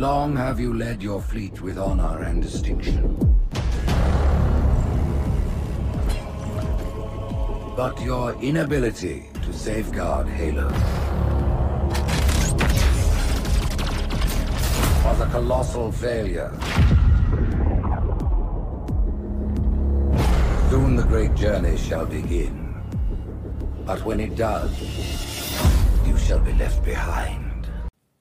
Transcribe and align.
Long 0.00 0.34
have 0.34 0.58
you 0.58 0.72
led 0.72 1.02
your 1.02 1.20
fleet 1.20 1.60
with 1.60 1.76
honor 1.76 2.22
and 2.22 2.42
distinction. 2.42 3.16
But 7.76 8.00
your 8.00 8.32
inability 8.40 9.28
to 9.42 9.52
safeguard 9.52 10.26
Halo 10.26 10.68
was 15.04 15.20
a 15.20 15.28
colossal 15.30 15.92
failure. 15.92 16.50
Soon 20.70 20.96
the 20.96 21.04
great 21.06 21.34
journey 21.34 21.76
shall 21.76 22.06
begin. 22.06 22.74
But 23.84 24.02
when 24.04 24.18
it 24.20 24.34
does, 24.34 25.29
shall 26.30 26.38
be 26.38 26.52
left 26.52 26.84
behind. 26.84 27.66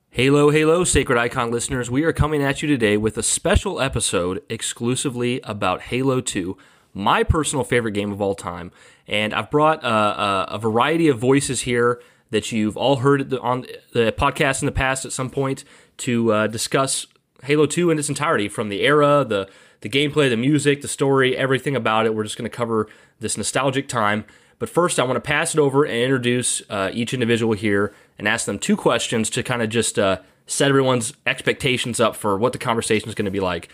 Halo, 0.09 0.49
Halo, 0.49 0.83
Sacred 0.83 1.19
Icon 1.19 1.51
listeners, 1.51 1.91
we 1.91 2.03
are 2.03 2.11
coming 2.11 2.41
at 2.41 2.63
you 2.63 2.67
today 2.67 2.97
with 2.97 3.19
a 3.19 3.21
special 3.21 3.79
episode 3.79 4.41
exclusively 4.49 5.39
about 5.43 5.81
Halo 5.81 6.19
2, 6.19 6.57
my 6.95 7.21
personal 7.21 7.63
favorite 7.63 7.91
game 7.91 8.11
of 8.11 8.19
all 8.19 8.33
time. 8.33 8.71
And 9.07 9.31
I've 9.31 9.51
brought 9.51 9.83
uh, 9.83 9.87
uh, 9.87 10.45
a 10.49 10.57
variety 10.57 11.07
of 11.07 11.19
voices 11.19 11.61
here 11.61 12.01
that 12.31 12.51
you've 12.51 12.75
all 12.75 12.95
heard 12.95 13.31
on 13.35 13.67
the 13.93 14.11
podcast 14.11 14.63
in 14.63 14.65
the 14.65 14.71
past 14.71 15.05
at 15.05 15.11
some 15.11 15.29
point 15.29 15.63
to 15.97 16.33
uh, 16.33 16.47
discuss 16.47 17.05
Halo 17.43 17.67
2 17.67 17.91
in 17.91 17.99
its 17.99 18.09
entirety 18.09 18.49
from 18.49 18.69
the 18.69 18.81
era, 18.81 19.23
the, 19.23 19.47
the 19.81 19.89
gameplay, 19.89 20.31
the 20.31 20.35
music, 20.35 20.81
the 20.81 20.87
story, 20.87 21.37
everything 21.37 21.75
about 21.75 22.07
it. 22.07 22.15
We're 22.15 22.23
just 22.23 22.39
going 22.39 22.49
to 22.49 22.57
cover 22.57 22.87
this 23.19 23.37
nostalgic 23.37 23.87
time. 23.87 24.25
But 24.59 24.69
first, 24.69 24.99
I 24.99 25.03
want 25.03 25.15
to 25.15 25.21
pass 25.21 25.53
it 25.53 25.59
over 25.59 25.85
and 25.85 25.95
introduce 25.95 26.61
uh, 26.69 26.91
each 26.93 27.13
individual 27.13 27.53
here 27.53 27.93
and 28.17 28.27
ask 28.27 28.45
them 28.45 28.59
two 28.59 28.75
questions 28.75 29.29
to 29.31 29.41
kind 29.41 29.61
of 29.61 29.69
just 29.69 29.97
uh, 29.97 30.19
set 30.45 30.69
everyone's 30.69 31.13
expectations 31.25 31.99
up 31.99 32.15
for 32.15 32.37
what 32.37 32.51
the 32.51 32.59
conversation 32.59 33.07
is 33.07 33.15
going 33.15 33.25
to 33.25 33.31
be 33.31 33.39
like. 33.39 33.69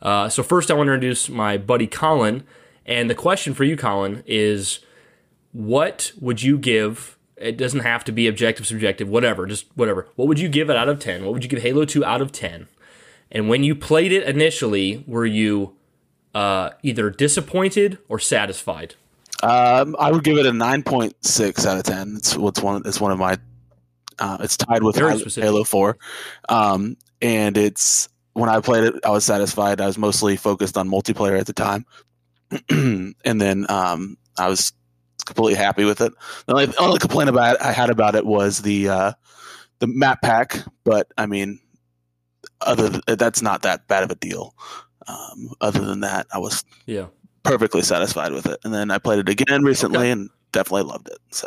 Uh, 0.00 0.30
so, 0.30 0.42
first, 0.42 0.70
I 0.70 0.74
want 0.74 0.88
to 0.88 0.94
introduce 0.94 1.28
my 1.28 1.58
buddy 1.58 1.86
Colin. 1.86 2.44
And 2.86 3.10
the 3.10 3.14
question 3.14 3.52
for 3.52 3.64
you, 3.64 3.76
Colin, 3.76 4.24
is 4.26 4.80
what 5.52 6.12
would 6.18 6.42
you 6.42 6.56
give? 6.58 7.18
It 7.36 7.56
doesn't 7.56 7.80
have 7.80 8.04
to 8.04 8.12
be 8.12 8.26
objective, 8.26 8.66
subjective, 8.66 9.08
whatever, 9.08 9.46
just 9.46 9.66
whatever. 9.74 10.08
What 10.16 10.28
would 10.28 10.38
you 10.38 10.48
give 10.48 10.70
it 10.70 10.76
out 10.76 10.88
of 10.88 10.98
10? 10.98 11.24
What 11.24 11.34
would 11.34 11.44
you 11.44 11.48
give 11.48 11.62
Halo 11.62 11.84
2 11.84 12.04
out 12.04 12.20
of 12.20 12.32
10? 12.32 12.66
And 13.30 13.48
when 13.48 13.62
you 13.62 13.74
played 13.74 14.12
it 14.12 14.24
initially, 14.24 15.04
were 15.06 15.26
you 15.26 15.74
uh, 16.34 16.70
either 16.82 17.10
disappointed 17.10 17.98
or 18.08 18.18
satisfied? 18.18 18.94
Um, 19.42 19.96
I 19.98 20.10
would 20.12 20.24
give 20.24 20.38
it 20.38 20.46
a 20.46 20.52
nine 20.52 20.82
point 20.82 21.14
six 21.24 21.66
out 21.66 21.76
of 21.76 21.84
ten. 21.84 22.14
It's 22.16 22.36
what's 22.36 22.60
one. 22.60 22.82
It's 22.84 23.00
one 23.00 23.12
of 23.12 23.18
my. 23.18 23.38
Uh, 24.18 24.36
it's 24.40 24.56
tied 24.56 24.82
with 24.82 24.96
Halo, 24.96 25.18
Halo 25.34 25.64
Four, 25.64 25.96
um, 26.48 26.96
and 27.22 27.56
it's 27.56 28.08
when 28.34 28.50
I 28.50 28.60
played 28.60 28.84
it, 28.84 28.94
I 29.04 29.10
was 29.10 29.24
satisfied. 29.24 29.80
I 29.80 29.86
was 29.86 29.96
mostly 29.98 30.36
focused 30.36 30.76
on 30.76 30.88
multiplayer 30.88 31.38
at 31.38 31.46
the 31.46 31.54
time, 31.54 31.86
and 32.70 33.14
then 33.40 33.66
um, 33.70 34.18
I 34.38 34.48
was 34.48 34.72
completely 35.24 35.54
happy 35.54 35.84
with 35.84 36.00
it. 36.00 36.12
The 36.46 36.52
only, 36.52 36.76
only 36.78 36.98
complaint 36.98 37.30
about 37.30 37.56
it, 37.56 37.62
I 37.62 37.72
had 37.72 37.90
about 37.90 38.14
it 38.14 38.26
was 38.26 38.60
the 38.60 38.88
uh, 38.88 39.12
the 39.78 39.86
map 39.86 40.20
pack, 40.22 40.58
but 40.84 41.10
I 41.16 41.26
mean, 41.26 41.60
other 42.60 42.88
than, 42.88 43.00
that's 43.06 43.40
not 43.40 43.62
that 43.62 43.88
bad 43.88 44.02
of 44.02 44.10
a 44.10 44.16
deal. 44.16 44.54
Um, 45.06 45.54
other 45.60 45.80
than 45.80 46.00
that, 46.00 46.26
I 46.32 46.38
was 46.38 46.62
yeah 46.86 47.06
perfectly 47.42 47.82
satisfied 47.82 48.32
with 48.32 48.46
it. 48.46 48.60
And 48.64 48.72
then 48.72 48.90
I 48.90 48.98
played 48.98 49.18
it 49.18 49.28
again 49.28 49.62
recently 49.62 49.98
okay. 49.98 50.10
and 50.10 50.30
definitely 50.52 50.84
loved 50.84 51.08
it. 51.08 51.18
So 51.30 51.46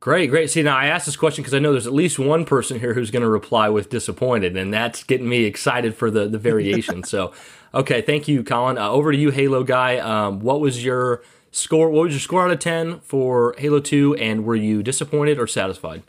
great, 0.00 0.30
great. 0.30 0.50
See, 0.50 0.62
now 0.62 0.76
I 0.76 0.86
asked 0.86 1.06
this 1.06 1.16
question 1.16 1.42
because 1.42 1.54
I 1.54 1.58
know 1.58 1.72
there's 1.72 1.86
at 1.86 1.92
least 1.92 2.18
one 2.18 2.44
person 2.44 2.78
here 2.78 2.94
who's 2.94 3.10
going 3.10 3.22
to 3.22 3.28
reply 3.28 3.68
with 3.68 3.90
disappointed, 3.90 4.56
and 4.56 4.72
that's 4.72 5.02
getting 5.04 5.28
me 5.28 5.44
excited 5.44 5.94
for 5.94 6.10
the 6.10 6.28
the 6.28 6.38
variation. 6.38 7.02
so, 7.04 7.32
okay, 7.74 8.02
thank 8.02 8.28
you, 8.28 8.44
Colin. 8.44 8.78
Uh, 8.78 8.88
over 8.88 9.12
to 9.12 9.18
you, 9.18 9.30
Halo 9.30 9.64
guy. 9.64 9.98
Um, 9.98 10.40
what 10.40 10.60
was 10.60 10.84
your 10.84 11.22
score? 11.50 11.90
What 11.90 12.04
was 12.04 12.12
your 12.12 12.20
score 12.20 12.44
out 12.44 12.50
of 12.50 12.58
ten 12.58 13.00
for 13.00 13.54
Halo 13.58 13.80
Two, 13.80 14.14
and 14.14 14.44
were 14.44 14.56
you 14.56 14.82
disappointed 14.82 15.38
or 15.38 15.46
satisfied? 15.46 16.02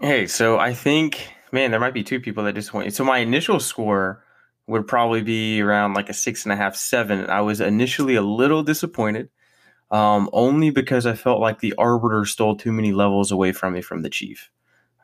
Hey, 0.00 0.26
so 0.26 0.58
I 0.58 0.74
think, 0.74 1.28
man, 1.52 1.70
there 1.70 1.78
might 1.78 1.94
be 1.94 2.02
two 2.02 2.18
people 2.18 2.42
that 2.44 2.54
disappointed. 2.54 2.94
So 2.94 3.04
my 3.04 3.18
initial 3.18 3.60
score 3.60 4.21
would 4.66 4.86
probably 4.86 5.22
be 5.22 5.60
around 5.60 5.94
like 5.94 6.08
a 6.08 6.14
six 6.14 6.44
and 6.44 6.52
a 6.52 6.56
half, 6.56 6.76
seven. 6.76 7.28
I 7.28 7.40
was 7.40 7.60
initially 7.60 8.14
a 8.14 8.22
little 8.22 8.62
disappointed, 8.62 9.28
um, 9.90 10.30
only 10.32 10.70
because 10.70 11.06
I 11.06 11.14
felt 11.14 11.40
like 11.40 11.60
the 11.60 11.74
Arbiter 11.78 12.24
stole 12.24 12.56
too 12.56 12.72
many 12.72 12.92
levels 12.92 13.32
away 13.32 13.52
from 13.52 13.74
me 13.74 13.82
from 13.82 14.02
the 14.02 14.10
Chief. 14.10 14.50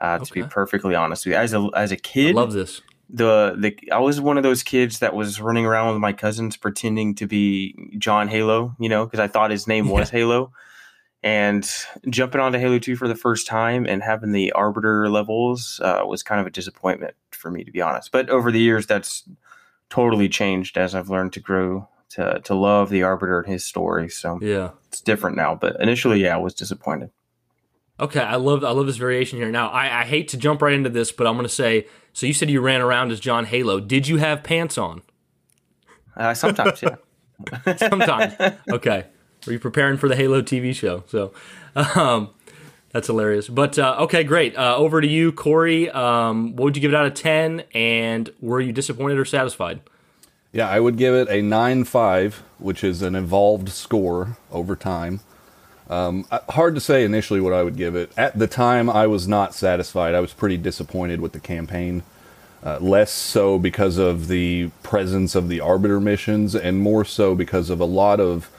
Uh, 0.00 0.18
to 0.18 0.22
okay. 0.22 0.42
be 0.42 0.46
perfectly 0.46 0.94
honest 0.94 1.26
with 1.26 1.32
you, 1.32 1.38
as 1.38 1.52
a 1.52 1.68
as 1.74 1.90
a 1.90 1.96
kid, 1.96 2.36
I 2.36 2.40
love 2.40 2.52
this. 2.52 2.82
The 3.10 3.56
the 3.58 3.92
I 3.92 3.98
was 3.98 4.20
one 4.20 4.36
of 4.36 4.44
those 4.44 4.62
kids 4.62 5.00
that 5.00 5.12
was 5.12 5.40
running 5.40 5.66
around 5.66 5.92
with 5.92 6.00
my 6.00 6.12
cousins 6.12 6.56
pretending 6.56 7.16
to 7.16 7.26
be 7.26 7.74
John 7.98 8.28
Halo, 8.28 8.76
you 8.78 8.88
know, 8.88 9.04
because 9.04 9.18
I 9.18 9.26
thought 9.26 9.50
his 9.50 9.66
name 9.66 9.88
was 9.88 10.10
Halo. 10.10 10.52
And 11.20 11.68
jumping 12.08 12.40
onto 12.40 12.60
Halo 12.60 12.78
2 12.78 12.94
for 12.94 13.08
the 13.08 13.16
first 13.16 13.48
time 13.48 13.86
and 13.86 14.04
having 14.04 14.30
the 14.30 14.52
Arbiter 14.52 15.10
levels 15.10 15.80
uh, 15.82 16.02
was 16.06 16.22
kind 16.22 16.40
of 16.40 16.46
a 16.46 16.50
disappointment 16.50 17.14
for 17.32 17.50
me, 17.50 17.64
to 17.64 17.72
be 17.72 17.80
honest. 17.80 18.12
But 18.12 18.30
over 18.30 18.52
the 18.52 18.60
years, 18.60 18.86
that's 18.86 19.24
totally 19.90 20.28
changed 20.28 20.76
as 20.76 20.94
I've 20.94 21.10
learned 21.10 21.32
to 21.34 21.40
grow 21.40 21.88
to 22.10 22.40
to 22.44 22.54
love 22.54 22.90
the 22.90 23.02
Arbiter 23.02 23.40
and 23.40 23.52
his 23.52 23.64
story. 23.64 24.08
So 24.08 24.38
yeah, 24.40 24.70
it's 24.88 25.00
different 25.00 25.36
now. 25.36 25.54
But 25.54 25.80
initially, 25.80 26.22
yeah, 26.22 26.34
I 26.34 26.38
was 26.38 26.54
disappointed. 26.54 27.10
Okay, 28.00 28.20
I 28.20 28.36
love 28.36 28.64
I 28.64 28.70
love 28.70 28.86
this 28.86 28.96
variation 28.96 29.38
here. 29.38 29.50
Now, 29.50 29.68
I, 29.68 30.02
I 30.02 30.04
hate 30.04 30.28
to 30.28 30.36
jump 30.36 30.62
right 30.62 30.72
into 30.72 30.90
this, 30.90 31.10
but 31.10 31.26
I'm 31.26 31.34
going 31.34 31.44
to 31.44 31.52
say. 31.52 31.86
So 32.12 32.26
you 32.26 32.32
said 32.32 32.50
you 32.50 32.60
ran 32.60 32.80
around 32.80 33.12
as 33.12 33.20
John 33.20 33.44
Halo. 33.44 33.80
Did 33.80 34.08
you 34.08 34.16
have 34.16 34.42
pants 34.42 34.76
on? 34.76 35.02
Uh, 36.16 36.34
sometimes, 36.34 36.82
yeah. 36.82 36.96
sometimes. 37.76 38.34
Okay. 38.68 39.06
Were 39.46 39.52
you 39.52 39.60
preparing 39.60 39.98
for 39.98 40.08
the 40.08 40.16
Halo 40.16 40.42
TV 40.42 40.74
show? 40.74 41.04
So, 41.06 41.32
um, 41.76 42.30
that's 42.92 43.06
hilarious. 43.06 43.48
But 43.48 43.78
uh, 43.78 43.96
okay, 44.00 44.24
great. 44.24 44.56
Uh, 44.56 44.76
over 44.76 45.00
to 45.00 45.06
you, 45.06 45.32
Corey. 45.32 45.90
Um, 45.90 46.56
what 46.56 46.64
would 46.64 46.76
you 46.76 46.82
give 46.82 46.92
it 46.92 46.96
out 46.96 47.06
of 47.06 47.14
ten? 47.14 47.64
And 47.74 48.32
were 48.40 48.60
you 48.60 48.72
disappointed 48.72 49.18
or 49.18 49.24
satisfied? 49.24 49.80
Yeah, 50.52 50.68
I 50.68 50.80
would 50.80 50.96
give 50.96 51.14
it 51.14 51.28
a 51.28 51.42
nine 51.42 51.84
five, 51.84 52.42
which 52.58 52.82
is 52.82 53.02
an 53.02 53.14
evolved 53.14 53.68
score 53.68 54.38
over 54.50 54.74
time. 54.74 55.20
Um, 55.90 56.26
hard 56.50 56.74
to 56.74 56.80
say 56.80 57.04
initially 57.04 57.40
what 57.40 57.52
I 57.52 57.62
would 57.62 57.76
give 57.76 57.94
it. 57.94 58.12
At 58.16 58.38
the 58.38 58.46
time, 58.46 58.90
I 58.90 59.06
was 59.06 59.26
not 59.26 59.54
satisfied. 59.54 60.14
I 60.14 60.20
was 60.20 60.32
pretty 60.32 60.58
disappointed 60.58 61.20
with 61.20 61.32
the 61.32 61.40
campaign. 61.40 62.02
Uh, 62.62 62.78
less 62.80 63.12
so 63.12 63.58
because 63.58 63.98
of 63.98 64.28
the 64.28 64.68
presence 64.82 65.34
of 65.34 65.48
the 65.48 65.60
arbiter 65.60 66.00
missions, 66.00 66.54
and 66.54 66.80
more 66.80 67.04
so 67.04 67.34
because 67.34 67.70
of 67.70 67.80
a 67.80 67.84
lot 67.84 68.20
of 68.20 68.50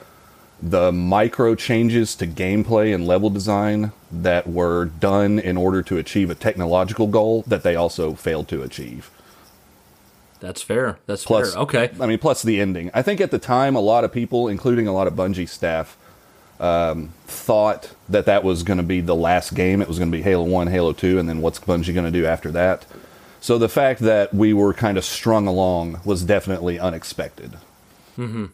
the 0.62 0.92
micro 0.92 1.54
changes 1.54 2.14
to 2.16 2.26
gameplay 2.26 2.94
and 2.94 3.06
level 3.06 3.30
design 3.30 3.92
that 4.12 4.46
were 4.46 4.86
done 4.86 5.38
in 5.38 5.56
order 5.56 5.82
to 5.82 5.96
achieve 5.96 6.30
a 6.30 6.34
technological 6.34 7.06
goal 7.06 7.42
that 7.46 7.62
they 7.62 7.76
also 7.76 8.14
failed 8.14 8.48
to 8.48 8.62
achieve. 8.62 9.10
That's 10.40 10.62
fair. 10.62 10.98
That's 11.06 11.24
plus, 11.24 11.52
fair. 11.52 11.62
Okay. 11.62 11.90
I 12.00 12.06
mean, 12.06 12.18
plus 12.18 12.42
the 12.42 12.60
ending. 12.60 12.90
I 12.94 13.02
think 13.02 13.20
at 13.20 13.30
the 13.30 13.38
time, 13.38 13.76
a 13.76 13.80
lot 13.80 14.04
of 14.04 14.12
people, 14.12 14.48
including 14.48 14.86
a 14.86 14.92
lot 14.92 15.06
of 15.06 15.14
Bungie 15.14 15.48
staff, 15.48 15.96
um, 16.58 17.12
thought 17.26 17.94
that 18.08 18.26
that 18.26 18.42
was 18.42 18.62
going 18.62 18.78
to 18.78 18.82
be 18.82 19.00
the 19.00 19.14
last 19.14 19.54
game. 19.54 19.80
It 19.80 19.88
was 19.88 19.98
going 19.98 20.10
to 20.10 20.16
be 20.16 20.22
Halo 20.22 20.44
1, 20.44 20.68
Halo 20.68 20.92
2, 20.92 21.18
and 21.18 21.28
then 21.28 21.40
what's 21.40 21.58
Bungie 21.58 21.94
going 21.94 22.10
to 22.10 22.10
do 22.10 22.26
after 22.26 22.50
that? 22.52 22.86
So 23.40 23.56
the 23.56 23.68
fact 23.68 24.00
that 24.00 24.34
we 24.34 24.52
were 24.52 24.74
kind 24.74 24.98
of 24.98 25.04
strung 25.04 25.46
along 25.46 26.00
was 26.04 26.22
definitely 26.22 26.78
unexpected. 26.78 27.56
hmm 28.16 28.46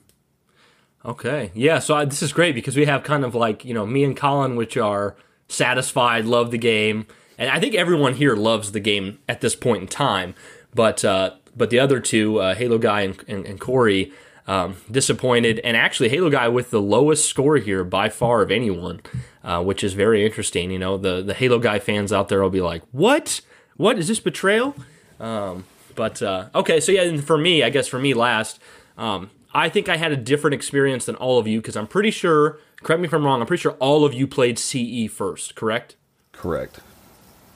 Okay. 1.06 1.52
Yeah. 1.54 1.78
So 1.78 1.94
I, 1.94 2.04
this 2.04 2.22
is 2.22 2.32
great 2.32 2.54
because 2.54 2.76
we 2.76 2.84
have 2.86 3.04
kind 3.04 3.24
of 3.24 3.34
like, 3.34 3.64
you 3.64 3.72
know, 3.72 3.86
me 3.86 4.02
and 4.02 4.16
Colin, 4.16 4.56
which 4.56 4.76
are 4.76 5.16
satisfied, 5.48 6.24
love 6.24 6.50
the 6.50 6.58
game. 6.58 7.06
And 7.38 7.48
I 7.48 7.60
think 7.60 7.74
everyone 7.74 8.14
here 8.14 8.34
loves 8.34 8.72
the 8.72 8.80
game 8.80 9.20
at 9.28 9.40
this 9.40 9.54
point 9.54 9.82
in 9.82 9.88
time. 9.88 10.34
But 10.74 11.04
uh, 11.04 11.34
but 11.56 11.70
the 11.70 11.78
other 11.78 12.00
two, 12.00 12.38
uh, 12.38 12.54
Halo 12.54 12.78
Guy 12.78 13.02
and, 13.02 13.24
and, 13.28 13.46
and 13.46 13.60
Corey, 13.60 14.12
um, 14.46 14.76
disappointed. 14.90 15.60
And 15.60 15.76
actually, 15.76 16.08
Halo 16.08 16.28
Guy 16.28 16.48
with 16.48 16.70
the 16.70 16.82
lowest 16.82 17.28
score 17.28 17.56
here 17.56 17.84
by 17.84 18.08
far 18.08 18.42
of 18.42 18.50
anyone, 18.50 19.00
uh, 19.44 19.62
which 19.62 19.82
is 19.84 19.94
very 19.94 20.24
interesting. 20.24 20.70
You 20.70 20.78
know, 20.78 20.96
the, 20.96 21.22
the 21.22 21.34
Halo 21.34 21.58
Guy 21.58 21.78
fans 21.78 22.12
out 22.12 22.28
there 22.28 22.42
will 22.42 22.50
be 22.50 22.60
like, 22.60 22.82
what? 22.92 23.40
What? 23.76 23.98
Is 23.98 24.08
this 24.08 24.20
betrayal? 24.20 24.74
Um, 25.20 25.64
but 25.94 26.20
uh, 26.20 26.48
okay, 26.54 26.80
so 26.80 26.92
yeah, 26.92 27.02
and 27.02 27.24
for 27.24 27.38
me, 27.38 27.62
I 27.62 27.70
guess 27.70 27.88
for 27.88 27.98
me 27.98 28.12
last, 28.12 28.60
um, 28.98 29.30
I 29.56 29.70
think 29.70 29.88
I 29.88 29.96
had 29.96 30.12
a 30.12 30.18
different 30.18 30.52
experience 30.52 31.06
than 31.06 31.14
all 31.16 31.38
of 31.38 31.46
you 31.46 31.62
because 31.62 31.78
I'm 31.78 31.86
pretty 31.86 32.10
sure, 32.10 32.58
correct 32.82 33.00
me 33.00 33.06
if 33.06 33.14
I'm 33.14 33.24
wrong, 33.24 33.40
I'm 33.40 33.46
pretty 33.46 33.62
sure 33.62 33.72
all 33.80 34.04
of 34.04 34.12
you 34.12 34.26
played 34.26 34.58
CE 34.58 35.10
first, 35.10 35.54
correct? 35.54 35.96
Correct. 36.32 36.80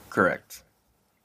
Correct. 0.09 0.63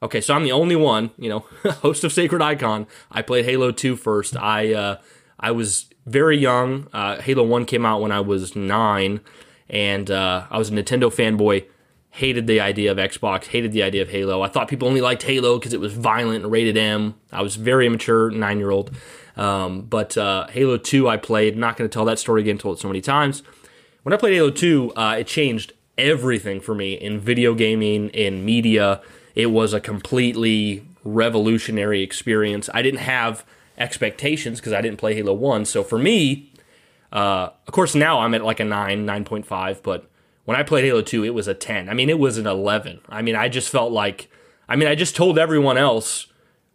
Okay, 0.03 0.21
so 0.21 0.35
I'm 0.35 0.43
the 0.43 0.51
only 0.51 0.75
one, 0.75 1.09
you 1.17 1.29
know, 1.29 1.39
host 1.81 2.03
of 2.03 2.13
Sacred 2.13 2.43
Icon. 2.43 2.85
I 3.11 3.23
played 3.23 3.45
Halo 3.45 3.71
2 3.71 3.95
first. 3.95 4.37
I 4.37 4.71
uh, 4.71 4.97
I 5.39 5.49
was 5.49 5.87
very 6.05 6.37
young. 6.37 6.87
Uh, 6.93 7.21
Halo 7.21 7.41
1 7.41 7.65
came 7.65 7.83
out 7.83 7.99
when 7.99 8.11
I 8.11 8.19
was 8.19 8.55
nine, 8.55 9.21
and 9.67 10.11
uh, 10.11 10.45
I 10.51 10.59
was 10.59 10.69
a 10.69 10.73
Nintendo 10.73 11.11
fanboy. 11.11 11.65
Hated 12.11 12.45
the 12.45 12.59
idea 12.59 12.91
of 12.91 12.97
Xbox, 12.97 13.45
hated 13.45 13.71
the 13.71 13.81
idea 13.81 14.03
of 14.03 14.09
Halo. 14.09 14.43
I 14.43 14.47
thought 14.47 14.67
people 14.67 14.87
only 14.87 15.01
liked 15.01 15.23
Halo 15.23 15.57
because 15.57 15.73
it 15.73 15.79
was 15.79 15.93
violent 15.93 16.43
and 16.43 16.51
rated 16.51 16.77
M. 16.77 17.15
I 17.31 17.41
was 17.41 17.55
very 17.55 17.87
immature, 17.87 18.29
nine 18.29 18.59
year 18.59 18.69
old. 18.71 18.91
Um, 19.37 19.81
but 19.83 20.17
uh, 20.17 20.47
Halo 20.47 20.77
2, 20.77 21.07
I 21.07 21.17
played. 21.17 21.55
Not 21.55 21.77
going 21.77 21.89
to 21.89 21.93
tell 21.93 22.05
that 22.05 22.19
story 22.19 22.41
again, 22.41 22.57
told 22.57 22.77
it 22.77 22.81
so 22.81 22.87
many 22.87 23.01
times. 23.01 23.43
When 24.03 24.13
I 24.13 24.17
played 24.17 24.33
Halo 24.33 24.49
2, 24.49 24.93
uh, 24.95 25.17
it 25.19 25.27
changed 25.27 25.73
everything 25.97 26.59
for 26.59 26.75
me 26.75 26.93
in 26.93 27.19
video 27.19 27.53
gaming, 27.53 28.09
in 28.09 28.43
media 28.43 29.01
it 29.37 29.51
was 29.51 29.71
a 29.71 29.79
completely 29.79 30.83
revolutionary 31.03 32.01
experience. 32.01 32.71
I 32.73 32.81
didn't 32.81 33.01
have 33.01 33.45
expectations 33.77 34.59
because 34.59 34.73
I 34.73 34.81
didn't 34.81 34.97
play 34.97 35.13
Halo 35.13 35.31
1. 35.33 35.65
So 35.65 35.83
for 35.83 35.99
me, 35.99 36.51
uh, 37.13 37.49
of 37.67 37.71
course, 37.71 37.93
now 37.93 38.21
I'm 38.21 38.33
at 38.33 38.43
like 38.43 38.59
a 38.59 38.65
9, 38.65 39.05
9.5, 39.05 39.83
but 39.83 40.09
when 40.45 40.57
I 40.57 40.63
played 40.63 40.85
Halo 40.85 41.03
2, 41.03 41.23
it 41.23 41.35
was 41.35 41.47
a 41.47 41.53
10. 41.53 41.87
I 41.87 41.93
mean, 41.93 42.09
it 42.09 42.17
was 42.17 42.39
an 42.39 42.47
11. 42.47 42.99
I 43.09 43.21
mean, 43.21 43.35
I 43.35 43.47
just 43.47 43.69
felt 43.69 43.91
like, 43.91 44.27
I 44.67 44.75
mean, 44.75 44.87
I 44.87 44.95
just 44.95 45.15
told 45.15 45.37
everyone 45.37 45.77
else 45.77 46.25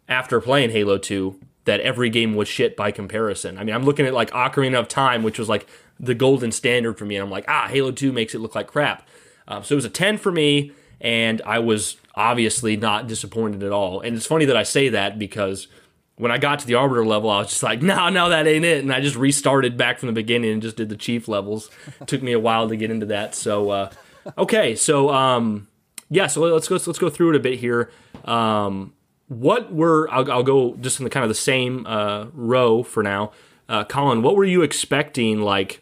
after 0.07 0.39
playing 0.39 0.69
Halo 0.69 0.97
2 0.97 1.37
that 1.65 1.79
every 1.79 2.09
game 2.09 2.35
was 2.35 2.47
shit 2.47 2.75
by 2.75 2.91
comparison. 2.91 3.57
I 3.57 3.63
mean, 3.63 3.73
I'm 3.73 3.83
looking 3.83 4.05
at 4.05 4.13
like 4.13 4.31
Ocarina 4.31 4.79
of 4.79 4.87
Time, 4.87 5.23
which 5.23 5.39
was 5.39 5.49
like 5.49 5.67
the 5.99 6.15
golden 6.15 6.51
standard 6.51 6.97
for 6.97 7.05
me, 7.05 7.15
and 7.15 7.23
I'm 7.23 7.31
like, 7.31 7.45
ah, 7.47 7.67
Halo 7.69 7.91
2 7.91 8.11
makes 8.11 8.35
it 8.35 8.39
look 8.39 8.55
like 8.55 8.67
crap. 8.67 9.07
Um, 9.47 9.63
so 9.63 9.73
it 9.73 9.77
was 9.77 9.85
a 9.85 9.89
10 9.89 10.17
for 10.17 10.31
me, 10.31 10.71
and 10.99 11.41
I 11.45 11.59
was 11.59 11.97
obviously 12.15 12.77
not 12.77 13.07
disappointed 13.07 13.63
at 13.63 13.71
all. 13.71 14.01
And 14.01 14.15
it's 14.15 14.25
funny 14.25 14.45
that 14.45 14.57
I 14.57 14.63
say 14.63 14.89
that 14.89 15.17
because 15.17 15.67
when 16.15 16.31
I 16.31 16.37
got 16.37 16.59
to 16.59 16.67
the 16.67 16.75
arbiter 16.75 17.05
level, 17.05 17.29
I 17.29 17.39
was 17.39 17.49
just 17.49 17.63
like, 17.63 17.81
no, 17.81 18.09
no, 18.09 18.29
that 18.29 18.47
ain't 18.47 18.65
it. 18.65 18.83
And 18.83 18.93
I 18.93 19.01
just 19.01 19.15
restarted 19.15 19.77
back 19.77 19.99
from 19.99 20.07
the 20.07 20.13
beginning 20.13 20.51
and 20.51 20.61
just 20.61 20.77
did 20.77 20.89
the 20.89 20.95
chief 20.95 21.27
levels. 21.27 21.69
It 22.01 22.07
took 22.07 22.21
me 22.21 22.33
a 22.33 22.39
while 22.39 22.69
to 22.69 22.75
get 22.75 22.91
into 22.91 23.07
that. 23.07 23.35
So, 23.35 23.71
uh, 23.71 23.89
okay. 24.37 24.75
So, 24.75 25.09
um, 25.09 25.67
yeah, 26.09 26.27
so 26.27 26.41
let's 26.41 26.67
go, 26.67 26.75
let's 26.75 26.99
go 26.99 27.09
through 27.09 27.31
it 27.31 27.35
a 27.35 27.39
bit 27.39 27.59
here. 27.59 27.91
Um, 28.25 28.93
what 29.39 29.73
were, 29.73 30.09
I'll, 30.11 30.31
I'll, 30.31 30.43
go 30.43 30.75
just 30.75 30.99
in 30.99 31.03
the 31.03 31.09
kind 31.09 31.23
of 31.23 31.29
the 31.29 31.35
same, 31.35 31.85
uh, 31.85 32.27
row 32.33 32.83
for 32.83 33.03
now. 33.03 33.31
Uh, 33.67 33.83
Colin, 33.83 34.21
what 34.21 34.35
were 34.35 34.45
you 34.45 34.61
expecting? 34.61 35.41
Like 35.41 35.81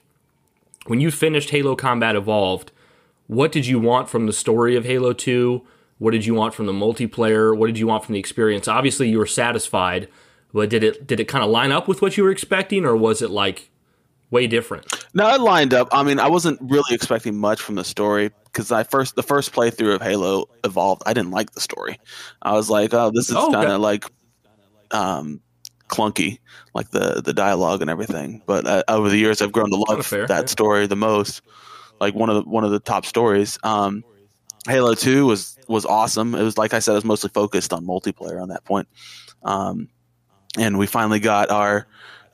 when 0.88 1.00
you 1.00 1.12
finished 1.12 1.50
Halo 1.50 1.76
Combat 1.76 2.16
Evolved, 2.16 2.72
what 3.28 3.52
did 3.52 3.66
you 3.66 3.80
want 3.80 4.10
from 4.10 4.26
the 4.26 4.34
story 4.34 4.76
of 4.76 4.86
Halo 4.86 5.14
2? 5.14 5.66
What 6.00 6.12
did 6.12 6.26
you 6.26 6.34
want 6.34 6.54
from 6.54 6.66
the 6.66 6.74
multiplayer? 6.74 7.56
What 7.56 7.68
did 7.68 7.78
you 7.78 7.88
want 7.88 8.04
from 8.04 8.14
the 8.14 8.20
experience? 8.20 8.68
Obviously, 8.68 9.08
you 9.08 9.20
were 9.20 9.28
satisfied, 9.28 10.08
but 10.52 10.70
did 10.70 10.84
it 10.84 11.06
did 11.06 11.20
it 11.20 11.26
kind 11.26 11.44
of 11.44 11.52
line 11.52 11.72
up 11.72 11.88
with 11.88 12.02
what 12.02 12.18
you 12.18 12.24
were 12.24 12.32
expecting, 12.32 12.86
or 12.86 12.96
was 12.96 13.22
it 13.22 13.30
like 13.30 13.70
way 14.32 14.48
different? 14.48 15.06
No, 15.14 15.30
it 15.34 15.40
lined 15.40 15.74
up. 15.74 15.90
I 15.92 16.02
mean, 16.04 16.20
I 16.20 16.28
wasn't 16.28 16.60
really 16.62 16.96
expecting 16.96 17.38
much 17.38 17.62
from 17.62 17.76
the 17.76 17.84
story 17.84 18.32
because 18.52 18.72
I 18.72 18.84
first 18.84 19.16
the 19.16 19.24
first 19.24 19.54
playthrough 19.54 19.96
of 19.96 20.02
Halo 20.02 20.46
Evolved, 20.64 21.04
I 21.06 21.14
didn't 21.14 21.32
like 21.32 21.52
the 21.52 21.62
story. 21.62 22.00
I 22.42 22.54
was 22.54 22.70
like, 22.70 22.94
oh, 22.94 23.12
this 23.14 23.30
is 23.30 23.36
oh, 23.36 23.52
kind 23.52 23.72
of 23.72 23.82
like 23.82 24.06
um, 24.92 25.42
clunky, 25.88 26.40
like 26.74 26.90
the 26.92 27.22
the 27.24 27.34
dialogue 27.34 27.82
and 27.82 27.90
everything. 27.90 28.42
But 28.46 28.68
uh, 28.68 28.84
over 28.88 29.10
the 29.10 29.18
years, 29.18 29.42
I've 29.42 29.52
grown 29.52 29.70
to 29.70 29.78
love 29.78 30.10
that 30.10 30.30
yeah. 30.30 30.46
story 30.46 30.88
the 30.88 30.96
most. 30.96 31.42
Like 32.00 32.16
one 32.16 32.30
of 32.30 32.36
the 32.36 32.50
one 32.50 32.64
of 32.64 32.72
the 32.72 32.80
top 32.80 33.06
stories. 33.06 33.58
Um, 33.64 34.04
Halo 34.68 34.96
Two 34.96 35.26
was 35.26 35.58
was 35.68 35.86
awesome. 35.86 36.36
It 36.36 36.44
was 36.44 36.58
like 36.58 36.74
I 36.74 36.80
said, 36.80 36.94
it 36.94 36.96
was 36.96 37.06
mostly 37.06 37.30
focused 37.30 37.74
on 37.74 37.86
multiplayer 37.86 38.42
on 38.42 38.50
that 38.50 38.64
point. 38.66 38.88
Um, 39.44 39.90
and 40.58 40.78
we 40.78 40.88
finally 40.88 41.20
got 41.20 41.50
our 41.50 41.88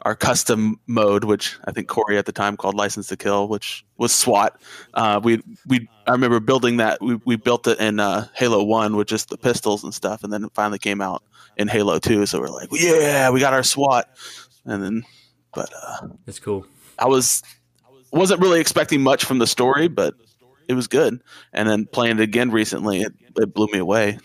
our 0.07 0.15
custom 0.15 0.79
mode, 0.87 1.25
which 1.25 1.57
I 1.65 1.71
think 1.73 1.89
Corey 1.89 2.17
at 2.17 2.25
the 2.25 2.31
time 2.31 2.55
called 2.55 2.75
License 2.75 3.07
to 3.07 3.17
Kill, 3.17 3.49
which 3.49 3.85
was 3.97 4.13
SWAT. 4.13 4.57
Uh, 4.93 5.19
we 5.21 5.43
we 5.67 5.89
I 6.07 6.13
remember 6.13 6.39
building 6.39 6.77
that. 6.77 7.01
We, 7.01 7.15
we 7.25 7.35
built 7.35 7.67
it 7.67 7.77
in 7.81 7.99
uh, 7.99 8.29
Halo 8.33 8.63
One 8.63 8.95
with 8.95 9.09
just 9.09 9.27
the 9.27 9.37
pistols 9.37 9.83
and 9.83 9.93
stuff, 9.93 10.23
and 10.23 10.31
then 10.31 10.45
it 10.45 10.51
finally 10.53 10.79
came 10.79 11.01
out 11.01 11.23
in 11.57 11.67
Halo 11.67 11.99
Two. 11.99 12.25
So 12.25 12.39
we're 12.39 12.47
like, 12.47 12.69
yeah, 12.71 13.29
we 13.31 13.41
got 13.41 13.51
our 13.51 13.63
SWAT. 13.63 14.07
And 14.63 14.81
then, 14.81 15.03
but 15.53 15.73
uh, 15.75 16.07
it's 16.25 16.39
cool. 16.39 16.65
I 16.97 17.07
was 17.07 17.43
wasn't 18.13 18.39
really 18.39 18.61
expecting 18.61 19.01
much 19.01 19.25
from 19.25 19.39
the 19.39 19.47
story, 19.47 19.89
but 19.89 20.13
it 20.69 20.73
was 20.73 20.87
good. 20.87 21.21
And 21.51 21.67
then 21.67 21.85
playing 21.85 22.19
it 22.19 22.23
again 22.23 22.49
recently, 22.51 23.01
it, 23.01 23.13
it 23.35 23.53
blew 23.53 23.67
me 23.73 23.79
away. 23.79 24.19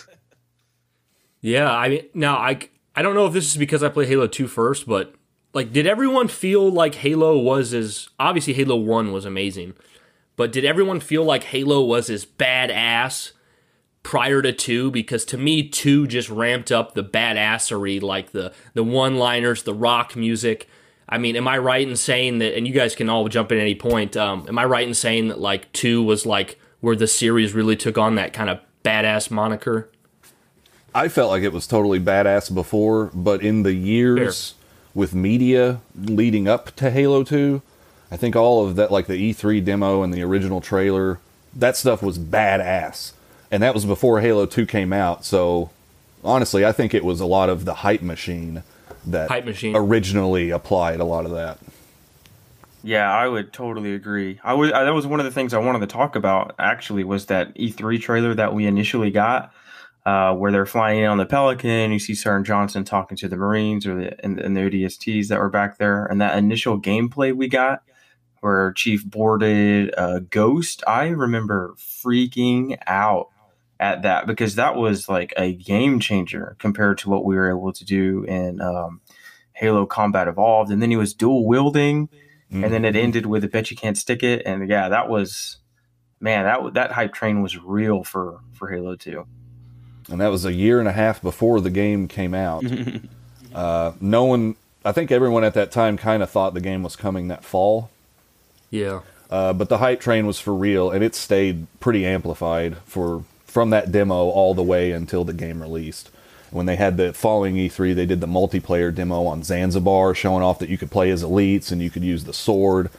yeah, 1.42 1.70
I 1.70 1.90
mean, 1.90 2.06
now 2.14 2.38
I 2.38 2.70
I 3.00 3.02
don't 3.02 3.14
know 3.14 3.24
if 3.24 3.32
this 3.32 3.50
is 3.50 3.56
because 3.56 3.82
I 3.82 3.88
played 3.88 4.08
Halo 4.08 4.26
2 4.26 4.46
first, 4.46 4.86
but 4.86 5.14
like, 5.54 5.72
did 5.72 5.86
everyone 5.86 6.28
feel 6.28 6.70
like 6.70 6.96
Halo 6.96 7.38
was 7.38 7.72
as 7.72 8.10
obviously 8.18 8.52
Halo 8.52 8.76
1 8.76 9.10
was 9.10 9.24
amazing, 9.24 9.72
but 10.36 10.52
did 10.52 10.66
everyone 10.66 11.00
feel 11.00 11.24
like 11.24 11.44
Halo 11.44 11.82
was 11.82 12.10
as 12.10 12.26
badass 12.26 13.32
prior 14.02 14.42
to 14.42 14.52
2? 14.52 14.90
Because 14.90 15.24
to 15.24 15.38
me, 15.38 15.66
2 15.66 16.08
just 16.08 16.28
ramped 16.28 16.70
up 16.70 16.92
the 16.92 17.02
badassery, 17.02 18.02
like 18.02 18.32
the 18.32 18.52
the 18.74 18.84
one 18.84 19.16
liners, 19.16 19.62
the 19.62 19.72
rock 19.72 20.14
music 20.14 20.68
I 21.08 21.16
mean, 21.16 21.36
am 21.36 21.48
I 21.48 21.56
right 21.56 21.88
in 21.88 21.96
saying 21.96 22.38
that? 22.38 22.54
And 22.54 22.68
you 22.68 22.74
guys 22.74 22.94
can 22.94 23.08
all 23.08 23.26
jump 23.28 23.50
in 23.50 23.58
at 23.58 23.62
any 23.62 23.74
point. 23.74 24.14
Um, 24.14 24.44
am 24.46 24.58
I 24.58 24.66
right 24.66 24.86
in 24.86 24.92
saying 24.92 25.28
that 25.28 25.40
like 25.40 25.72
two 25.72 26.02
was 26.02 26.26
like 26.26 26.60
where 26.80 26.94
the 26.94 27.06
series 27.06 27.54
really 27.54 27.76
took 27.76 27.96
on 27.96 28.14
that 28.16 28.34
kind 28.34 28.50
of 28.50 28.60
badass 28.84 29.30
moniker? 29.30 29.90
I 30.94 31.08
felt 31.08 31.30
like 31.30 31.42
it 31.42 31.52
was 31.52 31.66
totally 31.66 32.00
badass 32.00 32.52
before, 32.52 33.10
but 33.14 33.42
in 33.42 33.62
the 33.62 33.74
years 33.74 34.50
Fair. 34.50 34.58
with 34.94 35.14
media 35.14 35.80
leading 35.96 36.48
up 36.48 36.74
to 36.76 36.90
Halo 36.90 37.22
2, 37.22 37.62
I 38.10 38.16
think 38.16 38.34
all 38.34 38.66
of 38.66 38.76
that, 38.76 38.90
like 38.90 39.06
the 39.06 39.32
E3 39.32 39.64
demo 39.64 40.02
and 40.02 40.12
the 40.12 40.22
original 40.22 40.60
trailer, 40.60 41.20
that 41.54 41.76
stuff 41.76 42.02
was 42.02 42.18
badass. 42.18 43.12
And 43.50 43.62
that 43.62 43.74
was 43.74 43.84
before 43.84 44.20
Halo 44.20 44.46
2 44.46 44.66
came 44.66 44.92
out. 44.92 45.24
So 45.24 45.70
honestly, 46.24 46.64
I 46.64 46.72
think 46.72 46.94
it 46.94 47.04
was 47.04 47.20
a 47.20 47.26
lot 47.26 47.48
of 47.48 47.64
the 47.64 47.74
hype 47.74 48.02
machine 48.02 48.62
that 49.06 49.28
hype 49.28 49.44
machine 49.44 49.74
originally 49.74 50.50
applied 50.50 51.00
a 51.00 51.04
lot 51.04 51.24
of 51.24 51.32
that. 51.32 51.58
Yeah, 52.82 53.12
I 53.12 53.28
would 53.28 53.52
totally 53.52 53.94
agree. 53.94 54.40
I 54.42 54.54
was 54.54 54.70
that 54.70 54.90
was 54.90 55.06
one 55.06 55.20
of 55.20 55.24
the 55.24 55.32
things 55.32 55.52
I 55.52 55.58
wanted 55.58 55.80
to 55.80 55.86
talk 55.86 56.16
about. 56.16 56.54
Actually, 56.58 57.04
was 57.04 57.26
that 57.26 57.54
E3 57.54 58.00
trailer 58.00 58.34
that 58.34 58.54
we 58.54 58.66
initially 58.66 59.10
got, 59.10 59.52
uh, 60.06 60.34
where 60.34 60.50
they're 60.50 60.66
flying 60.66 61.00
in 61.00 61.06
on 61.06 61.18
the 61.18 61.26
Pelican. 61.26 61.92
You 61.92 61.98
see 61.98 62.14
Sergeant 62.14 62.46
Johnson 62.46 62.84
talking 62.84 63.16
to 63.18 63.28
the 63.28 63.36
Marines 63.36 63.86
or 63.86 63.94
the 63.94 64.24
and, 64.24 64.38
and 64.40 64.56
the 64.56 64.60
ODSTs 64.60 65.28
that 65.28 65.38
were 65.38 65.50
back 65.50 65.78
there, 65.78 66.06
and 66.06 66.20
that 66.20 66.38
initial 66.38 66.80
gameplay 66.80 67.34
we 67.34 67.48
got, 67.48 67.82
where 68.40 68.72
Chief 68.72 69.04
boarded 69.04 69.92
a 69.96 70.20
Ghost. 70.20 70.82
I 70.86 71.08
remember 71.08 71.74
freaking 71.78 72.78
out 72.86 73.28
at 73.78 74.02
that 74.02 74.26
because 74.26 74.56
that 74.56 74.76
was 74.76 75.08
like 75.08 75.32
a 75.36 75.54
game 75.54 76.00
changer 76.00 76.56
compared 76.58 76.98
to 76.98 77.10
what 77.10 77.24
we 77.24 77.36
were 77.36 77.50
able 77.50 77.72
to 77.72 77.84
do 77.84 78.24
in 78.24 78.60
um, 78.60 79.00
Halo 79.52 79.86
Combat 79.86 80.28
Evolved. 80.28 80.70
And 80.70 80.82
then 80.82 80.90
he 80.90 80.96
was 80.96 81.14
dual 81.14 81.46
wielding, 81.46 82.08
mm-hmm. 82.08 82.64
and 82.64 82.72
then 82.72 82.84
it 82.84 82.94
mm-hmm. 82.94 83.04
ended 83.04 83.26
with 83.26 83.44
a 83.44 83.48
bet 83.48 83.70
you 83.70 83.76
can't 83.76 83.98
stick 83.98 84.22
it. 84.22 84.42
And 84.46 84.68
yeah, 84.68 84.88
that 84.88 85.08
was 85.08 85.58
man, 86.20 86.44
that 86.44 86.74
that 86.74 86.92
hype 86.92 87.12
train 87.12 87.42
was 87.42 87.58
real 87.58 88.04
for 88.04 88.40
for 88.52 88.70
Halo 88.70 88.96
Two. 88.96 89.26
And 90.10 90.20
that 90.20 90.28
was 90.28 90.44
a 90.44 90.52
year 90.52 90.78
and 90.78 90.88
a 90.88 90.92
half 90.92 91.22
before 91.22 91.60
the 91.60 91.70
game 91.70 92.08
came 92.08 92.34
out. 92.34 92.64
uh, 93.54 93.92
no 94.00 94.24
one, 94.24 94.56
I 94.84 94.92
think 94.92 95.10
everyone 95.10 95.44
at 95.44 95.54
that 95.54 95.70
time 95.70 95.96
kind 95.96 96.22
of 96.22 96.30
thought 96.30 96.54
the 96.54 96.60
game 96.60 96.82
was 96.82 96.96
coming 96.96 97.28
that 97.28 97.44
fall. 97.44 97.90
Yeah. 98.70 99.00
Uh, 99.30 99.52
but 99.52 99.68
the 99.68 99.78
hype 99.78 100.00
train 100.00 100.26
was 100.26 100.40
for 100.40 100.54
real, 100.54 100.90
and 100.90 101.04
it 101.04 101.14
stayed 101.14 101.66
pretty 101.78 102.04
amplified 102.04 102.76
for 102.78 103.24
from 103.46 103.70
that 103.70 103.90
demo 103.90 104.28
all 104.28 104.54
the 104.54 104.62
way 104.62 104.92
until 104.92 105.24
the 105.24 105.32
game 105.32 105.60
released. 105.60 106.10
When 106.50 106.66
they 106.66 106.76
had 106.76 106.96
the 106.96 107.12
following 107.12 107.54
E3, 107.54 107.94
they 107.94 108.06
did 108.06 108.20
the 108.20 108.26
multiplayer 108.26 108.92
demo 108.92 109.26
on 109.26 109.44
Zanzibar, 109.44 110.14
showing 110.14 110.42
off 110.42 110.58
that 110.58 110.68
you 110.68 110.76
could 110.76 110.90
play 110.90 111.10
as 111.10 111.22
elites 111.22 111.70
and 111.70 111.80
you 111.80 111.90
could 111.90 112.02
use 112.02 112.24
the 112.24 112.32
sword. 112.32 112.90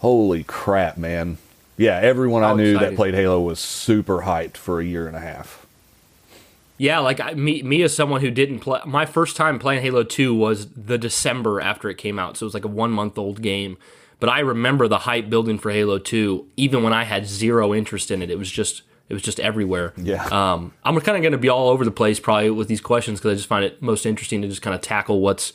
Holy 0.00 0.44
crap, 0.44 0.98
man! 0.98 1.38
Yeah, 1.78 1.98
everyone 1.98 2.42
How 2.42 2.52
I 2.52 2.56
knew 2.56 2.78
that 2.78 2.96
played 2.96 3.14
Halo 3.14 3.40
was 3.40 3.58
super 3.58 4.22
hyped 4.22 4.58
for 4.58 4.78
a 4.78 4.84
year 4.84 5.06
and 5.06 5.16
a 5.16 5.20
half. 5.20 5.61
Yeah, 6.82 6.98
like 6.98 7.20
I, 7.20 7.34
me, 7.34 7.62
me 7.62 7.80
as 7.82 7.94
someone 7.94 8.22
who 8.22 8.30
didn't 8.32 8.58
play, 8.58 8.80
my 8.84 9.06
first 9.06 9.36
time 9.36 9.60
playing 9.60 9.82
Halo 9.82 10.02
Two 10.02 10.34
was 10.34 10.66
the 10.72 10.98
December 10.98 11.60
after 11.60 11.88
it 11.88 11.94
came 11.94 12.18
out, 12.18 12.36
so 12.36 12.42
it 12.42 12.48
was 12.48 12.54
like 12.54 12.64
a 12.64 12.68
one 12.68 12.90
month 12.90 13.16
old 13.16 13.40
game. 13.40 13.78
But 14.18 14.28
I 14.28 14.40
remember 14.40 14.88
the 14.88 14.98
hype 14.98 15.30
building 15.30 15.60
for 15.60 15.70
Halo 15.70 15.98
Two, 15.98 16.48
even 16.56 16.82
when 16.82 16.92
I 16.92 17.04
had 17.04 17.24
zero 17.24 17.72
interest 17.72 18.10
in 18.10 18.20
it. 18.20 18.32
It 18.32 18.36
was 18.36 18.50
just 18.50 18.82
it 19.08 19.14
was 19.14 19.22
just 19.22 19.38
everywhere. 19.38 19.92
Yeah. 19.96 20.24
Um, 20.24 20.72
I'm 20.82 20.98
kind 21.02 21.16
of 21.16 21.22
going 21.22 21.30
to 21.30 21.38
be 21.38 21.48
all 21.48 21.68
over 21.68 21.84
the 21.84 21.92
place 21.92 22.18
probably 22.18 22.50
with 22.50 22.66
these 22.66 22.80
questions 22.80 23.20
because 23.20 23.30
I 23.30 23.34
just 23.36 23.48
find 23.48 23.64
it 23.64 23.80
most 23.80 24.04
interesting 24.04 24.42
to 24.42 24.48
just 24.48 24.62
kind 24.62 24.74
of 24.74 24.80
tackle 24.80 25.20
what's 25.20 25.52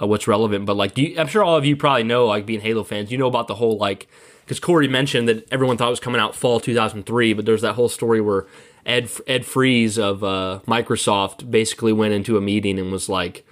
uh, 0.00 0.06
what's 0.06 0.28
relevant. 0.28 0.64
But 0.64 0.76
like, 0.76 0.96
you, 0.96 1.16
I'm 1.18 1.26
sure 1.26 1.42
all 1.42 1.56
of 1.56 1.64
you 1.64 1.74
probably 1.74 2.04
know, 2.04 2.24
like 2.26 2.46
being 2.46 2.60
Halo 2.60 2.84
fans, 2.84 3.10
you 3.10 3.18
know 3.18 3.26
about 3.26 3.48
the 3.48 3.56
whole 3.56 3.78
like 3.78 4.06
because 4.44 4.60
Corey 4.60 4.86
mentioned 4.86 5.28
that 5.28 5.52
everyone 5.52 5.76
thought 5.76 5.88
it 5.88 5.90
was 5.90 5.98
coming 5.98 6.20
out 6.20 6.36
fall 6.36 6.60
2003, 6.60 7.32
but 7.32 7.46
there's 7.46 7.62
that 7.62 7.72
whole 7.72 7.88
story 7.88 8.20
where 8.20 8.46
Ed 8.88 9.10
Ed 9.28 9.44
Fries 9.44 9.98
of 9.98 10.24
uh, 10.24 10.60
Microsoft 10.66 11.48
basically 11.48 11.92
went 11.92 12.14
into 12.14 12.36
a 12.36 12.40
meeting 12.40 12.78
and 12.78 12.90
was 12.90 13.08
like, 13.08 13.46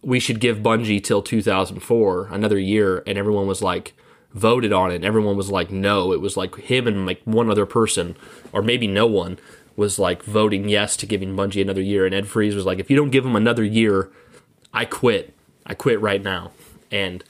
"We 0.00 0.20
should 0.20 0.40
give 0.40 0.58
Bungie 0.58 1.04
till 1.04 1.20
2004, 1.20 2.28
another 2.30 2.58
year," 2.58 3.02
and 3.06 3.18
everyone 3.18 3.46
was 3.46 3.60
like 3.60 3.92
voted 4.36 4.72
on 4.72 4.92
it. 4.92 5.02
Everyone 5.02 5.36
was 5.36 5.50
like, 5.50 5.70
no. 5.70 6.12
It 6.12 6.20
was 6.20 6.36
like 6.36 6.54
him 6.56 6.86
and 6.86 7.06
like 7.06 7.22
one 7.24 7.50
other 7.50 7.66
person, 7.66 8.16
or 8.52 8.62
maybe 8.62 8.86
no 8.86 9.06
one, 9.06 9.38
was 9.74 9.98
like 9.98 10.22
voting 10.22 10.68
yes 10.68 10.96
to 10.98 11.06
giving 11.06 11.34
Bungie 11.34 11.62
another 11.62 11.82
year. 11.82 12.06
And 12.06 12.14
Ed 12.14 12.28
Fries 12.28 12.54
was 12.54 12.66
like, 12.66 12.78
if 12.78 12.90
you 12.90 12.96
don't 12.96 13.10
give 13.10 13.24
him 13.24 13.34
another 13.34 13.64
year, 13.64 14.10
I 14.72 14.84
quit. 14.84 15.34
I 15.64 15.74
quit 15.74 16.00
right 16.00 16.22
now. 16.22 16.52
And 16.92 17.24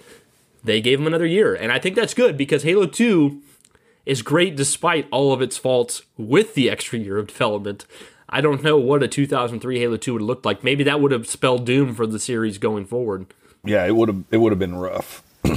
they 0.64 0.80
gave 0.80 1.00
him 1.00 1.06
another 1.06 1.26
year. 1.26 1.54
And 1.54 1.72
I 1.72 1.78
think 1.78 1.94
that's 1.94 2.12
good 2.12 2.36
because 2.36 2.64
Halo 2.64 2.86
2 2.86 3.40
is 4.06 4.22
great 4.22 4.56
despite 4.56 5.06
all 5.10 5.32
of 5.32 5.42
its 5.42 5.58
faults 5.58 6.02
with 6.16 6.54
the 6.54 6.70
extra 6.70 6.98
year 6.98 7.18
of 7.18 7.26
development. 7.26 7.84
I 8.28 8.40
don't 8.40 8.62
know 8.62 8.78
what 8.78 9.02
a 9.02 9.08
2003 9.08 9.78
Halo 9.78 9.96
2 9.96 10.12
would 10.12 10.22
have 10.22 10.26
looked 10.26 10.46
like. 10.46 10.64
Maybe 10.64 10.84
that 10.84 11.00
would 11.00 11.12
have 11.12 11.28
spelled 11.28 11.66
doom 11.66 11.94
for 11.94 12.06
the 12.06 12.18
series 12.18 12.58
going 12.58 12.86
forward. 12.86 13.26
Yeah, 13.64 13.84
it 13.84 13.94
would 13.94 14.08
have 14.08 14.24
it 14.30 14.38
would 14.38 14.52
have 14.52 14.58
been 14.58 14.76
rough. 14.76 15.22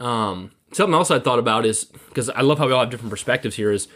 Um, 0.00 0.52
something 0.70 0.94
else 0.94 1.10
I 1.10 1.18
thought 1.18 1.40
about 1.40 1.66
is 1.66 1.84
because 1.84 2.30
I 2.30 2.42
love 2.42 2.58
how 2.58 2.66
we 2.66 2.72
all 2.72 2.80
have 2.80 2.90
different 2.90 3.10
perspectives 3.10 3.56
here. 3.56 3.72
Is 3.72 3.88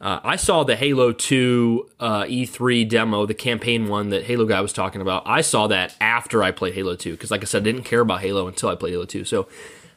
uh, 0.00 0.20
I 0.24 0.36
saw 0.36 0.64
the 0.64 0.76
Halo 0.76 1.12
2 1.12 1.90
uh, 2.00 2.22
E3 2.22 2.88
demo, 2.88 3.26
the 3.26 3.34
campaign 3.34 3.88
one 3.88 4.08
that 4.10 4.24
Halo 4.24 4.46
guy 4.46 4.60
was 4.60 4.72
talking 4.72 5.00
about. 5.00 5.24
I 5.26 5.42
saw 5.42 5.66
that 5.66 5.94
after 6.00 6.42
I 6.42 6.52
played 6.52 6.74
Halo 6.74 6.96
2 6.96 7.12
because, 7.12 7.30
like 7.30 7.42
I 7.42 7.44
said, 7.44 7.62
I 7.62 7.64
didn't 7.64 7.82
care 7.82 8.00
about 8.00 8.20
Halo 8.20 8.46
until 8.46 8.70
I 8.70 8.76
played 8.76 8.92
Halo 8.92 9.04
2. 9.04 9.24
So, 9.24 9.46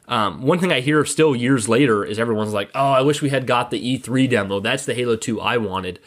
um, 0.07 0.41
one 0.41 0.59
thing 0.59 0.71
I 0.71 0.81
hear 0.81 1.05
still 1.05 1.35
years 1.35 1.69
later 1.69 2.03
is 2.03 2.19
everyone's 2.19 2.53
like, 2.53 2.69
"Oh, 2.75 2.91
I 2.91 3.01
wish 3.01 3.21
we 3.21 3.29
had 3.29 3.47
got 3.47 3.71
the 3.71 3.79
E3 3.79 4.29
demo. 4.29 4.59
That's 4.59 4.85
the 4.85 4.93
Halo 4.93 5.15
2 5.15 5.39
I 5.39 5.57
wanted." 5.57 5.99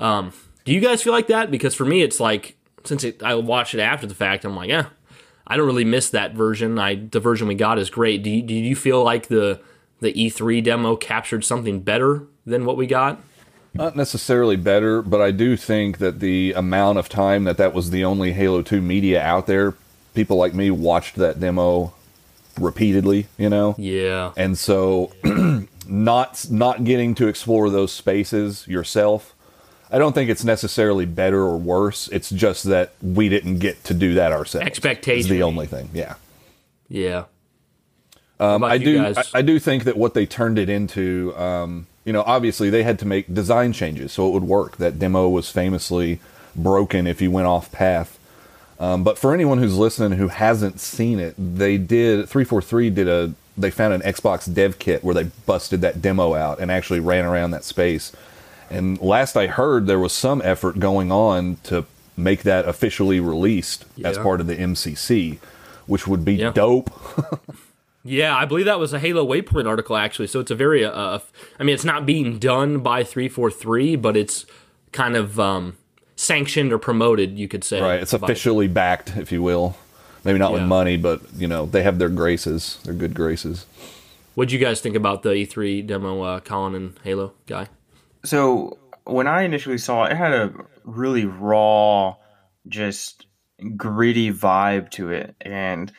Um, 0.00 0.32
do 0.64 0.72
you 0.72 0.80
guys 0.80 1.02
feel 1.02 1.12
like 1.12 1.26
that? 1.26 1.50
Because 1.50 1.74
for 1.74 1.84
me, 1.84 2.02
it's 2.02 2.20
like 2.20 2.56
since 2.84 3.04
it, 3.04 3.22
I 3.22 3.34
watched 3.34 3.74
it 3.74 3.80
after 3.80 4.06
the 4.06 4.14
fact, 4.14 4.44
I'm 4.44 4.56
like, 4.56 4.68
yeah, 4.68 4.86
I 5.46 5.56
don't 5.56 5.66
really 5.66 5.84
miss 5.84 6.10
that 6.10 6.34
version. 6.34 6.78
I 6.78 6.94
the 6.94 7.20
version 7.20 7.48
we 7.48 7.54
got 7.54 7.78
is 7.78 7.90
great. 7.90 8.22
Do 8.22 8.30
you, 8.30 8.42
do 8.42 8.54
you 8.54 8.76
feel 8.76 9.02
like 9.02 9.28
the 9.28 9.60
the 10.00 10.12
E3 10.12 10.62
demo 10.64 10.96
captured 10.96 11.44
something 11.44 11.80
better 11.80 12.24
than 12.44 12.64
what 12.64 12.76
we 12.76 12.86
got? 12.86 13.20
Not 13.74 13.96
necessarily 13.96 14.56
better, 14.56 15.00
but 15.00 15.22
I 15.22 15.30
do 15.30 15.56
think 15.56 15.98
that 15.98 16.20
the 16.20 16.52
amount 16.52 16.98
of 16.98 17.08
time 17.08 17.44
that 17.44 17.56
that 17.56 17.72
was 17.72 17.90
the 17.90 18.04
only 18.04 18.32
Halo 18.32 18.60
2 18.60 18.82
media 18.82 19.22
out 19.22 19.46
there, 19.46 19.74
people 20.14 20.36
like 20.36 20.52
me 20.52 20.70
watched 20.70 21.16
that 21.16 21.40
demo 21.40 21.94
repeatedly, 22.58 23.26
you 23.38 23.48
know? 23.48 23.74
Yeah. 23.78 24.32
And 24.36 24.58
so 24.58 25.12
not 25.86 26.46
not 26.50 26.84
getting 26.84 27.14
to 27.16 27.28
explore 27.28 27.70
those 27.70 27.92
spaces 27.92 28.66
yourself 28.66 29.34
I 29.92 29.98
don't 29.98 30.14
think 30.14 30.30
it's 30.30 30.42
necessarily 30.42 31.04
better 31.04 31.42
or 31.42 31.58
worse. 31.58 32.08
It's 32.08 32.30
just 32.30 32.64
that 32.64 32.94
we 33.02 33.28
didn't 33.28 33.58
get 33.58 33.84
to 33.84 33.94
do 33.94 34.14
that 34.14 34.32
ourselves. 34.32 34.66
Expectation. 34.66 35.30
the 35.30 35.42
only 35.42 35.66
thing. 35.66 35.90
Yeah. 35.92 36.14
Yeah. 36.88 37.24
Um, 38.40 38.64
I 38.64 38.78
do. 38.78 39.04
I, 39.04 39.22
I, 39.34 39.42
do 39.42 39.58
think 39.58 39.84
that 39.84 39.96
what 39.96 40.14
they 40.14 40.26
turned 40.26 40.58
it 40.58 40.68
into, 40.68 41.36
um, 41.36 41.86
you 42.04 42.12
know, 42.12 42.22
obviously 42.22 42.70
they 42.70 42.82
had 42.82 42.98
to 43.00 43.06
make 43.06 43.32
design 43.32 43.72
changes 43.72 44.12
so 44.12 44.26
it 44.28 44.32
would 44.32 44.44
work. 44.44 44.78
That 44.78 44.98
demo 44.98 45.28
was 45.28 45.50
famously 45.50 46.18
broken 46.56 47.06
if 47.06 47.20
you 47.20 47.30
went 47.30 47.46
off 47.46 47.70
path. 47.70 48.18
Um, 48.82 49.04
but 49.04 49.16
for 49.16 49.32
anyone 49.32 49.58
who's 49.58 49.78
listening 49.78 50.18
who 50.18 50.28
hasn't 50.28 50.80
seen 50.80 51.20
it, 51.20 51.34
they 51.38 51.78
did 51.78 52.28
343 52.28 52.90
did 52.90 53.08
a 53.08 53.34
they 53.56 53.70
found 53.70 53.94
an 53.94 54.00
Xbox 54.00 54.52
dev 54.52 54.78
kit 54.78 55.04
where 55.04 55.14
they 55.14 55.24
busted 55.46 55.82
that 55.82 56.02
demo 56.02 56.34
out 56.34 56.58
and 56.58 56.70
actually 56.70 57.00
ran 57.00 57.24
around 57.24 57.50
that 57.52 57.64
space 57.64 58.12
and 58.72 58.98
last 59.02 59.36
I 59.36 59.48
heard, 59.48 59.86
there 59.86 59.98
was 59.98 60.14
some 60.14 60.40
effort 60.42 60.78
going 60.80 61.12
on 61.12 61.58
to 61.64 61.84
make 62.16 62.42
that 62.42 62.66
officially 62.66 63.20
released 63.20 63.84
yeah. 63.96 64.08
as 64.08 64.16
part 64.16 64.40
of 64.40 64.46
the 64.46 64.56
MCC, 64.56 65.38
which 65.86 66.06
would 66.06 66.24
be 66.24 66.34
yeah. 66.34 66.52
dope. 66.52 66.90
yeah, 68.04 68.34
I 68.34 68.46
believe 68.46 68.64
that 68.64 68.78
was 68.78 68.94
a 68.94 68.98
Halo 68.98 69.26
Waypoint 69.26 69.68
article 69.68 69.96
actually. 69.96 70.26
So 70.26 70.40
it's 70.40 70.50
a 70.50 70.54
very, 70.54 70.86
uh, 70.86 71.18
I 71.60 71.62
mean, 71.62 71.74
it's 71.74 71.84
not 71.84 72.06
being 72.06 72.38
done 72.38 72.78
by 72.78 73.04
343, 73.04 73.96
but 73.96 74.16
it's 74.16 74.46
kind 74.90 75.16
of 75.16 75.38
um, 75.38 75.76
sanctioned 76.22 76.72
or 76.72 76.78
promoted, 76.78 77.38
you 77.38 77.48
could 77.48 77.64
say. 77.64 77.80
Right. 77.80 78.00
It's 78.00 78.12
officially 78.12 78.68
backed, 78.68 79.16
if 79.16 79.32
you 79.32 79.42
will. 79.42 79.76
Maybe 80.24 80.38
not 80.38 80.52
yeah. 80.52 80.58
with 80.58 80.68
money, 80.68 80.96
but 80.96 81.20
you 81.36 81.48
know 81.48 81.66
they 81.66 81.82
have 81.82 81.98
their 81.98 82.08
graces, 82.08 82.78
their 82.84 82.94
good 82.94 83.12
graces. 83.12 83.66
What 84.34 84.48
do 84.48 84.54
you 84.54 84.60
guys 84.60 84.80
think 84.80 84.94
about 84.94 85.22
the 85.22 85.30
E3 85.30 85.86
demo, 85.86 86.22
uh, 86.22 86.40
Colin 86.40 86.74
and 86.74 86.98
Halo 87.02 87.32
guy? 87.46 87.66
So 88.24 88.78
when 89.04 89.26
I 89.26 89.42
initially 89.42 89.78
saw 89.78 90.04
it, 90.04 90.12
it 90.12 90.16
had 90.16 90.32
a 90.32 90.52
really 90.84 91.26
raw, 91.26 92.14
just 92.68 93.26
gritty 93.76 94.32
vibe 94.32 94.90
to 94.92 95.10
it, 95.10 95.34
and 95.40 95.90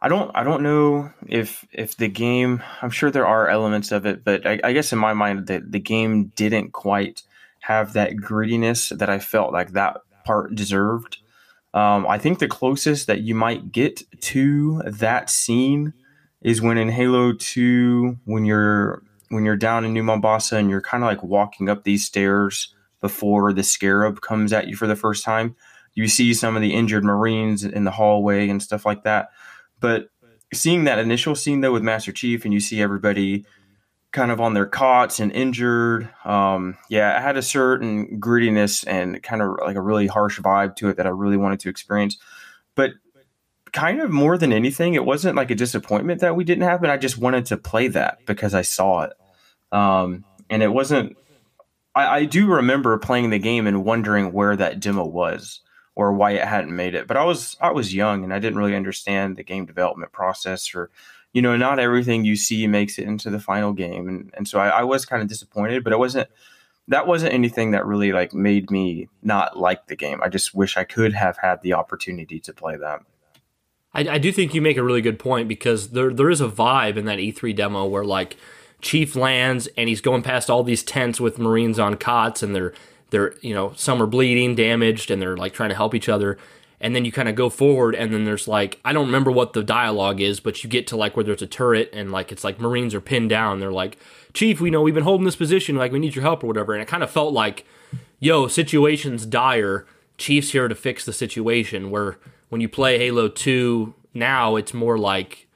I 0.00 0.08
don't 0.08 0.30
I 0.32 0.44
don't 0.44 0.62
know 0.62 1.12
if 1.26 1.66
if 1.72 1.96
the 1.96 2.08
game. 2.08 2.62
I'm 2.82 2.90
sure 2.90 3.10
there 3.10 3.26
are 3.26 3.48
elements 3.48 3.90
of 3.90 4.06
it, 4.06 4.24
but 4.24 4.46
I, 4.46 4.60
I 4.62 4.72
guess 4.72 4.92
in 4.92 5.00
my 5.00 5.12
mind 5.12 5.48
that 5.48 5.72
the 5.72 5.80
game 5.80 6.26
didn't 6.36 6.72
quite 6.72 7.22
have 7.62 7.92
that 7.92 8.16
grittiness 8.16 8.96
that 8.96 9.08
I 9.08 9.18
felt 9.18 9.52
like 9.52 9.72
that 9.72 9.98
part 10.24 10.54
deserved. 10.54 11.18
Um, 11.74 12.06
I 12.06 12.18
think 12.18 12.38
the 12.38 12.48
closest 12.48 13.06
that 13.06 13.22
you 13.22 13.34
might 13.34 13.72
get 13.72 14.02
to 14.20 14.82
that 14.84 15.30
scene 15.30 15.94
is 16.42 16.60
when 16.60 16.76
in 16.76 16.88
Halo 16.88 17.32
2, 17.32 18.18
when 18.24 18.44
you're 18.44 19.02
when 19.28 19.44
you're 19.44 19.56
down 19.56 19.84
in 19.84 19.94
New 19.94 20.02
Mombasa 20.02 20.56
and 20.56 20.68
you're 20.68 20.82
kind 20.82 21.02
of 21.02 21.08
like 21.08 21.22
walking 21.22 21.70
up 21.70 21.84
these 21.84 22.04
stairs 22.04 22.74
before 23.00 23.52
the 23.54 23.62
scarab 23.62 24.20
comes 24.20 24.52
at 24.52 24.68
you 24.68 24.76
for 24.76 24.86
the 24.86 24.96
first 24.96 25.24
time, 25.24 25.56
you 25.94 26.06
see 26.08 26.34
some 26.34 26.54
of 26.54 26.62
the 26.62 26.74
injured 26.74 27.04
Marines 27.04 27.64
in 27.64 27.84
the 27.84 27.90
hallway 27.90 28.48
and 28.48 28.62
stuff 28.62 28.84
like 28.84 29.04
that. 29.04 29.30
But 29.80 30.08
seeing 30.52 30.84
that 30.84 30.98
initial 30.98 31.34
scene 31.34 31.62
though 31.62 31.72
with 31.72 31.82
Master 31.82 32.12
Chief 32.12 32.44
and 32.44 32.52
you 32.52 32.60
see 32.60 32.82
everybody 32.82 33.46
kind 34.12 34.30
of 34.30 34.40
on 34.40 34.54
their 34.54 34.66
cots 34.66 35.20
and 35.20 35.32
injured, 35.32 36.08
um, 36.24 36.76
yeah, 36.88 37.18
it 37.18 37.22
had 37.22 37.36
a 37.36 37.42
certain 37.42 38.20
grittiness 38.20 38.84
and 38.86 39.22
kind 39.22 39.40
of 39.40 39.56
like 39.62 39.76
a 39.76 39.80
really 39.80 40.06
harsh 40.06 40.38
vibe 40.38 40.76
to 40.76 40.88
it 40.90 40.98
that 40.98 41.06
I 41.06 41.10
really 41.10 41.38
wanted 41.38 41.60
to 41.60 41.70
experience. 41.70 42.18
But 42.74 42.92
kind 43.72 44.00
of 44.00 44.10
more 44.10 44.36
than 44.36 44.52
anything, 44.52 44.94
it 44.94 45.04
wasn't 45.04 45.36
like 45.36 45.50
a 45.50 45.54
disappointment 45.54 46.20
that 46.20 46.36
we 46.36 46.44
didn't 46.44 46.64
happen. 46.64 46.90
I 46.90 46.98
just 46.98 47.18
wanted 47.18 47.46
to 47.46 47.56
play 47.56 47.88
that 47.88 48.18
because 48.26 48.54
I 48.54 48.62
saw 48.62 49.02
it. 49.02 49.12
Um, 49.72 50.24
and 50.50 50.62
it 50.62 50.68
wasn't. 50.68 51.16
I, 51.94 52.18
I 52.18 52.24
do 52.26 52.46
remember 52.46 52.96
playing 52.98 53.30
the 53.30 53.38
game 53.38 53.66
and 53.66 53.84
wondering 53.84 54.32
where 54.32 54.56
that 54.56 54.80
demo 54.80 55.04
was 55.04 55.60
or 55.94 56.12
why 56.12 56.32
it 56.32 56.46
hadn't 56.46 56.74
made 56.74 56.94
it. 56.94 57.06
But 57.06 57.16
I 57.16 57.24
was 57.24 57.56
I 57.60 57.70
was 57.70 57.94
young 57.94 58.24
and 58.24 58.32
I 58.32 58.38
didn't 58.38 58.58
really 58.58 58.76
understand 58.76 59.36
the 59.36 59.42
game 59.42 59.64
development 59.64 60.12
process 60.12 60.74
or 60.74 60.90
you 61.32 61.42
know, 61.42 61.56
not 61.56 61.78
everything 61.78 62.24
you 62.24 62.36
see 62.36 62.66
makes 62.66 62.98
it 62.98 63.04
into 63.04 63.30
the 63.30 63.40
final 63.40 63.72
game. 63.72 64.08
And 64.08 64.30
and 64.36 64.46
so 64.46 64.58
I, 64.58 64.68
I 64.68 64.82
was 64.82 65.04
kind 65.04 65.22
of 65.22 65.28
disappointed, 65.28 65.84
but 65.84 65.92
it 65.92 65.98
wasn't 65.98 66.28
that 66.88 67.06
wasn't 67.06 67.32
anything 67.32 67.70
that 67.70 67.86
really 67.86 68.12
like 68.12 68.34
made 68.34 68.70
me 68.70 69.08
not 69.22 69.58
like 69.58 69.86
the 69.86 69.96
game. 69.96 70.20
I 70.22 70.28
just 70.28 70.54
wish 70.54 70.76
I 70.76 70.84
could 70.84 71.12
have 71.14 71.38
had 71.38 71.62
the 71.62 71.74
opportunity 71.74 72.40
to 72.40 72.52
play 72.52 72.76
that. 72.76 73.00
I, 73.94 74.00
I 74.08 74.18
do 74.18 74.32
think 74.32 74.54
you 74.54 74.62
make 74.62 74.76
a 74.76 74.82
really 74.82 75.02
good 75.02 75.18
point 75.18 75.48
because 75.48 75.90
there 75.90 76.12
there 76.12 76.30
is 76.30 76.40
a 76.40 76.48
vibe 76.48 76.96
in 76.96 77.04
that 77.06 77.18
E3 77.18 77.54
demo 77.54 77.86
where 77.86 78.04
like 78.04 78.36
Chief 78.80 79.14
lands 79.14 79.68
and 79.76 79.88
he's 79.88 80.00
going 80.00 80.22
past 80.22 80.50
all 80.50 80.64
these 80.64 80.82
tents 80.82 81.20
with 81.20 81.38
Marines 81.38 81.78
on 81.78 81.96
cots 81.96 82.42
and 82.42 82.54
they're 82.54 82.74
they're 83.10 83.34
you 83.40 83.54
know 83.54 83.72
some 83.76 84.02
are 84.02 84.06
bleeding, 84.06 84.54
damaged, 84.54 85.10
and 85.10 85.22
they're 85.22 85.36
like 85.36 85.52
trying 85.52 85.68
to 85.68 85.76
help 85.76 85.94
each 85.94 86.08
other. 86.08 86.36
And 86.82 86.94
then 86.94 87.04
you 87.04 87.12
kind 87.12 87.28
of 87.28 87.36
go 87.36 87.48
forward, 87.48 87.94
and 87.94 88.12
then 88.12 88.24
there's 88.24 88.48
like 88.48 88.80
I 88.84 88.92
don't 88.92 89.06
remember 89.06 89.30
what 89.30 89.52
the 89.52 89.62
dialogue 89.62 90.20
is, 90.20 90.40
but 90.40 90.62
you 90.62 90.68
get 90.68 90.86
to 90.88 90.96
like 90.96 91.16
where 91.16 91.24
there's 91.24 91.40
a 91.40 91.46
turret 91.46 91.88
and 91.92 92.12
like 92.12 92.32
it's 92.32 92.44
like 92.44 92.60
Marines 92.60 92.94
are 92.94 93.00
pinned 93.00 93.30
down. 93.30 93.60
They're 93.60 93.72
like, 93.72 93.96
Chief, 94.34 94.60
we 94.60 94.68
know 94.68 94.82
we've 94.82 94.92
been 94.92 95.04
holding 95.04 95.24
this 95.24 95.36
position, 95.36 95.76
like 95.76 95.92
we 95.92 96.00
need 96.00 96.14
your 96.16 96.22
help 96.22 96.42
or 96.42 96.48
whatever. 96.48 96.74
And 96.74 96.82
it 96.82 96.88
kind 96.88 97.04
of 97.04 97.10
felt 97.10 97.32
like, 97.32 97.64
yo, 98.18 98.48
situation's 98.48 99.24
dire. 99.24 99.86
Chief's 100.18 100.50
here 100.50 100.68
to 100.68 100.74
fix 100.74 101.04
the 101.04 101.12
situation. 101.12 101.90
Where 101.90 102.18
when 102.48 102.60
you 102.60 102.68
play 102.68 102.98
Halo 102.98 103.28
Two 103.28 103.94
now, 104.12 104.56
it's 104.56 104.74
more 104.74 104.98
like 104.98 105.46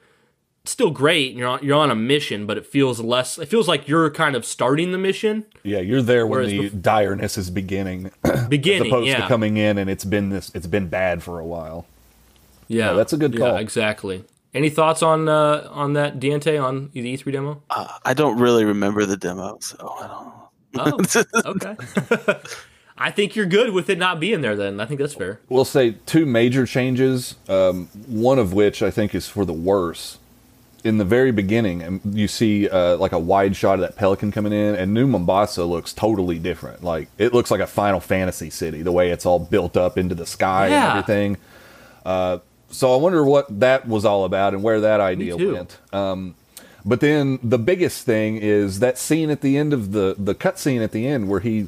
still 0.67 0.91
great. 0.91 1.35
You're 1.35 1.47
on, 1.47 1.59
you're 1.63 1.77
on 1.77 1.91
a 1.91 1.95
mission, 1.95 2.45
but 2.45 2.57
it 2.57 2.65
feels 2.65 2.99
less. 2.99 3.37
It 3.37 3.47
feels 3.47 3.67
like 3.67 3.87
you're 3.87 4.09
kind 4.11 4.35
of 4.35 4.45
starting 4.45 4.91
the 4.91 4.97
mission. 4.97 5.45
Yeah, 5.63 5.79
you're 5.79 6.01
there 6.01 6.27
when 6.27 6.45
the 6.45 6.59
before, 6.61 6.79
direness 6.79 7.37
is 7.37 7.49
beginning. 7.49 8.11
beginning, 8.49 8.87
as 8.87 8.87
opposed 8.87 9.07
yeah. 9.07 9.21
to 9.21 9.27
coming 9.27 9.57
in 9.57 9.77
and 9.77 9.89
it's 9.89 10.05
been 10.05 10.29
this. 10.29 10.51
It's 10.53 10.67
been 10.67 10.87
bad 10.87 11.23
for 11.23 11.39
a 11.39 11.45
while. 11.45 11.85
Yeah, 12.67 12.93
that's 12.93 13.13
a 13.13 13.17
good 13.17 13.37
call. 13.37 13.53
Yeah, 13.53 13.59
exactly. 13.59 14.25
Any 14.53 14.69
thoughts 14.69 15.01
on 15.01 15.29
uh, 15.29 15.67
on 15.71 15.93
that 15.93 16.19
Diente 16.19 16.61
on 16.61 16.89
the 16.93 17.17
E3 17.17 17.31
demo? 17.31 17.63
Uh, 17.69 17.87
I 18.03 18.13
don't 18.13 18.39
really 18.39 18.65
remember 18.65 19.05
the 19.05 19.17
demo, 19.17 19.57
so 19.61 19.77
I 19.99 20.07
don't. 20.07 21.15
Oh, 21.15 21.23
okay. 21.45 21.75
I 22.97 23.11
think 23.11 23.35
you're 23.35 23.45
good 23.45 23.71
with 23.71 23.89
it 23.89 23.97
not 23.97 24.19
being 24.19 24.41
there. 24.41 24.55
Then 24.55 24.79
I 24.79 24.85
think 24.85 24.99
that's 24.99 25.13
fair. 25.13 25.39
We'll 25.49 25.65
say 25.65 25.97
two 26.05 26.25
major 26.25 26.65
changes. 26.65 27.35
Um, 27.47 27.87
one 28.07 28.39
of 28.39 28.53
which 28.53 28.81
I 28.81 28.89
think 28.89 29.13
is 29.13 29.27
for 29.27 29.45
the 29.45 29.53
worse 29.53 30.17
in 30.83 30.97
the 30.97 31.05
very 31.05 31.31
beginning, 31.31 31.81
and 31.81 32.01
you 32.17 32.27
see 32.27 32.69
uh, 32.69 32.97
like 32.97 33.11
a 33.11 33.19
wide 33.19 33.55
shot 33.55 33.75
of 33.75 33.81
that 33.81 33.95
pelican 33.95 34.31
coming 34.31 34.53
in, 34.53 34.75
and 34.75 34.93
New 34.93 35.07
Mombasa 35.07 35.65
looks 35.65 35.93
totally 35.93 36.39
different. 36.39 36.83
Like 36.83 37.09
it 37.17 37.33
looks 37.33 37.51
like 37.51 37.61
a 37.61 37.67
Final 37.67 37.99
Fantasy 37.99 38.49
city, 38.49 38.81
the 38.81 38.91
way 38.91 39.09
it's 39.09 39.25
all 39.25 39.39
built 39.39 39.75
up 39.75 39.97
into 39.97 40.15
the 40.15 40.25
sky 40.25 40.67
yeah. 40.67 40.75
and 40.75 40.99
everything. 40.99 41.37
Uh, 42.05 42.39
so 42.69 42.93
I 42.93 42.97
wonder 42.97 43.23
what 43.23 43.59
that 43.59 43.87
was 43.87 44.05
all 44.05 44.25
about 44.25 44.53
and 44.53 44.63
where 44.63 44.81
that 44.81 44.99
idea 44.99 45.35
went. 45.37 45.77
Um, 45.93 46.35
but 46.85 47.01
then 47.01 47.39
the 47.43 47.57
biggest 47.57 48.05
thing 48.05 48.37
is 48.37 48.79
that 48.79 48.97
scene 48.97 49.29
at 49.29 49.41
the 49.41 49.57
end 49.57 49.73
of 49.73 49.91
the 49.91 50.15
the 50.17 50.35
cutscene 50.35 50.83
at 50.83 50.91
the 50.91 51.07
end 51.07 51.27
where 51.29 51.41
he 51.41 51.67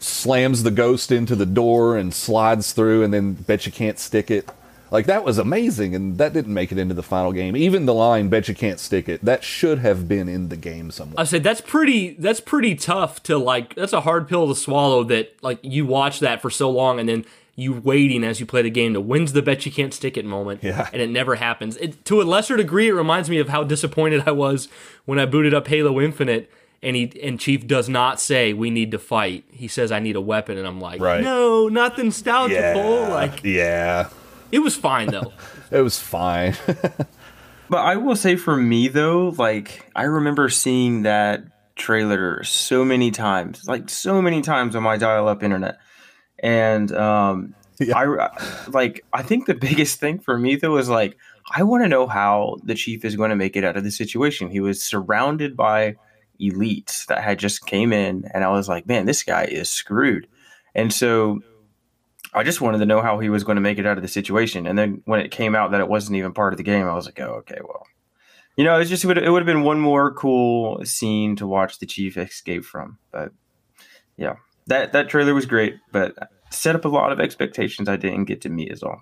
slams 0.00 0.62
the 0.62 0.70
ghost 0.70 1.10
into 1.10 1.34
the 1.34 1.46
door 1.46 1.96
and 1.96 2.12
slides 2.12 2.72
through, 2.72 3.02
and 3.02 3.14
then 3.14 3.32
bet 3.32 3.64
you 3.64 3.72
can't 3.72 3.98
stick 3.98 4.30
it. 4.30 4.50
Like 4.94 5.06
that 5.06 5.24
was 5.24 5.38
amazing, 5.38 5.96
and 5.96 6.18
that 6.18 6.32
didn't 6.32 6.54
make 6.54 6.70
it 6.70 6.78
into 6.78 6.94
the 6.94 7.02
final 7.02 7.32
game. 7.32 7.56
Even 7.56 7.84
the 7.84 7.92
line 7.92 8.28
"Bet 8.28 8.46
you 8.46 8.54
can't 8.54 8.78
stick 8.78 9.08
it" 9.08 9.24
that 9.24 9.42
should 9.42 9.80
have 9.80 10.06
been 10.06 10.28
in 10.28 10.50
the 10.50 10.56
game 10.56 10.92
somewhere. 10.92 11.18
I 11.18 11.24
said 11.24 11.42
that's 11.42 11.60
pretty. 11.60 12.14
That's 12.14 12.38
pretty 12.38 12.76
tough 12.76 13.20
to 13.24 13.36
like. 13.36 13.74
That's 13.74 13.92
a 13.92 14.02
hard 14.02 14.28
pill 14.28 14.46
to 14.46 14.54
swallow. 14.54 15.02
That 15.02 15.34
like 15.42 15.58
you 15.62 15.84
watch 15.84 16.20
that 16.20 16.40
for 16.40 16.48
so 16.48 16.70
long, 16.70 17.00
and 17.00 17.08
then 17.08 17.24
you 17.56 17.72
waiting 17.72 18.22
as 18.22 18.38
you 18.38 18.46
play 18.46 18.62
the 18.62 18.70
game 18.70 18.94
to 18.94 19.00
when's 19.00 19.32
the 19.32 19.42
bet 19.42 19.66
you 19.66 19.72
can't 19.72 19.92
stick 19.92 20.16
it 20.16 20.24
moment. 20.24 20.62
Yeah. 20.62 20.88
And 20.92 21.02
it 21.02 21.10
never 21.10 21.34
happens. 21.34 21.76
It, 21.78 22.04
to 22.04 22.22
a 22.22 22.24
lesser 22.24 22.56
degree, 22.56 22.86
it 22.86 22.92
reminds 22.92 23.28
me 23.28 23.40
of 23.40 23.48
how 23.48 23.64
disappointed 23.64 24.22
I 24.28 24.30
was 24.30 24.68
when 25.06 25.18
I 25.18 25.26
booted 25.26 25.54
up 25.54 25.66
Halo 25.66 26.00
Infinite 26.00 26.48
and 26.84 26.94
he 26.94 27.20
and 27.20 27.40
Chief 27.40 27.66
does 27.66 27.88
not 27.88 28.20
say 28.20 28.52
we 28.52 28.70
need 28.70 28.92
to 28.92 28.98
fight. 28.98 29.44
He 29.50 29.66
says 29.66 29.90
I 29.90 29.98
need 29.98 30.14
a 30.14 30.20
weapon, 30.20 30.56
and 30.58 30.68
I'm 30.68 30.80
like, 30.80 31.00
right. 31.00 31.22
no, 31.22 31.68
not 31.68 31.98
nostalgia 31.98 32.54
yeah. 32.54 33.08
Like, 33.08 33.42
yeah, 33.42 34.10
it 34.54 34.60
was 34.60 34.76
fine 34.76 35.08
though. 35.08 35.32
it 35.72 35.80
was 35.80 35.98
fine. 35.98 36.54
but 37.68 37.78
I 37.78 37.96
will 37.96 38.14
say 38.14 38.36
for 38.36 38.56
me 38.56 38.86
though, 38.86 39.34
like 39.36 39.90
I 39.96 40.04
remember 40.04 40.48
seeing 40.48 41.02
that 41.02 41.42
trailer 41.74 42.44
so 42.44 42.84
many 42.84 43.10
times, 43.10 43.66
like 43.66 43.90
so 43.90 44.22
many 44.22 44.42
times 44.42 44.76
on 44.76 44.84
my 44.84 44.96
dial-up 44.96 45.42
internet, 45.42 45.78
and 46.38 46.92
um, 46.92 47.56
yeah. 47.80 47.98
I 47.98 48.68
like 48.68 49.04
I 49.12 49.22
think 49.22 49.46
the 49.46 49.54
biggest 49.68 49.98
thing 49.98 50.20
for 50.20 50.38
me 50.38 50.54
though 50.54 50.76
is 50.76 50.88
like 50.88 51.16
I 51.50 51.64
want 51.64 51.82
to 51.82 51.88
know 51.88 52.06
how 52.06 52.58
the 52.62 52.76
chief 52.76 53.04
is 53.04 53.16
going 53.16 53.30
to 53.30 53.36
make 53.36 53.56
it 53.56 53.64
out 53.64 53.76
of 53.76 53.82
the 53.82 53.90
situation. 53.90 54.50
He 54.50 54.60
was 54.60 54.80
surrounded 54.80 55.56
by 55.56 55.96
elites 56.40 57.06
that 57.06 57.24
had 57.24 57.40
just 57.40 57.66
came 57.66 57.92
in, 57.92 58.30
and 58.32 58.44
I 58.44 58.50
was 58.50 58.68
like, 58.68 58.86
man, 58.86 59.06
this 59.06 59.24
guy 59.24 59.46
is 59.46 59.68
screwed. 59.68 60.28
And 60.76 60.92
so 60.92 61.40
I 62.34 62.42
just 62.42 62.60
wanted 62.60 62.78
to 62.78 62.86
know 62.86 63.00
how 63.00 63.18
he 63.20 63.28
was 63.28 63.44
going 63.44 63.56
to 63.56 63.62
make 63.62 63.78
it 63.78 63.86
out 63.86 63.96
of 63.96 64.02
the 64.02 64.08
situation. 64.08 64.66
And 64.66 64.76
then 64.76 65.02
when 65.04 65.20
it 65.20 65.30
came 65.30 65.54
out 65.54 65.70
that 65.70 65.80
it 65.80 65.88
wasn't 65.88 66.16
even 66.16 66.32
part 66.32 66.52
of 66.52 66.56
the 66.56 66.64
game, 66.64 66.86
I 66.86 66.94
was 66.94 67.06
like, 67.06 67.20
oh, 67.20 67.34
okay, 67.40 67.58
well, 67.62 67.86
you 68.56 68.64
know, 68.64 68.78
it's 68.78 68.90
just 68.90 69.04
it 69.04 69.06
would, 69.06 69.18
it 69.18 69.30
would 69.30 69.42
have 69.42 69.46
been 69.46 69.62
one 69.62 69.80
more 69.80 70.12
cool 70.12 70.84
scene 70.84 71.36
to 71.36 71.46
watch 71.46 71.78
the 71.78 71.86
chief 71.86 72.16
escape 72.16 72.64
from. 72.64 72.98
But 73.12 73.32
yeah, 74.16 74.36
that 74.66 74.92
that 74.92 75.08
trailer 75.08 75.34
was 75.34 75.46
great, 75.46 75.76
but 75.92 76.14
set 76.50 76.74
up 76.74 76.84
a 76.84 76.88
lot 76.88 77.12
of 77.12 77.20
expectations 77.20 77.88
I 77.88 77.96
didn't 77.96 78.24
get 78.24 78.40
to 78.42 78.48
meet 78.48 78.72
as 78.72 78.82
all. 78.82 79.00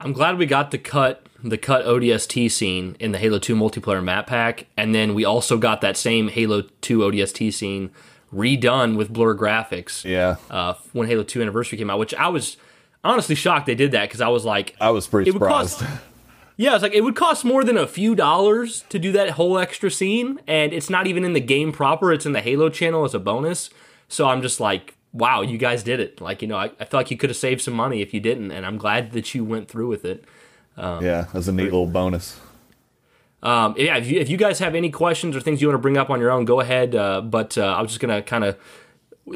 I'm 0.00 0.12
glad 0.12 0.38
we 0.38 0.46
got 0.46 0.72
the 0.72 0.78
cut 0.78 1.26
the 1.44 1.58
cut 1.58 1.84
ODST 1.84 2.50
scene 2.50 2.96
in 3.00 3.10
the 3.12 3.18
Halo 3.18 3.38
2 3.38 3.56
multiplayer 3.56 4.02
map 4.02 4.28
pack, 4.28 4.66
and 4.76 4.94
then 4.94 5.14
we 5.14 5.24
also 5.24 5.58
got 5.58 5.80
that 5.80 5.96
same 5.96 6.28
Halo 6.28 6.62
2 6.62 6.98
ODST 6.98 7.52
scene 7.52 7.90
redone 8.32 8.96
with 8.96 9.12
blur 9.12 9.34
graphics. 9.34 10.04
Yeah. 10.04 10.36
Uh, 10.50 10.74
when 10.92 11.08
Halo 11.08 11.22
2 11.22 11.42
Anniversary 11.42 11.78
came 11.78 11.90
out, 11.90 11.98
which 11.98 12.14
I 12.14 12.28
was 12.28 12.56
honestly 13.04 13.34
shocked 13.34 13.66
they 13.66 13.74
did 13.74 13.92
that 13.92 14.08
because 14.08 14.20
I 14.20 14.28
was 14.28 14.44
like, 14.44 14.74
I 14.80 14.90
was 14.90 15.06
pretty 15.06 15.30
surprised. 15.30 15.80
Cost, 15.80 16.00
yeah, 16.56 16.74
it's 16.74 16.82
like 16.82 16.94
it 16.94 17.02
would 17.02 17.16
cost 17.16 17.44
more 17.44 17.64
than 17.64 17.76
a 17.76 17.86
few 17.86 18.14
dollars 18.14 18.84
to 18.88 18.98
do 18.98 19.12
that 19.12 19.30
whole 19.30 19.58
extra 19.58 19.90
scene, 19.90 20.40
and 20.46 20.72
it's 20.72 20.90
not 20.90 21.06
even 21.06 21.24
in 21.24 21.32
the 21.32 21.40
game 21.40 21.72
proper. 21.72 22.12
It's 22.12 22.26
in 22.26 22.32
the 22.32 22.40
Halo 22.40 22.68
channel 22.68 23.04
as 23.04 23.14
a 23.14 23.18
bonus. 23.18 23.70
So 24.08 24.28
I'm 24.28 24.42
just 24.42 24.60
like, 24.60 24.94
wow, 25.12 25.42
you 25.42 25.58
guys 25.58 25.82
did 25.82 26.00
it. 26.00 26.20
Like, 26.20 26.42
you 26.42 26.48
know, 26.48 26.56
I, 26.56 26.70
I 26.78 26.84
feel 26.84 27.00
like 27.00 27.10
you 27.10 27.16
could 27.16 27.30
have 27.30 27.36
saved 27.36 27.62
some 27.62 27.74
money 27.74 28.02
if 28.02 28.12
you 28.12 28.20
didn't, 28.20 28.50
and 28.50 28.66
I'm 28.66 28.76
glad 28.76 29.12
that 29.12 29.34
you 29.34 29.44
went 29.44 29.68
through 29.68 29.88
with 29.88 30.04
it. 30.04 30.24
Um, 30.76 31.04
yeah, 31.04 31.26
that's 31.32 31.48
a 31.48 31.52
neat 31.52 31.64
little 31.64 31.86
bonus. 31.86 32.40
Um, 33.42 33.74
yeah, 33.76 33.96
if 33.96 34.08
you, 34.08 34.20
if 34.20 34.28
you 34.28 34.36
guys 34.36 34.60
have 34.60 34.74
any 34.74 34.90
questions 34.90 35.34
or 35.34 35.40
things 35.40 35.60
you 35.60 35.68
want 35.68 35.74
to 35.74 35.82
bring 35.82 35.96
up 35.96 36.10
on 36.10 36.20
your 36.20 36.30
own, 36.30 36.44
go 36.44 36.60
ahead. 36.60 36.94
Uh, 36.94 37.20
but 37.20 37.58
uh, 37.58 37.62
I 37.62 37.82
was 37.82 37.90
just 37.90 38.00
gonna 38.00 38.22
kind 38.22 38.44
of 38.44 38.56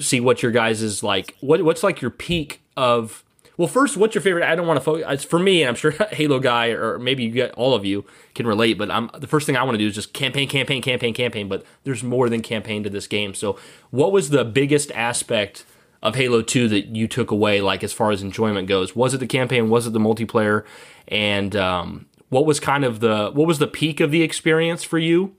see 0.01 0.21
what 0.21 0.43
your 0.43 0.53
guys 0.53 0.83
is 0.83 1.03
like. 1.03 1.37
What 1.41 1.63
what's 1.63 1.83
like 1.83 2.01
your 2.01 2.11
peak 2.11 2.63
of? 2.77 3.25
Well, 3.59 3.69
first, 3.69 3.97
what's 3.97 4.15
your 4.15 4.21
favorite? 4.21 4.45
I 4.45 4.55
don't 4.55 4.67
want 4.67 4.77
to 4.77 4.85
focus. 4.85 5.25
For 5.25 5.39
me, 5.39 5.63
and 5.63 5.71
I'm 5.71 5.75
sure 5.75 5.91
Halo 6.13 6.39
guy 6.39 6.69
or 6.69 6.99
maybe 6.99 7.25
you 7.25 7.31
get 7.31 7.53
all 7.53 7.75
of 7.75 7.85
you 7.85 8.05
can 8.35 8.47
relate. 8.47 8.75
But 8.75 8.91
I'm 8.91 9.11
the 9.19 9.27
first 9.27 9.47
thing 9.47 9.57
I 9.57 9.63
want 9.63 9.75
to 9.75 9.79
do 9.79 9.89
is 9.89 9.95
just 9.95 10.13
campaign, 10.13 10.49
campaign, 10.49 10.83
campaign, 10.83 11.15
campaign. 11.15 11.49
But 11.49 11.65
there's 11.85 12.03
more 12.03 12.29
than 12.29 12.43
campaign 12.43 12.85
to 12.85 12.91
this 12.91 13.07
game. 13.07 13.35
So, 13.35 13.59
what 13.91 14.13
was 14.13 14.31
the 14.31 14.45
biggest 14.45 14.93
aspect? 14.93 15.65
of 16.03 16.15
Halo 16.15 16.43
2 16.43 16.69
that 16.69 16.95
you 16.95 17.09
took 17.09 17.33
away, 17.33 17.61
like 17.61 17.83
as 17.83 17.93
far 17.93 18.13
as 18.13 18.23
enjoyment 18.23 18.69
goes? 18.69 18.95
Was 18.95 19.15
it 19.15 19.19
the 19.19 19.27
campaign? 19.27 19.71
Was 19.71 19.89
it 19.89 19.93
the 19.93 19.99
multiplayer? 19.99 20.65
And 21.09 21.57
um, 21.57 22.07
what 22.29 22.47
was 22.47 22.61
kind 22.61 22.85
of 22.85 23.01
the 23.01 23.31
what 23.33 23.47
was 23.47 23.59
the 23.59 23.67
peak 23.67 24.01
of 24.01 24.11
the 24.11 24.23
experience 24.23 24.85
for 24.85 24.99
you? 24.99 25.35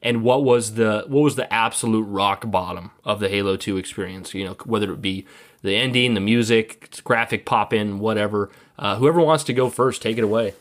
And 0.00 0.22
what 0.22 0.44
was 0.44 0.74
the 0.74 1.04
what 1.08 1.20
was 1.20 1.36
the 1.36 1.52
absolute 1.52 2.04
rock 2.04 2.50
bottom 2.50 2.92
of 3.04 3.20
the 3.20 3.28
Halo 3.28 3.56
2 3.56 3.76
experience? 3.76 4.32
You 4.34 4.44
know, 4.44 4.56
whether 4.64 4.92
it 4.92 5.02
be 5.02 5.26
the 5.62 5.74
ending, 5.74 6.14
the 6.14 6.20
music, 6.20 7.00
graphic 7.02 7.44
pop 7.44 7.72
in, 7.72 7.98
whatever. 7.98 8.50
Uh, 8.78 8.96
whoever 8.96 9.20
wants 9.20 9.42
to 9.44 9.52
go 9.52 9.68
first, 9.68 10.02
take 10.02 10.16
it 10.16 10.22
away. 10.22 10.54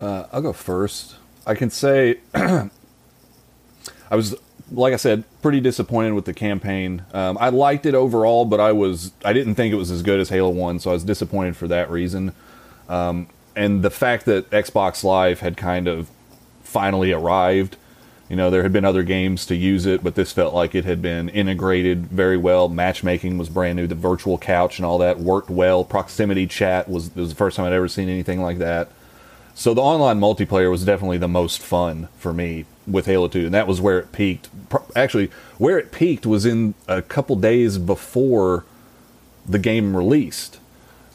Uh, 0.00 0.24
I'll 0.32 0.40
go 0.40 0.54
first. 0.54 1.16
I 1.46 1.54
can 1.54 1.68
say 1.68 2.20
I 2.34 2.70
was 4.12 4.34
like 4.70 4.92
I 4.92 4.96
said, 4.96 5.24
pretty 5.42 5.60
disappointed 5.60 6.12
with 6.12 6.24
the 6.24 6.34
campaign. 6.34 7.04
Um, 7.12 7.38
I 7.40 7.48
liked 7.48 7.86
it 7.86 7.94
overall, 7.94 8.44
but 8.44 8.60
I 8.60 8.72
was 8.72 9.12
I 9.24 9.32
didn't 9.32 9.54
think 9.54 9.72
it 9.72 9.76
was 9.76 9.90
as 9.90 10.02
good 10.02 10.20
as 10.20 10.28
Halo 10.28 10.50
One, 10.50 10.78
so 10.78 10.90
I 10.90 10.94
was 10.94 11.04
disappointed 11.04 11.56
for 11.56 11.68
that 11.68 11.90
reason. 11.90 12.32
Um, 12.88 13.28
and 13.58 13.82
the 13.82 13.90
fact 13.90 14.24
that 14.26 14.48
Xbox 14.50 15.02
Live 15.02 15.40
had 15.40 15.56
kind 15.56 15.88
of 15.88 16.08
finally 16.62 17.12
arrived. 17.12 17.76
You 18.28 18.36
know, 18.36 18.50
there 18.50 18.62
had 18.62 18.72
been 18.72 18.84
other 18.84 19.02
games 19.02 19.46
to 19.46 19.56
use 19.56 19.86
it, 19.86 20.04
but 20.04 20.14
this 20.14 20.32
felt 20.32 20.54
like 20.54 20.74
it 20.74 20.84
had 20.84 21.00
been 21.02 21.30
integrated 21.30 22.06
very 22.06 22.36
well. 22.36 22.68
Matchmaking 22.68 23.38
was 23.38 23.48
brand 23.48 23.76
new. 23.76 23.86
The 23.86 23.94
virtual 23.94 24.38
couch 24.38 24.78
and 24.78 24.84
all 24.86 24.98
that 24.98 25.18
worked 25.18 25.48
well. 25.48 25.82
Proximity 25.82 26.46
chat 26.46 26.88
was, 26.88 27.14
was 27.16 27.30
the 27.30 27.34
first 27.34 27.56
time 27.56 27.66
I'd 27.66 27.72
ever 27.72 27.88
seen 27.88 28.08
anything 28.08 28.40
like 28.40 28.58
that. 28.58 28.90
So 29.54 29.74
the 29.74 29.80
online 29.80 30.20
multiplayer 30.20 30.70
was 30.70 30.84
definitely 30.84 31.18
the 31.18 31.26
most 31.26 31.60
fun 31.60 32.08
for 32.18 32.32
me 32.32 32.66
with 32.86 33.06
Halo 33.06 33.28
2, 33.28 33.46
and 33.46 33.54
that 33.54 33.66
was 33.66 33.80
where 33.80 33.98
it 33.98 34.12
peaked. 34.12 34.48
Actually, 34.94 35.30
where 35.56 35.78
it 35.78 35.90
peaked 35.90 36.26
was 36.26 36.46
in 36.46 36.74
a 36.86 37.02
couple 37.02 37.34
days 37.34 37.78
before 37.78 38.66
the 39.46 39.58
game 39.58 39.96
released. 39.96 40.60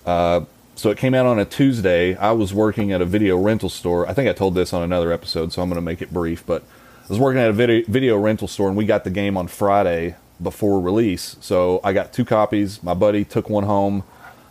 Uh, 0.05 0.41
so 0.75 0.89
it 0.89 0.97
came 0.97 1.13
out 1.13 1.25
on 1.25 1.39
a 1.39 1.45
Tuesday. 1.45 2.15
I 2.15 2.31
was 2.31 2.53
working 2.53 2.91
at 2.91 3.01
a 3.01 3.05
video 3.05 3.37
rental 3.37 3.69
store. 3.69 4.07
I 4.07 4.13
think 4.13 4.29
I 4.29 4.33
told 4.33 4.55
this 4.55 4.73
on 4.73 4.83
another 4.83 5.11
episode, 5.11 5.53
so 5.53 5.61
I'm 5.61 5.69
going 5.69 5.75
to 5.75 5.81
make 5.81 6.01
it 6.01 6.11
brief. 6.11 6.45
But 6.45 6.63
I 7.03 7.07
was 7.09 7.19
working 7.19 7.41
at 7.41 7.49
a 7.49 7.53
video, 7.53 7.85
video 7.87 8.17
rental 8.17 8.47
store, 8.47 8.67
and 8.67 8.77
we 8.77 8.85
got 8.85 9.03
the 9.03 9.09
game 9.09 9.37
on 9.37 9.47
Friday 9.47 10.15
before 10.41 10.81
release. 10.81 11.35
So 11.41 11.79
I 11.83 11.93
got 11.93 12.11
two 12.11 12.25
copies. 12.25 12.81
My 12.81 12.93
buddy 12.93 13.23
took 13.23 13.49
one 13.49 13.63
home. 13.63 14.03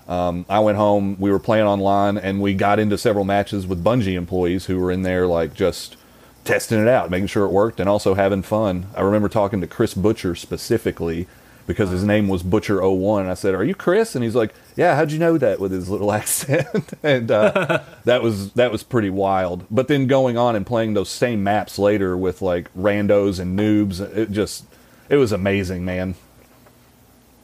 Um, 0.08 0.46
I 0.48 0.60
went 0.60 0.78
home. 0.78 1.16
We 1.18 1.30
were 1.30 1.38
playing 1.38 1.66
online, 1.66 2.18
and 2.18 2.40
we 2.40 2.54
got 2.54 2.78
into 2.78 2.98
several 2.98 3.24
matches 3.24 3.66
with 3.66 3.82
Bungie 3.82 4.14
employees 4.14 4.66
who 4.66 4.78
were 4.78 4.92
in 4.92 5.02
there, 5.02 5.26
like 5.26 5.54
just 5.54 5.96
testing 6.44 6.80
it 6.80 6.88
out, 6.88 7.10
making 7.10 7.28
sure 7.28 7.44
it 7.44 7.52
worked, 7.52 7.80
and 7.80 7.88
also 7.88 8.14
having 8.14 8.42
fun. 8.42 8.86
I 8.96 9.02
remember 9.02 9.28
talking 9.28 9.60
to 9.60 9.66
Chris 9.66 9.94
Butcher 9.94 10.34
specifically 10.34 11.26
because 11.66 11.90
his 11.90 12.04
name 12.04 12.28
was 12.28 12.42
Butcher 12.42 12.80
01. 12.86 13.22
And 13.22 13.30
I 13.30 13.34
said, 13.34 13.54
"Are 13.54 13.64
you 13.64 13.74
Chris?" 13.74 14.14
And 14.14 14.24
he's 14.24 14.34
like, 14.34 14.54
"Yeah, 14.76 14.94
how'd 14.96 15.12
you 15.12 15.18
know 15.18 15.38
that?" 15.38 15.60
with 15.60 15.72
his 15.72 15.88
little 15.88 16.12
accent. 16.20 16.94
and 17.02 17.30
uh, 17.30 17.82
that 18.04 18.22
was 18.22 18.52
that 18.52 18.72
was 18.72 18.82
pretty 18.82 19.10
wild. 19.10 19.64
But 19.70 19.88
then 19.88 20.06
going 20.06 20.36
on 20.36 20.56
and 20.56 20.66
playing 20.66 20.94
those 20.94 21.08
same 21.10 21.42
maps 21.42 21.78
later 21.78 22.16
with 22.16 22.42
like 22.42 22.72
randos 22.74 23.38
and 23.40 23.58
noobs, 23.58 24.00
it 24.00 24.30
just 24.30 24.64
it 25.08 25.16
was 25.16 25.32
amazing, 25.32 25.84
man. 25.84 26.14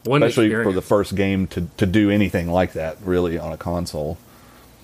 One 0.04 0.22
Especially 0.22 0.46
experience. 0.46 0.70
for 0.70 0.74
the 0.74 0.82
first 0.82 1.14
game 1.16 1.46
to 1.48 1.68
to 1.76 1.86
do 1.86 2.10
anything 2.10 2.48
like 2.50 2.72
that, 2.74 2.96
really 3.04 3.38
on 3.38 3.52
a 3.52 3.56
console. 3.56 4.16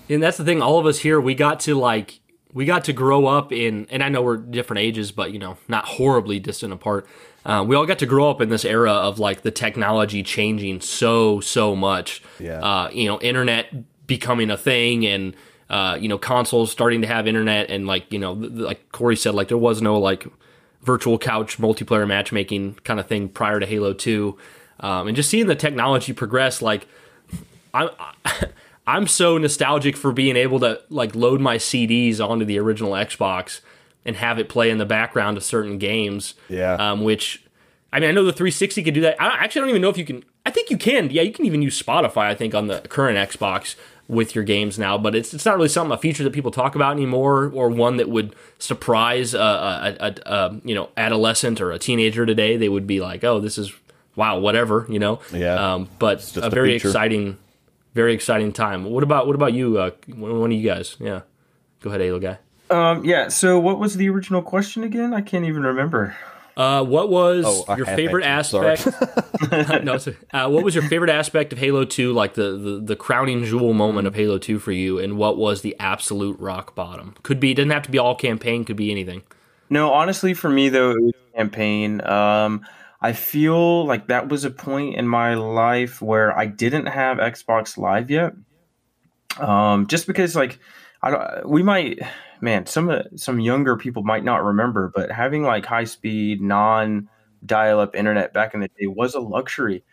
And 0.09 0.21
that's 0.21 0.37
the 0.37 0.45
thing. 0.45 0.61
All 0.61 0.77
of 0.77 0.85
us 0.85 0.99
here, 0.99 1.19
we 1.19 1.33
got 1.33 1.59
to 1.61 1.73
like 1.75 2.19
we 2.55 2.63
got 2.63 2.85
to 2.85 2.93
grow 2.93 3.27
up 3.27 3.51
in, 3.51 3.85
and 3.91 4.01
I 4.01 4.07
know 4.07 4.21
we're 4.21 4.37
different 4.37 4.79
ages, 4.79 5.11
but 5.11 5.33
you 5.33 5.39
know, 5.39 5.57
not 5.67 5.85
horribly 5.85 6.39
distant 6.39 6.71
apart. 6.71 7.05
Uh, 7.45 7.63
we 7.67 7.75
all 7.75 7.85
got 7.85 7.99
to 7.99 8.05
grow 8.05 8.29
up 8.31 8.39
in 8.39 8.47
this 8.47 8.63
era 8.63 8.93
of 8.93 9.19
like 9.19 9.41
the 9.41 9.51
technology 9.51 10.23
changing 10.23 10.79
so 10.79 11.41
so 11.41 11.75
much. 11.75 12.23
Yeah. 12.39 12.59
Uh, 12.61 12.89
you 12.91 13.07
know, 13.07 13.19
internet 13.19 14.07
becoming 14.07 14.49
a 14.49 14.57
thing, 14.57 15.05
and 15.05 15.35
uh, 15.69 15.97
you 15.99 16.07
know, 16.07 16.17
consoles 16.17 16.71
starting 16.71 17.01
to 17.01 17.07
have 17.07 17.27
internet, 17.27 17.69
and 17.69 17.87
like 17.87 18.11
you 18.13 18.19
know, 18.19 18.31
like 18.31 18.89
Corey 18.93 19.17
said, 19.17 19.35
like 19.35 19.49
there 19.49 19.57
was 19.57 19.81
no 19.81 19.99
like 19.99 20.25
virtual 20.81 21.17
couch 21.17 21.57
multiplayer 21.57 22.07
matchmaking 22.07 22.75
kind 22.85 23.01
of 23.01 23.07
thing 23.07 23.27
prior 23.27 23.59
to 23.59 23.65
Halo 23.65 23.91
Two, 23.91 24.37
um, 24.79 25.07
and 25.07 25.15
just 25.17 25.29
seeing 25.29 25.47
the 25.47 25.55
technology 25.55 26.13
progress, 26.13 26.61
like 26.61 26.87
I'm. 27.73 27.89
I'm 28.87 29.07
so 29.07 29.37
nostalgic 29.37 29.97
for 29.97 30.11
being 30.11 30.35
able 30.35 30.59
to 30.59 30.81
like 30.89 31.15
load 31.15 31.41
my 31.41 31.57
CDs 31.57 32.19
onto 32.19 32.45
the 32.45 32.59
original 32.59 32.91
Xbox 32.91 33.61
and 34.05 34.15
have 34.17 34.37
it 34.37 34.47
play 34.47 34.69
in 34.69 34.77
the 34.77 34.85
background 34.85 35.37
of 35.37 35.43
certain 35.43 35.77
games. 35.77 36.35
Yeah. 36.49 36.73
Um, 36.73 37.03
which, 37.03 37.43
I 37.91 37.99
mean, 37.99 38.09
I 38.09 38.13
know 38.13 38.23
the 38.23 38.31
360 38.31 38.83
can 38.83 38.93
do 38.93 39.01
that. 39.01 39.19
I 39.19 39.43
actually 39.43 39.61
don't 39.61 39.69
even 39.69 39.81
know 39.81 39.89
if 39.89 39.97
you 39.97 40.05
can. 40.05 40.23
I 40.45 40.51
think 40.51 40.69
you 40.69 40.77
can. 40.77 41.09
Yeah, 41.09 41.23
you 41.23 41.33
can 41.33 41.45
even 41.45 41.63
use 41.63 41.81
Spotify. 41.81 42.25
I 42.25 42.35
think 42.35 42.53
on 42.53 42.67
the 42.67 42.81
current 42.81 43.17
Xbox 43.17 43.75
with 44.07 44.35
your 44.35 44.43
games 44.43 44.77
now, 44.77 44.99
but 44.99 45.15
it's 45.15 45.33
it's 45.33 45.45
not 45.45 45.55
really 45.55 45.67
something 45.67 45.91
a 45.91 45.97
feature 45.97 46.23
that 46.23 46.33
people 46.33 46.51
talk 46.51 46.75
about 46.75 46.91
anymore, 46.91 47.51
or 47.53 47.69
one 47.69 47.97
that 47.97 48.07
would 48.07 48.35
surprise 48.59 49.33
a, 49.33 49.39
a, 49.39 49.95
a, 49.99 50.15
a 50.31 50.61
you 50.63 50.75
know 50.75 50.89
adolescent 50.95 51.59
or 51.59 51.71
a 51.71 51.79
teenager 51.79 52.25
today. 52.25 52.57
They 52.57 52.69
would 52.69 52.85
be 52.85 53.01
like, 53.01 53.23
"Oh, 53.23 53.39
this 53.39 53.57
is 53.57 53.73
wow, 54.15 54.37
whatever," 54.37 54.85
you 54.87 54.99
know. 54.99 55.19
Yeah. 55.33 55.73
Um, 55.73 55.89
but 55.97 56.37
a 56.37 56.51
very 56.51 56.73
feature. 56.73 56.89
exciting 56.89 57.37
very 57.95 58.13
exciting 58.13 58.51
time. 58.51 58.83
What 58.83 59.03
about 59.03 59.25
what 59.25 59.35
about 59.35 59.53
you? 59.53 59.79
Uh, 59.79 59.91
one 60.15 60.51
of 60.51 60.57
you 60.57 60.69
guys? 60.69 60.97
Yeah, 60.99 61.21
go 61.81 61.89
ahead, 61.89 62.01
Halo 62.01 62.19
guy. 62.19 62.37
Um, 62.69 63.03
yeah. 63.03 63.29
So, 63.29 63.59
what 63.59 63.79
was 63.79 63.97
the 63.97 64.09
original 64.09 64.43
question 64.43 64.83
again? 64.83 65.13
I 65.13 65.21
can't 65.21 65.45
even 65.45 65.63
remember. 65.63 66.15
Uh, 66.57 66.83
what 66.83 67.09
was 67.09 67.43
oh, 67.45 67.75
your 67.75 67.85
favorite 67.85 68.23
aspect? 68.23 68.87
no, 69.83 69.97
uh, 70.31 70.49
what 70.49 70.63
was 70.63 70.73
your 70.73 70.85
favorite 70.85 71.09
aspect 71.09 71.51
of 71.51 71.59
Halo 71.59 71.83
Two? 71.83 72.13
Like 72.13 72.35
the, 72.35 72.51
the 72.51 72.81
the 72.81 72.95
crowning 72.95 73.43
jewel 73.43 73.73
moment 73.73 74.07
of 74.07 74.15
Halo 74.15 74.37
Two 74.37 74.59
for 74.59 74.71
you, 74.71 74.99
and 74.99 75.17
what 75.17 75.37
was 75.37 75.61
the 75.63 75.75
absolute 75.79 76.39
rock 76.39 76.75
bottom? 76.75 77.15
Could 77.23 77.39
be. 77.39 77.53
Doesn't 77.53 77.71
have 77.71 77.83
to 77.83 77.91
be 77.91 77.97
all 77.97 78.15
campaign. 78.15 78.63
Could 78.63 78.77
be 78.77 78.91
anything. 78.91 79.23
No, 79.69 79.91
honestly, 79.91 80.33
for 80.33 80.49
me 80.49 80.69
though, 80.69 80.91
it 80.91 81.01
was 81.01 81.13
campaign. 81.35 82.05
Um, 82.07 82.65
I 83.01 83.13
feel 83.13 83.85
like 83.85 84.07
that 84.07 84.29
was 84.29 84.45
a 84.45 84.51
point 84.51 84.95
in 84.95 85.07
my 85.07 85.35
life 85.35 86.01
where 86.01 86.37
I 86.37 86.45
didn't 86.45 86.87
have 86.87 87.17
Xbox 87.17 87.77
Live 87.77 88.09
yet. 88.09 88.33
Um, 89.39 89.87
just 89.87 90.07
because 90.07 90.35
like 90.35 90.59
I 91.01 91.11
don't, 91.11 91.49
we 91.49 91.61
might, 91.61 91.99
man, 92.41 92.65
some 92.65 92.91
some 93.15 93.39
younger 93.39 93.77
people 93.77 94.03
might 94.03 94.23
not 94.23 94.43
remember, 94.43 94.91
but 94.95 95.11
having 95.11 95.43
like 95.43 95.65
high 95.65 95.83
speed 95.83 96.41
non 96.41 97.09
dial 97.45 97.79
up 97.79 97.95
internet 97.95 98.33
back 98.33 98.53
in 98.53 98.61
the 98.61 98.69
day 98.69 98.87
was 98.87 99.13
a 99.13 99.19
luxury. 99.19 99.83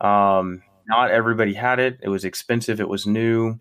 Um, 0.00 0.62
not 0.88 1.10
everybody 1.10 1.54
had 1.54 1.78
it. 1.78 1.98
It 2.02 2.08
was 2.08 2.24
expensive. 2.24 2.80
It 2.80 2.88
was 2.88 3.06
new. 3.06 3.58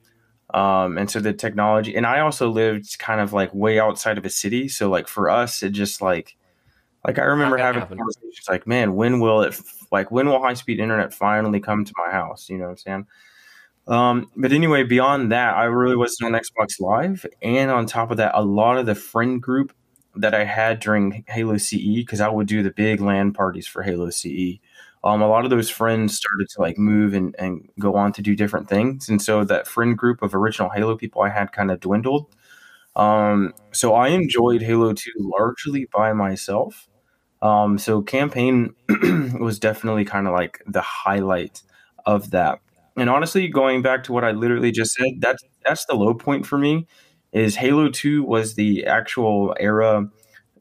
Um, 0.53 0.97
and 0.97 1.10
so 1.10 1.19
the 1.19 1.34
technology, 1.34 1.95
and 1.95 2.05
I 2.05 2.19
also 2.19 2.49
lived 2.49 2.97
kind 2.99 3.19
of 3.19 3.34
like 3.34 3.53
way 3.53 3.79
outside 3.79 4.17
of 4.17 4.25
a 4.25 4.29
city. 4.29 4.67
So 4.67 4.89
like 4.89 5.08
for 5.08 5.29
us, 5.29 5.63
it 5.63 5.71
just 5.71 6.01
like, 6.01 6.38
like 7.06 7.20
I 7.20 7.24
remember 7.24 7.58
having 7.58 7.82
happen. 7.82 7.98
conversations 7.98 8.48
like, 8.50 8.65
man, 8.65 8.96
when 8.96 9.20
will 9.20 9.41
it 9.41 9.60
like 9.91 10.10
when 10.12 10.28
will 10.28 10.41
high 10.41 10.56
speed 10.56 10.80
internet 10.80 11.13
finally 11.13 11.60
come 11.60 11.86
to 11.86 11.94
my 11.98 12.12
house? 12.12 12.50
You 12.50 12.58
know 12.58 12.65
what 12.65 12.72
I'm 12.72 12.78
saying? 12.78 13.08
Um, 13.88 14.32
but 14.36 14.52
anyway, 14.52 14.84
beyond 14.84 15.32
that, 15.32 15.56
I 15.56 15.65
really 15.65 15.96
wasn't 15.96 16.34
on 16.34 16.41
Xbox 16.41 16.80
Live, 16.80 17.26
and 17.44 17.70
on 17.70 17.86
top 17.86 18.10
of 18.10 18.18
that, 18.18 18.32
a 18.34 18.41
lot 18.41 18.80
of 18.80 18.88
the 18.88 18.96
friend 18.96 19.39
group 19.39 19.74
that 20.15 20.34
I 20.34 20.44
had 20.46 20.80
during 20.80 21.24
Halo 21.28 21.58
CE, 21.58 21.98
because 21.98 22.22
I 22.22 22.30
would 22.30 22.48
do 22.48 22.63
the 22.63 22.72
big 22.72 23.02
LAN 23.02 23.34
parties 23.34 23.68
for 23.68 23.84
Halo 23.84 24.10
CE. 24.10 24.60
Um, 25.04 25.22
a 25.22 25.28
lot 25.28 25.44
of 25.44 25.52
those 25.52 25.70
friends 25.70 26.18
started 26.18 26.50
to 26.50 26.62
like 26.62 26.80
move 26.80 27.13
and, 27.13 27.36
and 27.38 27.70
go 27.78 27.96
on 27.96 28.12
to 28.13 28.24
do 28.24 28.36
different 28.36 28.68
things, 28.68 29.08
and 29.08 29.22
so 29.22 29.44
that 29.44 29.68
friend 29.68 29.96
group 29.96 30.24
of 30.24 30.34
original 30.34 30.72
Halo 30.72 30.98
people 30.98 31.22
I 31.22 31.30
had 31.30 31.52
kind 31.52 31.70
of 31.70 31.80
dwindled. 31.80 32.34
Um, 32.96 33.54
so 33.72 33.94
I 33.94 34.08
enjoyed 34.08 34.63
Halo 34.63 34.94
2 34.94 35.12
largely 35.20 35.88
by 35.94 36.13
myself. 36.13 36.88
Um, 37.41 37.78
so 37.78 38.02
campaign 38.02 38.74
was 39.39 39.60
definitely 39.60 40.06
kind 40.06 40.28
of 40.28 40.34
like 40.34 40.62
the 40.65 40.82
highlight 40.82 41.62
of 42.06 42.32
that. 42.32 42.60
And 42.98 43.10
honestly, 43.10 43.48
going 43.48 43.82
back 43.82 44.04
to 44.06 44.13
what 44.13 44.24
I 44.24 44.32
literally 44.32 44.71
just 44.71 44.93
said, 44.93 45.19
that's 45.19 45.43
that's 45.65 45.86
the 45.86 45.95
low 45.95 46.13
point 46.13 46.45
for 46.45 46.58
me. 46.58 46.88
Is 47.34 47.58
Halo 47.58 47.89
Two 47.89 48.24
was 48.24 48.56
the 48.56 48.86
actual 48.86 49.56
era 49.60 50.10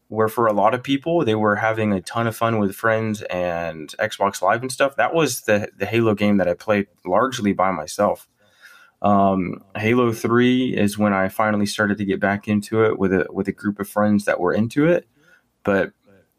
where 0.09 0.29
for 0.29 0.47
a 0.47 0.53
lot 0.53 0.75
of 0.75 0.83
people 0.83 1.25
they 1.25 1.35
were 1.35 1.57
having 1.57 1.93
a 1.93 2.01
ton 2.01 2.27
of 2.27 2.37
fun 2.37 2.59
with 2.59 2.75
friends 2.75 3.23
and 3.23 3.95
Xbox 3.99 4.43
Live 4.43 4.63
and 4.63 4.71
stuff. 4.71 4.97
That 4.97 5.15
was 5.15 5.43
the 5.43 5.69
the 5.77 5.87
Halo 5.87 6.15
game 6.15 6.39
that 6.39 6.49
I 6.49 6.55
played 6.55 6.89
largely 7.05 7.53
by 7.53 7.71
myself. 7.71 8.29
Um, 9.01 9.63
Halo 9.77 10.13
Three 10.13 10.77
is 10.77 10.99
when 10.99 11.13
I 11.13 11.29
finally 11.29 11.67
started 11.67 11.99
to 11.99 12.05
get 12.05 12.21
back 12.21 12.49
into 12.49 12.85
it 12.85 12.99
with 12.99 13.13
a 13.13 13.27
with 13.31 13.47
a 13.47 13.53
group 13.53 13.79
of 13.79 13.89
friends 13.89 14.25
that 14.25 14.41
were 14.41 14.53
into 14.53 14.87
it. 14.87 15.07
But 15.63 15.93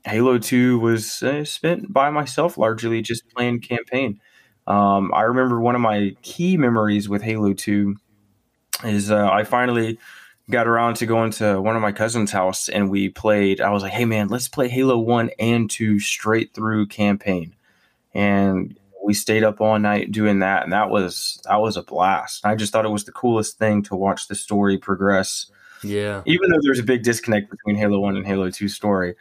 Halo 0.05 0.37
2 0.37 0.77
was 0.79 1.23
uh, 1.23 1.43
spent 1.43 1.91
by 1.91 2.11
myself 2.11 2.57
largely 2.57 3.01
just 3.01 3.27
playing 3.35 3.61
campaign. 3.61 4.21
Um, 4.67 5.11
I 5.13 5.21
remember 5.21 5.59
one 5.59 5.75
of 5.75 5.81
my 5.81 6.15
key 6.21 6.57
memories 6.57 7.09
with 7.09 7.23
Halo 7.23 7.53
2 7.53 7.95
is 8.83 9.09
uh, 9.09 9.29
I 9.31 9.43
finally 9.43 9.97
got 10.49 10.67
around 10.67 10.95
to 10.97 11.07
going 11.07 11.31
to 11.31 11.59
one 11.59 11.75
of 11.75 11.81
my 11.81 11.91
cousin's 11.91 12.31
house 12.31 12.69
and 12.69 12.91
we 12.91 13.09
played. 13.09 13.61
I 13.61 13.71
was 13.71 13.81
like, 13.81 13.93
hey 13.93 14.05
man, 14.05 14.27
let's 14.27 14.47
play 14.47 14.67
Halo 14.67 14.97
1 14.97 15.31
and 15.39 15.69
2 15.69 15.99
straight 15.99 16.53
through 16.53 16.87
campaign. 16.87 17.55
And 18.13 18.77
we 19.03 19.13
stayed 19.13 19.43
up 19.43 19.59
all 19.59 19.77
night 19.79 20.11
doing 20.11 20.39
that 20.39 20.63
and 20.63 20.73
that 20.73 20.89
was 20.89 21.39
that 21.45 21.61
was 21.61 21.77
a 21.77 21.83
blast. 21.83 22.45
I 22.45 22.55
just 22.55 22.71
thought 22.71 22.85
it 22.85 22.89
was 22.89 23.05
the 23.05 23.11
coolest 23.11 23.57
thing 23.57 23.81
to 23.83 23.95
watch 23.95 24.27
the 24.27 24.35
story 24.35 24.77
progress. 24.77 25.47
Yeah. 25.83 26.21
Even 26.25 26.49
though 26.49 26.59
there's 26.61 26.79
a 26.79 26.83
big 26.83 27.03
disconnect 27.03 27.49
between 27.49 27.75
Halo 27.75 27.99
1 27.99 28.17
and 28.17 28.25
Halo 28.25 28.49
2 28.49 28.67
story 28.67 29.15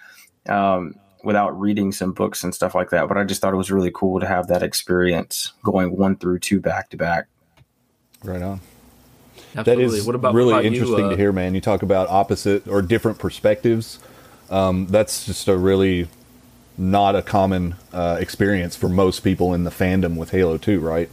um, 0.48 0.94
without 1.22 1.59
reading 1.59 1.92
some 1.92 2.12
books 2.12 2.44
and 2.44 2.54
stuff 2.54 2.74
like 2.74 2.90
that. 2.90 3.09
But 3.09 3.16
I 3.16 3.24
just 3.24 3.40
thought 3.40 3.52
it 3.52 3.57
was 3.57 3.70
really 3.70 3.90
cool 3.92 4.20
to 4.20 4.26
have 4.26 4.48
that 4.48 4.62
experience 4.62 5.52
going 5.62 5.96
one 5.96 6.16
through 6.16 6.40
two 6.40 6.61
back 6.61 6.90
to 6.90 6.96
back. 6.96 7.26
Right 8.22 8.42
on. 8.42 8.61
Absolutely. 9.57 9.87
That 9.87 9.96
is 9.96 10.07
what 10.07 10.14
about, 10.14 10.35
really 10.35 10.52
what 10.52 10.61
about 10.61 10.64
interesting 10.66 10.98
you, 10.98 11.07
uh, 11.07 11.11
to 11.11 11.16
hear, 11.16 11.33
man. 11.33 11.54
You 11.54 11.61
talk 11.61 11.83
about 11.83 12.09
opposite 12.09 12.66
or 12.66 12.83
different 12.83 13.18
perspectives. 13.18 13.98
Um, 14.50 14.87
that's 14.87 15.24
just 15.24 15.48
a 15.48 15.57
really 15.57 16.09
not 16.76 17.14
a 17.14 17.22
common 17.22 17.76
uh, 17.92 18.16
experience 18.20 18.76
for 18.76 18.88
most 18.88 19.20
people 19.20 19.54
in 19.54 19.64
the 19.64 19.70
fandom 19.70 20.16
with 20.16 20.30
Halo 20.30 20.59
2, 20.59 20.80
right? 20.80 21.09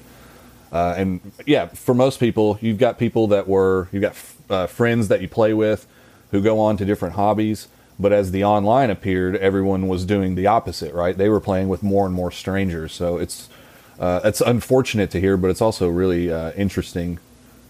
Uh, 0.71 0.95
and 0.97 1.31
yeah, 1.45 1.67
for 1.67 1.93
most 1.93 2.19
people, 2.19 2.57
you've 2.61 2.77
got 2.77 2.97
people 2.97 3.27
that 3.27 3.47
were, 3.47 3.87
you've 3.91 4.01
got 4.01 4.15
uh, 4.49 4.67
friends 4.67 5.07
that 5.09 5.21
you 5.21 5.27
play 5.27 5.53
with 5.53 5.85
who 6.31 6.41
go 6.41 6.59
on 6.59 6.77
to 6.77 6.85
different 6.85 7.15
hobbies. 7.15 7.67
But 8.01 8.11
as 8.13 8.31
the 8.31 8.43
online 8.43 8.89
appeared, 8.89 9.35
everyone 9.35 9.87
was 9.87 10.05
doing 10.05 10.35
the 10.35 10.47
opposite, 10.47 10.93
right? 10.93 11.15
They 11.15 11.29
were 11.29 11.39
playing 11.39 11.69
with 11.69 11.83
more 11.83 12.05
and 12.05 12.15
more 12.15 12.31
strangers. 12.31 12.93
So 12.93 13.17
it's 13.17 13.47
uh, 13.99 14.21
it's 14.23 14.41
unfortunate 14.41 15.11
to 15.11 15.19
hear, 15.19 15.37
but 15.37 15.51
it's 15.51 15.61
also 15.61 15.87
really 15.87 16.31
uh, 16.31 16.51
interesting 16.53 17.19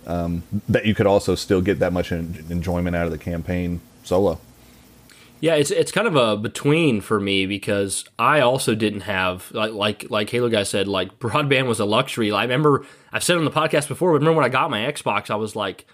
um, 0.07 0.43
that 0.69 0.85
you 0.85 0.95
could 0.95 1.05
also 1.05 1.35
still 1.35 1.61
get 1.61 1.79
that 1.79 1.91
much 1.91 2.11
enjoyment 2.11 2.95
out 2.95 3.05
of 3.05 3.11
the 3.11 3.17
campaign 3.17 3.81
solo. 4.03 4.39
Yeah, 5.41 5.55
it's 5.55 5.71
it's 5.71 5.91
kind 5.91 6.07
of 6.07 6.15
a 6.15 6.37
between 6.37 7.01
for 7.01 7.19
me 7.19 7.47
because 7.47 8.05
I 8.17 8.41
also 8.41 8.75
didn't 8.75 9.01
have 9.01 9.51
like 9.51 9.73
like 9.73 10.09
like 10.09 10.29
Halo 10.29 10.49
guy 10.49 10.63
said 10.63 10.87
like 10.87 11.19
broadband 11.19 11.65
was 11.65 11.79
a 11.79 11.85
luxury. 11.85 12.31
I 12.31 12.43
remember 12.43 12.85
I've 13.11 13.23
said 13.23 13.37
on 13.37 13.45
the 13.45 13.51
podcast 13.51 13.87
before. 13.87 14.11
But 14.11 14.19
remember 14.19 14.37
when 14.37 14.45
I 14.45 14.49
got 14.49 14.69
my 14.69 14.79
Xbox, 14.81 15.29
I 15.29 15.35
was 15.35 15.55
like 15.55 15.85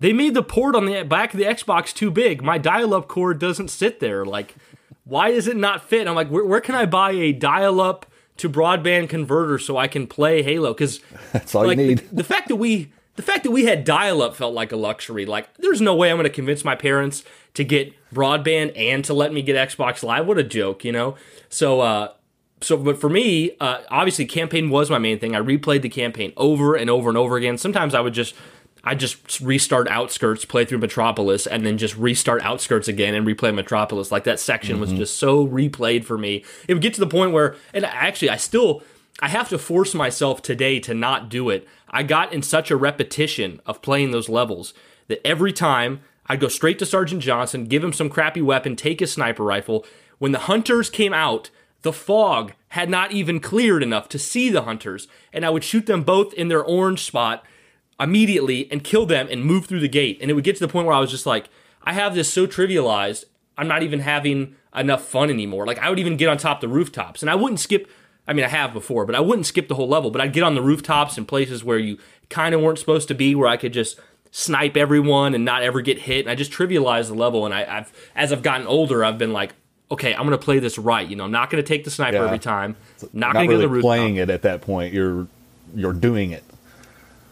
they 0.00 0.12
made 0.12 0.34
the 0.34 0.42
port 0.42 0.74
on 0.74 0.86
the 0.86 1.02
back 1.04 1.32
of 1.32 1.38
the 1.38 1.44
Xbox 1.44 1.94
too 1.94 2.10
big. 2.10 2.42
My 2.42 2.58
dial-up 2.58 3.06
cord 3.06 3.38
doesn't 3.38 3.68
sit 3.68 4.00
there. 4.00 4.24
Like, 4.24 4.56
why 5.04 5.28
is 5.28 5.46
it 5.46 5.56
not 5.56 5.88
fit? 5.88 6.08
I'm 6.08 6.14
like, 6.14 6.28
where, 6.28 6.44
where 6.44 6.60
can 6.60 6.74
I 6.74 6.86
buy 6.86 7.12
a 7.12 7.32
dial 7.32 7.80
up 7.80 8.06
to 8.38 8.48
broadband 8.48 9.10
converter 9.10 9.58
so 9.58 9.76
I 9.76 9.88
can 9.88 10.06
play 10.06 10.42
Halo? 10.42 10.72
Because 10.72 11.00
that's 11.32 11.54
all 11.54 11.66
like, 11.66 11.78
you 11.78 11.86
need. 11.86 11.98
The, 11.98 12.16
the 12.16 12.24
fact 12.24 12.48
that 12.48 12.56
we 12.56 12.92
the 13.16 13.22
fact 13.22 13.44
that 13.44 13.50
we 13.50 13.64
had 13.64 13.84
dial 13.84 14.22
up 14.22 14.34
felt 14.34 14.54
like 14.54 14.72
a 14.72 14.76
luxury. 14.76 15.26
Like, 15.26 15.54
there's 15.58 15.80
no 15.80 15.94
way 15.94 16.10
I'm 16.10 16.16
going 16.16 16.24
to 16.24 16.30
convince 16.30 16.64
my 16.64 16.74
parents 16.74 17.22
to 17.52 17.64
get 17.64 17.92
broadband 18.14 18.72
and 18.76 19.04
to 19.04 19.12
let 19.12 19.32
me 19.32 19.42
get 19.42 19.56
Xbox 19.68 20.02
Live. 20.02 20.26
What 20.26 20.38
a 20.38 20.42
joke, 20.42 20.84
you 20.84 20.92
know? 20.92 21.16
So, 21.50 21.80
uh, 21.80 22.12
so, 22.62 22.78
but 22.78 22.98
for 22.98 23.10
me, 23.10 23.56
uh, 23.60 23.80
obviously, 23.90 24.24
campaign 24.24 24.70
was 24.70 24.88
my 24.88 24.98
main 24.98 25.18
thing. 25.18 25.34
I 25.34 25.40
replayed 25.40 25.82
the 25.82 25.88
campaign 25.88 26.32
over 26.36 26.74
and 26.74 26.88
over 26.88 27.10
and 27.10 27.18
over 27.18 27.36
again. 27.36 27.58
Sometimes 27.58 27.94
I 27.94 28.00
would 28.00 28.14
just 28.14 28.34
I 28.82 28.94
just 28.94 29.40
restart 29.40 29.88
Outskirts, 29.88 30.44
play 30.44 30.64
through 30.64 30.78
Metropolis, 30.78 31.46
and 31.46 31.66
then 31.66 31.78
just 31.78 31.96
restart 31.96 32.42
Outskirts 32.42 32.88
again 32.88 33.14
and 33.14 33.26
replay 33.26 33.54
Metropolis. 33.54 34.10
Like 34.10 34.24
that 34.24 34.40
section 34.40 34.74
mm-hmm. 34.74 34.80
was 34.80 34.92
just 34.92 35.18
so 35.18 35.46
replayed 35.46 36.04
for 36.04 36.16
me. 36.16 36.44
It 36.66 36.74
would 36.74 36.82
get 36.82 36.94
to 36.94 37.00
the 37.00 37.06
point 37.06 37.32
where, 37.32 37.56
and 37.74 37.84
actually, 37.84 38.30
I 38.30 38.36
still 38.36 38.82
I 39.20 39.28
have 39.28 39.50
to 39.50 39.58
force 39.58 39.94
myself 39.94 40.40
today 40.40 40.80
to 40.80 40.94
not 40.94 41.28
do 41.28 41.50
it. 41.50 41.68
I 41.90 42.02
got 42.02 42.32
in 42.32 42.42
such 42.42 42.70
a 42.70 42.76
repetition 42.76 43.60
of 43.66 43.82
playing 43.82 44.12
those 44.12 44.28
levels 44.28 44.72
that 45.08 45.24
every 45.26 45.52
time 45.52 46.00
I'd 46.26 46.40
go 46.40 46.48
straight 46.48 46.78
to 46.78 46.86
Sergeant 46.86 47.22
Johnson, 47.22 47.66
give 47.66 47.84
him 47.84 47.92
some 47.92 48.08
crappy 48.08 48.40
weapon, 48.40 48.76
take 48.76 49.00
his 49.00 49.12
sniper 49.12 49.44
rifle. 49.44 49.84
When 50.18 50.32
the 50.32 50.38
hunters 50.40 50.88
came 50.88 51.12
out, 51.12 51.50
the 51.82 51.92
fog 51.92 52.52
had 52.68 52.88
not 52.88 53.12
even 53.12 53.40
cleared 53.40 53.82
enough 53.82 54.08
to 54.10 54.18
see 54.18 54.48
the 54.48 54.62
hunters, 54.62 55.08
and 55.32 55.44
I 55.44 55.50
would 55.50 55.64
shoot 55.64 55.86
them 55.86 56.02
both 56.02 56.32
in 56.34 56.48
their 56.48 56.62
orange 56.62 57.02
spot 57.02 57.44
immediately 58.00 58.66
and 58.72 58.82
kill 58.82 59.06
them 59.06 59.28
and 59.30 59.44
move 59.44 59.66
through 59.66 59.80
the 59.80 59.88
gate. 59.88 60.18
And 60.20 60.30
it 60.30 60.34
would 60.34 60.44
get 60.44 60.56
to 60.56 60.66
the 60.66 60.72
point 60.72 60.86
where 60.86 60.96
I 60.96 61.00
was 61.00 61.10
just 61.10 61.26
like, 61.26 61.48
I 61.82 61.92
have 61.92 62.14
this 62.14 62.32
so 62.32 62.46
trivialized, 62.46 63.26
I'm 63.56 63.68
not 63.68 63.82
even 63.82 64.00
having 64.00 64.56
enough 64.74 65.04
fun 65.04 65.30
anymore. 65.30 65.66
Like 65.66 65.78
I 65.78 65.90
would 65.90 65.98
even 65.98 66.16
get 66.16 66.28
on 66.28 66.38
top 66.38 66.58
of 66.58 66.60
the 66.62 66.74
rooftops 66.74 67.22
and 67.22 67.30
I 67.30 67.34
wouldn't 67.34 67.60
skip 67.60 67.88
I 68.26 68.32
mean 68.32 68.44
I 68.44 68.48
have 68.48 68.72
before, 68.72 69.04
but 69.04 69.14
I 69.14 69.20
wouldn't 69.20 69.46
skip 69.46 69.68
the 69.68 69.74
whole 69.74 69.88
level, 69.88 70.10
but 70.10 70.20
I'd 70.20 70.32
get 70.32 70.42
on 70.42 70.54
the 70.54 70.62
rooftops 70.62 71.18
in 71.18 71.26
places 71.26 71.62
where 71.62 71.78
you 71.78 71.98
kind 72.28 72.54
of 72.54 72.60
weren't 72.60 72.78
supposed 72.78 73.08
to 73.08 73.14
be 73.14 73.34
where 73.34 73.48
I 73.48 73.56
could 73.56 73.72
just 73.72 73.98
snipe 74.30 74.76
everyone 74.76 75.34
and 75.34 75.44
not 75.44 75.62
ever 75.62 75.80
get 75.80 75.98
hit. 75.98 76.20
And 76.20 76.30
I 76.30 76.34
just 76.36 76.52
trivialized 76.52 77.08
the 77.08 77.14
level 77.14 77.44
and 77.44 77.52
I, 77.52 77.64
have 77.64 77.92
as 78.14 78.32
I've 78.32 78.42
gotten 78.42 78.66
older, 78.66 79.04
I've 79.04 79.18
been 79.18 79.32
like, 79.32 79.54
okay, 79.90 80.14
I'm 80.14 80.24
gonna 80.24 80.38
play 80.38 80.60
this 80.60 80.78
right. 80.78 81.06
You 81.06 81.16
know, 81.16 81.24
I'm 81.24 81.32
not 81.32 81.50
gonna 81.50 81.62
take 81.62 81.84
the 81.84 81.90
sniper 81.90 82.18
yeah. 82.18 82.24
every 82.24 82.38
time. 82.38 82.76
Not, 83.02 83.14
not 83.14 83.32
gonna 83.34 83.48
really 83.48 83.56
get 83.56 83.62
the 83.62 83.68
rooftop. 83.68 83.86
playing 83.88 84.16
it 84.16 84.30
at 84.30 84.42
that 84.42 84.60
point. 84.60 84.94
You're 84.94 85.26
you're 85.74 85.92
doing 85.92 86.30
it 86.30 86.44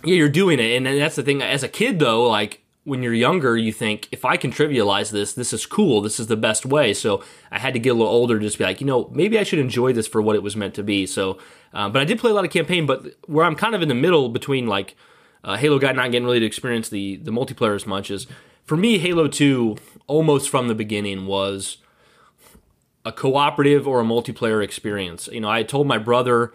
yeah, 0.04 0.14
you're 0.14 0.28
doing 0.28 0.58
it, 0.58 0.76
and 0.76 0.86
that's 0.86 1.16
the 1.16 1.22
thing. 1.22 1.42
As 1.42 1.62
a 1.62 1.68
kid, 1.68 1.98
though, 1.98 2.28
like 2.28 2.62
when 2.84 3.02
you're 3.02 3.12
younger, 3.12 3.56
you 3.56 3.72
think 3.72 4.08
if 4.10 4.24
I 4.24 4.38
can 4.38 4.50
trivialize 4.50 5.10
this, 5.10 5.34
this 5.34 5.52
is 5.52 5.66
cool. 5.66 6.00
This 6.00 6.18
is 6.18 6.28
the 6.28 6.36
best 6.36 6.64
way. 6.64 6.94
So 6.94 7.22
I 7.50 7.58
had 7.58 7.74
to 7.74 7.78
get 7.78 7.90
a 7.90 7.94
little 7.94 8.10
older, 8.10 8.38
just 8.38 8.56
be 8.56 8.64
like, 8.64 8.80
you 8.80 8.86
know, 8.86 9.10
maybe 9.12 9.38
I 9.38 9.42
should 9.42 9.58
enjoy 9.58 9.92
this 9.92 10.06
for 10.06 10.22
what 10.22 10.36
it 10.36 10.42
was 10.42 10.56
meant 10.56 10.74
to 10.74 10.82
be. 10.82 11.04
So, 11.04 11.38
uh, 11.74 11.90
but 11.90 12.00
I 12.00 12.06
did 12.06 12.18
play 12.18 12.30
a 12.30 12.34
lot 12.34 12.46
of 12.46 12.50
campaign, 12.50 12.86
but 12.86 13.14
where 13.26 13.44
I'm 13.44 13.56
kind 13.56 13.74
of 13.74 13.82
in 13.82 13.88
the 13.88 13.94
middle 13.94 14.30
between 14.30 14.66
like 14.66 14.96
uh, 15.44 15.56
Halo 15.58 15.78
guy 15.78 15.92
not 15.92 16.10
getting 16.10 16.24
really 16.24 16.40
to 16.40 16.46
experience 16.46 16.88
the 16.88 17.16
the 17.16 17.30
multiplayer 17.30 17.74
as 17.74 17.86
much 17.86 18.10
is 18.10 18.26
for 18.64 18.76
me, 18.76 18.98
Halo 18.98 19.28
Two 19.28 19.76
almost 20.06 20.48
from 20.48 20.68
the 20.68 20.74
beginning 20.74 21.26
was 21.26 21.78
a 23.04 23.12
cooperative 23.12 23.86
or 23.86 24.00
a 24.00 24.04
multiplayer 24.04 24.64
experience. 24.64 25.28
You 25.30 25.40
know, 25.40 25.50
I 25.50 25.62
told 25.62 25.86
my 25.86 25.98
brother 25.98 26.52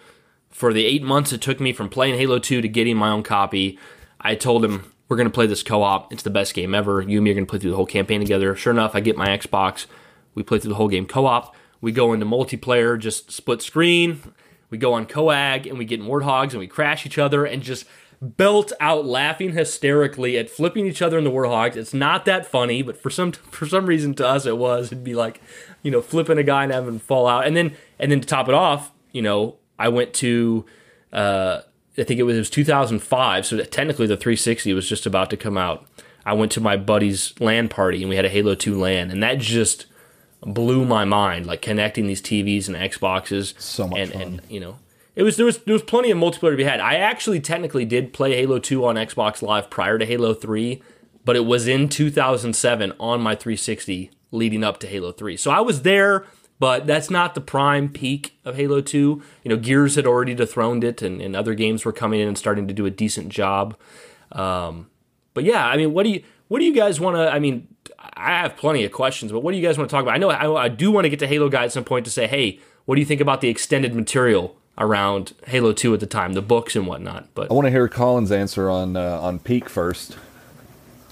for 0.54 0.72
the 0.72 0.86
eight 0.86 1.04
months 1.04 1.34
it 1.34 1.42
took 1.42 1.60
me 1.60 1.74
from 1.74 1.90
playing 1.90 2.16
Halo 2.16 2.40
2 2.40 2.62
to 2.62 2.68
getting 2.68 2.96
my 2.96 3.10
own 3.10 3.24
copy, 3.24 3.78
I 4.22 4.36
told 4.36 4.64
him, 4.64 4.94
we're 5.10 5.18
going 5.18 5.28
to 5.28 5.34
play 5.34 5.48
this 5.48 5.64
co 5.64 5.84
op. 5.84 6.14
It's 6.14 6.24
the 6.24 6.30
best 6.30 6.54
game 6.54 6.74
ever. 6.74 7.02
You 7.02 7.18
and 7.18 7.24
me 7.24 7.32
are 7.32 7.34
going 7.34 7.46
to 7.46 7.50
play 7.50 7.60
through 7.60 7.72
the 7.72 7.76
whole 7.76 7.86
campaign 7.86 8.22
together. 8.22 8.56
Sure 8.56 8.72
enough, 8.72 8.96
I 8.96 9.00
get 9.00 9.18
my 9.18 9.28
Xbox. 9.28 9.86
We 10.36 10.44
play 10.44 10.60
through 10.60 10.70
the 10.70 10.76
whole 10.76 10.88
game 10.88 11.06
co 11.06 11.26
op. 11.26 11.56
We 11.82 11.92
go 11.92 12.14
into 12.14 12.26
multiplayer, 12.26 12.98
just 12.98 13.32
split 13.32 13.62
screen. 13.62 14.22
We 14.70 14.78
go 14.78 14.94
on 14.94 15.06
coag 15.06 15.68
and 15.68 15.78
we 15.78 15.86
get 15.86 16.00
in 16.00 16.06
warthogs 16.08 16.52
and 16.52 16.60
we 16.60 16.68
crash 16.68 17.06
each 17.06 17.18
other 17.18 17.46
and 17.46 17.62
just 17.62 17.86
belt 18.22 18.72
out 18.80 19.06
laughing 19.06 19.52
hysterically 19.52 20.38
at 20.38 20.50
flipping 20.50 20.88
each 20.88 21.02
other 21.02 21.18
in 21.18 21.26
the 21.26 21.30
warthogs. 21.30 21.76
It's 21.76 21.94
not 21.94 22.26
that 22.26 22.46
funny, 22.46 22.82
but 22.82 22.98
for 22.98 23.10
some 23.10 23.34
for 23.34 23.68
some 23.68 23.86
reason 23.86 24.14
to 24.16 24.28
us 24.28 24.46
it 24.46 24.58
was. 24.58 24.88
It'd 24.88 25.04
be 25.04 25.14
like, 25.14 25.42
you 25.84 25.92
know, 25.92 26.02
flipping 26.02 26.38
a 26.38 26.44
guy 26.44 26.64
and 26.64 26.72
having 26.72 26.94
him 26.94 27.00
fall 27.00 27.28
out. 27.28 27.46
And 27.46 27.56
then 27.56 27.76
and 28.00 28.12
then 28.12 28.22
to 28.22 28.28
top 28.28 28.48
it 28.48 28.56
off, 28.56 28.92
you 29.12 29.22
know, 29.22 29.58
I 29.78 29.90
went 29.90 30.14
to, 30.16 30.66
uh, 31.12 31.62
I 31.98 32.04
think 32.04 32.20
it 32.20 32.24
was, 32.24 32.36
it 32.36 32.40
was 32.40 32.50
2005. 32.50 33.46
So 33.46 33.64
technically 33.64 34.08
the 34.08 34.18
360 34.18 34.74
was 34.74 34.88
just 34.88 35.06
about 35.06 35.30
to 35.30 35.38
come 35.38 35.58
out. 35.58 35.86
I 36.26 36.34
went 36.34 36.52
to 36.54 36.62
my 36.62 36.78
buddy's 36.78 37.34
LAN 37.40 37.68
party 37.68 38.02
and 38.02 38.10
we 38.10 38.16
had 38.16 38.26
a 38.26 38.30
Halo 38.30 38.56
2 38.56 38.80
LAN, 38.80 39.12
and 39.12 39.22
that 39.22 39.40
just 39.40 39.88
blew 40.42 40.86
my 40.86 41.06
mind. 41.06 41.46
Like 41.46 41.62
connecting 41.62 42.08
these 42.08 42.22
TVs 42.22 42.68
and 42.68 42.78
Xboxes. 42.78 43.60
So 43.60 43.88
much 43.88 44.00
and, 44.00 44.12
fun. 44.12 44.22
And 44.22 44.42
you 44.50 44.60
know, 44.60 44.80
it 45.16 45.24
was 45.24 45.38
there 45.38 45.46
was 45.46 45.60
there 45.60 45.74
was 45.74 45.84
plenty 45.84 46.12
of 46.12 46.18
multiplayer 46.18 46.52
to 46.52 46.58
be 46.58 46.64
had. 46.64 46.80
I 46.80 46.96
actually 46.96 47.40
technically 47.40 47.86
did 47.86 48.14
play 48.14 48.36
Halo 48.36 48.60
2 48.60 48.86
on 48.86 48.96
Xbox 48.96 49.42
Live 49.42 49.70
prior 49.70 49.98
to 49.98 50.06
Halo 50.06 50.34
3, 50.34 50.82
but 51.26 51.36
it 51.36 51.46
was 51.46 51.68
in 51.68 51.90
2007 51.90 52.94
on 53.00 53.22
my 53.22 53.36
360 53.36 54.12
leading 54.32 54.64
up 54.64 54.80
to 54.80 54.88
Halo 54.88 55.12
3. 55.12 55.38
So 55.38 55.52
I 55.52 55.60
was 55.60 55.84
there 55.84 56.26
but 56.60 56.88
that's 56.88 57.10
not 57.10 57.36
the 57.36 57.42
prime 57.42 57.90
peak 57.90 58.38
of 58.46 58.56
Halo 58.56 58.82
2. 58.82 59.22
You 59.44 59.50
know, 59.50 59.58
Gears 59.58 59.96
had 59.96 60.06
already 60.06 60.34
dethroned 60.34 60.84
it, 60.84 61.02
and, 61.02 61.22
and 61.22 61.36
other 61.36 61.54
games 61.56 61.84
were 61.84 61.92
coming 61.92 62.20
in 62.20 62.28
and 62.28 62.38
starting 62.38 62.68
to 62.68 62.74
do 62.74 62.86
a 62.86 62.92
decent 62.92 63.30
job. 63.30 63.76
Um, 64.32 64.90
but 65.34 65.44
yeah, 65.44 65.68
I 65.68 65.78
mean, 65.78 65.94
what 65.94 66.04
do 66.04 66.10
you 66.10 66.24
what 66.48 66.60
do 66.60 66.66
you 66.66 66.74
guys 66.74 67.00
want 67.00 67.18
to? 67.18 67.32
I 67.32 67.40
mean, 67.40 67.68
I 68.16 68.42
have 68.42 68.56
plenty 68.56 68.84
of 68.84 68.92
questions, 68.92 69.32
but 69.32 69.42
what 69.42 69.52
do 69.52 69.58
you 69.58 69.66
guys 69.66 69.78
want 69.78 69.90
to 69.90 69.96
talk 69.96 70.04
about? 70.04 70.14
I 70.14 70.18
know 70.18 70.30
I, 70.30 70.66
I 70.66 70.70
do 70.70 70.92
want 70.92 71.06
to 71.06 71.10
get 71.10 71.20
to 71.20 71.28
Halo 71.28 71.50
Guy 71.50 71.64
at 71.64 71.72
some 71.72 71.84
point 71.84 72.06
to 72.06 72.12
say, 72.12 72.28
hey, 72.28 72.60
what 72.86 72.96
do 72.96 73.02
you 73.02 73.06
think 73.06 73.22
about 73.22 73.42
the 73.42 73.50
extended 73.50 73.96
material 73.96 74.56
around 74.78 75.34
Halo 75.48 75.74
2 75.74 75.94
at 75.94 76.00
the 76.00 76.06
time, 76.06 76.34
the 76.34 76.42
books 76.42 76.76
and 76.76 76.86
whatnot? 76.86 77.28
But 77.34 77.50
I 77.50 77.54
want 77.54 77.66
to 77.66 77.72
hear 77.72 77.88
Colin's 77.88 78.32
answer 78.32 78.70
on 78.70 78.96
uh, 78.96 79.20
on 79.20 79.40
peak 79.40 79.70
first. 79.70 80.18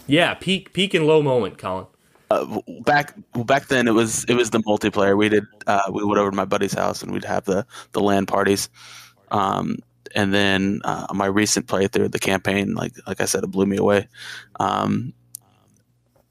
Yeah, 0.08 0.34
peak 0.34 0.74
peak 0.74 0.94
and 0.94 1.08
low 1.08 1.22
moment, 1.22 1.58
Colin. 1.58 1.88
Uh, 2.32 2.62
back 2.86 3.14
back 3.46 3.68
then 3.68 3.90
it 3.90 3.92
was 3.92 4.24
it 4.24 4.36
was 4.36 4.52
the 4.52 4.60
multiplayer. 4.60 5.18
We 5.18 5.28
did 5.28 5.44
uh, 5.68 5.92
we 5.92 6.06
went 6.06 6.18
over 6.18 6.30
to 6.30 6.36
my 6.36 6.46
buddy's 6.46 6.74
house 6.74 7.04
and 7.04 7.12
we'd 7.12 7.26
have 7.26 7.44
the 7.44 7.66
the 7.92 8.00
LAN 8.00 8.26
parties. 8.26 8.70
Um, 9.32 9.80
and 10.16 10.34
then 10.34 10.80
uh, 10.86 11.08
my 11.14 11.26
recent 11.26 11.68
playthrough 11.68 12.06
of 12.06 12.12
the 12.14 12.20
campaign, 12.20 12.74
like 12.74 12.94
like 13.06 13.20
I 13.20 13.26
said, 13.26 13.44
it 13.44 13.52
blew 13.52 13.66
me 13.66 13.76
away. 13.76 14.08
Um, 14.62 15.14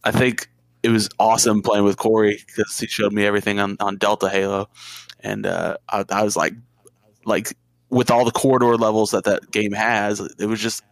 I 0.03 0.11
think 0.11 0.49
it 0.83 0.89
was 0.89 1.11
awesome 1.19 1.61
playing 1.61 1.85
with 1.85 1.99
Corey 1.99 2.43
because 2.47 2.79
he 2.79 2.87
showed 2.87 3.13
me 3.13 3.27
everything 3.27 3.61
on, 3.61 3.77
on 3.81 3.99
Delta 3.99 4.31
Halo, 4.31 4.71
and 5.21 5.45
uh, 5.45 5.77
I, 5.91 6.07
I 6.09 6.23
was 6.23 6.35
like, 6.35 6.55
like 7.27 7.55
with 7.91 8.11
all 8.11 8.25
the 8.25 8.31
corridor 8.31 8.79
levels 8.79 9.11
that 9.11 9.25
that 9.25 9.51
game 9.51 9.73
has, 9.73 10.21
it 10.21 10.47
was 10.47 10.61
just 10.61 10.83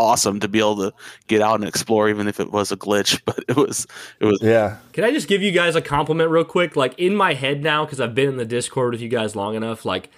awesome 0.00 0.40
to 0.40 0.48
be 0.48 0.58
able 0.58 0.76
to 0.76 0.94
get 1.26 1.40
out 1.40 1.60
and 1.60 1.68
explore, 1.68 2.08
even 2.08 2.26
if 2.26 2.40
it 2.40 2.50
was 2.50 2.72
a 2.72 2.76
glitch. 2.76 3.20
But 3.30 3.44
it 3.48 3.56
was, 3.56 3.86
it 4.18 4.24
was. 4.24 4.40
Yeah. 4.42 4.78
Can 4.92 5.04
I 5.04 5.12
just 5.12 5.28
give 5.28 5.42
you 5.42 5.52
guys 5.52 5.76
a 5.76 5.82
compliment 5.82 6.30
real 6.30 6.44
quick? 6.44 6.74
Like 6.74 6.98
in 6.98 7.14
my 7.14 7.34
head 7.34 7.62
now, 7.62 7.84
because 7.84 8.00
I've 8.00 8.14
been 8.14 8.28
in 8.28 8.36
the 8.38 8.44
Discord 8.44 8.92
with 8.92 9.00
you 9.00 9.08
guys 9.08 9.36
long 9.36 9.54
enough. 9.54 9.84
Like 9.84 10.10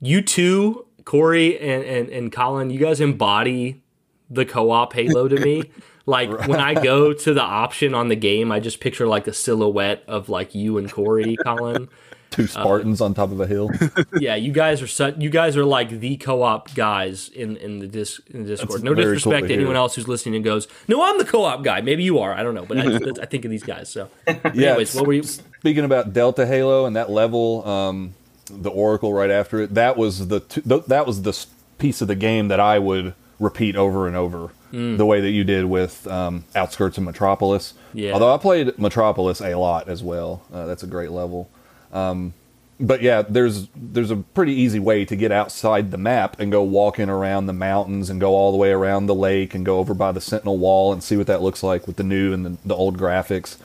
you 0.00 0.22
two, 0.22 0.86
Corey 1.04 1.58
and 1.58 1.84
and, 1.84 2.08
and 2.08 2.32
Colin, 2.32 2.70
you 2.70 2.78
guys 2.78 3.00
embody 3.00 3.82
the 4.30 4.44
co-op 4.44 4.92
Halo 4.92 5.28
to 5.28 5.38
me. 5.38 5.70
Like 6.06 6.30
right. 6.30 6.48
when 6.48 6.60
I 6.60 6.74
go 6.74 7.14
to 7.14 7.32
the 7.32 7.40
option 7.40 7.94
on 7.94 8.08
the 8.08 8.16
game, 8.16 8.52
I 8.52 8.60
just 8.60 8.80
picture 8.80 9.06
like 9.06 9.24
the 9.24 9.32
silhouette 9.32 10.04
of 10.06 10.28
like 10.28 10.54
you 10.54 10.76
and 10.76 10.92
Corey, 10.92 11.36
Colin. 11.42 11.88
Two 12.34 12.48
Spartans 12.48 13.00
uh, 13.00 13.04
on 13.04 13.14
top 13.14 13.30
of 13.30 13.40
a 13.40 13.46
hill. 13.46 13.70
yeah, 14.18 14.34
you 14.34 14.50
guys 14.50 14.82
are 14.82 14.88
such. 14.88 15.16
You 15.18 15.30
guys 15.30 15.56
are 15.56 15.64
like 15.64 16.00
the 16.00 16.16
co-op 16.16 16.74
guys 16.74 17.28
in 17.28 17.56
in 17.58 17.78
the 17.78 17.86
dis 17.86 18.20
in 18.28 18.42
the 18.42 18.48
Discord. 18.48 18.72
That's 18.72 18.82
no 18.82 18.94
disrespect 18.94 19.40
cool 19.42 19.48
to 19.48 19.54
anyone 19.54 19.76
else 19.76 19.94
who's 19.94 20.08
listening 20.08 20.34
and 20.34 20.44
goes, 20.44 20.66
"No, 20.88 21.02
I'm 21.04 21.18
the 21.18 21.24
co-op 21.24 21.62
guy." 21.62 21.80
Maybe 21.80 22.02
you 22.02 22.18
are. 22.18 22.34
I 22.34 22.42
don't 22.42 22.54
know, 22.54 22.66
but 22.66 22.78
I, 22.78 23.22
I 23.22 23.26
think 23.26 23.44
of 23.44 23.52
these 23.52 23.62
guys. 23.62 23.88
So, 23.88 24.10
yeah. 24.26 24.70
Anyways, 24.70 24.94
what 24.96 25.06
were 25.06 25.12
you 25.12 25.22
speaking 25.22 25.84
about? 25.84 26.12
Delta 26.12 26.44
Halo 26.44 26.86
and 26.86 26.96
that 26.96 27.08
level, 27.08 27.66
um, 27.68 28.14
the 28.46 28.70
Oracle 28.70 29.12
right 29.12 29.30
after 29.30 29.60
it. 29.60 29.74
That 29.74 29.96
was 29.96 30.26
the 30.26 30.40
that 30.86 31.06
was 31.06 31.22
the 31.22 31.46
piece 31.78 32.00
of 32.00 32.08
the 32.08 32.16
game 32.16 32.48
that 32.48 32.58
I 32.58 32.80
would 32.80 33.14
repeat 33.38 33.76
over 33.76 34.08
and 34.08 34.16
over. 34.16 34.50
Mm. 34.72 34.96
The 34.98 35.06
way 35.06 35.20
that 35.20 35.30
you 35.30 35.44
did 35.44 35.66
with 35.66 36.04
um, 36.08 36.44
Outskirts 36.56 36.98
of 36.98 37.04
Metropolis. 37.04 37.74
Yeah. 37.92 38.12
Although 38.12 38.34
I 38.34 38.38
played 38.38 38.76
Metropolis 38.76 39.40
a 39.40 39.54
lot 39.54 39.88
as 39.88 40.02
well. 40.02 40.42
Uh, 40.52 40.66
that's 40.66 40.82
a 40.82 40.88
great 40.88 41.12
level. 41.12 41.48
Um, 41.94 42.34
but 42.80 43.02
yeah, 43.02 43.22
there's 43.22 43.68
there's 43.76 44.10
a 44.10 44.16
pretty 44.16 44.52
easy 44.52 44.80
way 44.80 45.04
to 45.04 45.14
get 45.14 45.30
outside 45.30 45.90
the 45.90 45.98
map 45.98 46.38
and 46.40 46.50
go 46.50 46.62
walking 46.62 47.08
around 47.08 47.46
the 47.46 47.52
mountains 47.52 48.10
and 48.10 48.20
go 48.20 48.34
all 48.34 48.50
the 48.50 48.58
way 48.58 48.72
around 48.72 49.06
the 49.06 49.14
lake 49.14 49.54
and 49.54 49.64
go 49.64 49.78
over 49.78 49.94
by 49.94 50.10
the 50.12 50.20
Sentinel 50.20 50.58
Wall 50.58 50.92
and 50.92 51.02
see 51.02 51.16
what 51.16 51.28
that 51.28 51.40
looks 51.40 51.62
like 51.62 51.86
with 51.86 51.96
the 51.96 52.02
new 52.02 52.32
and 52.32 52.44
the, 52.44 52.56
the 52.64 52.74
old 52.74 52.98
graphics. 52.98 53.56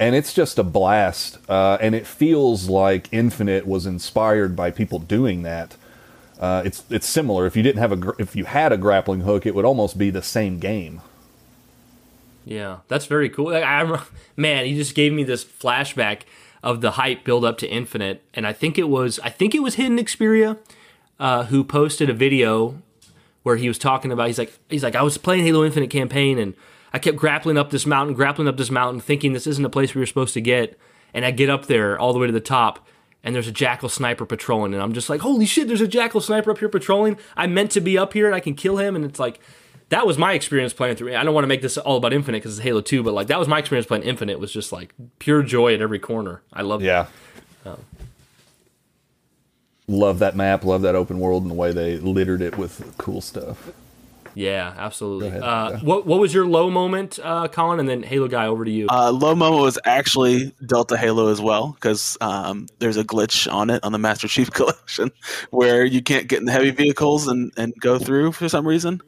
And 0.00 0.14
it's 0.14 0.32
just 0.32 0.58
a 0.58 0.62
blast, 0.62 1.38
uh, 1.48 1.76
and 1.80 1.94
it 1.94 2.06
feels 2.06 2.68
like 2.68 3.08
Infinite 3.12 3.66
was 3.66 3.84
inspired 3.84 4.54
by 4.54 4.70
people 4.70 5.00
doing 5.00 5.42
that. 5.42 5.76
Uh, 6.38 6.62
it's 6.64 6.84
it's 6.90 7.06
similar. 7.06 7.46
If 7.46 7.56
you 7.56 7.62
didn't 7.62 7.80
have 7.80 7.92
a 7.92 8.12
if 8.18 8.36
you 8.36 8.44
had 8.44 8.72
a 8.72 8.76
grappling 8.76 9.20
hook, 9.20 9.46
it 9.46 9.54
would 9.54 9.64
almost 9.64 9.98
be 9.98 10.10
the 10.10 10.22
same 10.22 10.58
game. 10.58 11.00
Yeah, 12.44 12.78
that's 12.88 13.06
very 13.06 13.28
cool. 13.28 13.48
I, 13.48 13.80
am 13.80 14.00
man, 14.36 14.66
you 14.66 14.76
just 14.76 14.94
gave 14.94 15.12
me 15.12 15.24
this 15.24 15.44
flashback 15.44 16.22
of 16.62 16.80
the 16.80 16.92
hype 16.92 17.24
build 17.24 17.44
up 17.44 17.58
to 17.58 17.68
Infinite, 17.68 18.22
and 18.34 18.46
I 18.46 18.52
think 18.52 18.78
it 18.78 18.88
was 18.88 19.18
I 19.20 19.30
think 19.30 19.54
it 19.54 19.60
was 19.60 19.76
Hidden 19.76 19.98
Xperia 19.98 20.58
uh, 21.18 21.44
who 21.44 21.64
posted 21.64 22.10
a 22.10 22.14
video 22.14 22.80
where 23.42 23.56
he 23.56 23.68
was 23.68 23.78
talking 23.78 24.12
about 24.12 24.26
he's 24.26 24.38
like 24.38 24.56
he's 24.68 24.82
like 24.82 24.96
I 24.96 25.02
was 25.02 25.18
playing 25.18 25.44
Halo 25.44 25.64
Infinite 25.64 25.90
campaign 25.90 26.38
and 26.38 26.54
I 26.92 26.98
kept 26.98 27.16
grappling 27.16 27.58
up 27.58 27.70
this 27.70 27.86
mountain, 27.86 28.14
grappling 28.14 28.48
up 28.48 28.56
this 28.56 28.70
mountain, 28.70 29.00
thinking 29.00 29.32
this 29.32 29.46
isn't 29.46 29.64
a 29.64 29.70
place 29.70 29.94
we 29.94 30.00
were 30.00 30.06
supposed 30.06 30.34
to 30.34 30.40
get, 30.40 30.78
and 31.12 31.24
I 31.24 31.30
get 31.30 31.50
up 31.50 31.66
there 31.66 31.98
all 31.98 32.12
the 32.12 32.18
way 32.18 32.26
to 32.26 32.32
the 32.32 32.40
top. 32.40 32.86
And 33.24 33.34
there's 33.34 33.48
a 33.48 33.52
jackal 33.52 33.88
sniper 33.88 34.24
patrolling, 34.24 34.72
and 34.72 34.82
I'm 34.82 34.92
just 34.92 35.10
like, 35.10 35.20
"Holy 35.20 35.44
shit! 35.44 35.66
There's 35.66 35.80
a 35.80 35.88
jackal 35.88 36.20
sniper 36.20 36.50
up 36.50 36.58
here 36.58 36.68
patrolling. 36.68 37.18
I 37.36 37.46
meant 37.46 37.72
to 37.72 37.80
be 37.80 37.98
up 37.98 38.12
here, 38.12 38.26
and 38.26 38.34
I 38.34 38.40
can 38.40 38.54
kill 38.54 38.76
him." 38.76 38.94
And 38.94 39.04
it's 39.04 39.18
like, 39.18 39.40
that 39.90 40.06
was 40.06 40.18
my 40.18 40.34
experience 40.34 40.72
playing 40.72 40.96
through. 40.96 41.14
I 41.16 41.24
don't 41.24 41.34
want 41.34 41.44
to 41.44 41.48
make 41.48 41.62
this 41.62 41.78
all 41.78 41.96
about 41.96 42.12
Infinite 42.12 42.38
because 42.38 42.58
it's 42.58 42.64
Halo 42.64 42.80
Two, 42.80 43.02
but 43.02 43.14
like 43.14 43.28
that 43.28 43.38
was 43.38 43.48
my 43.48 43.58
experience 43.58 43.86
playing 43.86 44.04
Infinite. 44.04 44.38
Was 44.38 44.52
just 44.52 44.72
like 44.72 44.94
pure 45.18 45.42
joy 45.42 45.74
at 45.74 45.80
every 45.80 45.98
corner. 45.98 46.42
I 46.52 46.62
love. 46.62 46.82
Yeah. 46.82 47.06
Um, 47.64 47.78
love 49.86 50.18
that 50.18 50.36
map. 50.36 50.64
Love 50.64 50.82
that 50.82 50.94
open 50.94 51.18
world 51.18 51.42
and 51.42 51.50
the 51.50 51.54
way 51.54 51.72
they 51.72 51.96
littered 51.96 52.42
it 52.42 52.58
with 52.58 52.94
cool 52.98 53.20
stuff. 53.20 53.70
Yeah, 54.34 54.72
absolutely. 54.76 55.30
Uh, 55.30 55.78
what 55.80 56.06
what 56.06 56.20
was 56.20 56.32
your 56.32 56.46
low 56.46 56.70
moment, 56.70 57.18
uh, 57.20 57.48
Colin? 57.48 57.80
And 57.80 57.88
then 57.88 58.04
Halo 58.04 58.28
guy, 58.28 58.46
over 58.46 58.64
to 58.64 58.70
you. 58.70 58.86
Uh, 58.88 59.10
low 59.10 59.34
moment 59.34 59.62
was 59.62 59.78
actually 59.84 60.54
Delta 60.64 60.96
Halo 60.96 61.28
as 61.28 61.40
well 61.40 61.72
because 61.72 62.16
um, 62.20 62.68
there's 62.78 62.96
a 62.96 63.04
glitch 63.04 63.52
on 63.52 63.68
it 63.70 63.82
on 63.82 63.90
the 63.90 63.98
Master 63.98 64.28
Chief 64.28 64.50
Collection 64.52 65.10
where 65.50 65.84
you 65.84 66.02
can't 66.02 66.28
get 66.28 66.38
in 66.38 66.44
the 66.44 66.52
heavy 66.52 66.70
vehicles 66.70 67.26
and, 67.26 67.52
and 67.56 67.74
go 67.80 67.98
through 67.98 68.30
for 68.32 68.48
some 68.48 68.68
reason. 68.68 69.00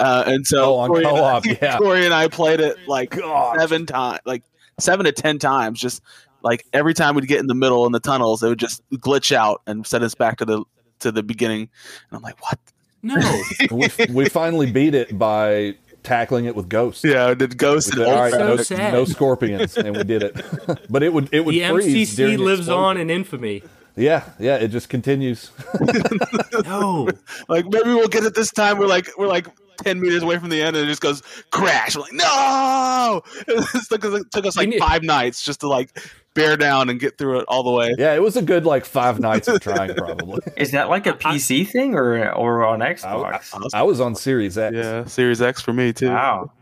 Uh, 0.00 0.24
and 0.26 0.46
so 0.46 0.74
oh, 0.74 0.78
on 0.78 0.88
Corey, 0.88 1.04
co-op, 1.04 1.44
and 1.44 1.52
I, 1.52 1.58
yeah. 1.62 1.78
Corey 1.78 2.04
and 2.04 2.14
I 2.14 2.28
played 2.28 2.60
it 2.60 2.76
like 2.88 3.14
seven 3.58 3.86
times, 3.86 4.20
like 4.24 4.42
seven 4.78 5.04
to 5.04 5.12
ten 5.12 5.38
times. 5.38 5.80
Just 5.80 6.02
like 6.42 6.64
every 6.72 6.94
time 6.94 7.14
we'd 7.14 7.28
get 7.28 7.40
in 7.40 7.46
the 7.46 7.54
middle 7.54 7.86
in 7.86 7.92
the 7.92 8.00
tunnels, 8.00 8.42
it 8.42 8.48
would 8.48 8.58
just 8.58 8.82
glitch 8.90 9.34
out 9.34 9.62
and 9.66 9.86
send 9.86 10.04
us 10.04 10.14
back 10.14 10.38
to 10.38 10.44
the 10.44 10.64
to 11.00 11.12
the 11.12 11.22
beginning. 11.22 11.68
And 12.10 12.16
I'm 12.16 12.22
like, 12.22 12.40
what? 12.42 12.58
No. 13.02 13.42
we, 13.70 13.88
we 14.10 14.28
finally 14.28 14.70
beat 14.70 14.94
it 14.94 15.18
by 15.18 15.74
tackling 16.02 16.46
it 16.46 16.54
with 16.54 16.68
ghosts. 16.68 17.04
Yeah, 17.04 17.34
did 17.34 17.56
ghosts 17.58 17.90
and 17.92 18.02
all 18.02 18.12
right, 18.12 18.32
so 18.32 18.38
no, 18.38 18.56
sad. 18.56 18.92
no 18.92 19.04
scorpions, 19.04 19.76
and 19.76 19.96
we 19.96 20.04
did 20.04 20.22
it. 20.22 20.86
but 20.90 21.02
it 21.02 21.12
would 21.12 21.28
it 21.32 21.44
would 21.44 21.54
the 21.54 21.68
freeze. 21.68 22.16
MCC 22.16 22.38
lives 22.38 22.68
on 22.68 22.96
in 22.96 23.10
infamy. 23.10 23.62
Yeah, 24.00 24.24
yeah, 24.38 24.56
it 24.56 24.68
just 24.68 24.88
continues. 24.88 25.50
no, 26.64 27.08
like 27.48 27.66
maybe 27.66 27.90
we'll 27.90 28.08
get 28.08 28.24
it 28.24 28.34
this 28.34 28.50
time. 28.50 28.78
We're 28.78 28.86
like 28.86 29.08
we're 29.18 29.28
like 29.28 29.46
ten 29.82 30.00
meters 30.00 30.22
away 30.22 30.38
from 30.38 30.48
the 30.48 30.62
end, 30.62 30.76
and 30.76 30.86
it 30.86 30.88
just 30.88 31.02
goes 31.02 31.22
crash. 31.50 31.96
We're 31.96 32.02
like, 32.02 32.12
no! 32.12 33.22
It 33.48 33.86
took, 33.88 34.04
us, 34.04 34.20
it 34.20 34.30
took 34.30 34.46
us 34.46 34.56
like 34.56 34.72
five 34.78 35.02
nights 35.02 35.42
just 35.42 35.60
to 35.60 35.68
like 35.68 35.98
bear 36.34 36.56
down 36.56 36.88
and 36.88 37.00
get 37.00 37.18
through 37.18 37.40
it 37.40 37.44
all 37.48 37.62
the 37.62 37.70
way. 37.70 37.94
Yeah, 37.98 38.14
it 38.14 38.22
was 38.22 38.36
a 38.36 38.42
good 38.42 38.64
like 38.64 38.84
five 38.84 39.18
nights 39.18 39.48
of 39.48 39.60
trying, 39.60 39.94
probably. 39.94 40.40
Is 40.56 40.70
that 40.72 40.88
like 40.88 41.06
a 41.06 41.12
PC 41.12 41.68
thing 41.68 41.94
or 41.94 42.32
or 42.32 42.64
on 42.64 42.80
Xbox? 42.80 43.54
I, 43.74 43.78
I, 43.78 43.80
I, 43.80 43.82
was 43.82 44.00
on 44.00 44.14
Series 44.14 44.56
X. 44.56 44.74
Yeah, 44.74 45.04
Series 45.06 45.42
X 45.42 45.60
for 45.60 45.72
me 45.72 45.92
too. 45.92 46.10
Wow. 46.10 46.52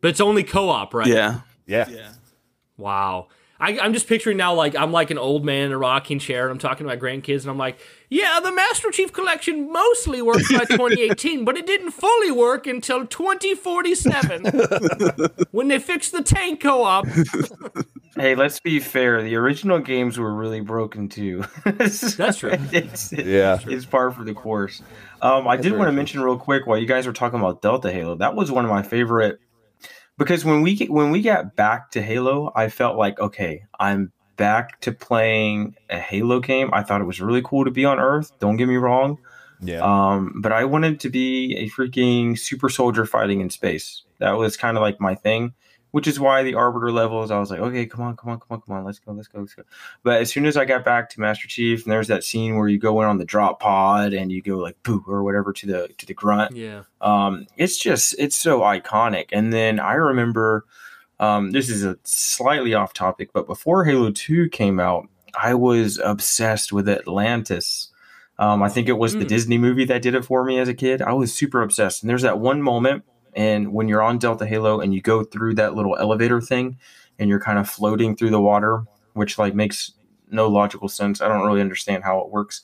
But 0.00 0.08
it's 0.08 0.20
only 0.20 0.44
co-op, 0.44 0.94
right? 0.94 1.08
Yeah. 1.08 1.40
Yeah. 1.66 1.88
Yeah. 1.88 2.12
Wow. 2.76 3.28
I, 3.60 3.72
am 3.84 3.92
just 3.92 4.06
picturing 4.06 4.36
now 4.36 4.54
like 4.54 4.76
I'm 4.76 4.92
like 4.92 5.10
an 5.10 5.18
old 5.18 5.44
man 5.44 5.66
in 5.66 5.72
a 5.72 5.78
rocking 5.78 6.18
chair 6.18 6.44
and 6.44 6.52
I'm 6.52 6.58
talking 6.58 6.86
to 6.86 6.94
my 6.94 6.96
grandkids 6.96 7.42
and 7.42 7.50
I'm 7.50 7.58
like, 7.58 7.78
yeah, 8.08 8.38
the 8.42 8.52
Master 8.52 8.90
Chief 8.90 9.12
Collection 9.12 9.72
mostly 9.72 10.22
worked 10.22 10.48
by 10.50 10.58
2018, 10.70 11.44
but 11.44 11.56
it 11.56 11.66
didn't 11.66 11.90
fully 11.90 12.30
work 12.30 12.66
until 12.66 13.06
2047 13.06 14.44
when 15.50 15.68
they 15.68 15.78
fixed 15.78 16.12
the 16.12 16.22
tank 16.22 16.60
co-op. 16.60 17.06
hey, 18.16 18.34
let's 18.36 18.60
be 18.60 18.78
fair. 18.78 19.22
The 19.22 19.34
original 19.34 19.80
games 19.80 20.18
were 20.18 20.32
really 20.32 20.60
broken 20.60 21.08
too. 21.08 21.44
That's 21.64 22.38
true. 22.38 22.52
it's, 22.72 23.12
yeah, 23.12 23.58
it's 23.66 23.84
par 23.84 24.12
for 24.12 24.24
the 24.24 24.34
course. 24.34 24.82
Um, 25.20 25.48
I 25.48 25.56
That's 25.56 25.68
did 25.68 25.76
want 25.76 25.88
to 25.88 25.92
mention 25.92 26.20
real 26.20 26.38
quick 26.38 26.66
while 26.66 26.78
you 26.78 26.86
guys 26.86 27.06
were 27.06 27.12
talking 27.12 27.40
about 27.40 27.60
Delta 27.60 27.90
Halo. 27.90 28.14
That 28.14 28.36
was 28.36 28.52
one 28.52 28.64
of 28.64 28.70
my 28.70 28.82
favorite 28.82 29.40
because 30.18 30.44
when 30.44 30.62
we 30.62 30.76
when 30.86 31.10
we 31.10 31.22
got 31.22 31.56
back 31.56 31.90
to 31.92 32.02
Halo, 32.02 32.52
I 32.54 32.68
felt 32.68 32.96
like 32.96 33.18
okay, 33.20 33.64
I'm 33.78 34.12
back 34.36 34.80
to 34.82 34.92
playing 34.92 35.76
a 35.90 35.98
Halo 35.98 36.40
game. 36.40 36.70
I 36.72 36.82
thought 36.82 37.00
it 37.00 37.04
was 37.04 37.20
really 37.20 37.42
cool 37.42 37.64
to 37.64 37.70
be 37.70 37.84
on 37.84 37.98
Earth. 37.98 38.32
Don't 38.38 38.56
get 38.56 38.68
me 38.68 38.76
wrong. 38.76 39.18
Yeah. 39.60 39.80
Um, 39.80 40.34
but 40.40 40.52
I 40.52 40.64
wanted 40.64 41.00
to 41.00 41.10
be 41.10 41.56
a 41.56 41.68
freaking 41.70 42.38
super 42.38 42.68
soldier 42.68 43.06
fighting 43.06 43.40
in 43.40 43.50
space. 43.50 44.04
That 44.18 44.32
was 44.32 44.56
kind 44.56 44.76
of 44.76 44.82
like 44.82 45.00
my 45.00 45.14
thing 45.14 45.54
which 45.90 46.06
is 46.06 46.20
why 46.20 46.42
the 46.42 46.54
arbiter 46.54 46.90
levels 46.90 47.30
i 47.30 47.38
was 47.38 47.50
like 47.50 47.60
okay 47.60 47.86
come 47.86 48.02
on 48.02 48.16
come 48.16 48.30
on 48.30 48.38
come 48.38 48.48
on 48.50 48.60
come 48.60 48.76
on 48.76 48.84
let's 48.84 48.98
go 48.98 49.12
let's 49.12 49.28
go 49.28 49.40
let's 49.40 49.54
go 49.54 49.62
but 50.02 50.20
as 50.20 50.30
soon 50.30 50.46
as 50.46 50.56
i 50.56 50.64
got 50.64 50.84
back 50.84 51.08
to 51.08 51.20
master 51.20 51.48
chief 51.48 51.84
and 51.84 51.92
there's 51.92 52.08
that 52.08 52.24
scene 52.24 52.56
where 52.56 52.68
you 52.68 52.78
go 52.78 53.00
in 53.00 53.08
on 53.08 53.18
the 53.18 53.24
drop 53.24 53.60
pod 53.60 54.12
and 54.12 54.30
you 54.30 54.42
go 54.42 54.58
like 54.58 54.80
boo 54.82 55.04
or 55.06 55.22
whatever 55.22 55.52
to 55.52 55.66
the 55.66 55.88
to 55.98 56.06
the 56.06 56.14
grunt 56.14 56.54
yeah 56.54 56.82
um 57.00 57.46
it's 57.56 57.78
just 57.78 58.14
it's 58.18 58.36
so 58.36 58.60
iconic 58.60 59.26
and 59.32 59.52
then 59.52 59.80
i 59.80 59.94
remember 59.94 60.64
um 61.20 61.50
this 61.52 61.68
is 61.68 61.84
a 61.84 61.96
slightly 62.04 62.74
off 62.74 62.92
topic 62.92 63.30
but 63.32 63.46
before 63.46 63.84
halo 63.84 64.10
2 64.10 64.48
came 64.50 64.78
out 64.78 65.08
i 65.40 65.54
was 65.54 65.98
obsessed 65.98 66.72
with 66.72 66.88
atlantis 66.88 67.90
um, 68.40 68.62
I 68.62 68.68
think 68.68 68.88
it 68.88 68.92
was 68.92 69.14
mm. 69.14 69.20
the. 69.20 69.24
Disney 69.24 69.58
movie 69.58 69.84
that 69.86 70.00
did 70.00 70.14
it 70.14 70.24
for 70.24 70.44
me 70.44 70.58
as 70.58 70.68
a 70.68 70.74
kid. 70.74 71.02
I 71.02 71.12
was 71.12 71.34
super 71.34 71.60
obsessed. 71.60 72.02
And 72.02 72.08
there's 72.08 72.22
that 72.22 72.38
one 72.38 72.62
moment 72.62 73.04
and 73.34 73.72
when 73.72 73.88
you're 73.88 74.02
on 74.02 74.18
Delta 74.18 74.46
Halo 74.46 74.80
and 74.80 74.94
you 74.94 75.00
go 75.00 75.24
through 75.24 75.54
that 75.54 75.74
little 75.74 75.96
elevator 75.96 76.40
thing 76.40 76.78
and 77.18 77.28
you're 77.28 77.40
kind 77.40 77.58
of 77.58 77.68
floating 77.68 78.16
through 78.16 78.30
the 78.30 78.40
water, 78.40 78.84
which 79.14 79.38
like 79.38 79.54
makes 79.54 79.92
no 80.30 80.48
logical 80.48 80.88
sense. 80.88 81.20
I 81.20 81.28
don't 81.28 81.46
really 81.46 81.60
understand 81.60 82.04
how 82.04 82.20
it 82.20 82.30
works. 82.30 82.62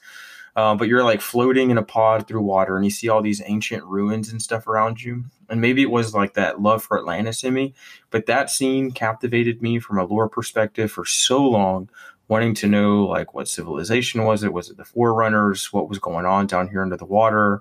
Uh, 0.56 0.74
but 0.74 0.86
you're 0.86 1.02
like 1.02 1.20
floating 1.20 1.70
in 1.70 1.78
a 1.78 1.82
pod 1.82 2.28
through 2.28 2.42
water 2.42 2.76
and 2.76 2.84
you 2.84 2.90
see 2.90 3.08
all 3.08 3.20
these 3.20 3.42
ancient 3.46 3.82
ruins 3.84 4.30
and 4.30 4.40
stuff 4.40 4.68
around 4.68 5.02
you. 5.02 5.24
And 5.48 5.60
maybe 5.60 5.82
it 5.82 5.90
was 5.90 6.14
like 6.14 6.34
that 6.34 6.60
love 6.60 6.82
for 6.82 6.98
Atlantis 6.98 7.42
in 7.42 7.54
me, 7.54 7.74
but 8.10 8.26
that 8.26 8.50
scene 8.50 8.92
captivated 8.92 9.62
me 9.62 9.80
from 9.80 9.98
a 9.98 10.04
lore 10.04 10.28
perspective 10.28 10.92
for 10.92 11.04
so 11.04 11.42
long, 11.42 11.90
wanting 12.28 12.54
to 12.54 12.68
know 12.68 13.04
like 13.04 13.34
what 13.34 13.48
civilization 13.48 14.24
was 14.24 14.44
it? 14.44 14.52
Was 14.52 14.70
it 14.70 14.76
the 14.76 14.84
Forerunners? 14.84 15.72
What 15.72 15.88
was 15.88 15.98
going 15.98 16.24
on 16.24 16.46
down 16.46 16.68
here 16.68 16.82
under 16.82 16.96
the 16.96 17.04
water? 17.04 17.60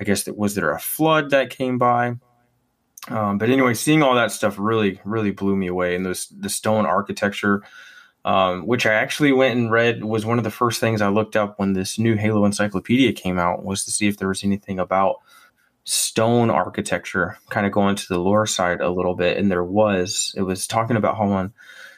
I 0.00 0.04
guess 0.04 0.22
that 0.22 0.38
was 0.38 0.54
there 0.54 0.70
a 0.70 0.78
flood 0.78 1.30
that 1.30 1.50
came 1.50 1.76
by? 1.76 2.18
Um, 3.10 3.38
but 3.38 3.50
anyway, 3.50 3.74
seeing 3.74 4.02
all 4.02 4.14
that 4.14 4.32
stuff 4.32 4.56
really, 4.58 5.00
really 5.04 5.30
blew 5.30 5.56
me 5.56 5.66
away. 5.66 5.94
And 5.94 6.04
those 6.04 6.28
the 6.28 6.50
stone 6.50 6.86
architecture, 6.86 7.62
um, 8.24 8.66
which 8.66 8.86
I 8.86 8.94
actually 8.94 9.32
went 9.32 9.58
and 9.58 9.70
read, 9.70 10.04
was 10.04 10.26
one 10.26 10.38
of 10.38 10.44
the 10.44 10.50
first 10.50 10.80
things 10.80 11.00
I 11.00 11.08
looked 11.08 11.36
up 11.36 11.58
when 11.58 11.72
this 11.72 11.98
new 11.98 12.16
Halo 12.16 12.44
Encyclopedia 12.44 13.12
came 13.12 13.38
out, 13.38 13.64
was 13.64 13.84
to 13.84 13.90
see 13.90 14.08
if 14.08 14.18
there 14.18 14.28
was 14.28 14.44
anything 14.44 14.78
about 14.78 15.16
stone 15.84 16.50
architecture, 16.50 17.38
kind 17.48 17.66
of 17.66 17.72
going 17.72 17.96
to 17.96 18.08
the 18.08 18.18
lore 18.18 18.46
side 18.46 18.80
a 18.80 18.90
little 18.90 19.14
bit. 19.14 19.38
And 19.38 19.50
there 19.50 19.64
was. 19.64 20.34
It 20.36 20.42
was 20.42 20.66
talking 20.66 20.96
about 20.96 21.16
how 21.16 21.28
on 21.30 21.52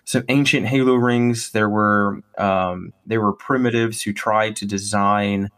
some 0.04 0.24
ancient 0.28 0.66
Halo 0.66 0.94
rings 0.94 1.50
there 1.52 1.68
were 1.68 2.20
um, 2.38 2.92
there 3.06 3.20
were 3.20 3.32
primitives 3.32 4.02
who 4.02 4.12
tried 4.12 4.56
to 4.56 4.66
design. 4.66 5.50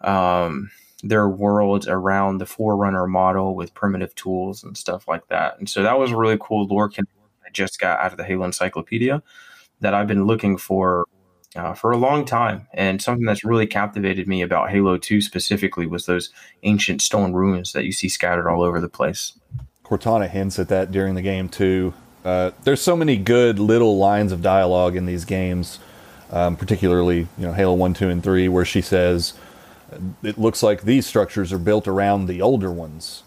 Um, 0.00 0.70
their 1.04 1.28
worlds 1.28 1.86
around 1.86 2.38
the 2.38 2.46
Forerunner 2.46 3.06
model 3.06 3.54
with 3.54 3.74
primitive 3.74 4.14
tools 4.14 4.64
and 4.64 4.76
stuff 4.76 5.06
like 5.06 5.28
that. 5.28 5.58
And 5.58 5.68
so 5.68 5.82
that 5.82 5.98
was 5.98 6.12
a 6.12 6.16
really 6.16 6.38
cool 6.40 6.66
lore 6.66 6.90
I 6.98 7.50
just 7.52 7.78
got 7.78 8.00
out 8.00 8.12
of 8.12 8.16
the 8.16 8.24
Halo 8.24 8.44
Encyclopedia 8.44 9.22
that 9.80 9.92
I've 9.92 10.06
been 10.06 10.26
looking 10.26 10.56
for 10.56 11.04
uh, 11.54 11.74
for 11.74 11.92
a 11.92 11.96
long 11.96 12.24
time. 12.24 12.66
And 12.72 13.00
something 13.00 13.26
that's 13.26 13.44
really 13.44 13.66
captivated 13.66 14.26
me 14.26 14.42
about 14.42 14.70
Halo 14.70 14.96
2 14.96 15.20
specifically 15.20 15.86
was 15.86 16.06
those 16.06 16.30
ancient 16.64 17.00
stone 17.00 17.32
ruins 17.32 17.72
that 17.74 17.84
you 17.84 17.92
see 17.92 18.08
scattered 18.08 18.48
all 18.48 18.62
over 18.62 18.80
the 18.80 18.88
place. 18.88 19.38
Cortana 19.84 20.28
hints 20.28 20.58
at 20.58 20.68
that 20.68 20.90
during 20.90 21.14
the 21.14 21.22
game 21.22 21.48
too. 21.48 21.94
Uh, 22.24 22.52
there's 22.64 22.80
so 22.80 22.96
many 22.96 23.18
good 23.18 23.58
little 23.58 23.98
lines 23.98 24.32
of 24.32 24.40
dialogue 24.40 24.96
in 24.96 25.04
these 25.04 25.26
games, 25.26 25.78
um, 26.30 26.56
particularly 26.56 27.18
you 27.36 27.46
know 27.46 27.52
Halo 27.52 27.74
One, 27.74 27.92
Two, 27.92 28.08
and 28.08 28.22
Three, 28.22 28.48
where 28.48 28.64
she 28.64 28.80
says, 28.80 29.34
it 30.22 30.38
looks 30.38 30.62
like 30.62 30.82
these 30.82 31.06
structures 31.06 31.52
are 31.52 31.58
built 31.58 31.86
around 31.86 32.26
the 32.26 32.40
older 32.42 32.70
ones. 32.70 33.22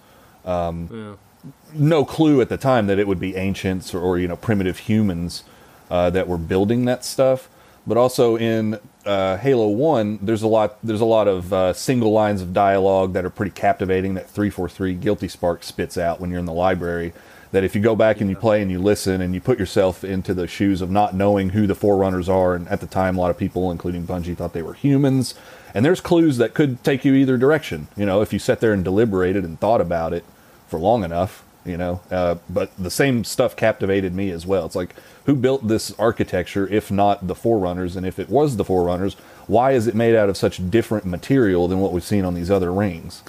Um, 0.45 0.89
yeah. 0.91 1.51
No 1.73 2.03
clue 2.03 2.41
at 2.41 2.49
the 2.49 2.57
time 2.57 2.87
that 2.87 2.99
it 2.99 3.07
would 3.07 3.19
be 3.19 3.35
ancients 3.35 3.93
or, 3.93 3.99
or 3.99 4.17
you 4.17 4.27
know 4.27 4.35
primitive 4.35 4.79
humans 4.79 5.43
uh, 5.89 6.09
that 6.09 6.27
were 6.27 6.37
building 6.37 6.85
that 6.85 7.05
stuff. 7.05 7.49
But 7.85 7.95
also 7.95 8.37
in 8.37 8.79
uh, 9.05 9.37
Halo 9.37 9.69
One, 9.69 10.19
there's 10.21 10.41
a 10.41 10.47
lot 10.47 10.77
there's 10.83 11.01
a 11.01 11.05
lot 11.05 11.27
of 11.27 11.53
uh, 11.53 11.73
single 11.73 12.11
lines 12.11 12.41
of 12.41 12.53
dialogue 12.53 13.13
that 13.13 13.23
are 13.23 13.29
pretty 13.29 13.51
captivating. 13.51 14.15
That 14.15 14.29
three 14.29 14.49
four 14.49 14.67
three 14.67 14.93
Guilty 14.93 15.27
Spark 15.27 15.63
spits 15.63 15.97
out 15.97 16.19
when 16.19 16.29
you're 16.29 16.39
in 16.39 16.45
the 16.45 16.53
library. 16.53 17.13
That 17.53 17.63
if 17.63 17.75
you 17.75 17.81
go 17.81 17.95
back 17.95 18.19
and 18.19 18.29
you 18.29 18.35
play 18.35 18.61
and 18.61 18.69
you 18.69 18.77
listen 18.77 19.21
and 19.21 19.33
you 19.33 19.39
put 19.39 19.57
yourself 19.57 20.03
into 20.03 20.33
the 20.33 20.47
shoes 20.47 20.81
of 20.81 20.91
not 20.91 21.15
knowing 21.15 21.51
who 21.51 21.65
the 21.65 21.75
Forerunners 21.75 22.27
are, 22.27 22.55
and 22.55 22.67
at 22.67 22.81
the 22.81 22.87
time 22.87 23.17
a 23.17 23.21
lot 23.21 23.31
of 23.31 23.37
people, 23.37 23.71
including 23.71 24.05
Bungie, 24.05 24.35
thought 24.35 24.51
they 24.51 24.61
were 24.61 24.73
humans 24.73 25.33
and 25.77 25.85
there's 25.85 26.01
clues 26.01 26.37
that 26.37 26.55
could 26.55 26.83
take 26.83 27.05
you 27.05 27.13
either 27.13 27.37
direction. 27.37 27.87
You 27.95 28.07
know, 28.07 28.23
if 28.23 28.33
you 28.33 28.39
sat 28.39 28.61
there 28.61 28.73
and 28.73 28.83
deliberated 28.83 29.43
and 29.43 29.59
thought 29.59 29.79
about 29.79 30.11
it 30.11 30.25
for 30.67 30.79
long 30.79 31.03
enough, 31.03 31.45
you 31.65 31.77
know. 31.77 32.01
Uh, 32.09 32.37
but 32.49 32.75
the 32.79 32.89
same 32.89 33.23
stuff 33.23 33.55
captivated 33.55 34.15
me 34.15 34.31
as 34.31 34.43
well. 34.43 34.65
It's 34.65 34.75
like 34.75 34.95
who 35.27 35.35
built 35.35 35.67
this 35.67 35.93
architecture 35.99 36.67
if 36.67 36.89
not 36.89 37.27
the 37.27 37.35
Forerunners? 37.35 37.95
And 37.95 38.07
if 38.07 38.17
it 38.17 38.27
was 38.27 38.57
the 38.57 38.63
Forerunners, 38.65 39.13
why 39.45 39.73
is 39.73 39.85
it 39.85 39.93
made 39.93 40.15
out 40.15 40.29
of 40.29 40.35
such 40.35 40.67
different 40.71 41.05
material 41.05 41.67
than 41.67 41.79
what 41.79 41.93
we've 41.93 42.03
seen 42.03 42.25
on 42.25 42.33
these 42.33 42.49
other 42.49 42.73
rings? 42.73 43.21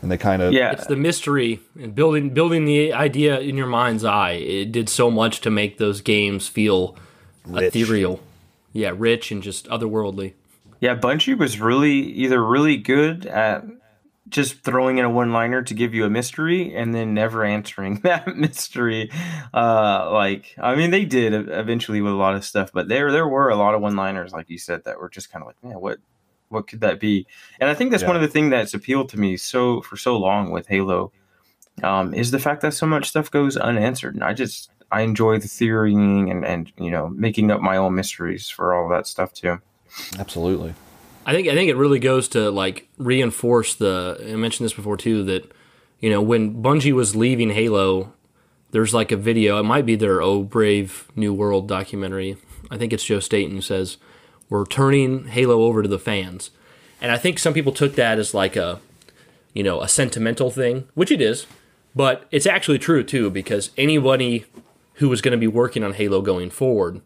And 0.00 0.08
they 0.08 0.16
kind 0.16 0.42
of 0.42 0.52
yeah, 0.52 0.70
it's 0.70 0.86
the 0.86 0.94
mystery 0.94 1.58
and 1.76 1.92
building 1.92 2.30
building 2.30 2.66
the 2.66 2.92
idea 2.92 3.40
in 3.40 3.56
your 3.56 3.66
mind's 3.66 4.04
eye. 4.04 4.34
It 4.34 4.70
did 4.70 4.88
so 4.88 5.10
much 5.10 5.40
to 5.40 5.50
make 5.50 5.78
those 5.78 6.02
games 6.02 6.46
feel 6.46 6.96
rich. 7.44 7.74
ethereal, 7.74 8.20
yeah, 8.72 8.92
rich 8.94 9.32
and 9.32 9.42
just 9.42 9.66
otherworldly. 9.66 10.34
Yeah, 10.80 10.96
Bungie 10.96 11.38
was 11.38 11.60
really 11.60 11.94
either 11.94 12.44
really 12.44 12.76
good 12.76 13.26
at 13.26 13.64
just 14.28 14.62
throwing 14.62 14.98
in 14.98 15.04
a 15.04 15.10
one 15.10 15.32
liner 15.32 15.62
to 15.62 15.74
give 15.74 15.94
you 15.94 16.04
a 16.04 16.10
mystery 16.10 16.74
and 16.74 16.94
then 16.94 17.14
never 17.14 17.44
answering 17.56 18.00
that 18.00 18.36
mystery. 18.36 19.10
Uh, 19.54 20.10
like, 20.12 20.54
I 20.58 20.74
mean, 20.74 20.90
they 20.90 21.04
did 21.04 21.32
eventually 21.32 22.00
with 22.00 22.12
a 22.12 22.16
lot 22.16 22.34
of 22.34 22.44
stuff, 22.44 22.70
but 22.72 22.88
there, 22.88 23.12
there 23.12 23.28
were 23.28 23.48
a 23.48 23.56
lot 23.56 23.74
of 23.74 23.80
one 23.80 23.96
liners, 23.96 24.32
like 24.32 24.50
you 24.50 24.58
said, 24.58 24.84
that 24.84 24.98
were 24.98 25.08
just 25.08 25.30
kind 25.30 25.42
of 25.42 25.46
like, 25.46 25.62
man, 25.62 25.80
what, 25.80 25.98
what 26.48 26.66
could 26.66 26.80
that 26.80 27.00
be? 27.00 27.26
And 27.60 27.70
I 27.70 27.74
think 27.74 27.90
that's 27.90 28.02
yeah. 28.02 28.08
one 28.08 28.16
of 28.16 28.22
the 28.22 28.28
things 28.28 28.50
that's 28.50 28.74
appealed 28.74 29.08
to 29.10 29.18
me 29.18 29.36
so 29.36 29.80
for 29.82 29.96
so 29.96 30.16
long 30.16 30.50
with 30.50 30.66
Halo, 30.68 31.12
um, 31.82 32.14
is 32.14 32.30
the 32.30 32.38
fact 32.38 32.62
that 32.62 32.74
so 32.74 32.86
much 32.86 33.08
stuff 33.08 33.30
goes 33.30 33.56
unanswered. 33.56 34.14
And 34.14 34.24
I 34.24 34.32
just, 34.32 34.70
I 34.90 35.02
enjoy 35.02 35.38
the 35.38 35.48
theorying 35.48 36.30
and, 36.30 36.44
and, 36.44 36.72
you 36.78 36.90
know, 36.90 37.08
making 37.08 37.50
up 37.50 37.60
my 37.60 37.76
own 37.76 37.94
mysteries 37.94 38.48
for 38.48 38.74
all 38.74 38.88
that 38.90 39.06
stuff 39.06 39.32
too. 39.32 39.60
Absolutely. 40.18 40.74
I 41.24 41.32
think 41.32 41.48
I 41.48 41.54
think 41.54 41.68
it 41.68 41.76
really 41.76 41.98
goes 41.98 42.28
to 42.28 42.50
like 42.50 42.88
reinforce 42.98 43.74
the. 43.74 44.16
I 44.22 44.36
mentioned 44.36 44.64
this 44.64 44.74
before 44.74 44.96
too 44.96 45.24
that 45.24 45.50
you 46.00 46.08
know 46.08 46.22
when 46.22 46.62
Bungie 46.62 46.92
was 46.92 47.16
leaving 47.16 47.50
Halo, 47.50 48.12
there's 48.70 48.94
like 48.94 49.10
a 49.10 49.16
video. 49.16 49.58
It 49.58 49.64
might 49.64 49.86
be 49.86 49.96
their 49.96 50.22
"Oh 50.22 50.44
Brave 50.44 51.08
New 51.16 51.34
World" 51.34 51.66
documentary. 51.66 52.36
I 52.70 52.78
think 52.78 52.92
it's 52.92 53.04
Joe 53.04 53.20
Staten 53.20 53.56
who 53.56 53.60
says 53.60 53.96
we're 54.48 54.66
turning 54.66 55.26
Halo 55.26 55.62
over 55.62 55.82
to 55.82 55.88
the 55.88 55.98
fans, 55.98 56.50
and 57.00 57.10
I 57.10 57.18
think 57.18 57.40
some 57.40 57.54
people 57.54 57.72
took 57.72 57.96
that 57.96 58.20
as 58.20 58.32
like 58.32 58.54
a 58.54 58.80
you 59.52 59.64
know 59.64 59.80
a 59.80 59.88
sentimental 59.88 60.50
thing, 60.52 60.86
which 60.94 61.10
it 61.10 61.20
is, 61.20 61.46
but 61.94 62.26
it's 62.30 62.46
actually 62.46 62.78
true 62.78 63.02
too 63.02 63.30
because 63.30 63.70
anybody 63.76 64.44
who 64.94 65.08
was 65.08 65.20
going 65.20 65.32
to 65.32 65.38
be 65.38 65.48
working 65.48 65.82
on 65.82 65.94
Halo 65.94 66.22
going 66.22 66.50
forward 66.50 67.00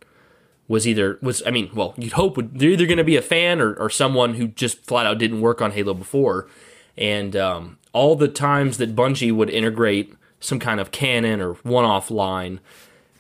was 0.71 0.87
either 0.87 1.19
was 1.21 1.43
I 1.45 1.51
mean, 1.51 1.69
well, 1.75 1.95
you'd 1.99 2.13
hope 2.13 2.37
would 2.37 2.57
they're 2.61 2.71
either 2.71 2.87
going 2.87 2.97
to 2.97 3.05
be 3.05 3.17
a 3.17 3.23
fan 3.23 3.61
or, 3.61 3.75
or 3.75 3.91
someone 3.91 4.35
who 4.35 4.47
just 4.47 4.85
flat 4.87 5.05
out 5.05 5.19
didn't 5.19 5.41
work 5.41 5.61
on 5.61 5.73
Halo 5.73 5.95
before, 5.95 6.49
and 6.97 7.35
um, 7.35 7.77
all 7.93 8.15
the 8.15 8.29
times 8.29 8.79
that 8.79 8.95
Bungie 8.95 9.35
would 9.35 9.51
integrate 9.51 10.15
some 10.39 10.61
kind 10.61 10.79
of 10.79 10.93
canon 10.93 11.41
or 11.41 11.55
one-off 11.65 12.09
line, 12.09 12.61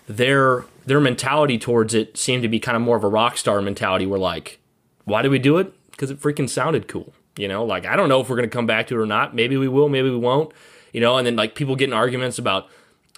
their 0.06 0.64
their 0.86 1.00
mentality 1.00 1.58
towards 1.58 1.92
it 1.92 2.16
seemed 2.16 2.44
to 2.44 2.48
be 2.48 2.60
kind 2.60 2.76
of 2.76 2.82
more 2.82 2.96
of 2.96 3.02
a 3.02 3.08
rock 3.08 3.36
star 3.36 3.60
mentality. 3.60 4.06
Where 4.06 4.20
like, 4.20 4.60
why 5.04 5.20
do 5.20 5.28
we 5.28 5.40
do 5.40 5.58
it? 5.58 5.74
Because 5.90 6.12
it 6.12 6.20
freaking 6.20 6.48
sounded 6.48 6.86
cool. 6.86 7.12
You 7.36 7.48
know, 7.48 7.64
like 7.64 7.84
I 7.84 7.96
don't 7.96 8.08
know 8.08 8.20
if 8.20 8.30
we're 8.30 8.36
going 8.36 8.48
to 8.48 8.56
come 8.56 8.66
back 8.66 8.86
to 8.86 8.94
it 8.94 9.02
or 9.02 9.06
not. 9.06 9.34
Maybe 9.34 9.56
we 9.56 9.66
will. 9.66 9.88
Maybe 9.88 10.08
we 10.08 10.18
won't. 10.18 10.52
You 10.92 11.00
know, 11.00 11.18
and 11.18 11.26
then 11.26 11.34
like 11.34 11.56
people 11.56 11.74
getting 11.74 11.94
arguments 11.94 12.38
about 12.38 12.68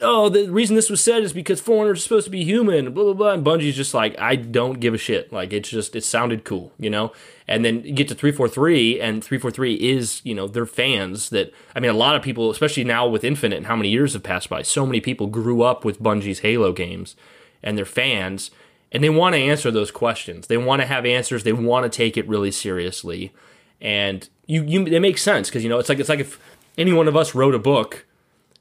oh, 0.03 0.29
the 0.29 0.49
reason 0.51 0.77
this 0.77 0.91
was 0.91 1.01
said 1.01 1.23
is 1.23 1.33
because 1.33 1.61
Forerunners 1.61 1.99
are 1.99 2.03
supposed 2.03 2.25
to 2.25 2.31
be 2.31 2.45
human, 2.45 2.93
blah, 2.93 3.05
blah, 3.05 3.13
blah. 3.13 3.33
And 3.33 3.45
Bungie's 3.45 3.77
just 3.77 3.95
like, 3.95 4.19
I 4.21 4.37
don't 4.37 4.81
give 4.81 4.95
a 4.95 4.99
shit. 4.99 5.33
Like, 5.33 5.53
it's 5.53 5.69
just, 5.69 5.97
it 5.97 6.05
sounded 6.05 6.45
cool, 6.45 6.73
you 6.79 6.91
know? 6.91 7.13
And 7.49 7.65
then 7.65 7.83
you 7.83 7.93
get 7.93 8.09
to 8.09 8.15
343, 8.15 9.01
and 9.01 9.23
343 9.23 9.75
is, 9.75 10.21
you 10.25 10.35
know, 10.35 10.47
they're 10.47 10.67
fans 10.67 11.31
that, 11.31 11.53
I 11.75 11.81
mean, 11.81 11.91
a 11.91 11.95
lot 11.95 12.17
of 12.17 12.23
people, 12.23 12.51
especially 12.51 12.85
now 12.85 13.07
with 13.07 13.25
Infinite 13.25 13.57
and 13.57 13.67
how 13.67 13.77
many 13.77 13.89
years 13.89 14.13
have 14.13 14.23
passed 14.23 14.49
by, 14.49 14.63
so 14.63 14.87
many 14.87 15.01
people 15.01 15.27
grew 15.27 15.63
up 15.63 15.85
with 15.85 16.03
Bungie's 16.03 16.41
Halo 16.41 16.73
games, 16.73 17.17
and 17.63 17.77
they're 17.77 17.85
fans, 17.85 18.51
and 18.91 19.03
they 19.03 19.11
want 19.11 19.35
to 19.35 19.41
answer 19.41 19.71
those 19.71 19.91
questions. 19.91 20.47
They 20.47 20.57
want 20.57 20.83
to 20.83 20.87
have 20.87 21.07
answers. 21.07 21.45
They 21.45 21.53
want 21.53 21.85
to 21.85 21.97
take 21.97 22.17
it 22.17 22.29
really 22.29 22.51
seriously. 22.51 23.33
And 23.81 24.29
you, 24.47 24.63
you, 24.63 24.87
it 24.87 25.01
makes 25.01 25.23
sense 25.23 25.49
because, 25.49 25.65
you 25.65 25.71
know, 25.71 25.79
it's 25.79 25.89
like, 25.89 25.99
it's 25.99 26.09
like 26.09 26.21
if 26.21 26.39
any 26.77 26.93
one 26.93 27.09
of 27.09 27.17
us 27.17 27.35
wrote 27.35 27.55
a 27.55 27.59
book, 27.59 28.05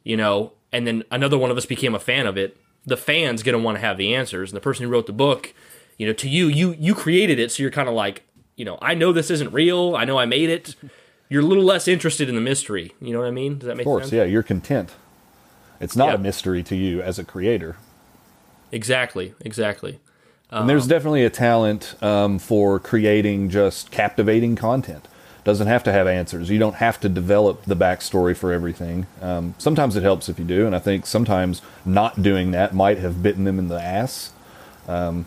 you 0.04 0.18
know, 0.18 0.54
and 0.72 0.88
then 0.88 1.04
another 1.12 1.38
one 1.38 1.52
of 1.52 1.58
us 1.58 1.66
became 1.66 1.96
a 1.96 2.00
fan 2.00 2.28
of 2.28 2.38
it, 2.38 2.58
the 2.86 2.98
fan's 2.98 3.44
going 3.44 3.58
to 3.58 3.64
want 3.64 3.78
to 3.78 3.82
have 3.82 3.98
the 3.98 4.14
answers. 4.16 4.52
And 4.52 4.58
the 4.58 4.62
person 4.62 4.86
who 4.86 4.92
wrote 4.92 5.06
the 5.06 5.14
book, 5.14 5.54
you 5.98 6.08
know, 6.08 6.14
to 6.14 6.30
you, 6.30 6.48
you 6.48 6.76
you 6.80 6.96
created 6.96 7.40
it, 7.40 7.52
so 7.52 7.62
you're 7.64 7.72
kind 7.72 7.90
of 7.90 7.96
like, 7.96 8.24
you 8.56 8.66
know, 8.66 8.78
I 8.82 8.94
know 8.94 9.12
this 9.14 9.30
isn't 9.30 9.52
real. 9.54 9.96
I 9.96 10.06
know 10.06 10.18
I 10.18 10.26
made 10.26 10.50
it. 10.50 10.76
You're 11.30 11.44
a 11.44 11.46
little 11.46 11.64
less 11.64 11.88
interested 11.88 12.28
in 12.28 12.36
the 12.36 12.42
mystery. 12.42 12.94
You 13.00 13.14
know 13.14 13.20
what 13.20 13.28
I 13.28 13.32
mean? 13.32 13.60
Does 13.60 13.68
that 13.68 13.78
make 13.78 13.86
sense? 13.86 13.86
Of 13.86 13.86
course, 13.86 14.04
sense? 14.06 14.14
yeah. 14.14 14.24
You're 14.24 14.44
content. 14.44 14.92
It's 15.80 15.96
not 15.96 16.10
yeah. 16.10 16.16
a 16.16 16.18
mystery 16.18 16.62
to 16.64 16.76
you 16.76 17.02
as 17.02 17.18
a 17.18 17.24
creator. 17.24 17.78
Exactly. 18.72 19.34
Exactly. 19.42 20.00
And 20.50 20.70
there's 20.70 20.84
um, 20.84 20.90
definitely 20.90 21.24
a 21.24 21.30
talent 21.30 21.96
um, 22.04 22.38
for 22.38 22.78
creating 22.80 23.50
just 23.50 23.90
captivating 23.90 24.58
content 24.58 25.08
doesn't 25.44 25.68
have 25.68 25.84
to 25.84 25.92
have 25.92 26.08
answers. 26.08 26.50
You 26.50 26.60
don't 26.60 26.76
have 26.76 27.00
to 27.02 27.10
develop 27.10 27.64
the 27.64 27.76
backstory 27.76 28.36
for 28.36 28.52
everything. 28.52 29.08
Um, 29.22 29.56
sometimes 29.58 29.96
it 29.96 30.04
helps 30.04 30.30
if 30.30 30.38
you 30.38 30.46
do, 30.46 30.66
and 30.66 30.76
I 30.76 30.80
think 30.80 31.06
sometimes 31.06 31.62
not 31.84 32.22
doing 32.22 32.52
that 32.52 32.74
might 32.74 33.00
have 33.00 33.24
bitten 33.24 33.46
them 33.46 33.58
in 33.58 33.68
the 33.68 33.82
ass. 33.82 34.32
Um, 34.88 35.26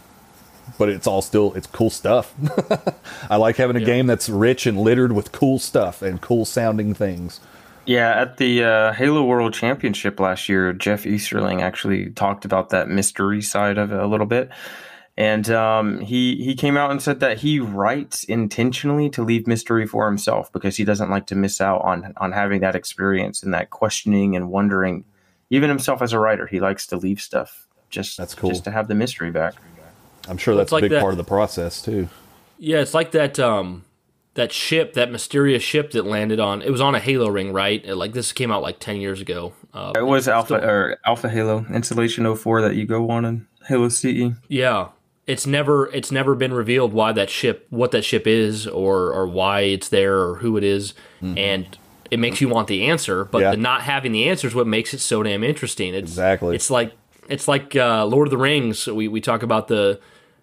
but 0.78 0.88
it's 0.88 1.06
all 1.06 1.22
still 1.22 1.52
it's 1.54 1.66
cool 1.66 1.90
stuff. 1.90 2.34
I 3.30 3.36
like 3.36 3.56
having 3.56 3.76
a 3.76 3.80
yeah. 3.80 3.86
game 3.86 4.06
that's 4.06 4.28
rich 4.28 4.66
and 4.66 4.80
littered 4.80 5.12
with 5.12 5.32
cool 5.32 5.58
stuff 5.58 6.00
and 6.00 6.20
cool 6.20 6.44
sounding 6.44 6.94
things. 6.94 7.40
Yeah, 7.86 8.18
at 8.18 8.38
the 8.38 8.64
uh, 8.64 8.92
Halo 8.94 9.24
World 9.24 9.52
Championship 9.52 10.18
last 10.18 10.48
year, 10.48 10.72
Jeff 10.72 11.04
Easterling 11.04 11.60
actually 11.60 12.10
talked 12.10 12.46
about 12.46 12.70
that 12.70 12.88
mystery 12.88 13.42
side 13.42 13.76
of 13.76 13.92
it 13.92 13.98
a 13.98 14.06
little 14.06 14.26
bit 14.26 14.50
and 15.16 15.48
um, 15.50 16.00
he 16.00 16.36
he 16.42 16.54
came 16.54 16.76
out 16.76 16.90
and 16.90 17.00
said 17.00 17.20
that 17.20 17.38
he 17.38 17.60
writes 17.60 18.24
intentionally 18.24 19.08
to 19.10 19.22
leave 19.22 19.46
mystery 19.46 19.86
for 19.86 20.06
himself 20.06 20.52
because 20.52 20.76
he 20.76 20.84
doesn't 20.84 21.10
like 21.10 21.26
to 21.26 21.34
miss 21.34 21.60
out 21.60 21.82
on 21.82 22.14
on 22.16 22.32
having 22.32 22.60
that 22.60 22.74
experience 22.74 23.42
and 23.42 23.54
that 23.54 23.70
questioning 23.70 24.34
and 24.34 24.50
wondering. 24.50 25.04
Even 25.50 25.68
himself 25.68 26.02
as 26.02 26.12
a 26.12 26.18
writer, 26.18 26.46
he 26.46 26.58
likes 26.58 26.86
to 26.86 26.96
leave 26.96 27.20
stuff 27.20 27.68
just 27.90 28.16
that's 28.16 28.34
cool. 28.34 28.50
just 28.50 28.64
to 28.64 28.70
have 28.70 28.88
the 28.88 28.94
mystery 28.94 29.30
back. 29.30 29.54
I'm 30.28 30.38
sure 30.38 30.56
that's 30.56 30.72
a 30.72 30.80
big 30.80 30.90
that, 30.90 31.00
part 31.00 31.12
of 31.12 31.18
the 31.18 31.24
process 31.24 31.80
too. 31.80 32.08
Yeah, 32.58 32.78
it's 32.78 32.94
like 32.94 33.12
that 33.12 33.38
um, 33.38 33.84
that 34.34 34.52
ship, 34.52 34.94
that 34.94 35.10
mysterious 35.10 35.62
ship 35.62 35.92
that 35.92 36.04
landed 36.04 36.40
on. 36.40 36.60
It 36.62 36.70
was 36.70 36.80
on 36.80 36.94
a 36.94 37.00
Halo 37.00 37.28
ring, 37.28 37.52
right? 37.52 37.84
It, 37.84 37.94
like 37.94 38.12
this 38.12 38.32
came 38.32 38.50
out 38.50 38.62
like 38.62 38.80
ten 38.80 39.00
years 39.00 39.20
ago. 39.20 39.52
Uh, 39.72 39.92
it 39.94 40.06
was 40.06 40.28
Alpha 40.28 40.58
still, 40.58 40.68
or 40.68 40.98
Alpha 41.04 41.28
Halo 41.28 41.66
Installation 41.72 42.32
04 42.34 42.62
that 42.62 42.76
you 42.76 42.86
go 42.86 43.10
on 43.10 43.24
in 43.24 43.46
Halo 43.66 43.88
CE. 43.88 44.34
Yeah, 44.48 44.88
it's 45.26 45.46
never 45.46 45.86
it's 45.92 46.12
never 46.12 46.34
been 46.34 46.52
revealed 46.52 46.92
why 46.92 47.12
that 47.12 47.30
ship 47.30 47.66
what 47.70 47.90
that 47.92 48.04
ship 48.04 48.26
is 48.26 48.66
or 48.66 49.12
or 49.12 49.26
why 49.26 49.60
it's 49.60 49.88
there 49.88 50.18
or 50.18 50.36
who 50.36 50.56
it 50.56 50.64
is. 50.64 50.94
Mm-hmm. 51.22 51.38
and 51.38 51.78
it 52.10 52.18
makes 52.18 52.40
you 52.40 52.48
want 52.48 52.68
the 52.68 52.84
answer 52.84 53.24
but 53.24 53.40
yeah. 53.40 53.50
the 53.52 53.56
not 53.56 53.82
having 53.82 54.12
the 54.12 54.28
answer 54.28 54.46
is 54.46 54.54
what 54.54 54.66
makes 54.66 54.92
it 54.92 54.98
so 54.98 55.22
damn 55.22 55.42
interesting. 55.42 55.94
It's 55.94 56.12
exactly. 56.12 56.54
it's 56.54 56.70
like 56.70 56.92
it's 57.28 57.48
like 57.48 57.74
uh, 57.74 58.04
lord 58.04 58.28
of 58.28 58.30
the 58.30 58.38
rings. 58.38 58.86
We, 58.86 59.08
we 59.08 59.20
talk 59.20 59.42
about 59.42 59.68
the 59.68 60.00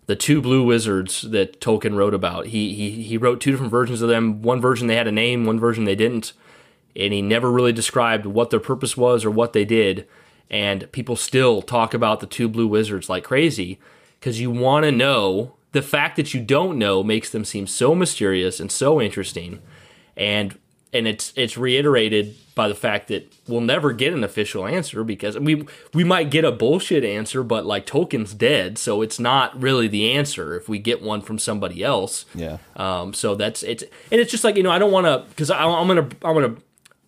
the 0.08 0.16
two 0.16 0.42
blue 0.42 0.64
wizards 0.64 1.22
that 1.22 1.62
tolkien 1.62 1.96
wrote 1.96 2.14
about. 2.14 2.48
He, 2.48 2.74
he 2.74 3.04
he 3.04 3.18
wrote 3.18 3.40
two 3.40 3.52
different 3.52 3.72
versions 3.72 4.02
of 4.02 4.10
them. 4.10 4.42
One 4.42 4.60
version 4.60 4.88
they 4.88 4.96
had 4.96 5.08
a 5.08 5.12
name 5.12 5.46
one 5.46 5.60
version 5.60 5.86
they 5.86 5.96
didn't. 5.96 6.34
And 6.94 7.14
he 7.14 7.22
never 7.22 7.50
really 7.50 7.72
described 7.72 8.26
what 8.26 8.50
their 8.50 8.60
purpose 8.60 8.98
was 8.98 9.24
or 9.24 9.32
what 9.32 9.54
they 9.54 9.64
did. 9.64 10.06
And 10.50 10.92
people 10.92 11.16
still 11.16 11.62
talk 11.62 11.94
about 11.94 12.20
the 12.20 12.28
two 12.28 12.50
blue 12.50 12.68
wizards 12.68 13.08
like 13.08 13.24
crazy 13.24 13.80
because 14.22 14.40
you 14.40 14.50
want 14.50 14.86
to 14.86 14.92
know. 14.92 15.56
The 15.74 15.82
fact 15.82 16.18
that 16.18 16.34
you 16.34 16.42
don't 16.42 16.78
know 16.78 17.02
makes 17.02 17.30
them 17.30 17.46
seem 17.46 17.66
so 17.66 17.96
mysterious 17.96 18.60
and 18.60 18.70
so 18.70 19.02
interesting, 19.02 19.62
and 20.18 20.58
and 20.94 21.08
it's 21.08 21.32
it's 21.38 21.58
reiterated 21.58 22.36
by 22.54 22.68
the 22.68 22.76
fact 22.76 23.08
that 23.08 23.34
we'll 23.48 23.62
never 23.62 23.94
get 23.94 24.12
an 24.14 24.24
official 24.24 24.66
answer 24.68 25.04
because 25.04 25.40
we 25.40 25.66
we 25.94 26.04
might 26.04 26.30
get 26.30 26.44
a 26.44 26.52
bullshit 26.52 27.06
answer, 27.06 27.42
but 27.42 27.66
like 27.66 27.86
Tolkien's 27.86 28.34
dead, 28.34 28.78
so 28.78 29.02
it's 29.02 29.20
not 29.20 29.60
really 29.60 29.88
the 29.88 30.12
answer 30.12 30.56
if 30.56 30.68
we 30.68 30.78
get 30.78 31.02
one 31.02 31.22
from 31.22 31.40
somebody 31.40 31.84
else. 31.84 32.26
Yeah. 32.36 32.58
Um. 32.76 33.14
So 33.14 33.36
that's 33.36 33.64
it's 33.64 33.84
and 34.12 34.20
it's 34.20 34.32
just 34.32 34.44
like 34.44 34.58
you 34.58 34.64
know 34.64 34.72
I 34.72 34.80
don't 34.80 34.92
want 34.92 35.06
to 35.08 35.26
because 35.30 35.50
I'm 35.50 35.88
gonna 35.88 36.10
I'm 36.24 36.34
gonna 36.34 36.56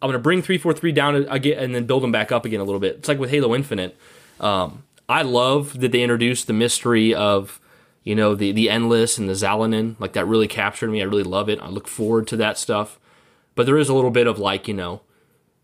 I'm 0.02 0.10
gonna 0.10 0.20
bring 0.20 0.42
three 0.42 0.58
four 0.58 0.74
three 0.74 0.94
down 0.94 1.16
again 1.30 1.60
and 1.60 1.76
then 1.76 1.86
build 1.86 2.04
them 2.04 2.14
back 2.14 2.32
up 2.32 2.46
again 2.46 2.62
a 2.62 2.64
little 2.64 2.80
bit. 2.80 2.96
It's 2.98 3.10
like 3.10 3.20
with 3.20 3.30
Halo 3.30 3.54
Infinite. 3.54 3.98
Um, 4.40 4.84
I 5.14 5.22
love 5.22 5.80
that 5.80 5.92
they 5.92 6.02
introduced 6.02 6.48
the 6.48 6.54
mystery 6.54 7.14
of, 7.14 7.62
you 8.04 8.16
know, 8.16 8.34
the 8.34 8.52
the 8.52 8.68
endless 8.68 9.20
and 9.20 9.30
the 9.30 9.34
Xalanyn. 9.34 9.96
Like 10.00 10.14
that 10.14 10.26
really 10.26 10.48
captured 10.48 10.90
me. 10.90 11.02
I 11.02 11.06
really 11.06 11.22
love 11.22 11.50
it. 11.50 11.60
I 11.62 11.68
look 11.68 11.88
forward 11.88 12.28
to 12.30 12.38
that 12.38 12.58
stuff. 12.58 13.00
But 13.54 13.68
there 13.68 13.78
is 13.78 13.90
a 13.90 13.94
little 13.94 14.10
bit 14.10 14.26
of 14.26 14.40
like, 14.40 14.68
you 14.68 14.74
know, 14.74 15.02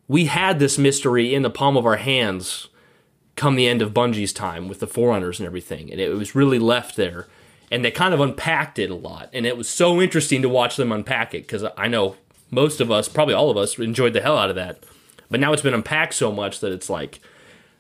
we 0.08 0.26
had 0.26 0.60
this 0.60 0.78
mystery 0.78 1.34
in 1.34 1.42
the 1.42 1.50
palm 1.50 1.76
of 1.76 1.88
our 1.88 1.96
hands 1.96 2.68
come 3.36 3.56
the 3.56 3.68
end 3.68 3.82
of 3.82 3.92
Bungie's 3.92 4.34
time 4.34 4.68
with 4.68 4.82
the 4.82 4.88
Forerunners 4.88 5.40
and 5.40 5.48
everything, 5.48 5.92
and 5.92 6.00
it 6.00 6.10
was 6.10 6.36
really 6.36 6.60
left 6.60 6.96
there. 6.96 7.28
And 7.72 7.84
they 7.84 7.92
kind 7.92 8.14
of 8.14 8.20
unpacked 8.20 8.78
it 8.78 8.92
a 8.92 8.96
lot, 8.96 9.30
and 9.34 9.48
it 9.48 9.58
was 9.58 9.68
so 9.68 10.00
interesting 10.00 10.44
to 10.44 10.50
watch 10.50 10.76
them 10.76 10.92
unpack 10.92 11.34
it 11.34 11.48
because 11.48 11.64
I 11.76 11.88
know 11.88 12.18
most 12.52 12.82
of 12.82 12.92
us, 12.92 13.08
probably 13.08 13.34
all 13.34 13.50
of 13.50 13.58
us, 13.58 13.80
enjoyed 13.80 14.14
the 14.14 14.22
hell 14.22 14.38
out 14.38 14.50
of 14.50 14.56
that. 14.58 14.84
But 15.32 15.40
now 15.40 15.54
it's 15.54 15.62
been 15.62 15.74
unpacked 15.74 16.14
so 16.14 16.32
much 16.32 16.60
that 16.60 16.72
it's 16.72 16.90
like 16.90 17.20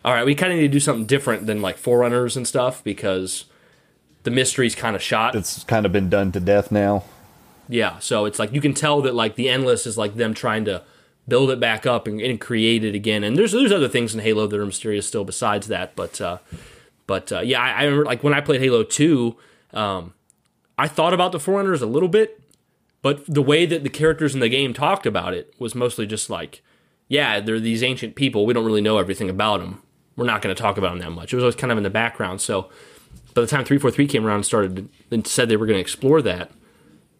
all 0.04 0.14
right, 0.14 0.26
we 0.26 0.36
kind 0.36 0.54
of 0.54 0.58
need 0.60 0.68
to 0.68 0.72
do 0.72 0.80
something 0.80 1.06
different 1.06 1.45
than 1.45 1.62
like 1.62 1.78
Forerunners 1.78 2.38
and 2.38 2.47
stuff 2.47 2.84
because 2.84 3.45
the 4.24 4.32
mystery's 4.32 4.76
kind 4.76 4.95
of 4.95 5.02
shot. 5.02 5.36
It's 5.36 5.64
kind 5.66 5.86
of 5.86 5.91
been 5.91 6.10
done 6.10 6.32
to 6.34 6.39
death 6.39 6.72
now. 6.72 7.04
Yeah, 7.68 8.00
so 8.00 8.26
it's 8.26 8.39
like 8.39 8.54
you 8.54 8.62
can 8.62 8.74
tell 8.74 9.02
that 9.02 9.14
like 9.14 9.36
the 9.36 9.50
endless 9.50 9.86
is 9.86 9.97
like 9.97 10.16
them 10.16 10.34
trying 10.34 10.66
to 10.66 10.84
build 11.28 11.52
it 11.52 11.60
back 11.60 11.86
up 11.86 12.08
and, 12.08 12.20
and 12.20 12.41
create 12.41 12.84
it 12.84 12.95
again. 12.95 13.24
And 13.24 13.38
there's 13.38 13.52
there's 13.52 13.72
other 13.72 13.88
things 13.88 14.14
in 14.14 14.22
Halo 14.22 14.47
that 14.47 14.60
are 14.60 14.66
mysterious 14.66 15.08
still 15.08 15.24
besides 15.24 15.68
that, 15.68 15.95
but 15.95 16.20
uh, 16.20 16.39
but 17.06 17.32
uh, 17.32 17.41
yeah, 17.41 17.62
I, 17.62 17.72
I, 17.72 17.84
remember 17.84 18.06
like 18.06 18.24
when 18.24 18.34
I 18.34 18.41
played 18.41 18.62
Halo 18.62 18.84
Two, 18.84 19.38
um, 19.74 20.14
I 20.78 20.88
thought 20.88 21.14
about 21.14 21.32
the 21.32 21.39
Forerunners 21.39 21.82
a 21.82 21.88
little 21.88 22.10
bit, 22.10 22.41
but 23.02 23.26
the 23.28 23.41
way 23.41 23.66
that 23.66 23.84
the 23.84 23.89
characters 23.89 24.34
in 24.34 24.39
the 24.39 24.50
game 24.50 24.74
talked 24.74 25.06
about 25.06 25.34
it 25.34 25.54
was 25.60 25.76
mostly 25.76 26.08
just 26.08 26.30
like, 26.30 26.62
yeah, 27.08 27.39
they're 27.39 27.60
these 27.60 27.84
ancient 27.84 28.16
people. 28.16 28.45
We 28.45 28.54
don't 28.54 28.66
really 28.66 28.82
know 28.82 28.97
everything 28.97 29.30
about 29.30 29.60
them. 29.60 29.82
We're 30.20 30.26
not 30.26 30.41
going 30.41 30.53
to 30.53 30.61
talk 30.61 30.78
about 30.78 30.89
them 30.91 30.99
that 30.99 31.11
much. 31.11 31.34
It 31.34 31.38
was 31.38 31.43
always 31.43 31.55
kind 31.55 31.72
of 31.72 31.78
in 31.78 31.84
the 31.84 31.89
background. 31.89 32.41
So 32.41 32.70
by 33.34 33.41
the 33.41 33.47
time 33.47 33.63
343 33.63 34.07
came 34.07 34.26
around 34.26 34.36
and 34.36 34.45
started 34.45 34.89
and 35.09 35.26
said 35.26 35.49
they 35.49 35.57
were 35.57 35.65
going 35.65 35.78
to 35.78 35.82
explore 35.82 36.22
that, 36.22 36.51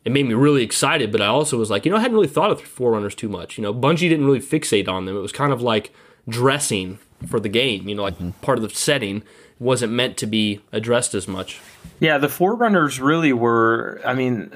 it 0.06 0.12
made 0.12 0.28
me 0.28 0.34
really 0.34 0.64
excited. 0.64 1.12
But 1.12 1.22
I 1.22 1.28
also 1.28 1.58
was 1.58 1.70
like, 1.70 1.86
you 1.86 1.92
know, 1.92 1.98
I 1.98 2.02
hadn't 2.02 2.16
really 2.16 2.28
thought 2.28 2.52
of 2.52 2.62
Forerunners 2.62 3.16
too 3.16 3.30
much. 3.30 3.58
You 3.58 3.64
know, 3.64 3.74
Bungie 3.74 4.10
didn't 4.10 4.26
really 4.26 4.42
fixate 4.42 4.88
on 4.88 5.06
them. 5.06 5.16
It 5.16 5.22
was 5.22 5.32
kind 5.32 5.54
of 5.54 5.62
like 5.62 5.94
dressing 6.28 7.00
for 7.28 7.40
the 7.40 7.50
game, 7.50 7.88
you 7.88 7.96
know, 7.96 8.04
like 8.04 8.16
mm-hmm. 8.16 8.32
part 8.42 8.58
of 8.58 8.64
the 8.64 8.70
setting 8.70 9.24
wasn't 9.60 9.92
meant 9.92 10.18
to 10.18 10.26
be 10.26 10.62
addressed 10.72 11.14
as 11.14 11.28
much. 11.28 11.60
Yeah, 12.00 12.18
the 12.18 12.30
Forerunners 12.30 13.00
really 13.00 13.34
were. 13.34 14.02
I 14.06 14.14
mean, 14.14 14.52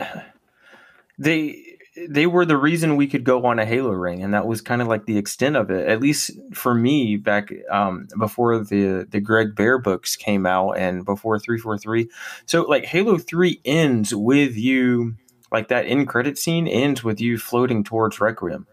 they 1.18 1.73
they 2.10 2.26
were 2.26 2.46
the 2.46 2.58
reason 2.58 2.96
we 2.96 3.08
could 3.08 3.24
go 3.24 3.46
on 3.46 3.60
a 3.60 3.66
Halo 3.66 3.92
ring, 3.92 4.24
and 4.24 4.34
that 4.34 4.48
was 4.48 4.62
kind 4.62 4.82
of 4.82 4.88
like 4.88 5.06
the 5.06 5.18
extent 5.18 5.56
of 5.56 5.70
it. 5.70 5.88
At 5.88 6.02
least 6.02 6.32
for 6.54 6.74
me, 6.74 7.18
back 7.18 7.54
um, 7.70 8.08
before 8.18 8.60
the 8.60 9.08
the 9.10 9.20
Greg 9.20 9.56
Bear 9.56 9.78
books 9.78 10.16
came 10.16 10.46
out, 10.46 10.72
and 10.74 11.06
before 11.06 11.38
three 11.40 11.60
four 11.60 11.78
three. 11.78 12.10
So 12.46 12.64
like 12.64 12.86
Halo 12.86 13.18
three 13.18 13.62
ends 13.64 14.14
with 14.14 14.56
you, 14.56 15.16
like 15.52 15.68
that 15.68 15.86
end 15.86 16.08
credit 16.08 16.38
scene 16.38 16.68
ends 16.68 17.04
with 17.04 17.22
you 17.22 17.38
floating 17.38 17.84
towards 17.84 18.20
Requiem, 18.20 18.66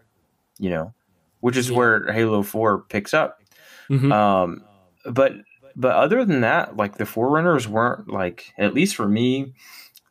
you 0.57 0.71
know, 0.71 0.93
which 1.41 1.57
is 1.57 1.69
yeah. 1.69 1.77
where 1.77 2.11
Halo 2.11 2.41
four 2.41 2.79
picks 2.79 3.13
up. 3.13 3.41
Mm-hmm. 3.89 4.11
Um, 4.11 4.63
but 5.05 5.33
but 5.75 5.95
other 5.95 6.25
than 6.25 6.41
that, 6.41 6.75
like 6.75 6.97
the 6.97 7.05
Forerunners 7.05 7.67
weren't 7.67 8.09
like 8.09 8.53
at 8.57 8.73
least 8.73 8.95
for 8.95 9.07
me, 9.07 9.53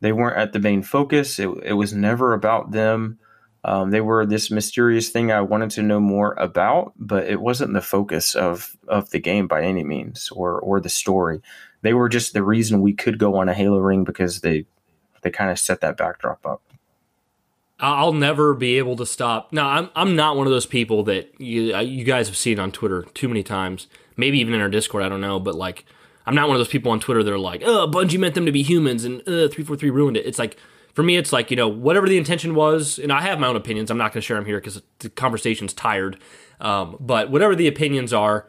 they 0.00 0.12
weren't 0.12 0.38
at 0.38 0.52
the 0.52 0.58
main 0.58 0.82
focus. 0.82 1.38
It, 1.38 1.48
it 1.62 1.72
was 1.74 1.92
never 1.92 2.32
about 2.32 2.72
them. 2.72 3.18
Um, 3.62 3.90
they 3.90 4.00
were 4.00 4.24
this 4.24 4.50
mysterious 4.50 5.10
thing 5.10 5.30
I 5.30 5.42
wanted 5.42 5.70
to 5.72 5.82
know 5.82 6.00
more 6.00 6.32
about, 6.38 6.94
but 6.96 7.26
it 7.26 7.40
wasn't 7.40 7.74
the 7.74 7.82
focus 7.82 8.34
of 8.34 8.76
of 8.88 9.10
the 9.10 9.18
game 9.18 9.46
by 9.46 9.62
any 9.62 9.84
means, 9.84 10.30
or 10.30 10.58
or 10.60 10.80
the 10.80 10.88
story. 10.88 11.42
They 11.82 11.92
were 11.92 12.08
just 12.08 12.32
the 12.32 12.42
reason 12.42 12.80
we 12.80 12.94
could 12.94 13.18
go 13.18 13.36
on 13.36 13.48
a 13.48 13.54
Halo 13.54 13.78
ring 13.78 14.04
because 14.04 14.40
they 14.40 14.64
they 15.22 15.30
kind 15.30 15.50
of 15.50 15.58
set 15.58 15.82
that 15.82 15.98
backdrop 15.98 16.46
up. 16.46 16.62
I'll 17.78 18.12
never 18.12 18.52
be 18.54 18.76
able 18.76 18.96
to 18.96 19.06
stop. 19.06 19.52
Now, 19.52 19.68
I'm 19.68 19.90
I'm 19.94 20.16
not 20.16 20.36
one 20.36 20.46
of 20.46 20.52
those 20.52 20.66
people 20.66 21.02
that 21.04 21.38
you 21.38 21.76
you 21.78 22.04
guys 22.04 22.28
have 22.28 22.36
seen 22.36 22.58
on 22.58 22.72
Twitter 22.72 23.02
too 23.14 23.28
many 23.28 23.42
times. 23.42 23.88
Maybe 24.16 24.38
even 24.38 24.54
in 24.54 24.60
our 24.60 24.68
Discord, 24.68 25.02
I 25.02 25.08
don't 25.08 25.20
know, 25.20 25.40
but 25.40 25.54
like 25.54 25.84
I'm 26.26 26.34
not 26.34 26.48
one 26.48 26.56
of 26.56 26.60
those 26.60 26.68
people 26.68 26.92
on 26.92 27.00
Twitter 27.00 27.22
that 27.22 27.32
are 27.32 27.38
like, 27.38 27.62
"Oh, 27.64 27.88
Bungie 27.88 28.18
meant 28.18 28.34
them 28.34 28.46
to 28.46 28.52
be 28.52 28.62
humans 28.62 29.04
and 29.04 29.20
uh 29.22 29.48
343 29.48 29.90
ruined 29.90 30.16
it." 30.16 30.26
It's 30.26 30.38
like 30.38 30.56
for 30.94 31.02
me 31.02 31.16
it's 31.16 31.32
like, 31.32 31.50
you 31.50 31.56
know, 31.56 31.68
whatever 31.68 32.08
the 32.08 32.18
intention 32.18 32.54
was, 32.54 32.98
and 32.98 33.12
I 33.12 33.22
have 33.22 33.38
my 33.38 33.46
own 33.46 33.56
opinions. 33.56 33.90
I'm 33.90 33.98
not 33.98 34.12
going 34.12 34.20
to 34.20 34.26
share 34.26 34.36
them 34.36 34.46
here 34.46 34.60
cuz 34.60 34.82
the 34.98 35.10
conversation's 35.10 35.72
tired. 35.72 36.18
Um, 36.60 36.96
but 37.00 37.30
whatever 37.30 37.54
the 37.54 37.68
opinions 37.68 38.12
are, 38.12 38.46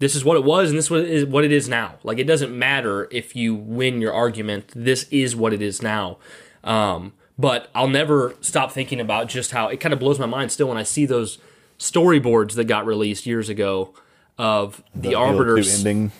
this 0.00 0.14
is 0.14 0.24
what 0.24 0.36
it 0.36 0.44
was 0.44 0.70
and 0.70 0.78
this 0.78 0.90
is 0.90 1.24
what 1.24 1.44
it 1.44 1.52
is 1.52 1.68
now. 1.68 1.94
Like 2.02 2.18
it 2.18 2.24
doesn't 2.26 2.56
matter 2.56 3.08
if 3.10 3.36
you 3.36 3.54
win 3.54 4.00
your 4.00 4.12
argument. 4.12 4.72
This 4.74 5.06
is 5.10 5.36
what 5.36 5.52
it 5.52 5.62
is 5.62 5.82
now. 5.82 6.18
Um, 6.64 7.12
but 7.38 7.68
I'll 7.74 7.88
never 7.88 8.34
stop 8.40 8.72
thinking 8.72 9.00
about 9.00 9.28
just 9.28 9.52
how 9.52 9.68
it 9.68 9.78
kind 9.78 9.92
of 9.92 9.98
blows 10.00 10.18
my 10.18 10.26
mind 10.26 10.52
still 10.52 10.68
when 10.68 10.78
I 10.78 10.82
see 10.82 11.06
those 11.06 11.38
storyboards 11.78 12.54
that 12.54 12.64
got 12.64 12.86
released 12.86 13.26
years 13.26 13.48
ago 13.48 13.94
of 14.38 14.82
the, 14.94 15.10
the 15.10 15.14
Arbiter 15.14 15.58
ending. 15.58 16.12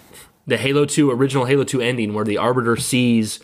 The 0.47 0.57
Halo 0.57 0.85
2 0.85 1.11
original 1.11 1.47
Halo 1.47 1.65
2 1.65 1.81
ending 1.81 2.15
where 2.15 2.25
the 2.25 2.39
Arbiter 2.39 2.77
sees 2.77 3.41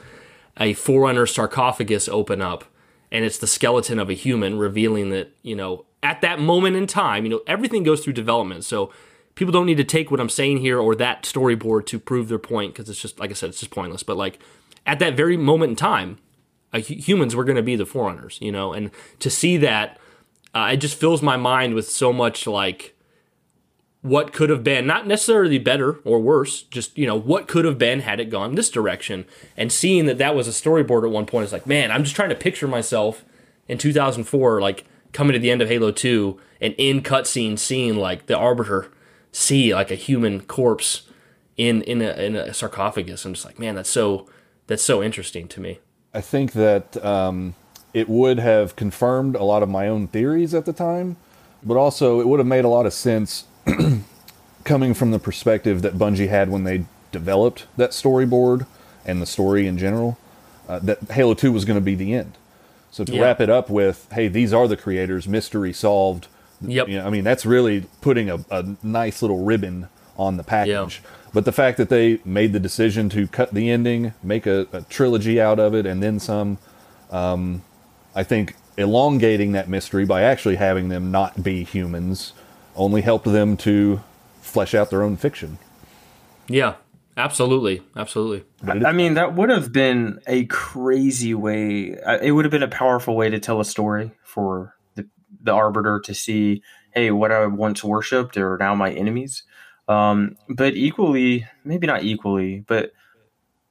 a 0.58 0.74
Forerunner 0.74 1.26
sarcophagus 1.26 2.08
open 2.08 2.42
up 2.42 2.64
and 3.10 3.24
it's 3.24 3.38
the 3.38 3.46
skeleton 3.46 3.98
of 3.98 4.10
a 4.10 4.14
human 4.14 4.58
revealing 4.58 5.10
that, 5.10 5.34
you 5.42 5.56
know, 5.56 5.84
at 6.02 6.20
that 6.20 6.38
moment 6.38 6.76
in 6.76 6.86
time, 6.86 7.24
you 7.24 7.30
know, 7.30 7.40
everything 7.46 7.82
goes 7.82 8.02
through 8.02 8.12
development. 8.12 8.64
So 8.64 8.92
people 9.34 9.52
don't 9.52 9.66
need 9.66 9.76
to 9.76 9.84
take 9.84 10.10
what 10.10 10.20
I'm 10.20 10.28
saying 10.28 10.58
here 10.58 10.78
or 10.78 10.94
that 10.96 11.24
storyboard 11.24 11.86
to 11.86 11.98
prove 11.98 12.28
their 12.28 12.38
point 12.38 12.74
because 12.74 12.88
it's 12.88 13.00
just 13.00 13.18
like 13.18 13.30
I 13.30 13.34
said, 13.34 13.50
it's 13.50 13.60
just 13.60 13.72
pointless. 13.72 14.02
But 14.02 14.16
like 14.16 14.38
at 14.86 14.98
that 15.00 15.16
very 15.16 15.36
moment 15.36 15.70
in 15.70 15.76
time, 15.76 16.18
humans 16.74 17.34
were 17.34 17.44
going 17.44 17.56
to 17.56 17.62
be 17.62 17.76
the 17.76 17.86
forerunners, 17.86 18.38
you 18.40 18.52
know, 18.52 18.72
and 18.72 18.90
to 19.18 19.30
see 19.30 19.56
that, 19.56 19.98
uh, 20.54 20.70
it 20.72 20.76
just 20.78 20.98
fills 20.98 21.22
my 21.22 21.36
mind 21.36 21.74
with 21.74 21.88
so 21.88 22.12
much 22.12 22.46
like 22.46 22.96
what 24.02 24.32
could 24.32 24.48
have 24.48 24.64
been, 24.64 24.86
not 24.86 25.06
necessarily 25.06 25.58
better 25.58 26.00
or 26.04 26.18
worse, 26.18 26.62
just 26.62 26.96
you 26.96 27.06
know 27.06 27.18
what 27.18 27.48
could 27.48 27.64
have 27.64 27.78
been 27.78 28.00
had 28.00 28.20
it 28.20 28.30
gone 28.30 28.54
this 28.54 28.70
direction. 28.70 29.26
And 29.56 29.70
seeing 29.70 30.06
that 30.06 30.18
that 30.18 30.34
was 30.34 30.48
a 30.48 30.52
storyboard 30.52 31.04
at 31.04 31.10
one 31.10 31.26
point 31.26 31.44
is 31.44 31.52
like, 31.52 31.66
man, 31.66 31.90
I'm 31.90 32.04
just 32.04 32.16
trying 32.16 32.30
to 32.30 32.34
picture 32.34 32.68
myself 32.68 33.24
in 33.68 33.78
2004, 33.78 34.60
like 34.60 34.86
coming 35.12 35.34
to 35.34 35.38
the 35.38 35.50
end 35.50 35.60
of 35.60 35.68
Halo 35.68 35.90
2 35.90 36.40
and 36.60 36.74
in 36.78 37.02
cutscene 37.02 37.58
seeing 37.58 37.96
like 37.96 38.26
the 38.26 38.36
Arbiter 38.36 38.90
see 39.32 39.74
like 39.74 39.90
a 39.90 39.96
human 39.96 40.40
corpse 40.40 41.02
in 41.56 41.82
in 41.82 42.00
a, 42.00 42.12
in 42.12 42.36
a 42.36 42.54
sarcophagus. 42.54 43.24
I'm 43.24 43.34
just 43.34 43.44
like, 43.44 43.58
man, 43.58 43.74
that's 43.74 43.90
so 43.90 44.26
that's 44.66 44.82
so 44.82 45.02
interesting 45.02 45.46
to 45.48 45.60
me. 45.60 45.80
I 46.14 46.20
think 46.20 46.52
that 46.52 47.02
um, 47.04 47.54
it 47.92 48.08
would 48.08 48.38
have 48.38 48.76
confirmed 48.76 49.36
a 49.36 49.44
lot 49.44 49.62
of 49.62 49.68
my 49.68 49.88
own 49.88 50.08
theories 50.08 50.54
at 50.54 50.64
the 50.64 50.72
time, 50.72 51.16
but 51.62 51.76
also 51.76 52.20
it 52.20 52.26
would 52.26 52.40
have 52.40 52.46
made 52.46 52.64
a 52.64 52.68
lot 52.68 52.86
of 52.86 52.92
sense 52.92 53.44
coming 54.64 54.94
from 54.94 55.10
the 55.10 55.18
perspective 55.18 55.82
that 55.82 55.98
Bungie 55.98 56.28
had 56.28 56.50
when 56.50 56.64
they 56.64 56.84
developed 57.12 57.66
that 57.76 57.90
storyboard 57.90 58.66
and 59.04 59.20
the 59.20 59.26
story 59.26 59.66
in 59.66 59.78
general. 59.78 60.18
Uh, 60.68 60.78
that 60.78 61.02
Halo 61.10 61.34
2 61.34 61.50
was 61.50 61.64
going 61.64 61.78
to 61.78 61.84
be 61.84 61.94
the 61.94 62.14
end. 62.14 62.36
So 62.90 63.04
to 63.04 63.12
yeah. 63.12 63.22
wrap 63.22 63.40
it 63.40 63.50
up 63.50 63.68
with, 63.70 64.06
hey, 64.12 64.28
these 64.28 64.52
are 64.52 64.68
the 64.68 64.76
creators, 64.76 65.26
mystery 65.26 65.72
solved. 65.72 66.28
Yep. 66.60 66.88
You 66.88 66.98
know, 66.98 67.06
I 67.06 67.10
mean, 67.10 67.24
that's 67.24 67.44
really 67.46 67.86
putting 68.00 68.30
a, 68.30 68.44
a 68.50 68.76
nice 68.82 69.22
little 69.22 69.44
ribbon 69.44 69.88
on 70.16 70.36
the 70.36 70.44
package. 70.44 71.00
Yeah. 71.02 71.10
But 71.32 71.44
the 71.44 71.52
fact 71.52 71.76
that 71.78 71.88
they 71.88 72.20
made 72.24 72.52
the 72.52 72.60
decision 72.60 73.08
to 73.10 73.26
cut 73.26 73.54
the 73.54 73.70
ending, 73.70 74.12
make 74.22 74.46
a, 74.46 74.66
a 74.72 74.82
trilogy 74.82 75.40
out 75.40 75.58
of 75.58 75.74
it, 75.74 75.86
and 75.86 76.02
then 76.02 76.18
some, 76.18 76.58
um, 77.10 77.62
I 78.14 78.22
think 78.22 78.56
elongating 78.76 79.52
that 79.52 79.68
mystery 79.68 80.04
by 80.04 80.22
actually 80.22 80.56
having 80.56 80.88
them 80.88 81.10
not 81.10 81.42
be 81.42 81.64
humans 81.64 82.32
only 82.76 83.02
helped 83.02 83.26
them 83.26 83.56
to 83.58 84.00
flesh 84.40 84.74
out 84.74 84.90
their 84.90 85.02
own 85.02 85.16
fiction. 85.16 85.58
Yeah, 86.48 86.74
absolutely, 87.16 87.82
absolutely. 87.96 88.44
I 88.66 88.92
mean, 88.92 89.14
that 89.14 89.34
would 89.34 89.50
have 89.50 89.72
been 89.72 90.20
a 90.26 90.46
crazy 90.46 91.34
way. 91.34 91.98
Uh, 91.98 92.18
it 92.20 92.32
would 92.32 92.44
have 92.44 92.52
been 92.52 92.62
a 92.62 92.68
powerful 92.68 93.16
way 93.16 93.30
to 93.30 93.38
tell 93.38 93.60
a 93.60 93.64
story 93.64 94.10
for 94.24 94.74
the 94.94 95.08
the 95.42 95.52
arbiter 95.52 96.00
to 96.00 96.14
see, 96.14 96.62
hey, 96.92 97.10
what 97.10 97.32
I 97.32 97.46
once 97.46 97.84
worshipped 97.84 98.36
are 98.36 98.58
now 98.58 98.74
my 98.74 98.90
enemies. 98.90 99.44
Um, 99.88 100.36
but 100.48 100.74
equally, 100.74 101.46
maybe 101.64 101.86
not 101.86 102.04
equally, 102.04 102.60
but 102.66 102.92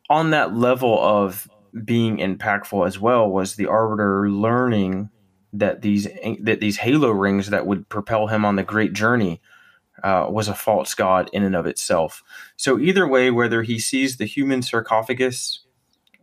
on 0.09 0.31
that 0.31 0.55
level 0.55 0.99
of 0.99 1.49
being 1.85 2.17
impactful 2.17 2.85
as 2.85 2.99
well 2.99 3.29
was 3.29 3.55
the 3.55 3.67
arbiter 3.67 4.29
learning 4.29 5.09
that 5.53 5.81
these 5.81 6.07
that 6.41 6.59
these 6.59 6.77
halo 6.77 7.09
rings 7.09 7.49
that 7.49 7.65
would 7.65 7.89
propel 7.89 8.27
him 8.27 8.45
on 8.45 8.55
the 8.55 8.63
great 8.63 8.93
journey 8.93 9.41
uh, 10.03 10.27
was 10.29 10.47
a 10.47 10.53
false 10.53 10.93
god 10.93 11.29
in 11.33 11.43
and 11.43 11.55
of 11.55 11.65
itself. 11.65 12.23
So 12.55 12.79
either 12.79 13.07
way, 13.07 13.31
whether 13.31 13.63
he 13.63 13.79
sees 13.79 14.17
the 14.17 14.25
human 14.25 14.61
sarcophagus 14.61 15.61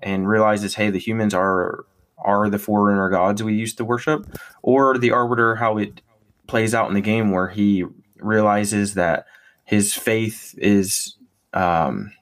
and 0.02 0.28
realizes, 0.28 0.74
hey, 0.74 0.90
the 0.90 0.98
humans 0.98 1.34
are 1.34 1.84
are 2.18 2.48
the 2.48 2.58
forerunner 2.58 3.10
gods 3.10 3.42
we 3.42 3.54
used 3.54 3.76
to 3.78 3.84
worship, 3.84 4.26
or 4.62 4.96
the 4.98 5.10
arbiter, 5.10 5.56
how 5.56 5.76
it 5.78 6.00
plays 6.46 6.74
out 6.74 6.88
in 6.88 6.94
the 6.94 7.00
game 7.00 7.30
where 7.30 7.48
he 7.48 7.84
realizes 8.16 8.94
that 8.94 9.26
his 9.64 9.94
faith 9.94 10.54
is 10.58 11.16
um, 11.52 12.12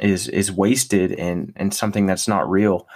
is 0.00 0.28
is 0.28 0.50
wasted 0.50 1.12
and 1.12 1.52
and 1.56 1.74
something 1.74 2.06
that's 2.06 2.28
not 2.28 2.48
real. 2.48 2.88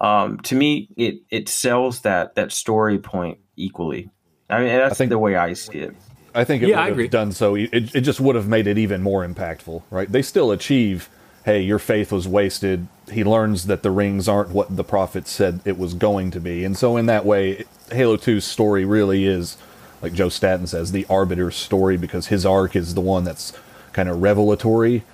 Um, 0.00 0.38
to 0.40 0.54
me, 0.54 0.88
it 0.96 1.20
it 1.30 1.48
sells 1.48 2.00
that 2.00 2.34
that 2.34 2.52
story 2.52 2.98
point 2.98 3.38
equally. 3.56 4.10
I 4.50 4.58
mean, 4.58 4.68
that's 4.68 4.92
I 4.92 4.94
think, 4.94 5.10
the 5.10 5.18
way 5.18 5.36
I 5.36 5.52
see 5.54 5.78
it. 5.78 5.96
I 6.34 6.44
think 6.44 6.62
it 6.62 6.68
yeah, 6.70 6.88
would 6.88 6.98
have 6.98 7.10
done 7.10 7.32
so. 7.32 7.54
It, 7.54 7.94
it 7.94 8.00
just 8.00 8.20
would 8.20 8.34
have 8.34 8.48
made 8.48 8.66
it 8.66 8.76
even 8.76 9.02
more 9.02 9.26
impactful, 9.26 9.82
right? 9.90 10.10
They 10.10 10.22
still 10.22 10.50
achieve, 10.50 11.08
hey, 11.44 11.62
your 11.62 11.78
faith 11.78 12.10
was 12.10 12.26
wasted. 12.26 12.88
He 13.10 13.22
learns 13.22 13.66
that 13.66 13.82
the 13.82 13.90
rings 13.90 14.28
aren't 14.28 14.50
what 14.50 14.76
the 14.76 14.84
prophet 14.84 15.28
said 15.28 15.60
it 15.64 15.78
was 15.78 15.94
going 15.94 16.32
to 16.32 16.40
be. 16.40 16.64
And 16.64 16.76
so, 16.76 16.96
in 16.96 17.06
that 17.06 17.24
way, 17.24 17.64
Halo 17.90 18.16
2's 18.16 18.44
story 18.44 18.84
really 18.84 19.24
is, 19.24 19.56
like 20.02 20.12
Joe 20.12 20.28
Staten 20.28 20.66
says, 20.66 20.92
the 20.92 21.06
arbiter's 21.08 21.56
story 21.56 21.96
because 21.96 22.26
his 22.26 22.44
arc 22.44 22.74
is 22.74 22.94
the 22.94 23.00
one 23.00 23.24
that's 23.24 23.52
kind 23.92 24.08
of 24.08 24.20
revelatory. 24.20 25.04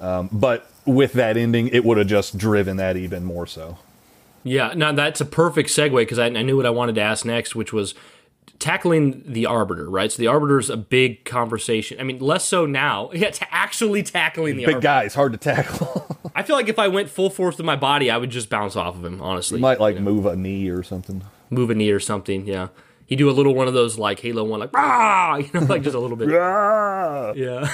Um, 0.00 0.28
but 0.30 0.70
with 0.84 1.14
that 1.14 1.36
ending, 1.38 1.68
it 1.68 1.84
would 1.84 1.96
have 1.96 2.06
just 2.06 2.36
driven 2.36 2.76
that 2.76 2.96
even 2.96 3.24
more 3.24 3.46
so. 3.46 3.78
Yeah, 4.46 4.74
now 4.74 4.92
that's 4.92 5.20
a 5.20 5.24
perfect 5.24 5.70
segue 5.70 5.96
because 5.96 6.18
I, 6.18 6.26
I, 6.26 6.42
knew 6.42 6.56
what 6.56 6.66
I 6.66 6.70
wanted 6.70 6.94
to 6.94 7.00
ask 7.00 7.24
next, 7.24 7.56
which 7.56 7.72
was 7.72 7.94
tackling 8.60 9.24
the 9.26 9.44
arbiter, 9.44 9.90
right? 9.90 10.10
So 10.10 10.18
the 10.18 10.28
arbiter's 10.28 10.70
a 10.70 10.76
big 10.76 11.24
conversation. 11.24 11.98
I 11.98 12.04
mean, 12.04 12.20
less 12.20 12.44
so 12.44 12.64
now. 12.64 13.10
Yeah, 13.16 13.30
to 13.30 13.54
actually 13.54 14.02
tackling 14.02 14.56
the 14.56 14.66
big 14.66 14.74
arbiter. 14.76 14.82
guy 14.82 15.04
is 15.04 15.14
hard 15.14 15.32
to 15.32 15.38
tackle. 15.38 16.20
I 16.34 16.42
feel 16.42 16.54
like 16.54 16.68
if 16.68 16.78
I 16.78 16.86
went 16.86 17.08
full 17.08 17.30
force 17.30 17.56
with 17.56 17.66
my 17.66 17.76
body, 17.76 18.10
I 18.10 18.18
would 18.18 18.30
just 18.30 18.48
bounce 18.48 18.76
off 18.76 18.94
of 18.94 19.04
him. 19.04 19.20
Honestly, 19.20 19.58
you 19.58 19.62
might 19.62 19.80
like 19.80 19.96
you 19.96 20.02
know? 20.02 20.12
move 20.12 20.26
a 20.26 20.36
knee 20.36 20.68
or 20.68 20.82
something. 20.82 21.24
Move 21.50 21.70
a 21.70 21.74
knee 21.74 21.90
or 21.90 21.98
something. 21.98 22.46
Yeah, 22.46 22.68
he 23.06 23.16
do 23.16 23.30
a 23.30 23.32
little 23.32 23.54
one 23.54 23.68
of 23.68 23.74
those 23.74 23.98
like 23.98 24.20
Halo 24.20 24.44
One, 24.44 24.60
like 24.60 24.70
ah, 24.74 25.36
you 25.38 25.48
know, 25.52 25.60
like 25.60 25.82
just 25.82 25.96
a 25.96 25.98
little 25.98 26.16
bit. 26.16 26.28
yeah. 26.28 27.66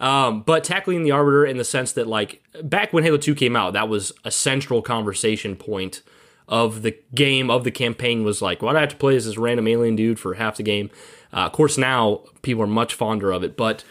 Um, 0.00 0.42
but 0.42 0.64
tackling 0.64 1.02
the 1.04 1.10
arbiter 1.10 1.44
in 1.44 1.58
the 1.58 1.64
sense 1.64 1.92
that 1.92 2.06
like 2.06 2.42
back 2.64 2.92
when 2.92 3.04
Halo 3.04 3.18
Two 3.18 3.34
came 3.34 3.54
out, 3.54 3.74
that 3.74 3.88
was 3.88 4.12
a 4.24 4.30
central 4.30 4.80
conversation 4.82 5.54
point 5.54 6.02
of 6.48 6.82
the 6.82 6.96
game 7.14 7.48
of 7.50 7.62
the 7.62 7.70
campaign 7.70 8.24
was 8.24 8.42
like, 8.42 8.60
why 8.60 8.72
do 8.72 8.78
I 8.78 8.80
have 8.80 8.90
to 8.90 8.96
play 8.96 9.14
as 9.14 9.26
this 9.26 9.38
random 9.38 9.68
alien 9.68 9.94
dude 9.94 10.18
for 10.18 10.34
half 10.34 10.56
the 10.56 10.62
game? 10.62 10.90
Uh, 11.32 11.46
of 11.46 11.52
course, 11.52 11.78
now 11.78 12.22
people 12.42 12.64
are 12.64 12.66
much 12.66 12.94
fonder 12.94 13.30
of 13.30 13.44
it, 13.44 13.56
but 13.56 13.84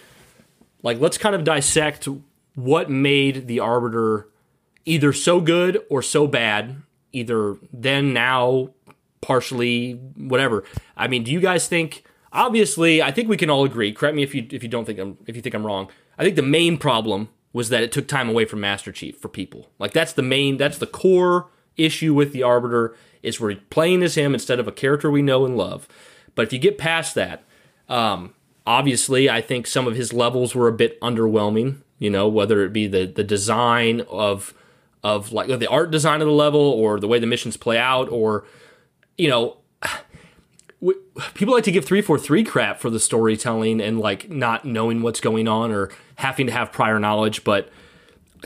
like, 0.84 0.99
let's 0.99 1.18
kind 1.18 1.36
of 1.36 1.43
dissect 1.43 2.07
what 2.55 2.89
made 2.89 3.47
the 3.47 3.60
Arbiter 3.60 4.28
either 4.86 5.14
so 5.14 5.39
good 5.39 5.82
or 5.89 6.01
so 6.01 6.28
bad, 6.28 6.82
either 7.14 7.55
then, 7.72 8.12
now, 8.14 8.72
partially, 9.22 9.93
whatever. 10.18 10.64
I 10.97 11.07
mean, 11.07 11.24
do 11.24 11.32
you 11.32 11.39
guys 11.39 11.68
think? 11.68 12.03
Obviously, 12.32 13.01
I 13.01 13.11
think 13.11 13.27
we 13.27 13.38
can 13.38 13.49
all 13.49 13.65
agree. 13.65 13.91
Correct 13.91 14.15
me 14.15 14.23
if 14.23 14.36
you 14.36 14.45
if 14.51 14.61
you 14.63 14.69
don't 14.69 14.86
think 14.86 14.99
I'm 14.99 15.17
if 15.25 15.36
you 15.36 15.41
think 15.41 15.55
I'm 15.55 15.65
wrong. 15.65 15.89
I 16.17 16.23
think 16.23 16.36
the 16.36 16.41
main 16.41 16.77
problem 16.77 17.30
was 17.53 17.69
that 17.69 17.82
it 17.82 17.91
took 17.91 18.07
time 18.07 18.30
away 18.30 18.45
from 18.45 18.59
Master 18.59 18.91
Chief 18.91 19.17
for 19.17 19.27
people. 19.27 19.69
Like 19.80 19.93
that's 19.93 20.13
the 20.13 20.21
main 20.21 20.57
that's 20.57 20.77
the 20.77 20.88
core 20.88 21.49
issue 21.77 22.13
with 22.13 22.34
the 22.34 22.43
Arbiter 22.43 22.95
is 23.23 23.39
we're 23.39 23.55
playing 23.55 24.03
as 24.03 24.15
him 24.15 24.34
instead 24.34 24.59
of 24.59 24.67
a 24.67 24.71
character 24.71 25.09
we 25.09 25.21
know 25.21 25.45
and 25.45 25.57
love. 25.57 25.88
But 26.36 26.45
if 26.45 26.53
you 26.53 26.59
get 26.59 26.77
past 26.77 27.15
that, 27.15 27.43
um, 27.88 28.34
obviously, 28.65 29.30
I 29.30 29.41
think 29.41 29.67
some 29.67 29.88
of 29.88 29.95
his 29.95 30.13
levels 30.13 30.53
were 30.55 30.67
a 30.67 30.73
bit 30.73 30.99
underwhelming. 31.01 31.82
You 31.97 32.09
know, 32.09 32.27
whether 32.27 32.63
it 32.63 32.71
be 32.71 32.88
the 32.88 33.05
the 33.05 33.23
design 33.23 34.01
of 34.09 34.53
of 35.03 35.32
like 35.32 35.47
the 35.47 35.67
art 35.67 35.91
design 35.91 36.21
of 36.21 36.27
the 36.27 36.34
level, 36.34 36.61
or 36.61 36.99
the 36.99 37.07
way 37.07 37.19
the 37.19 37.27
missions 37.27 37.57
play 37.57 37.77
out, 37.77 38.09
or 38.09 38.45
you 39.17 39.27
know, 39.27 39.57
people 41.34 41.53
like 41.53 41.65
to 41.65 41.71
give 41.71 41.86
343 41.86 42.43
crap 42.43 42.80
for 42.80 42.89
the 42.89 42.99
storytelling 42.99 43.82
and 43.82 43.99
like 43.99 44.30
not 44.30 44.65
knowing 44.65 45.01
what's 45.01 45.19
going 45.19 45.47
on 45.47 45.71
or 45.71 45.89
having 46.15 46.47
to 46.47 46.53
have 46.53 46.71
prior 46.71 46.99
knowledge, 46.99 47.43
but 47.43 47.69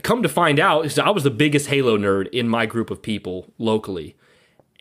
come 0.02 0.24
to 0.24 0.30
find 0.30 0.60
out 0.60 0.98
I 0.98 1.12
was 1.12 1.24
the 1.24 1.30
biggest 1.30 1.68
Halo 1.68 1.98
nerd 1.98 2.28
in 2.30 2.50
my 2.50 2.66
group 2.66 2.90
of 2.90 3.02
people 3.02 3.54
locally. 3.58 4.16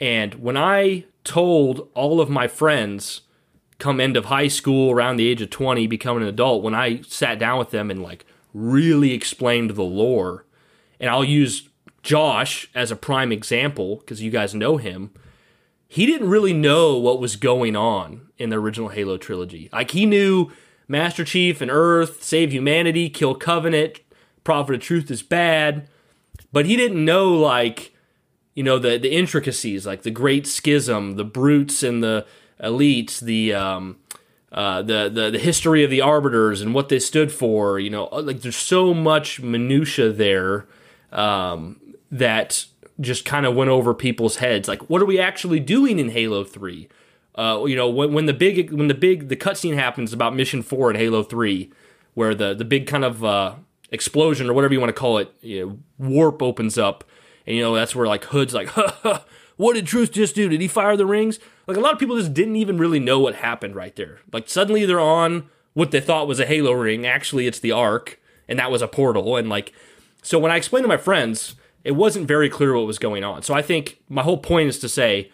And 0.00 0.34
when 0.36 0.57
I 0.57 1.05
told 1.24 1.88
all 1.94 2.20
of 2.20 2.30
my 2.30 2.48
friends 2.48 3.22
come 3.78 4.00
end 4.00 4.16
of 4.16 4.26
high 4.26 4.48
school 4.48 4.90
around 4.90 5.16
the 5.16 5.28
age 5.28 5.42
of 5.42 5.50
20 5.50 5.86
becoming 5.86 6.22
an 6.22 6.28
adult 6.28 6.62
when 6.62 6.74
I 6.74 7.03
sat 7.03 7.38
down 7.38 7.59
with 7.59 7.70
them 7.70 7.90
and 7.90 8.03
like 8.03 8.24
really 8.55 9.12
explained 9.12 9.70
the 9.70 9.82
lore 9.82 10.46
and 11.00 11.11
I'll 11.11 11.24
use 11.24 11.68
Josh 12.03 12.70
as 12.74 12.90
a 12.90 12.96
prime 12.96 13.32
example 13.32 13.96
because 13.96 14.22
you 14.22 14.30
guys 14.30 14.55
know 14.55 14.76
him. 14.76 15.11
He 15.93 16.07
didn't 16.07 16.30
really 16.30 16.55
know 16.55 16.97
what 16.97 17.20
was 17.20 17.36
going 17.36 17.76
on 17.76 18.28
in 18.38 18.49
the 18.49 18.57
original 18.59 18.88
Halo 18.88 19.18
trilogy. 19.18 19.68
Like 19.74 19.90
he 19.90 20.07
knew 20.07 20.51
Master 20.88 21.22
Chief 21.22 21.61
and 21.61 21.70
Earth, 21.70 22.22
save 22.22 22.51
humanity, 22.51 23.11
kill 23.11 23.34
Covenant, 23.34 24.01
prophet 24.43 24.76
of 24.76 24.80
truth 24.80 25.11
is 25.11 25.22
bad, 25.22 25.86
but 26.51 26.64
he 26.64 26.76
didn't 26.76 27.05
know 27.05 27.34
like 27.34 27.93
you 28.55 28.62
know 28.62 28.78
the 28.78 28.97
the 28.97 29.12
intricacies, 29.12 29.86
like 29.86 30.01
the 30.01 30.11
great 30.11 30.47
schism, 30.47 31.16
the 31.16 31.24
brutes 31.24 31.82
and 31.82 32.03
the 32.03 32.24
elites, 32.59 33.20
the 33.20 33.53
um, 33.53 33.99
uh, 34.51 34.80
the, 34.80 35.11
the 35.12 35.32
the 35.32 35.38
history 35.38 35.84
of 35.84 35.90
the 35.90 36.01
arbiters 36.01 36.62
and 36.62 36.72
what 36.72 36.88
they 36.88 36.99
stood 36.99 37.30
for. 37.30 37.78
You 37.78 37.90
know, 37.90 38.05
like 38.07 38.40
there's 38.40 38.57
so 38.57 38.95
much 38.95 39.43
minutia 39.43 40.11
there 40.11 40.66
um, 41.12 41.78
that 42.11 42.64
just 43.01 43.24
kind 43.24 43.47
of 43.47 43.55
went 43.55 43.70
over 43.70 43.95
people's 43.95 44.36
heads. 44.36 44.68
Like, 44.68 44.88
what 44.90 45.03
are 45.03 45.07
we 45.07 45.18
actually 45.18 45.61
doing 45.61 45.99
in 45.99 46.11
Halo 46.11 46.45
Three? 46.45 46.88
Uh, 47.34 47.64
you 47.66 47.74
know, 47.74 47.88
when, 47.88 48.12
when 48.12 48.26
the 48.26 48.34
big 48.34 48.72
when 48.72 48.88
the 48.88 48.95
big 48.95 49.28
the 49.28 49.36
cutscene 49.36 49.74
happens 49.74 50.12
about 50.12 50.34
Mission 50.34 50.62
Four 50.62 50.90
in 50.90 50.97
Halo 50.97 51.22
Three, 51.22 51.70
where 52.14 52.34
the 52.34 52.55
the 52.55 52.64
big 52.64 52.86
kind 52.86 53.05
of 53.05 53.24
uh, 53.24 53.55
explosion 53.90 54.49
or 54.49 54.53
whatever 54.53 54.74
you 54.74 54.80
want 54.80 54.90
to 54.90 55.01
call 55.01 55.18
it, 55.18 55.32
you 55.40 55.66
know, 55.66 55.78
warp 55.99 56.43
opens 56.43 56.76
up, 56.76 57.05
and 57.47 57.57
you 57.57 57.62
know 57.62 57.74
that's 57.74 57.95
where 57.95 58.07
like 58.07 58.24
Hood's 58.24 58.55
like, 58.55 58.68
ha, 58.68 58.99
ha, 59.03 59.24
what 59.57 59.74
did 59.74 59.86
Truth 59.86 60.12
just 60.12 60.34
do? 60.34 60.49
Did 60.49 60.61
he 60.61 60.68
fire 60.68 60.97
the 60.97 61.07
rings? 61.07 61.38
Like 61.66 61.76
a 61.76 61.80
lot 61.80 61.93
of 61.93 61.99
people 61.99 62.18
just 62.18 62.34
didn't 62.34 62.57
even 62.57 62.78
really 62.78 63.01
know 63.01 63.20
what 63.20 63.36
happened 63.36 63.74
right 63.74 63.95
there. 63.97 64.20
Like 64.32 64.49
suddenly 64.49 64.84
they're 64.84 65.01
on 65.01 65.49
what 65.74 65.90
they 65.90 66.01
thought 66.01 66.28
was 66.28 66.40
a 66.40 66.47
Halo 66.47 66.72
ring. 66.72 67.07
Actually, 67.07 67.47
it's 67.47 67.61
the 67.61 67.72
Ark, 67.72 68.20
and 68.49 68.59
that 68.59 68.70
was 68.70 68.82
a 68.82 68.88
portal. 68.88 69.36
And 69.36 69.49
like, 69.49 69.72
so 70.22 70.38
when 70.38 70.53
I 70.53 70.57
explained 70.57 70.84
to 70.84 70.88
my 70.88 70.97
friends, 70.97 71.55
it 71.85 71.93
wasn't 71.93 72.28
very 72.28 72.49
clear 72.49 72.74
what 72.74 72.87
was 72.87 72.99
going 72.99 73.24
on. 73.24 73.43
So 73.43 73.55
I 73.55 73.62
think 73.62 73.99
my 74.09 74.22
whole 74.22 74.39
point 74.39 74.68
is 74.68 74.78
to 74.80 74.89
say, 74.89 75.30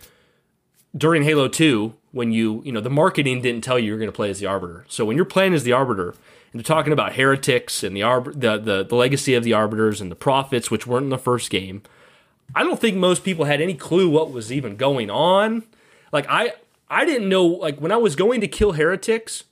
during 0.96 1.22
Halo 1.22 1.48
Two, 1.48 1.94
when 2.12 2.32
you 2.32 2.62
you 2.64 2.72
know 2.72 2.80
the 2.80 2.90
marketing 2.90 3.42
didn't 3.42 3.62
tell 3.62 3.78
you 3.78 3.86
you're 3.88 3.98
going 3.98 4.08
to 4.08 4.16
play 4.16 4.30
as 4.30 4.40
the 4.40 4.46
Arbiter. 4.46 4.84
So 4.88 5.04
when 5.04 5.16
you're 5.16 5.26
playing 5.26 5.54
as 5.54 5.64
the 5.64 5.72
Arbiter 5.72 6.14
and 6.52 6.58
they're 6.58 6.62
talking 6.62 6.92
about 6.92 7.14
heretics 7.14 7.82
and 7.82 7.94
the, 7.94 8.02
the, 8.34 8.58
the 8.58 8.84
the 8.84 8.94
legacy 8.94 9.34
of 9.34 9.44
the 9.44 9.52
arbiters 9.52 10.00
and 10.00 10.10
the 10.10 10.16
prophets, 10.16 10.70
which 10.70 10.86
weren't 10.86 11.04
in 11.04 11.10
the 11.10 11.18
first 11.18 11.50
game. 11.50 11.82
I 12.54 12.62
don't 12.62 12.80
think 12.80 12.96
most 12.96 13.22
people 13.22 13.44
had 13.44 13.60
any 13.60 13.74
clue 13.74 14.08
what 14.08 14.32
was 14.32 14.50
even 14.50 14.76
going 14.76 15.10
on. 15.10 15.64
Like 16.12 16.26
I 16.28 16.54
I 16.88 17.04
didn't 17.04 17.28
know 17.28 17.44
like 17.44 17.78
when 17.78 17.92
I 17.92 17.96
was 17.96 18.16
going 18.16 18.40
to 18.40 18.48
kill 18.48 18.72
heretics. 18.72 19.44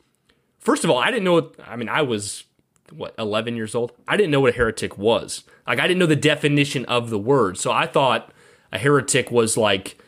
First 0.59 0.85
of 0.85 0.91
all, 0.91 0.99
I 0.99 1.11
didn't 1.11 1.25
know. 1.25 1.35
What, 1.35 1.55
I 1.65 1.77
mean, 1.77 1.89
I 1.89 2.03
was 2.03 2.45
what 2.93 3.15
11 3.19 3.57
years 3.57 3.75
old. 3.75 3.93
I 4.09 4.17
didn't 4.17 4.31
know 4.31 4.41
what 4.41 4.55
a 4.55 4.57
heretic 4.57 4.97
was. 4.97 5.45
Like 5.67 5.79
I 5.79 5.87
didn't 5.87 5.99
know 5.99 6.07
the 6.07 6.17
definition 6.17 6.85
of 6.87 7.11
the 7.11 7.19
word. 7.19 7.59
So 7.59 7.73
I 7.73 7.87
thought 7.87 8.31
a 8.73 8.79
heretic 8.79 9.31
was 9.31 9.57
like 9.57 9.99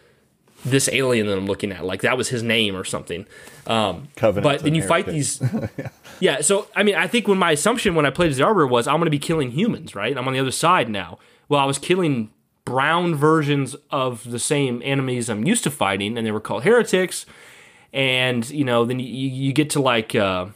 this 0.64 0.88
alien 0.92 1.26
that 1.26 1.36
I'm 1.36 1.46
looking 1.46 1.72
at. 1.72 1.84
Like 1.84 2.02
that 2.02 2.16
was 2.16 2.28
his 2.28 2.42
name 2.42 2.76
or 2.76 2.84
something. 2.84 3.26
Um, 3.66 4.08
Covenant. 4.16 4.44
But 4.44 4.64
then 4.64 4.74
you 4.74 4.82
fight 4.82 5.06
these. 5.06 5.40
yeah. 5.40 5.88
yeah. 6.20 6.40
So 6.40 6.68
I 6.74 6.82
mean, 6.82 6.94
I 6.94 7.06
think 7.06 7.28
when 7.28 7.38
my 7.38 7.52
assumption 7.52 7.94
when 7.94 8.06
I 8.06 8.10
played 8.10 8.30
as 8.30 8.36
the 8.38 8.44
Arbiter 8.44 8.66
was 8.66 8.86
I'm 8.86 8.96
going 8.96 9.06
to 9.06 9.10
be 9.10 9.18
killing 9.18 9.50
humans, 9.50 9.94
right? 9.94 10.16
I'm 10.16 10.26
on 10.26 10.34
the 10.34 10.40
other 10.40 10.50
side 10.50 10.88
now. 10.88 11.18
Well, 11.48 11.60
I 11.60 11.64
was 11.64 11.78
killing 11.78 12.30
brown 12.64 13.14
versions 13.14 13.74
of 13.90 14.30
the 14.30 14.38
same 14.38 14.82
enemies 14.84 15.30
I'm 15.30 15.46
used 15.46 15.64
to 15.64 15.70
fighting, 15.70 16.18
and 16.18 16.26
they 16.26 16.30
were 16.30 16.40
called 16.40 16.64
heretics. 16.64 17.24
And 17.92 18.48
you 18.50 18.64
know, 18.64 18.84
then 18.84 19.00
you, 19.00 19.06
you 19.06 19.52
get 19.52 19.70
to 19.70 19.80
like 19.80 20.14
uh, 20.14 20.46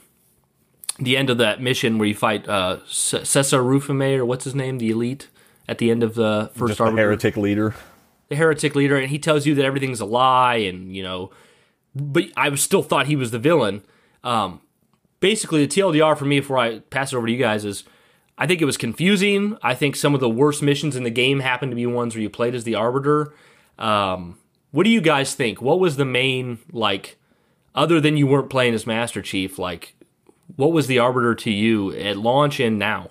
the 1.05 1.17
end 1.17 1.31
of 1.31 1.39
that 1.39 1.61
mission 1.61 1.99
where 1.99 2.09
you 2.09 2.15
fight 2.15 2.49
uh, 2.49 2.79
Sesa 2.87 3.59
'Refumee 3.59 4.17
or 4.17 4.25
what's 4.25 4.45
his 4.45 4.55
name, 4.55 4.79
the 4.79 4.91
elite, 4.91 5.29
at 5.69 5.79
the 5.79 5.91
end 5.91 6.03
of 6.03 6.15
the 6.15 6.51
first 6.55 6.81
Arbiter. 6.81 6.97
heretic 6.97 7.37
leader 7.37 7.75
the 8.33 8.37
heretic 8.37 8.75
leader, 8.75 8.97
and 8.97 9.11
he 9.11 9.19
tells 9.19 9.47
you 9.47 9.55
that 9.55 9.65
everything's 9.65 10.01
a 10.01 10.07
lie, 10.07 10.57
and 10.57 10.97
you 10.97 11.03
know, 11.03 11.31
but 11.95 12.25
I 12.35 12.53
still 12.55 12.83
thought 12.83 13.07
he 13.07 13.15
was 13.15 13.31
the 13.31 13.39
villain. 13.39 13.83
Um, 14.25 14.63
basically, 15.21 15.65
the 15.65 15.73
TLDR 15.81 16.17
for 16.17 16.25
me 16.25 16.41
before 16.41 16.59
I 16.59 16.79
pass 16.79 17.13
it 17.13 17.17
over 17.17 17.27
to 17.27 17.33
you 17.33 17.39
guys 17.39 17.67
is, 17.67 17.85
I 18.39 18.47
think 18.47 18.63
it 18.63 18.65
was 18.65 18.79
confusing. 18.79 19.59
I 19.63 19.75
think 19.75 19.97
some 19.97 20.15
of 20.15 20.21
the 20.21 20.31
worst 20.31 20.63
missions 20.63 20.97
in 20.97 21.05
the 21.05 21.11
game 21.11 21.41
happened 21.41 21.73
to 21.73 21.77
be 21.77 21.85
ones 21.85 22.15
where 22.15 22.23
you 22.23 22.31
played 22.31 22.55
as 22.55 22.65
the 22.65 22.75
Arbiter. 22.75 23.35
Um, 23.79 24.39
what 24.71 24.85
do 24.85 24.91
you 24.91 25.03
guys 25.03 25.35
think? 25.35 25.61
What 25.61 25.79
was 25.79 25.97
the 25.97 26.07
main 26.07 26.59
like, 26.73 27.19
other 27.75 28.01
than 28.01 28.17
you 28.17 28.27
weren't 28.27 28.49
playing 28.49 28.73
as 28.73 28.87
Master 28.87 29.21
Chief? 29.21 29.59
Like, 29.59 29.95
what 30.57 30.73
was 30.73 30.87
the 30.87 30.99
Arbiter 30.99 31.35
to 31.35 31.51
you 31.51 31.93
at 31.93 32.17
launch 32.17 32.61
and 32.61 32.79
now? 32.79 33.11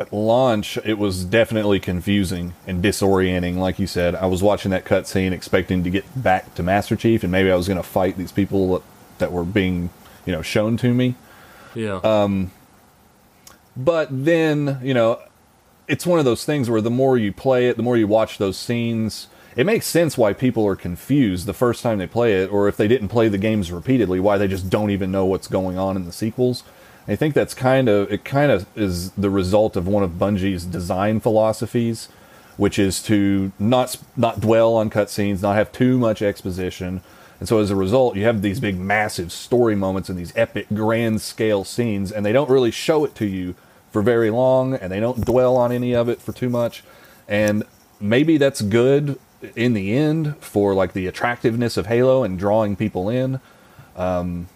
at 0.00 0.12
launch, 0.14 0.78
it 0.82 0.98
was 0.98 1.26
definitely 1.26 1.78
confusing 1.78 2.54
and 2.66 2.82
disorienting. 2.82 3.58
Like 3.58 3.78
you 3.78 3.86
said, 3.86 4.14
I 4.14 4.26
was 4.26 4.42
watching 4.42 4.70
that 4.70 4.86
cutscene 4.86 5.32
expecting 5.32 5.84
to 5.84 5.90
get 5.90 6.04
back 6.20 6.54
to 6.54 6.62
Master 6.62 6.96
Chief, 6.96 7.22
and 7.22 7.30
maybe 7.30 7.52
I 7.52 7.54
was 7.54 7.68
going 7.68 7.76
to 7.76 7.86
fight 7.86 8.16
these 8.16 8.32
people 8.32 8.72
that, 8.72 8.82
that 9.18 9.32
were 9.32 9.44
being, 9.44 9.90
you 10.24 10.32
know, 10.32 10.40
shown 10.40 10.78
to 10.78 10.94
me. 10.94 11.16
Yeah. 11.74 12.00
Um. 12.02 12.50
But 13.76 14.08
then, 14.10 14.80
you 14.82 14.94
know, 14.94 15.20
it's 15.86 16.06
one 16.06 16.18
of 16.18 16.24
those 16.24 16.44
things 16.44 16.68
where 16.68 16.80
the 16.80 16.90
more 16.90 17.18
you 17.18 17.32
play 17.32 17.68
it, 17.68 17.76
the 17.76 17.82
more 17.82 17.96
you 17.96 18.06
watch 18.08 18.38
those 18.38 18.56
scenes, 18.56 19.28
it 19.60 19.66
makes 19.66 19.84
sense 19.84 20.16
why 20.16 20.32
people 20.32 20.66
are 20.66 20.74
confused 20.74 21.44
the 21.44 21.52
first 21.52 21.82
time 21.82 21.98
they 21.98 22.06
play 22.06 22.42
it, 22.42 22.50
or 22.50 22.66
if 22.66 22.78
they 22.78 22.88
didn't 22.88 23.08
play 23.08 23.28
the 23.28 23.36
games 23.36 23.70
repeatedly, 23.70 24.18
why 24.18 24.38
they 24.38 24.48
just 24.48 24.70
don't 24.70 24.88
even 24.90 25.12
know 25.12 25.26
what's 25.26 25.48
going 25.48 25.76
on 25.76 25.96
in 25.96 26.06
the 26.06 26.12
sequels. 26.12 26.64
I 27.06 27.14
think 27.14 27.34
that's 27.34 27.52
kind 27.52 27.86
of 27.86 28.10
it. 28.10 28.24
Kind 28.24 28.50
of 28.50 28.64
is 28.74 29.10
the 29.10 29.28
result 29.28 29.76
of 29.76 29.86
one 29.86 30.02
of 30.02 30.12
Bungie's 30.12 30.64
design 30.64 31.20
philosophies, 31.20 32.08
which 32.56 32.78
is 32.78 33.02
to 33.02 33.52
not 33.58 33.98
not 34.16 34.40
dwell 34.40 34.76
on 34.76 34.88
cutscenes, 34.88 35.42
not 35.42 35.56
have 35.56 35.72
too 35.72 35.98
much 35.98 36.22
exposition, 36.22 37.02
And 37.40 37.48
so 37.48 37.58
as 37.58 37.70
a 37.70 37.76
result, 37.76 38.16
you 38.16 38.24
have 38.24 38.42
these 38.42 38.60
big, 38.60 38.78
massive 38.78 39.32
story 39.32 39.74
moments 39.74 40.10
and 40.10 40.18
these 40.18 40.32
epic, 40.36 40.66
grand 40.72 41.22
scale 41.22 41.64
scenes, 41.64 42.12
and 42.12 42.24
they 42.24 42.32
don't 42.32 42.50
really 42.50 42.70
show 42.70 43.04
it 43.04 43.14
to 43.16 43.26
you 43.26 43.54
for 43.90 44.02
very 44.02 44.30
long, 44.30 44.74
and 44.74 44.92
they 44.92 45.00
don't 45.00 45.24
dwell 45.24 45.56
on 45.56 45.72
any 45.72 45.94
of 45.94 46.08
it 46.08 46.20
for 46.20 46.32
too 46.32 46.50
much. 46.50 46.84
And 47.26 47.64
maybe 47.98 48.36
that's 48.36 48.60
good 48.60 49.18
in 49.56 49.72
the 49.74 49.94
end 49.94 50.36
for 50.38 50.74
like 50.74 50.92
the 50.92 51.06
attractiveness 51.06 51.76
of 51.76 51.86
Halo 51.86 52.22
and 52.22 52.38
drawing 52.38 52.76
people 52.76 53.08
in. 53.08 53.40
Um, 53.96 54.48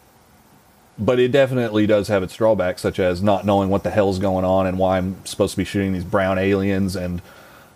but 0.99 1.18
it 1.18 1.32
definitely 1.32 1.87
does 1.87 2.09
have 2.09 2.22
its 2.22 2.37
drawbacks, 2.37 2.82
such 2.82 3.01
as 3.01 3.22
not 3.22 3.45
knowing 3.45 3.68
what 3.68 3.82
the 3.82 3.91
hell's 3.91 4.18
going 4.18 4.45
on 4.45 4.66
and 4.66 4.78
why 4.78 4.99
I'm 4.99 5.24
supposed 5.24 5.53
to 5.53 5.57
be 5.57 5.64
shooting 5.64 5.93
these 5.93 6.05
brown 6.05 6.39
aliens 6.39 6.95
and 6.95 7.20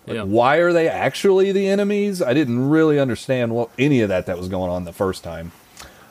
like, 0.07 0.15
yeah. 0.15 0.23
why 0.23 0.57
are 0.57 0.71
they 0.71 0.87
actually 0.87 1.51
the 1.51 1.67
enemies? 1.67 2.21
I 2.21 2.33
didn't 2.33 2.69
really 2.69 2.97
understand 2.99 3.53
what 3.53 3.69
any 3.77 4.01
of 4.01 4.09
that 4.09 4.25
that 4.27 4.37
was 4.37 4.47
going 4.47 4.71
on 4.71 4.85
the 4.85 4.93
first 4.93 5.23
time. 5.23 5.51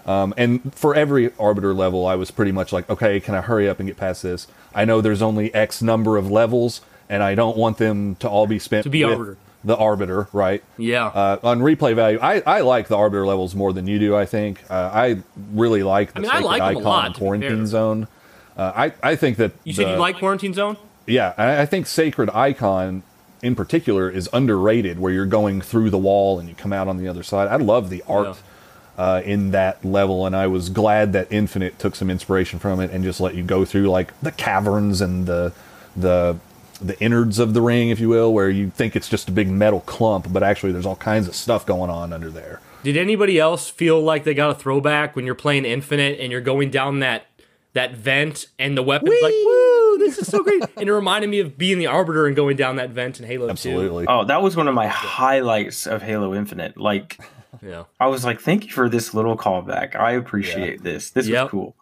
Um, 0.04 0.32
and 0.36 0.74
for 0.74 0.94
every 0.94 1.32
arbiter 1.38 1.74
level, 1.74 2.06
I 2.06 2.14
was 2.14 2.30
pretty 2.30 2.52
much 2.52 2.72
like, 2.72 2.88
okay, 2.88 3.20
can 3.20 3.34
I 3.34 3.40
hurry 3.40 3.68
up 3.68 3.78
and 3.78 3.86
get 3.86 3.96
past 3.96 4.22
this? 4.22 4.46
I 4.74 4.84
know 4.84 5.00
there's 5.00 5.22
only 5.22 5.52
X 5.54 5.82
number 5.82 6.16
of 6.16 6.30
levels, 6.30 6.80
and 7.08 7.22
I 7.22 7.34
don't 7.34 7.56
want 7.56 7.78
them 7.78 8.16
to 8.16 8.28
all 8.28 8.46
be 8.46 8.58
spent 8.58 8.84
to 8.84 8.90
be 8.90 9.04
arbiter 9.04 9.36
the 9.68 9.76
arbiter, 9.76 10.28
right? 10.32 10.64
Yeah. 10.78 11.06
Uh, 11.08 11.38
on 11.42 11.60
replay 11.60 11.94
value, 11.94 12.18
I, 12.22 12.40
I 12.40 12.60
like 12.62 12.88
the 12.88 12.96
arbiter 12.96 13.26
levels 13.26 13.54
more 13.54 13.74
than 13.74 13.86
you 13.86 13.98
do. 13.98 14.16
I 14.16 14.24
think 14.24 14.64
uh, 14.70 14.90
I 14.92 15.18
really 15.52 15.82
like 15.82 16.14
the 16.14 16.20
I 16.20 16.22
mean, 16.22 16.30
sacred 16.30 16.44
like 16.46 16.62
icon 16.62 16.82
lot, 16.82 17.14
quarantine 17.14 17.66
zone. 17.66 18.08
Uh, 18.56 18.72
I 18.74 18.92
I 19.02 19.14
think 19.14 19.36
that 19.36 19.52
you 19.64 19.74
said 19.74 19.90
you 19.90 19.96
like 19.96 20.18
quarantine 20.18 20.54
zone. 20.54 20.78
Yeah, 21.06 21.34
I, 21.36 21.60
I 21.60 21.66
think 21.66 21.86
sacred 21.86 22.30
icon 22.30 23.02
in 23.42 23.54
particular 23.54 24.08
is 24.10 24.26
underrated. 24.32 24.98
Where 24.98 25.12
you're 25.12 25.26
going 25.26 25.60
through 25.60 25.90
the 25.90 25.98
wall 25.98 26.38
and 26.38 26.48
you 26.48 26.54
come 26.54 26.72
out 26.72 26.88
on 26.88 26.96
the 26.96 27.06
other 27.06 27.22
side. 27.22 27.48
I 27.48 27.56
love 27.56 27.90
the 27.90 28.02
art. 28.08 28.26
Yeah. 28.26 28.34
Uh, 28.96 29.22
in 29.24 29.52
that 29.52 29.84
level, 29.84 30.26
and 30.26 30.34
I 30.34 30.48
was 30.48 30.70
glad 30.70 31.12
that 31.12 31.30
Infinite 31.30 31.78
took 31.78 31.94
some 31.94 32.10
inspiration 32.10 32.58
from 32.58 32.80
it 32.80 32.90
and 32.90 33.04
just 33.04 33.20
let 33.20 33.36
you 33.36 33.44
go 33.44 33.64
through 33.64 33.88
like 33.88 34.12
the 34.22 34.32
caverns 34.32 35.00
and 35.00 35.24
the 35.24 35.52
the 35.94 36.36
the 36.80 36.98
innards 37.00 37.38
of 37.38 37.54
the 37.54 37.62
ring, 37.62 37.90
if 37.90 38.00
you 38.00 38.08
will, 38.08 38.32
where 38.32 38.50
you 38.50 38.70
think 38.70 38.96
it's 38.96 39.08
just 39.08 39.28
a 39.28 39.32
big 39.32 39.48
metal 39.48 39.80
clump, 39.80 40.32
but 40.32 40.42
actually 40.42 40.72
there's 40.72 40.86
all 40.86 40.96
kinds 40.96 41.28
of 41.28 41.34
stuff 41.34 41.66
going 41.66 41.90
on 41.90 42.12
under 42.12 42.30
there. 42.30 42.60
Did 42.84 42.96
anybody 42.96 43.38
else 43.38 43.68
feel 43.68 44.00
like 44.00 44.24
they 44.24 44.34
got 44.34 44.50
a 44.50 44.54
throwback 44.54 45.16
when 45.16 45.26
you're 45.26 45.34
playing 45.34 45.64
Infinite 45.64 46.20
and 46.20 46.30
you're 46.30 46.40
going 46.40 46.70
down 46.70 47.00
that 47.00 47.26
that 47.74 47.94
vent 47.94 48.46
and 48.58 48.76
the 48.76 48.82
weapon's 48.82 49.10
Whee! 49.10 49.20
like, 49.22 49.32
woo, 49.32 49.98
this 49.98 50.18
is 50.18 50.28
so 50.28 50.42
great. 50.42 50.62
and 50.76 50.88
it 50.88 50.92
reminded 50.92 51.28
me 51.28 51.40
of 51.40 51.58
being 51.58 51.78
the 51.78 51.86
Arbiter 51.86 52.26
and 52.26 52.34
going 52.34 52.56
down 52.56 52.76
that 52.76 52.90
vent 52.90 53.20
in 53.20 53.26
Halo 53.26 53.48
Absolutely. 53.50 54.06
2. 54.06 54.10
Oh, 54.10 54.24
that 54.24 54.42
was 54.42 54.56
one 54.56 54.68
of 54.68 54.74
my 54.74 54.86
highlights 54.86 55.86
of 55.86 56.02
Halo 56.02 56.34
Infinite. 56.34 56.76
Like, 56.76 57.20
yeah. 57.62 57.84
I 58.00 58.06
was 58.06 58.24
like, 58.24 58.40
thank 58.40 58.64
you 58.64 58.72
for 58.72 58.88
this 58.88 59.14
little 59.14 59.36
callback. 59.36 59.94
I 59.96 60.12
appreciate 60.12 60.78
yeah. 60.78 60.82
this. 60.82 61.10
This 61.10 61.28
yep. 61.28 61.44
was 61.44 61.50
cool. 61.50 61.76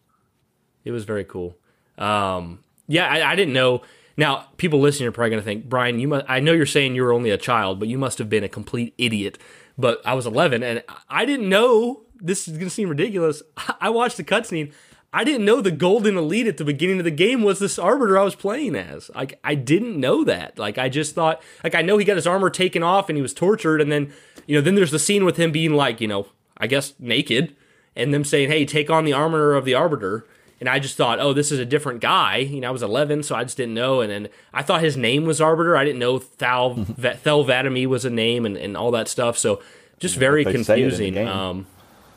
It 0.84 0.90
was 0.90 1.04
very 1.04 1.24
cool. 1.24 1.56
Um, 1.98 2.60
yeah, 2.88 3.06
I, 3.06 3.32
I 3.32 3.36
didn't 3.36 3.54
know 3.54 3.82
now, 4.16 4.46
people 4.56 4.80
listening 4.80 5.08
are 5.08 5.12
probably 5.12 5.30
going 5.30 5.42
to 5.42 5.44
think, 5.44 5.68
Brian, 5.68 5.98
you 5.98 6.08
must, 6.08 6.24
I 6.28 6.40
know 6.40 6.52
you're 6.52 6.66
saying 6.66 6.94
you 6.94 7.02
were 7.02 7.12
only 7.12 7.30
a 7.30 7.36
child, 7.36 7.78
but 7.78 7.88
you 7.88 7.98
must 7.98 8.18
have 8.18 8.30
been 8.30 8.44
a 8.44 8.48
complete 8.48 8.94
idiot. 8.96 9.38
But 9.76 10.00
I 10.06 10.14
was 10.14 10.26
11 10.26 10.62
and 10.62 10.82
I 11.08 11.26
didn't 11.26 11.48
know 11.48 12.02
this 12.18 12.48
is 12.48 12.54
going 12.54 12.68
to 12.68 12.74
seem 12.74 12.88
ridiculous. 12.88 13.42
I 13.80 13.90
watched 13.90 14.16
the 14.16 14.24
cutscene. 14.24 14.72
I 15.12 15.24
didn't 15.24 15.44
know 15.44 15.60
the 15.60 15.70
golden 15.70 16.16
elite 16.16 16.46
at 16.46 16.56
the 16.56 16.64
beginning 16.64 16.98
of 16.98 17.04
the 17.04 17.10
game 17.10 17.42
was 17.42 17.58
this 17.58 17.78
arbiter 17.78 18.18
I 18.18 18.24
was 18.24 18.34
playing 18.34 18.74
as. 18.74 19.10
Like 19.14 19.38
I 19.44 19.54
didn't 19.54 19.98
know 19.98 20.24
that. 20.24 20.58
Like 20.58 20.78
I 20.78 20.88
just 20.88 21.14
thought 21.14 21.42
like 21.62 21.74
I 21.74 21.82
know 21.82 21.96
he 21.96 22.04
got 22.04 22.16
his 22.16 22.26
armor 22.26 22.50
taken 22.50 22.82
off 22.82 23.08
and 23.08 23.16
he 23.16 23.22
was 23.22 23.32
tortured 23.32 23.80
and 23.80 23.90
then 23.90 24.12
you 24.46 24.56
know 24.56 24.60
then 24.60 24.74
there's 24.74 24.90
the 24.90 24.98
scene 24.98 25.24
with 25.24 25.38
him 25.38 25.52
being 25.52 25.74
like, 25.74 26.00
you 26.00 26.08
know, 26.08 26.26
I 26.58 26.66
guess 26.66 26.94
naked 26.98 27.54
and 27.94 28.12
them 28.12 28.24
saying, 28.24 28.50
"Hey, 28.50 28.66
take 28.66 28.90
on 28.90 29.04
the 29.04 29.12
armor 29.12 29.54
of 29.54 29.64
the 29.64 29.74
arbiter." 29.74 30.26
And 30.58 30.68
I 30.68 30.78
just 30.78 30.96
thought, 30.96 31.20
oh, 31.20 31.32
this 31.32 31.52
is 31.52 31.58
a 31.58 31.66
different 31.66 32.00
guy. 32.00 32.38
You 32.38 32.60
know, 32.60 32.68
I 32.68 32.70
was 32.70 32.82
11, 32.82 33.24
so 33.24 33.34
I 33.34 33.44
just 33.44 33.56
didn't 33.56 33.74
know. 33.74 34.00
And 34.00 34.10
then 34.10 34.28
I 34.54 34.62
thought 34.62 34.80
his 34.80 34.96
name 34.96 35.24
was 35.24 35.40
Arbiter. 35.40 35.76
I 35.76 35.84
didn't 35.84 35.98
know 35.98 36.18
Thal 36.18 36.74
Thel 36.84 37.44
'Vadamee 37.44 37.86
was 37.86 38.04
a 38.04 38.10
name 38.10 38.46
and, 38.46 38.56
and 38.56 38.76
all 38.76 38.90
that 38.92 39.08
stuff. 39.08 39.36
So 39.36 39.62
just 39.98 40.16
very 40.16 40.44
confusing. 40.44 41.18
Um, 41.18 41.66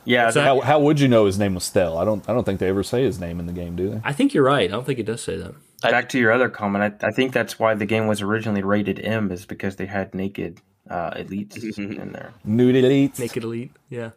yeah. 0.05 0.29
So 0.31 0.41
how, 0.41 0.61
how 0.61 0.79
would 0.79 0.99
you 0.99 1.07
know 1.07 1.25
his 1.25 1.37
name 1.37 1.53
was 1.53 1.69
Thel? 1.69 1.97
I 1.97 2.05
don't 2.05 2.27
I 2.29 2.33
don't 2.33 2.43
think 2.43 2.59
they 2.59 2.69
ever 2.69 2.83
say 2.83 3.03
his 3.03 3.19
name 3.19 3.39
in 3.39 3.45
the 3.45 3.53
game, 3.53 3.75
do 3.75 3.89
they? 3.89 4.01
I 4.03 4.13
think 4.13 4.33
you're 4.33 4.43
right. 4.43 4.69
I 4.69 4.71
don't 4.71 4.85
think 4.85 4.99
it 4.99 5.05
does 5.05 5.21
say 5.21 5.37
that. 5.37 5.53
Back 5.81 6.09
to 6.09 6.19
your 6.19 6.31
other 6.31 6.49
comment, 6.49 7.01
I, 7.01 7.07
I 7.07 7.11
think 7.11 7.31
that's 7.31 7.57
why 7.57 7.73
the 7.73 7.85
game 7.85 8.07
was 8.07 8.21
originally 8.21 8.63
rated 8.63 8.99
M, 8.99 9.31
is 9.31 9.45
because 9.45 9.77
they 9.77 9.85
had 9.85 10.13
naked 10.13 10.59
uh, 10.89 11.11
elites 11.11 11.77
in 11.77 12.11
there. 12.11 12.33
Nude 12.43 12.75
elites. 12.75 13.19
Naked 13.19 13.43
elite. 13.43 13.71
Yeah. 13.89 14.09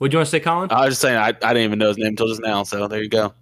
What 0.00 0.10
do 0.10 0.14
you 0.14 0.18
want 0.20 0.28
to 0.28 0.30
say, 0.30 0.40
Colin? 0.40 0.72
I 0.72 0.86
was 0.86 0.92
just 0.92 1.02
saying 1.02 1.18
I, 1.18 1.28
I 1.28 1.32
didn't 1.32 1.58
even 1.58 1.78
know 1.78 1.88
his 1.88 1.98
name 1.98 2.06
until 2.06 2.28
just 2.28 2.40
now. 2.40 2.62
So 2.62 2.88
there 2.88 3.02
you 3.02 3.10
go. 3.10 3.34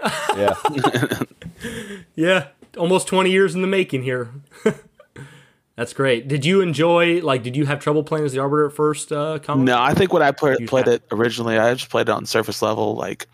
Yeah. 0.36 0.54
yeah. 2.14 2.48
Almost 2.76 3.06
20 3.06 3.30
years 3.30 3.54
in 3.54 3.62
the 3.62 3.68
making 3.68 4.02
here. 4.02 4.30
That's 5.76 5.92
great. 5.92 6.26
Did 6.28 6.44
you 6.44 6.60
enjoy, 6.60 7.20
like, 7.20 7.42
did 7.42 7.54
you 7.56 7.64
have 7.66 7.80
trouble 7.80 8.02
playing 8.02 8.24
as 8.24 8.32
the 8.32 8.40
Arbiter 8.40 8.66
at 8.66 8.72
first, 8.72 9.12
uh, 9.12 9.38
Colin? 9.38 9.64
No, 9.64 9.80
I 9.80 9.94
think 9.94 10.12
when 10.12 10.22
I 10.22 10.32
play, 10.32 10.56
played 10.66 10.88
it 10.88 11.04
originally, 11.10 11.58
I 11.58 11.72
just 11.74 11.90
played 11.90 12.08
it 12.08 12.12
on 12.12 12.26
surface 12.26 12.60
level, 12.60 12.96
like, 12.96 13.28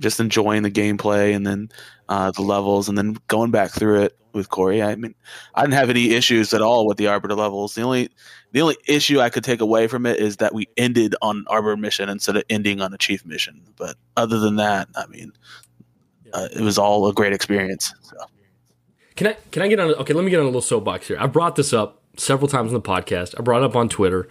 just 0.00 0.20
enjoying 0.20 0.62
the 0.62 0.70
gameplay 0.70 1.34
and 1.34 1.46
then 1.46 1.70
uh, 2.08 2.30
the 2.30 2.42
levels 2.42 2.88
and 2.88 2.96
then 2.96 3.16
going 3.28 3.50
back 3.50 3.70
through 3.70 4.02
it 4.02 4.18
with 4.34 4.50
Corey. 4.50 4.82
I 4.82 4.94
mean, 4.94 5.14
I 5.54 5.62
didn't 5.62 5.74
have 5.74 5.90
any 5.90 6.12
issues 6.12 6.52
at 6.54 6.62
all 6.62 6.86
with 6.86 6.96
the 6.96 7.06
Arbiter 7.06 7.34
levels. 7.34 7.74
The 7.74 7.82
only 7.82 8.10
the 8.52 8.60
only 8.60 8.76
issue 8.86 9.20
I 9.20 9.30
could 9.30 9.44
take 9.44 9.60
away 9.60 9.86
from 9.86 10.06
it 10.06 10.18
is 10.18 10.38
that 10.38 10.54
we 10.54 10.68
ended 10.76 11.14
on 11.22 11.44
Arbiter 11.48 11.76
mission 11.76 12.08
instead 12.08 12.36
of 12.36 12.44
ending 12.50 12.80
on 12.80 12.92
a 12.92 12.98
Chief 12.98 13.24
mission. 13.24 13.62
But 13.76 13.96
other 14.16 14.38
than 14.38 14.56
that, 14.56 14.88
I 14.94 15.06
mean, 15.06 15.32
uh, 16.32 16.48
it 16.54 16.60
was 16.60 16.78
all 16.78 17.06
a 17.08 17.12
great 17.12 17.32
experience. 17.32 17.94
So. 18.02 18.16
Can 19.16 19.26
I 19.26 19.36
can 19.50 19.62
I 19.62 19.68
get 19.68 19.80
on? 19.80 19.94
Okay, 19.94 20.14
let 20.14 20.24
me 20.24 20.30
get 20.30 20.38
on 20.38 20.44
a 20.44 20.48
little 20.48 20.62
soapbox 20.62 21.08
here. 21.08 21.16
I 21.20 21.26
brought 21.26 21.56
this 21.56 21.72
up 21.72 22.02
several 22.16 22.48
times 22.48 22.68
in 22.68 22.74
the 22.74 22.80
podcast. 22.80 23.34
I 23.38 23.42
brought 23.42 23.62
it 23.62 23.64
up 23.64 23.76
on 23.76 23.88
Twitter, 23.88 24.28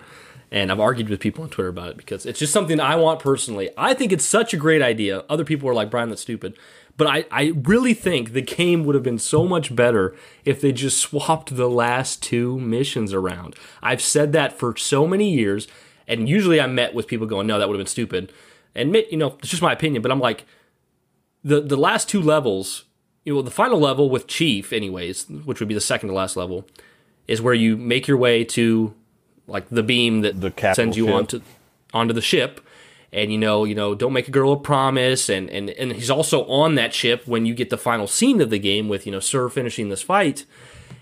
and 0.51 0.71
I've 0.71 0.79
argued 0.79 1.09
with 1.09 1.19
people 1.19 1.43
on 1.43 1.49
Twitter 1.49 1.69
about 1.69 1.89
it 1.89 1.97
because 1.97 2.25
it's 2.25 2.39
just 2.39 2.53
something 2.53 2.79
I 2.79 2.95
want 2.95 3.19
personally. 3.19 3.69
I 3.77 3.93
think 3.93 4.11
it's 4.11 4.25
such 4.25 4.53
a 4.53 4.57
great 4.57 4.81
idea. 4.81 5.23
Other 5.29 5.45
people 5.45 5.69
are 5.69 5.73
like, 5.73 5.91
Brian, 5.91 6.09
that's 6.09 6.21
stupid. 6.21 6.57
But 7.01 7.07
I, 7.07 7.25
I 7.31 7.53
really 7.63 7.95
think 7.95 8.33
the 8.33 8.43
game 8.43 8.85
would 8.85 8.93
have 8.93 9.03
been 9.03 9.17
so 9.17 9.47
much 9.47 9.75
better 9.75 10.15
if 10.45 10.61
they 10.61 10.71
just 10.71 10.99
swapped 10.99 11.55
the 11.55 11.67
last 11.67 12.21
two 12.21 12.59
missions 12.59 13.11
around. 13.11 13.55
I've 13.81 14.03
said 14.03 14.33
that 14.33 14.53
for 14.53 14.77
so 14.77 15.07
many 15.07 15.33
years, 15.33 15.67
and 16.07 16.29
usually 16.29 16.61
I'm 16.61 16.75
met 16.75 16.93
with 16.93 17.07
people 17.07 17.25
going, 17.25 17.47
no, 17.47 17.57
that 17.57 17.67
would 17.67 17.73
have 17.73 17.79
been 17.83 17.89
stupid. 17.89 18.31
And, 18.75 18.93
you 19.09 19.17
know, 19.17 19.35
it's 19.39 19.49
just 19.49 19.63
my 19.63 19.73
opinion, 19.73 20.03
but 20.03 20.11
I'm 20.11 20.19
like, 20.19 20.45
the 21.43 21.59
the 21.59 21.75
last 21.75 22.07
two 22.07 22.21
levels, 22.21 22.83
you 23.25 23.33
know, 23.33 23.41
the 23.41 23.49
final 23.49 23.79
level 23.79 24.11
with 24.11 24.27
Chief, 24.27 24.71
anyways, 24.71 25.27
which 25.27 25.59
would 25.59 25.69
be 25.69 25.73
the 25.73 25.81
second 25.81 26.09
to 26.09 26.13
last 26.13 26.37
level, 26.37 26.67
is 27.27 27.41
where 27.41 27.55
you 27.55 27.77
make 27.77 28.07
your 28.07 28.17
way 28.17 28.43
to 28.43 28.93
like 29.47 29.67
the 29.69 29.81
beam 29.81 30.21
that 30.21 30.39
the 30.39 30.53
sends 30.75 30.95
you 30.97 31.07
ship. 31.07 31.15
onto 31.15 31.41
onto 31.95 32.13
the 32.13 32.21
ship. 32.21 32.61
And 33.13 33.31
you 33.31 33.37
know, 33.37 33.65
you 33.65 33.75
know, 33.75 33.93
don't 33.93 34.13
make 34.13 34.29
a 34.29 34.31
girl 34.31 34.53
a 34.53 34.57
promise, 34.57 35.27
and, 35.27 35.49
and 35.49 35.69
and 35.71 35.91
he's 35.91 36.09
also 36.09 36.45
on 36.45 36.75
that 36.75 36.93
ship 36.93 37.27
when 37.27 37.45
you 37.45 37.53
get 37.53 37.69
the 37.69 37.77
final 37.77 38.07
scene 38.07 38.39
of 38.39 38.49
the 38.49 38.59
game 38.59 38.87
with 38.87 39.05
you 39.05 39.11
know 39.11 39.19
Sir 39.19 39.49
finishing 39.49 39.89
this 39.89 40.01
fight. 40.01 40.45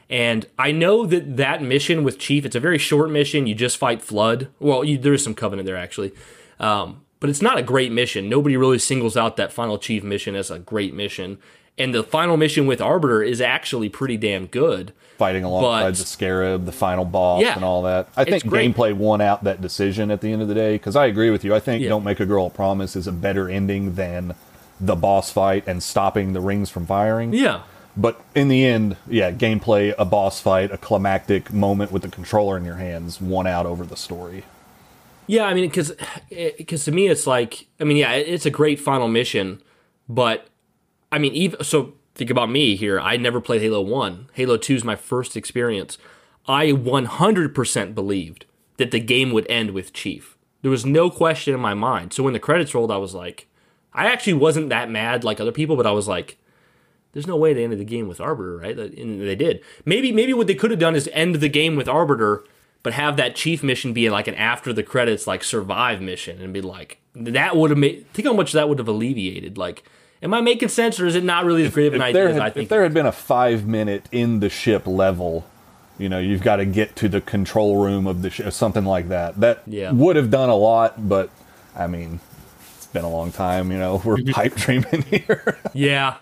And 0.09 0.47
I 0.57 0.71
know 0.71 1.05
that 1.05 1.37
that 1.37 1.61
mission 1.61 2.03
with 2.03 2.17
Chief, 2.17 2.43
it's 2.43 2.55
a 2.55 2.59
very 2.59 2.79
short 2.79 3.11
mission. 3.11 3.45
You 3.45 3.53
just 3.53 3.77
fight 3.77 4.01
Flood. 4.01 4.47
Well, 4.59 4.83
you, 4.83 4.97
there 4.97 5.13
is 5.13 5.23
some 5.23 5.35
Covenant 5.35 5.67
there 5.67 5.77
actually, 5.77 6.11
um, 6.59 7.03
but 7.19 7.29
it's 7.29 7.43
not 7.43 7.59
a 7.59 7.63
great 7.63 7.91
mission. 7.91 8.27
Nobody 8.27 8.57
really 8.57 8.79
singles 8.79 9.15
out 9.15 9.37
that 9.37 9.53
final 9.53 9.77
chief 9.77 10.03
mission 10.03 10.35
as 10.35 10.49
a 10.49 10.57
great 10.57 10.95
mission. 10.95 11.37
And 11.77 11.93
the 11.93 12.03
final 12.03 12.35
mission 12.35 12.67
with 12.67 12.81
Arbiter 12.81 13.23
is 13.23 13.39
actually 13.39 13.89
pretty 13.89 14.17
damn 14.17 14.47
good. 14.47 14.93
Fighting 15.17 15.43
alongside 15.43 15.95
the 15.95 16.07
Scarab, 16.07 16.65
the 16.65 16.71
final 16.71 17.05
boss, 17.05 17.41
yeah, 17.41 17.55
and 17.55 17.63
all 17.63 17.83
that. 17.83 18.07
I 18.15 18.23
think 18.23 18.43
gameplay 18.43 18.93
won 18.93 19.21
out 19.21 19.43
that 19.43 19.61
decision 19.61 20.11
at 20.11 20.21
the 20.21 20.31
end 20.31 20.41
of 20.41 20.47
the 20.47 20.53
day 20.53 20.75
because 20.75 20.95
I 20.95 21.07
agree 21.07 21.29
with 21.29 21.43
you. 21.43 21.53
I 21.53 21.59
think 21.59 21.83
yeah. 21.83 21.89
Don't 21.89 22.03
Make 22.03 22.19
a 22.19 22.25
Girl 22.25 22.47
a 22.47 22.49
Promise 22.49 22.95
is 22.95 23.07
a 23.07 23.11
better 23.11 23.49
ending 23.49 23.95
than 23.95 24.35
the 24.79 24.95
boss 24.95 25.31
fight 25.31 25.65
and 25.67 25.83
stopping 25.83 26.33
the 26.33 26.39
rings 26.39 26.69
from 26.69 26.85
firing. 26.85 27.33
Yeah. 27.33 27.63
But 27.97 28.21
in 28.33 28.47
the 28.47 28.65
end, 28.65 28.95
yeah, 29.07 29.31
gameplay, 29.31 29.93
a 29.97 30.05
boss 30.05 30.39
fight, 30.39 30.71
a 30.71 30.77
climactic 30.77 31.51
moment 31.51 31.91
with 31.91 32.03
the 32.03 32.07
controller 32.07 32.55
in 32.55 32.63
your 32.63 32.75
hands 32.75 33.19
won 33.19 33.45
out 33.45 33.65
over 33.65 33.85
the 33.85 33.97
story. 33.97 34.43
Yeah, 35.27 35.45
I 35.45 35.53
mean, 35.53 35.69
because 35.69 35.91
because 36.29 36.87
eh, 36.87 36.91
to 36.91 36.91
me, 36.91 37.07
it's 37.07 37.27
like, 37.27 37.67
I 37.79 37.83
mean, 37.83 37.97
yeah, 37.97 38.13
it's 38.13 38.45
a 38.45 38.49
great 38.49 38.79
final 38.79 39.07
mission, 39.07 39.61
but 40.07 40.47
I 41.11 41.19
mean, 41.19 41.33
even 41.33 41.63
so, 41.63 41.93
think 42.15 42.29
about 42.29 42.49
me 42.49 42.75
here. 42.75 42.99
I 42.99 43.17
never 43.17 43.41
played 43.41 43.61
Halo 43.61 43.81
One. 43.81 44.29
Halo 44.33 44.57
Two 44.57 44.75
is 44.75 44.83
my 44.83 44.95
first 44.95 45.35
experience. 45.35 45.97
I 46.47 46.67
100% 46.67 47.95
believed 47.95 48.45
that 48.77 48.91
the 48.91 48.99
game 48.99 49.31
would 49.31 49.45
end 49.49 49.71
with 49.71 49.93
Chief. 49.93 50.37
There 50.61 50.71
was 50.71 50.85
no 50.85 51.09
question 51.09 51.53
in 51.53 51.59
my 51.59 51.73
mind. 51.73 52.11
So 52.13 52.23
when 52.23 52.33
the 52.33 52.39
credits 52.39 52.73
rolled, 52.73 52.91
I 52.91 52.97
was 52.97 53.13
like, 53.13 53.47
I 53.93 54.07
actually 54.07 54.33
wasn't 54.33 54.69
that 54.69 54.89
mad 54.89 55.23
like 55.23 55.39
other 55.39 55.51
people, 55.51 55.75
but 55.75 55.87
I 55.87 55.91
was 55.91 56.07
like, 56.07 56.37
there's 57.11 57.27
no 57.27 57.37
way 57.37 57.53
they 57.53 57.63
ended 57.63 57.79
the 57.79 57.85
game 57.85 58.07
with 58.07 58.21
Arbiter, 58.21 58.57
right? 58.57 58.77
And 58.77 59.21
they 59.21 59.35
did. 59.35 59.63
Maybe 59.85 60.11
maybe 60.11 60.33
what 60.33 60.47
they 60.47 60.55
could 60.55 60.71
have 60.71 60.79
done 60.79 60.95
is 60.95 61.09
end 61.13 61.35
the 61.35 61.49
game 61.49 61.75
with 61.75 61.87
Arbiter 61.87 62.43
but 62.83 62.93
have 62.93 63.17
that 63.17 63.35
chief 63.35 63.63
mission 63.63 63.93
be 63.93 64.09
like 64.09 64.27
an 64.27 64.35
after 64.35 64.71
the 64.73 64.83
credits 64.83 65.27
like 65.27 65.43
survive 65.43 66.01
mission 66.01 66.41
and 66.41 66.53
be 66.53 66.61
like 66.61 66.99
that 67.15 67.55
would 67.55 67.69
have 67.69 67.79
made 67.79 68.11
think 68.13 68.27
how 68.27 68.33
much 68.33 68.51
that 68.51 68.69
would 68.69 68.79
have 68.79 68.87
alleviated 68.87 69.57
like 69.57 69.83
am 70.21 70.33
i 70.33 70.41
making 70.41 70.69
sense 70.69 70.99
or 70.99 71.05
is 71.05 71.15
it 71.15 71.23
not 71.23 71.45
really 71.45 71.65
as 71.65 71.73
great 71.73 71.87
of 71.87 71.93
an 71.93 72.01
idea 72.01 72.33
had, 72.33 72.41
i 72.41 72.49
think 72.49 72.63
if 72.63 72.69
there 72.69 72.83
had 72.83 72.93
been 72.93 73.05
a 73.05 73.11
five 73.11 73.65
minute 73.65 74.05
in 74.11 74.39
the 74.39 74.49
ship 74.49 74.85
level 74.85 75.45
you 75.97 76.09
know 76.09 76.19
you've 76.19 76.43
got 76.43 76.57
to 76.57 76.65
get 76.65 76.95
to 76.95 77.09
the 77.09 77.21
control 77.21 77.77
room 77.83 78.07
of 78.07 78.21
the 78.21 78.29
ship 78.29 78.51
something 78.53 78.85
like 78.85 79.09
that 79.09 79.39
that 79.39 79.61
yeah. 79.65 79.91
would 79.91 80.15
have 80.15 80.29
done 80.29 80.49
a 80.49 80.55
lot 80.55 81.09
but 81.09 81.29
i 81.75 81.87
mean 81.87 82.19
it's 82.77 82.87
been 82.87 83.05
a 83.05 83.09
long 83.09 83.31
time 83.31 83.71
you 83.71 83.77
know 83.77 84.01
we're 84.05 84.17
pipe 84.31 84.55
dreaming 84.55 85.01
here 85.03 85.59
yeah 85.73 86.17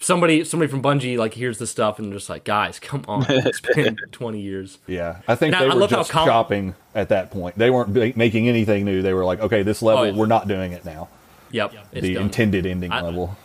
somebody 0.00 0.42
somebody 0.44 0.70
from 0.70 0.82
Bungie 0.82 1.16
like 1.16 1.34
hears 1.34 1.58
the 1.58 1.66
stuff 1.66 1.98
and 1.98 2.12
just 2.12 2.28
like, 2.28 2.44
guys, 2.44 2.78
come 2.80 3.04
on, 3.06 3.26
it's 3.28 3.60
been 3.60 3.96
twenty 4.10 4.40
years. 4.40 4.78
Yeah, 4.86 5.20
I 5.28 5.36
think 5.36 5.56
they 5.56 5.68
I 5.68 5.74
were 5.74 5.86
just 5.86 6.10
Colin, 6.10 6.26
shopping 6.26 6.74
at 6.94 7.10
that 7.10 7.30
point. 7.30 7.56
They 7.56 7.70
weren't 7.70 8.16
making 8.16 8.48
anything 8.48 8.84
new. 8.84 9.02
They 9.02 9.14
were 9.14 9.24
like, 9.24 9.40
okay, 9.40 9.62
this 9.62 9.82
oh, 9.82 9.86
level, 9.86 10.02
oh, 10.02 10.06
yeah. 10.06 10.16
we're 10.16 10.26
not 10.26 10.48
doing 10.48 10.72
it 10.72 10.84
now. 10.84 11.08
Yep, 11.52 11.74
the 11.92 12.14
done. 12.14 12.24
intended 12.24 12.66
ending 12.66 12.92
I, 12.92 13.02
level. 13.02 13.36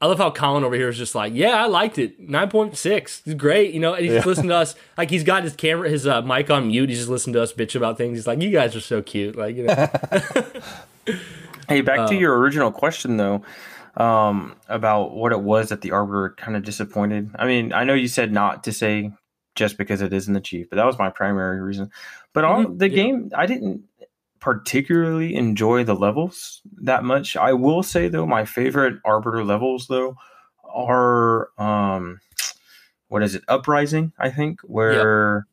I 0.00 0.06
love 0.06 0.18
how 0.18 0.30
Colin 0.30 0.62
over 0.62 0.74
here 0.74 0.88
is 0.88 0.98
just 0.98 1.14
like, 1.14 1.32
yeah, 1.34 1.62
I 1.62 1.66
liked 1.66 1.98
it. 1.98 2.20
Nine 2.20 2.50
point 2.50 2.76
six, 2.76 3.22
it's 3.24 3.34
great. 3.34 3.72
You 3.72 3.80
know, 3.80 3.94
and 3.94 4.04
he's 4.04 4.14
yeah. 4.14 4.24
listening 4.24 4.48
to 4.48 4.56
us. 4.56 4.74
Like 4.98 5.10
he's 5.10 5.24
got 5.24 5.42
his 5.42 5.54
camera, 5.54 5.88
his 5.88 6.06
uh, 6.06 6.22
mic 6.22 6.50
on 6.50 6.68
mute. 6.68 6.88
He's 6.88 6.98
just 6.98 7.10
listening 7.10 7.34
to 7.34 7.42
us 7.42 7.52
bitch 7.52 7.74
about 7.74 7.96
things. 7.96 8.18
He's 8.18 8.26
like, 8.26 8.42
you 8.42 8.50
guys 8.50 8.76
are 8.76 8.80
so 8.80 9.00
cute. 9.00 9.36
Like, 9.36 9.56
you 9.56 9.64
know. 9.64 9.74
hey, 11.68 11.80
back 11.80 12.00
uh, 12.00 12.08
to 12.08 12.14
your 12.14 12.38
original 12.38 12.70
question 12.70 13.16
though 13.16 13.42
um, 13.96 14.54
about 14.68 15.14
what 15.14 15.32
it 15.32 15.40
was 15.40 15.70
that 15.70 15.80
the 15.80 15.92
arbiter 15.92 16.34
kind 16.36 16.56
of 16.56 16.64
disappointed. 16.64 17.30
I 17.38 17.46
mean, 17.46 17.72
I 17.72 17.84
know 17.84 17.94
you 17.94 18.08
said 18.08 18.32
not 18.32 18.64
to 18.64 18.72
say 18.72 19.12
just 19.54 19.78
because 19.78 20.02
it 20.02 20.12
isn't 20.12 20.34
the 20.34 20.40
chief, 20.40 20.68
but 20.68 20.76
that 20.76 20.86
was 20.86 20.98
my 20.98 21.08
primary 21.08 21.60
reason. 21.60 21.90
But 22.32 22.44
on 22.44 22.64
mm-hmm. 22.66 22.76
the 22.78 22.90
yeah. 22.90 22.96
game, 22.96 23.30
I 23.34 23.46
didn't 23.46 23.84
particularly 24.46 25.34
enjoy 25.34 25.82
the 25.82 25.96
levels 25.96 26.62
that 26.82 27.02
much. 27.02 27.36
I 27.36 27.52
will 27.52 27.82
say 27.82 28.06
though, 28.06 28.26
my 28.26 28.44
favorite 28.44 29.00
arbiter 29.04 29.42
levels 29.42 29.88
though 29.88 30.16
are 30.72 31.48
um, 31.58 32.20
what 33.08 33.24
is 33.24 33.34
it? 33.34 33.42
Uprising, 33.48 34.12
I 34.20 34.30
think, 34.30 34.60
where 34.60 35.34
yep. 35.34 35.44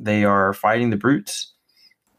they 0.00 0.24
are 0.24 0.52
fighting 0.52 0.90
the 0.90 0.96
brutes. 0.96 1.52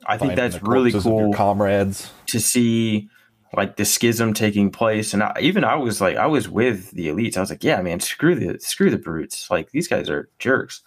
I 0.06 0.18
think 0.18 0.36
that's 0.36 0.64
really 0.64 0.94
cool. 0.94 1.34
comrades 1.34 2.10
to 2.28 2.40
see 2.40 3.10
like 3.54 3.76
the 3.76 3.84
schism 3.84 4.34
taking 4.34 4.72
place 4.72 5.14
and 5.14 5.22
I, 5.22 5.36
even 5.42 5.66
i 5.66 5.76
was 5.76 6.00
like 6.00 6.16
i 6.16 6.26
was 6.26 6.48
with 6.48 6.92
the 6.92 7.10
elites 7.10 7.36
i 7.36 7.42
was 7.42 7.50
like 7.50 7.66
yeah 7.66 7.82
man 7.82 8.00
screw 8.00 8.34
the 8.34 8.58
screw 8.62 8.90
the 8.90 8.98
brutes 8.98 9.52
like 9.52 9.72
these 9.72 9.90
guys 9.90 10.10
are 10.10 10.30
jerks 10.40 10.82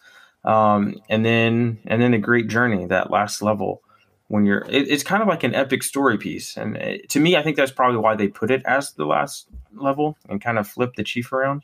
um, 0.44 0.94
and 1.10 1.26
then 1.26 1.78
and 1.86 2.00
then 2.00 2.12
the 2.12 2.18
great 2.18 2.48
journey 2.48 2.86
that 2.86 3.10
last 3.10 3.42
level 3.42 3.83
when 4.34 4.44
you're 4.44 4.64
it, 4.68 4.88
it's 4.88 5.04
kind 5.04 5.22
of 5.22 5.28
like 5.28 5.44
an 5.44 5.54
epic 5.54 5.82
story 5.82 6.18
piece 6.18 6.56
and 6.56 6.76
it, 6.76 7.08
to 7.08 7.20
me 7.20 7.36
i 7.36 7.42
think 7.42 7.56
that's 7.56 7.72
probably 7.72 7.98
why 7.98 8.14
they 8.14 8.28
put 8.28 8.50
it 8.50 8.62
as 8.66 8.92
the 8.92 9.06
last 9.06 9.48
level 9.76 10.16
and 10.28 10.40
kind 10.40 10.58
of 10.58 10.66
flip 10.66 10.94
the 10.96 11.04
chief 11.04 11.32
around 11.32 11.62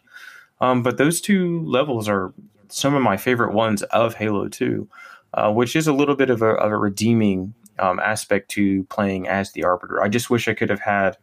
um, 0.61 0.83
but 0.83 0.99
those 0.99 1.21
two 1.21 1.65
levels 1.65 2.09
are 2.09 2.33
some 2.69 2.95
of 2.95 3.03
my 3.03 3.17
favorite 3.17 3.53
ones 3.53 3.83
of 3.85 4.15
halo 4.15 4.49
2 4.49 4.89
uh, 5.35 5.53
which 5.53 5.77
is 5.77 5.87
a 5.87 5.93
little 5.93 6.17
bit 6.17 6.31
of 6.31 6.43
a, 6.43 6.51
of 6.51 6.73
a 6.73 6.77
redeeming 6.77 7.55
um, 7.81 7.99
aspect 7.99 8.51
to 8.53 8.85
playing 8.85 9.27
as 9.27 9.53
the 9.53 9.65
arbiter. 9.65 10.03
I 10.03 10.09
just 10.09 10.31
wish 10.31 10.49
I 10.49 10.55
could 10.55 10.71
have 10.71 10.81
had, 10.81 11.17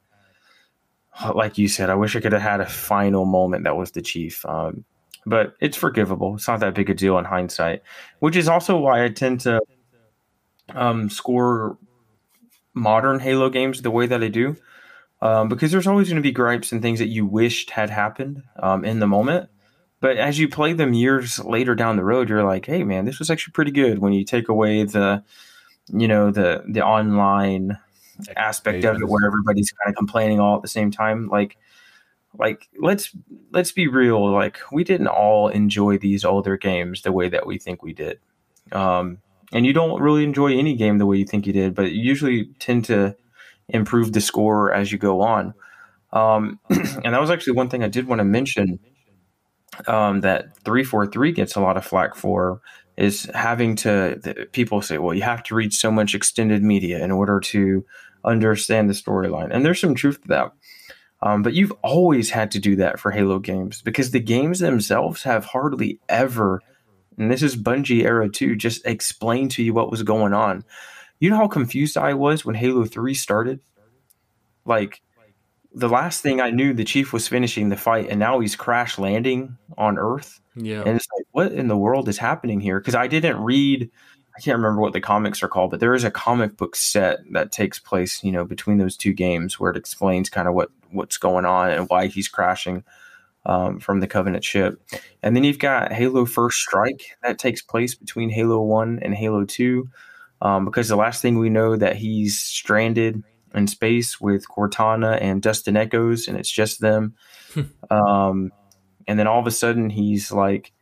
like 1.33 1.57
you 1.57 1.67
said, 1.67 1.89
I 1.89 1.95
wish 1.95 2.15
I 2.15 2.19
could 2.19 2.33
have 2.33 2.41
had 2.41 2.59
a 2.59 2.65
final 2.65 3.25
moment 3.25 3.63
that 3.63 3.77
was 3.77 3.91
the 3.91 4.01
chief. 4.01 4.45
Um, 4.45 4.83
but 5.25 5.55
it's 5.59 5.77
forgivable. 5.77 6.35
It's 6.35 6.47
not 6.47 6.61
that 6.61 6.73
big 6.73 6.89
a 6.89 6.93
deal 6.93 7.17
in 7.17 7.25
hindsight, 7.25 7.83
which 8.19 8.35
is 8.35 8.47
also 8.47 8.77
why 8.77 9.03
I 9.03 9.09
tend 9.09 9.41
to 9.41 9.59
um, 10.73 11.09
score 11.09 11.77
modern 12.73 13.19
Halo 13.19 13.49
games 13.49 13.81
the 13.81 13.91
way 13.91 14.07
that 14.07 14.23
I 14.23 14.27
do. 14.27 14.55
Um, 15.19 15.49
because 15.49 15.71
there's 15.71 15.87
always 15.87 16.09
going 16.09 16.17
to 16.17 16.21
be 16.21 16.31
gripes 16.31 16.71
and 16.71 16.81
things 16.81 16.99
that 16.99 17.07
you 17.07 17.25
wished 17.25 17.71
had 17.71 17.89
happened 17.89 18.43
um, 18.61 18.85
in 18.85 18.99
the 18.99 19.07
moment. 19.07 19.49
But 19.99 20.17
as 20.17 20.37
you 20.37 20.47
play 20.47 20.73
them 20.73 20.93
years 20.93 21.39
later 21.39 21.73
down 21.73 21.95
the 21.95 22.03
road, 22.03 22.29
you're 22.29 22.43
like, 22.43 22.67
hey, 22.67 22.83
man, 22.83 23.05
this 23.05 23.17
was 23.17 23.31
actually 23.31 23.53
pretty 23.53 23.71
good 23.71 23.97
when 23.97 24.13
you 24.13 24.23
take 24.23 24.47
away 24.47 24.83
the 24.83 25.23
you 25.93 26.07
know 26.07 26.31
the 26.31 26.63
the 26.67 26.83
online 26.83 27.77
aspect 28.35 28.83
of 28.83 28.97
it 28.97 29.07
where 29.07 29.25
everybody's 29.25 29.71
kind 29.71 29.89
of 29.89 29.95
complaining 29.95 30.39
all 30.39 30.55
at 30.55 30.61
the 30.61 30.67
same 30.67 30.91
time 30.91 31.27
like 31.27 31.57
like 32.37 32.67
let's 32.81 33.15
let's 33.51 33.71
be 33.71 33.87
real 33.87 34.31
like 34.31 34.59
we 34.71 34.83
didn't 34.83 35.07
all 35.07 35.47
enjoy 35.49 35.97
these 35.97 36.25
older 36.25 36.57
games 36.57 37.03
the 37.03 37.11
way 37.11 37.29
that 37.29 37.45
we 37.45 37.57
think 37.57 37.83
we 37.83 37.93
did 37.93 38.19
um 38.71 39.19
and 39.53 39.65
you 39.65 39.73
don't 39.73 40.01
really 40.01 40.23
enjoy 40.23 40.57
any 40.57 40.75
game 40.75 40.97
the 40.97 41.05
way 41.05 41.17
you 41.17 41.25
think 41.25 41.47
you 41.47 41.53
did 41.53 41.75
but 41.75 41.91
you 41.91 42.01
usually 42.01 42.45
tend 42.59 42.85
to 42.85 43.15
improve 43.69 44.13
the 44.13 44.21
score 44.21 44.71
as 44.73 44.91
you 44.91 44.97
go 44.97 45.21
on. 45.21 45.53
Um 46.13 46.59
and 46.69 47.13
that 47.13 47.21
was 47.21 47.31
actually 47.31 47.53
one 47.53 47.69
thing 47.69 47.83
i 47.83 47.87
did 47.87 48.07
want 48.07 48.19
to 48.19 48.25
mention 48.25 48.79
um 49.87 50.21
that 50.21 50.57
343 50.63 51.31
gets 51.33 51.55
a 51.55 51.61
lot 51.61 51.77
of 51.77 51.85
flack 51.85 52.15
for 52.15 52.61
is 52.95 53.29
having 53.35 53.75
to 53.75 54.19
the, 54.23 54.47
people 54.53 54.81
say 54.81 54.97
well 54.97 55.13
you 55.13 55.21
have 55.21 55.43
to 55.43 55.55
read 55.55 55.73
so 55.73 55.91
much 55.91 56.15
extended 56.15 56.63
media 56.63 57.03
in 57.03 57.11
order 57.11 57.39
to 57.39 57.85
understand 58.27 58.89
the 58.89 58.93
storyline. 58.93 59.49
And 59.51 59.65
there's 59.65 59.79
some 59.79 59.95
truth 59.95 60.21
to 60.21 60.27
that. 60.29 60.51
Um, 61.23 61.41
but 61.41 61.53
you've 61.53 61.73
always 61.81 62.29
had 62.29 62.51
to 62.51 62.59
do 62.59 62.75
that 62.75 62.99
for 62.99 63.09
halo 63.09 63.39
games 63.39 63.81
because 63.81 64.11
the 64.11 64.19
games 64.19 64.59
themselves 64.59 65.23
have 65.23 65.45
hardly 65.45 65.99
ever 66.07 66.61
and 67.17 67.31
this 67.31 67.43
is 67.43 67.55
bungie 67.55 68.03
era 68.03 68.29
too 68.29 68.55
just 68.55 68.85
explain 68.85 69.49
to 69.49 69.63
you 69.63 69.73
what 69.73 69.91
was 69.91 70.03
going 70.03 70.33
on 70.33 70.63
you 71.19 71.29
know 71.29 71.37
how 71.37 71.47
confused 71.47 71.97
i 71.97 72.13
was 72.13 72.45
when 72.45 72.55
halo 72.55 72.85
3 72.85 73.13
started 73.13 73.59
like 74.65 75.01
the 75.77 75.89
last 75.89 76.21
thing 76.21 76.41
I 76.41 76.49
knew, 76.49 76.73
the 76.73 76.83
chief 76.83 77.13
was 77.13 77.27
finishing 77.27 77.69
the 77.69 77.77
fight, 77.77 78.07
and 78.09 78.19
now 78.19 78.39
he's 78.39 78.55
crash 78.55 78.97
landing 78.97 79.57
on 79.77 79.99
Earth. 79.99 80.39
Yeah, 80.55 80.81
and 80.81 80.95
it's 80.95 81.07
like, 81.15 81.27
what 81.31 81.51
in 81.51 81.67
the 81.67 81.77
world 81.77 82.09
is 82.09 82.17
happening 82.17 82.59
here? 82.59 82.79
Because 82.79 82.95
I 82.95 83.05
didn't 83.05 83.39
read, 83.43 83.89
I 84.35 84.41
can't 84.41 84.57
remember 84.57 84.81
what 84.81 84.93
the 84.93 85.01
comics 85.01 85.43
are 85.43 85.47
called, 85.47 85.69
but 85.69 85.79
there 85.79 85.93
is 85.93 86.03
a 86.03 86.09
comic 86.09 86.57
book 86.57 86.75
set 86.75 87.19
that 87.31 87.51
takes 87.51 87.77
place, 87.77 88.23
you 88.23 88.31
know, 88.31 88.43
between 88.43 88.79
those 88.79 88.97
two 88.97 89.13
games 89.13 89.59
where 89.59 89.69
it 89.69 89.77
explains 89.77 90.29
kind 90.29 90.47
of 90.47 90.55
what 90.55 90.69
what's 90.89 91.17
going 91.17 91.45
on 91.45 91.69
and 91.69 91.87
why 91.89 92.07
he's 92.07 92.27
crashing 92.27 92.83
um, 93.47 93.79
from 93.79 94.01
the 94.01 94.07
Covenant 94.07 94.43
ship. 94.43 94.79
And 95.23 95.35
then 95.35 95.43
you've 95.43 95.57
got 95.57 95.91
Halo 95.91 96.25
First 96.25 96.59
Strike 96.59 97.17
that 97.23 97.39
takes 97.39 97.61
place 97.63 97.95
between 97.95 98.29
Halo 98.29 98.61
One 98.61 98.99
and 99.01 99.15
Halo 99.15 99.45
Two, 99.45 99.89
um, 100.41 100.65
because 100.65 100.89
the 100.89 100.95
last 100.95 101.21
thing 101.21 101.39
we 101.39 101.49
know 101.49 101.75
that 101.75 101.95
he's 101.95 102.39
stranded 102.39 103.23
in 103.55 103.65
space 103.65 104.21
with 104.21 104.47
Cortana 104.47 105.17
and 105.19 105.41
Dust 105.41 105.67
and 105.67 105.77
Echoes, 105.77 106.27
and 106.27 106.37
it's 106.37 106.51
just 106.51 106.81
them. 106.81 107.15
um, 107.89 108.51
and 109.07 109.17
then 109.17 109.25
all 109.25 109.39
of 109.39 109.47
a 109.47 109.51
sudden, 109.51 109.89
he's 109.89 110.31
like 110.31 110.73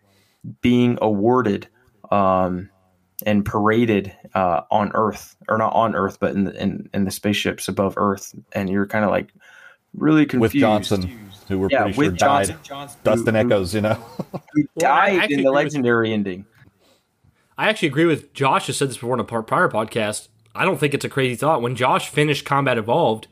being 0.61 0.97
awarded 1.01 1.67
um, 2.11 2.69
and 3.25 3.45
paraded 3.45 4.11
uh, 4.33 4.61
on 4.71 4.91
Earth, 4.95 5.37
or 5.47 5.59
not 5.59 5.73
on 5.73 5.95
Earth, 5.95 6.17
but 6.19 6.33
in 6.33 6.45
the, 6.45 6.61
in, 6.61 6.89
in 6.93 7.05
the 7.05 7.11
spaceships 7.11 7.67
above 7.67 7.93
Earth, 7.97 8.33
and 8.51 8.69
you're 8.69 8.87
kind 8.87 9.05
of 9.05 9.11
like 9.11 9.31
really 9.93 10.25
confused. 10.25 10.55
With 10.55 10.59
Johnson, 10.59 11.29
who 11.47 11.59
we're 11.59 11.69
yeah, 11.71 11.83
pretty 11.83 11.93
sure 11.93 12.11
died. 12.11 12.57
Johnson, 12.63 12.99
Dustin 13.03 13.35
who, 13.35 13.41
Echoes, 13.41 13.73
you 13.73 13.81
know, 13.81 13.93
who 14.53 14.63
died 14.77 15.17
well, 15.17 15.31
in 15.31 15.43
the 15.43 15.51
legendary 15.51 16.09
with, 16.09 16.13
ending. 16.13 16.45
I 17.57 17.69
actually 17.69 17.89
agree 17.89 18.05
with 18.05 18.33
Josh. 18.33 18.67
Has 18.67 18.77
said 18.77 18.89
this 18.89 18.97
before 18.97 19.13
in 19.13 19.19
a 19.19 19.23
prior 19.23 19.69
podcast. 19.69 20.27
I 20.53 20.65
don't 20.65 20.79
think 20.79 20.93
it's 20.93 21.05
a 21.05 21.09
crazy 21.09 21.35
thought. 21.35 21.61
When 21.61 21.75
Josh 21.75 22.09
finished 22.09 22.45
Combat 22.45 22.77
Evolved, 22.77 23.27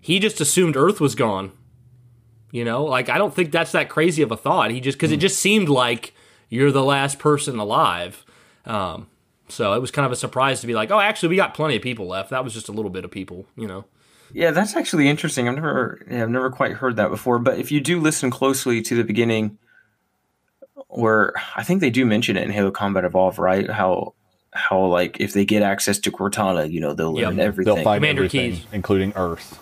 he 0.00 0.18
just 0.18 0.40
assumed 0.40 0.76
Earth 0.76 1.00
was 1.00 1.14
gone. 1.14 1.52
You 2.50 2.64
know, 2.64 2.84
like 2.84 3.08
I 3.08 3.18
don't 3.18 3.34
think 3.34 3.50
that's 3.50 3.72
that 3.72 3.88
crazy 3.88 4.22
of 4.22 4.30
a 4.30 4.36
thought. 4.36 4.70
He 4.70 4.80
just 4.80 4.96
because 4.96 5.10
mm. 5.10 5.14
it 5.14 5.16
hmm. 5.16 5.22
just 5.22 5.40
seemed 5.40 5.68
like 5.68 6.14
you're 6.48 6.72
the 6.72 6.84
last 6.84 7.18
person 7.18 7.58
alive. 7.58 8.24
Um, 8.64 9.08
so 9.48 9.72
it 9.74 9.80
was 9.80 9.90
kind 9.90 10.06
of 10.06 10.12
a 10.12 10.16
surprise 10.16 10.60
to 10.60 10.66
be 10.66 10.74
like, 10.74 10.90
oh, 10.90 11.00
actually, 11.00 11.30
we 11.30 11.36
got 11.36 11.54
plenty 11.54 11.76
of 11.76 11.82
people 11.82 12.06
left. 12.06 12.30
That 12.30 12.44
was 12.44 12.54
just 12.54 12.68
a 12.68 12.72
little 12.72 12.90
bit 12.90 13.04
of 13.04 13.10
people, 13.10 13.46
you 13.56 13.66
know. 13.66 13.84
Yeah, 14.32 14.50
that's 14.50 14.74
actually 14.74 15.08
interesting. 15.08 15.48
I've 15.48 15.54
never, 15.54 16.04
yeah, 16.10 16.22
I've 16.22 16.30
never 16.30 16.50
quite 16.50 16.72
heard 16.72 16.96
that 16.96 17.10
before. 17.10 17.38
But 17.38 17.58
if 17.58 17.70
you 17.70 17.80
do 17.80 18.00
listen 18.00 18.30
closely 18.30 18.82
to 18.82 18.96
the 18.96 19.04
beginning, 19.04 19.58
where 20.88 21.32
I 21.56 21.62
think 21.62 21.80
they 21.80 21.90
do 21.90 22.04
mention 22.06 22.36
it 22.36 22.44
in 22.44 22.50
Halo 22.50 22.70
Combat 22.70 23.04
Evolved, 23.04 23.38
right? 23.38 23.68
How 23.68 24.14
how 24.52 24.84
like 24.84 25.18
if 25.20 25.32
they 25.32 25.44
get 25.44 25.62
access 25.62 25.98
to 26.00 26.12
Cortana, 26.12 26.70
you 26.70 26.80
know, 26.80 26.94
they'll 26.94 27.18
yep. 27.18 27.30
learn 27.30 27.40
everything. 27.40 27.74
They'll 27.74 27.84
find 27.84 28.00
Commander 28.00 28.24
everything, 28.24 28.52
keys, 28.52 28.66
including 28.72 29.12
Earth. 29.16 29.58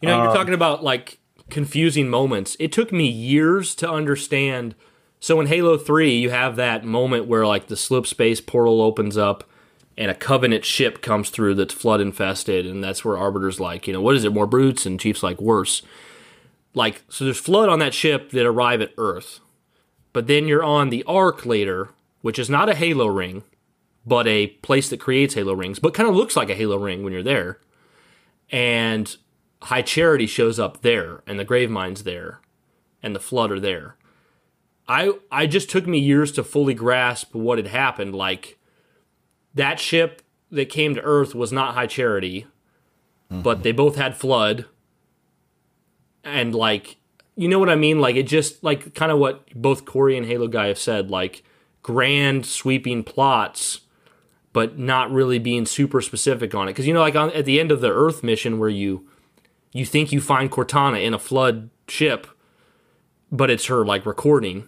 You 0.00 0.08
know, 0.08 0.18
um, 0.18 0.24
you're 0.24 0.34
talking 0.34 0.54
about 0.54 0.84
like 0.84 1.18
confusing 1.50 2.08
moments. 2.08 2.56
It 2.60 2.72
took 2.72 2.92
me 2.92 3.08
years 3.08 3.74
to 3.76 3.90
understand. 3.90 4.74
So 5.20 5.40
in 5.40 5.46
Halo 5.46 5.78
3, 5.78 6.14
you 6.14 6.30
have 6.30 6.56
that 6.56 6.84
moment 6.84 7.26
where 7.26 7.46
like 7.46 7.68
the 7.68 7.76
slip 7.76 8.06
space 8.06 8.40
portal 8.40 8.82
opens 8.82 9.16
up 9.16 9.44
and 9.96 10.10
a 10.10 10.14
covenant 10.14 10.64
ship 10.64 11.00
comes 11.00 11.30
through 11.30 11.54
that's 11.54 11.74
flood 11.74 12.00
infested 12.00 12.66
and 12.66 12.82
that's 12.82 13.04
where 13.04 13.16
arbiter's 13.16 13.60
like, 13.60 13.86
you 13.86 13.92
know, 13.92 14.00
what 14.00 14.16
is 14.16 14.24
it? 14.24 14.32
More 14.32 14.46
brutes 14.46 14.86
and 14.86 15.00
chief's 15.00 15.22
like 15.22 15.40
worse. 15.40 15.82
Like 16.74 17.02
so 17.08 17.24
there's 17.24 17.38
flood 17.38 17.68
on 17.68 17.78
that 17.78 17.94
ship 17.94 18.30
that 18.30 18.46
arrive 18.46 18.80
at 18.80 18.92
Earth. 18.98 19.40
But 20.12 20.26
then 20.26 20.48
you're 20.48 20.64
on 20.64 20.90
the 20.90 21.04
Ark 21.04 21.44
later, 21.44 21.90
which 22.22 22.38
is 22.38 22.48
not 22.48 22.68
a 22.68 22.74
Halo 22.74 23.06
ring 23.06 23.42
but 24.06 24.28
a 24.28 24.46
place 24.46 24.88
that 24.88 25.00
creates 25.00 25.34
Halo 25.34 25.52
rings, 25.52 25.80
but 25.80 25.92
kind 25.92 26.08
of 26.08 26.14
looks 26.14 26.36
like 26.36 26.48
a 26.48 26.54
Halo 26.54 26.78
ring 26.78 27.02
when 27.02 27.12
you're 27.12 27.24
there. 27.24 27.58
And 28.50 29.14
High 29.62 29.82
Charity 29.82 30.28
shows 30.28 30.60
up 30.60 30.82
there, 30.82 31.24
and 31.26 31.38
the 31.38 31.44
Gravemind's 31.44 32.04
there, 32.04 32.40
and 33.02 33.16
the 33.16 33.20
Flood 33.20 33.50
are 33.50 33.58
there. 33.58 33.96
I 34.88 35.14
I 35.32 35.48
just 35.48 35.68
took 35.68 35.88
me 35.88 35.98
years 35.98 36.30
to 36.32 36.44
fully 36.44 36.72
grasp 36.72 37.34
what 37.34 37.58
had 37.58 37.66
happened. 37.66 38.14
Like 38.14 38.55
that 39.56 39.80
ship 39.80 40.22
that 40.50 40.68
came 40.68 40.94
to 40.94 41.02
Earth 41.02 41.34
was 41.34 41.52
not 41.52 41.74
High 41.74 41.88
Charity, 41.88 42.46
mm-hmm. 43.30 43.42
but 43.42 43.62
they 43.62 43.72
both 43.72 43.96
had 43.96 44.16
Flood. 44.16 44.66
And 46.24 46.54
like 46.54 46.96
you 47.34 47.48
know 47.48 47.58
what 47.58 47.68
I 47.68 47.74
mean? 47.74 48.00
Like 48.00 48.16
it 48.16 48.24
just 48.24 48.64
like 48.64 48.94
kind 48.94 49.12
of 49.12 49.18
what 49.18 49.52
both 49.54 49.84
Corey 49.84 50.16
and 50.16 50.26
Halo 50.26 50.46
guy 50.46 50.68
have 50.68 50.78
said, 50.78 51.10
like 51.10 51.42
grand 51.82 52.46
sweeping 52.46 53.04
plots 53.04 53.80
but 54.56 54.78
not 54.78 55.10
really 55.10 55.38
being 55.38 55.66
super 55.66 56.00
specific 56.00 56.54
on 56.54 56.66
it. 56.66 56.70
Because 56.70 56.86
you 56.86 56.94
know, 56.94 57.00
like 57.00 57.14
on, 57.14 57.30
at 57.32 57.44
the 57.44 57.60
end 57.60 57.70
of 57.70 57.82
the 57.82 57.92
Earth 57.92 58.22
mission, 58.22 58.58
where 58.58 58.70
you 58.70 59.06
you 59.74 59.84
think 59.84 60.12
you 60.12 60.20
find 60.22 60.50
Cortana 60.50 61.04
in 61.04 61.12
a 61.12 61.18
flood 61.18 61.68
ship, 61.88 62.26
but 63.30 63.50
it's 63.50 63.66
her 63.66 63.84
like 63.84 64.06
recording. 64.06 64.66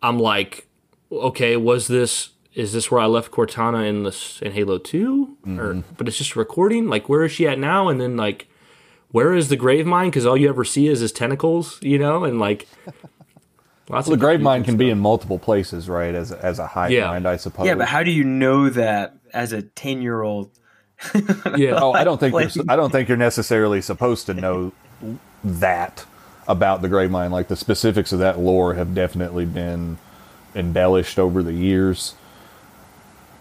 I'm 0.00 0.20
like, 0.20 0.68
okay, 1.10 1.56
was 1.56 1.88
this 1.88 2.28
is 2.58 2.72
this 2.72 2.90
where 2.90 3.00
I 3.00 3.06
left 3.06 3.30
Cortana 3.30 3.88
in 3.88 4.02
this 4.02 4.42
in 4.42 4.50
Halo 4.50 4.78
2 4.78 5.36
mm-hmm. 5.46 5.60
or 5.60 5.74
but 5.96 6.08
it's 6.08 6.18
just 6.18 6.34
recording? 6.34 6.88
Like, 6.88 7.08
where 7.08 7.22
is 7.24 7.30
she 7.30 7.46
at 7.46 7.56
now? 7.56 7.88
And 7.88 8.00
then 8.00 8.16
like, 8.16 8.48
where 9.12 9.32
is 9.32 9.48
the 9.48 9.56
Gravemind? 9.56 10.06
Because 10.06 10.26
all 10.26 10.36
you 10.36 10.48
ever 10.48 10.64
see 10.64 10.88
is 10.88 10.98
his 10.98 11.12
tentacles, 11.12 11.78
you 11.82 11.98
know, 11.98 12.24
and 12.24 12.40
like. 12.40 12.66
Lots 13.90 14.06
well, 14.06 14.14
of 14.14 14.20
the 14.20 14.26
Gravemind 14.26 14.64
can 14.64 14.72
stuff. 14.72 14.78
be 14.78 14.90
in 14.90 14.98
multiple 14.98 15.38
places, 15.38 15.88
right? 15.88 16.14
As 16.14 16.30
as 16.30 16.58
a 16.58 16.66
high 16.66 16.88
yeah. 16.88 17.06
mind, 17.06 17.26
I 17.26 17.36
suppose. 17.36 17.64
Yeah, 17.64 17.74
but 17.74 17.88
how 17.88 18.02
do 18.02 18.10
you 18.10 18.22
know 18.22 18.68
that 18.68 19.16
as 19.32 19.54
a 19.54 19.62
ten 19.62 20.02
year 20.02 20.20
old? 20.20 20.50
yeah. 21.56 21.78
Oh, 21.80 21.92
I 21.92 22.04
don't 22.04 22.20
think 22.20 22.34
you're, 22.34 22.64
I 22.68 22.76
don't 22.76 22.90
think 22.90 23.08
you're 23.08 23.16
necessarily 23.16 23.80
supposed 23.80 24.26
to 24.26 24.34
know 24.34 24.72
that 25.42 26.04
about 26.46 26.82
the 26.82 26.88
Gravemind. 26.88 27.30
Like 27.30 27.48
the 27.48 27.56
specifics 27.56 28.12
of 28.12 28.18
that 28.18 28.38
lore 28.38 28.74
have 28.74 28.94
definitely 28.94 29.46
been 29.46 29.96
embellished 30.54 31.18
over 31.18 31.42
the 31.42 31.54
years. 31.54 32.14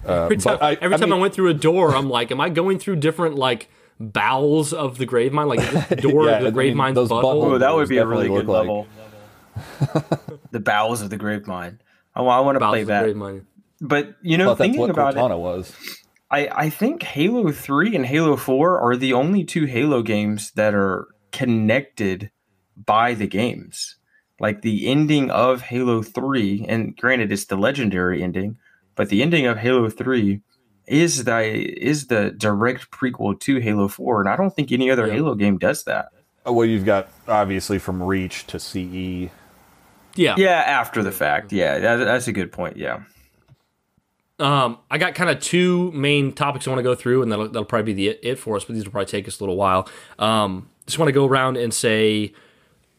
Uh, 0.07 0.23
every 0.23 0.37
time, 0.37 0.57
I, 0.61 0.77
every 0.79 0.95
I 0.95 0.97
time 0.97 1.09
mean, 1.09 1.19
I 1.19 1.21
went 1.21 1.33
through 1.33 1.49
a 1.49 1.53
door, 1.53 1.95
I'm 1.95 2.09
like, 2.09 2.31
am 2.31 2.39
I 2.39 2.49
going 2.49 2.79
through 2.79 2.97
different 2.97 3.35
like 3.35 3.69
bowels 3.99 4.73
of 4.73 4.97
the 4.97 5.05
Gravemind? 5.05 5.47
Like 5.47 5.89
the 5.89 5.95
door 5.97 6.25
yeah, 6.25 6.37
of 6.37 6.43
the 6.43 6.51
Gravemind's 6.51 6.97
I 6.97 7.01
mean, 7.01 7.23
butthole? 7.23 7.43
Oh, 7.43 7.57
that 7.57 7.75
would 7.75 7.89
be 7.89 7.97
a 7.97 8.05
really 8.05 8.27
good 8.27 8.47
level. 8.47 8.87
the 10.51 10.59
bowels 10.59 11.01
of 11.01 11.09
the 11.09 11.17
Gravemind. 11.17 11.79
Oh, 12.15 12.27
I 12.27 12.39
want 12.39 12.59
to 12.59 12.67
play 12.67 12.83
that. 12.83 13.43
But 13.79 14.15
you 14.21 14.37
know, 14.37 14.55
thinking 14.55 14.89
about 14.89 15.15
Cortana 15.15 15.35
it, 15.35 15.39
was. 15.39 15.75
I, 16.29 16.47
I 16.47 16.69
think 16.69 17.03
Halo 17.03 17.51
3 17.51 17.95
and 17.95 18.05
Halo 18.05 18.35
4 18.35 18.79
are 18.79 18.97
the 18.97 19.13
only 19.13 19.43
two 19.43 19.65
Halo 19.65 20.01
games 20.01 20.51
that 20.51 20.73
are 20.73 21.07
connected 21.31 22.31
by 22.75 23.13
the 23.13 23.27
games. 23.27 23.95
Like 24.39 24.61
the 24.61 24.87
ending 24.87 25.31
of 25.31 25.61
Halo 25.61 26.03
3, 26.03 26.65
and 26.67 26.95
granted 26.95 27.31
it's 27.31 27.45
the 27.45 27.55
legendary 27.55 28.21
ending, 28.21 28.57
but 28.97 29.09
the 29.09 29.21
ending 29.21 29.45
of 29.45 29.57
Halo 29.57 29.89
3 29.89 30.41
is 30.87 31.23
the 31.23 31.41
is 31.41 32.07
the 32.07 32.31
direct 32.31 32.91
prequel 32.91 33.39
to 33.39 33.59
Halo 33.59 33.87
4, 33.87 34.21
and 34.21 34.29
I 34.29 34.35
don't 34.35 34.53
think 34.53 34.71
any 34.71 34.91
other 34.91 35.07
yeah. 35.07 35.13
Halo 35.13 35.35
game 35.35 35.57
does 35.57 35.83
that. 35.85 36.09
Well, 36.45 36.65
you've 36.65 36.85
got 36.85 37.09
obviously 37.27 37.79
from 37.79 38.03
Reach 38.03 38.47
to 38.47 38.59
CE 38.59 39.31
yeah. 40.17 40.35
Yeah, 40.37 40.63
after 40.65 41.03
the 41.03 41.11
fact. 41.11 41.53
Yeah, 41.53 41.79
that, 41.79 41.97
that's 41.97 42.27
a 42.27 42.31
good 42.31 42.51
point. 42.51 42.75
Yeah. 42.75 43.03
Um, 44.39 44.79
I 44.91 44.97
got 44.97 45.15
kind 45.15 45.29
of 45.29 45.39
two 45.39 45.91
main 45.93 46.31
topics 46.31 46.67
I 46.67 46.71
want 46.71 46.79
to 46.79 46.83
go 46.83 46.95
through, 46.95 47.23
and 47.23 47.31
that'll, 47.31 47.47
that'll 47.47 47.65
probably 47.65 47.93
be 47.93 48.09
the 48.09 48.19
it, 48.27 48.37
for 48.37 48.55
us, 48.55 48.65
but 48.65 48.75
these 48.75 48.83
will 48.83 48.91
probably 48.91 49.07
take 49.07 49.27
us 49.27 49.39
a 49.39 49.43
little 49.43 49.55
while. 49.55 49.87
Um, 50.19 50.69
just 50.85 50.99
want 50.99 51.09
to 51.09 51.13
go 51.13 51.25
around 51.25 51.57
and 51.57 51.73
say, 51.73 52.33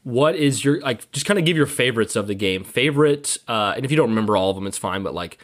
what 0.03 0.35
is 0.37 0.65
your, 0.65 0.81
like, 0.81 1.11
just 1.13 1.27
kind 1.27 1.39
of 1.39 1.45
give 1.45 1.57
your 1.57 1.67
favorites 1.67 2.17
of 2.17 2.27
the 2.27 2.35
game. 2.35 2.65
Favorite, 2.65 3.39
uh, 3.47 3.75
and 3.77 3.85
if 3.85 3.91
you 3.91 3.97
don't 3.97 4.09
remember 4.09 4.37
all 4.37 4.51
of 4.51 4.57
them, 4.57 4.67
it's 4.67 4.79
fine, 4.79 5.03
but 5.03 5.15
like, 5.15 5.39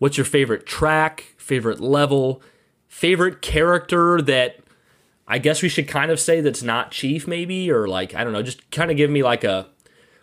what's 0.00 0.16
your 0.16 0.24
favorite 0.24 0.66
track, 0.66 1.34
favorite 1.36 1.78
level, 1.78 2.42
favorite 2.88 3.40
character 3.40 4.20
that 4.20 4.58
I 5.28 5.38
guess 5.38 5.62
we 5.62 5.68
should 5.68 5.86
kind 5.86 6.10
of 6.10 6.18
say 6.18 6.40
that's 6.40 6.64
not 6.64 6.90
Chief, 6.90 7.28
maybe, 7.28 7.70
or 7.70 7.86
like, 7.86 8.16
I 8.16 8.24
don't 8.24 8.32
know, 8.32 8.42
just 8.42 8.68
kind 8.72 8.90
of 8.90 8.96
give 8.96 9.10
me 9.10 9.22
like 9.22 9.44
a, 9.44 9.68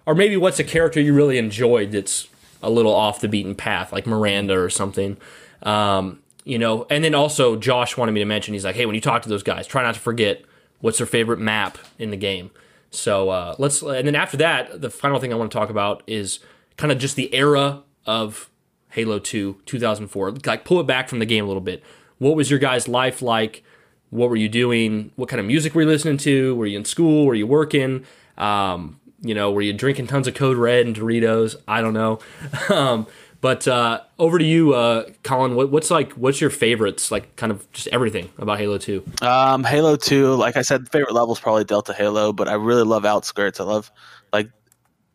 or 0.06 0.16
maybe 0.16 0.36
what's 0.36 0.60
a 0.60 0.66
character 0.66 1.00
you 1.00 1.14
really 1.14 1.38
enjoyed 1.38 1.94
that's 1.94 2.28
a 2.62 2.70
little 2.70 2.94
off 2.94 3.22
the 3.22 3.30
beaten 3.30 3.56
path, 3.56 3.94
like 3.94 4.06
Miranda 4.06 4.60
or 4.60 4.70
something. 4.70 5.16
Um, 5.64 6.20
you 6.44 6.58
know, 6.58 6.88
and 6.90 7.04
then 7.04 7.14
also 7.14 7.56
Josh 7.56 7.96
wanted 7.96 8.14
me 8.14 8.20
to 8.22 8.26
mention, 8.26 8.54
he's 8.54 8.66
like, 8.66 8.76
hey, 8.76 8.86
when 8.86 8.96
you 8.96 9.02
talk 9.02 9.22
to 9.22 9.30
those 9.30 9.44
guys, 9.44 9.68
try 9.68 9.84
not 9.84 9.94
to 9.94 10.02
forget 10.02 10.44
what's 10.82 10.98
their 10.98 11.08
favorite 11.08 11.40
map 11.40 11.78
in 12.00 12.10
the 12.10 12.18
game. 12.18 12.52
So 12.90 13.30
uh, 13.30 13.56
let's, 13.60 13.82
and 13.82 14.08
then 14.08 14.16
after 14.16 14.38
that, 14.38 14.82
the 14.82 14.90
final 14.90 15.20
thing 15.20 15.32
I 15.32 15.36
want 15.36 15.52
to 15.52 15.58
talk 15.58 15.70
about 15.70 16.04
is 16.08 16.40
kind 16.78 16.92
of 16.92 16.98
just 16.98 17.16
the 17.16 17.34
era 17.34 17.84
of 18.06 18.50
Halo 18.98 19.20
2, 19.20 19.62
2004. 19.68 20.32
Like 20.44 20.66
pull 20.66 20.80
it 20.80 20.88
back 20.88 21.08
from 21.08 21.20
the 21.20 21.26
game 21.28 21.44
a 21.44 21.48
little 21.48 21.62
bit. 21.62 21.84
What 22.18 22.36
was 22.36 22.50
your 22.50 22.58
guys' 22.58 22.88
life 22.88 23.22
like? 23.22 23.64
What 24.10 24.32
were 24.32 24.36
you 24.36 24.50
doing? 24.50 25.12
What 25.16 25.30
kind 25.30 25.40
of 25.40 25.46
music 25.46 25.76
were 25.76 25.84
you 25.84 25.88
listening 25.88 26.18
to? 26.18 26.56
Were 26.56 26.66
you 26.66 26.80
in 26.80 26.84
school? 26.84 27.28
Were 27.28 27.36
you 27.36 27.46
working? 27.46 28.06
Um, 28.40 29.00
you 29.22 29.36
know, 29.36 29.52
were 29.52 29.62
you 29.62 29.72
drinking 29.72 30.08
tons 30.08 30.28
of 30.28 30.34
Code 30.34 30.58
Red 30.58 30.88
and 30.88 30.96
Doritos? 30.96 31.56
I 31.68 31.82
don't 31.82 31.94
know. 31.94 32.18
um, 32.70 33.06
but 33.40 33.68
uh, 33.68 34.02
over 34.18 34.40
to 34.40 34.44
you, 34.44 34.74
uh, 34.74 35.12
Colin. 35.22 35.54
What, 35.54 35.70
what's 35.70 35.92
like? 35.92 36.14
What's 36.14 36.42
your 36.42 36.50
favorites? 36.50 37.12
Like, 37.12 37.36
kind 37.36 37.52
of 37.52 37.72
just 37.74 37.88
everything 37.90 38.32
about 38.40 38.58
Halo 38.58 38.80
Two. 38.80 39.04
Um, 39.22 39.64
Halo 39.64 39.96
Two, 39.96 40.34
like 40.34 40.58
I 40.58 40.64
said, 40.64 40.90
favorite 40.90 41.14
level 41.14 41.34
is 41.34 41.40
probably 41.40 41.66
Delta 41.66 41.94
Halo, 41.94 42.34
but 42.34 42.48
I 42.48 42.54
really 42.54 42.82
love 42.82 43.06
Outskirts. 43.06 43.60
I 43.60 43.64
love, 43.64 43.92
like, 44.34 44.50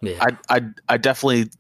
yeah. 0.03 0.19
I, 0.21 0.57
I, 0.57 0.63
I 0.89 0.97
definitely 0.97 1.51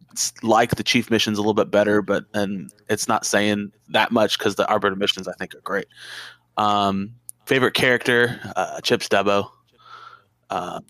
like 0.43 0.75
the 0.75 0.83
Chief 0.83 1.11
missions 1.11 1.39
a 1.39 1.41
little 1.41 1.55
bit 1.55 1.71
better, 1.71 2.03
but 2.03 2.25
and 2.35 2.71
it's 2.89 3.09
not 3.09 3.25
saying 3.25 3.73
that 3.91 4.13
much 4.13 4.39
because 4.39 4.57
the 4.57 4.69
Arbiter 4.69 4.97
missions 4.97 5.27
I 5.29 5.33
think 5.33 5.55
are 5.55 5.61
great. 5.61 5.87
Um, 6.57 7.15
favorite 7.47 7.75
character, 7.75 8.39
uh, 8.57 8.81
Chips 8.81 9.09
Dubbo. 9.09 9.49
Uh, 10.51 10.81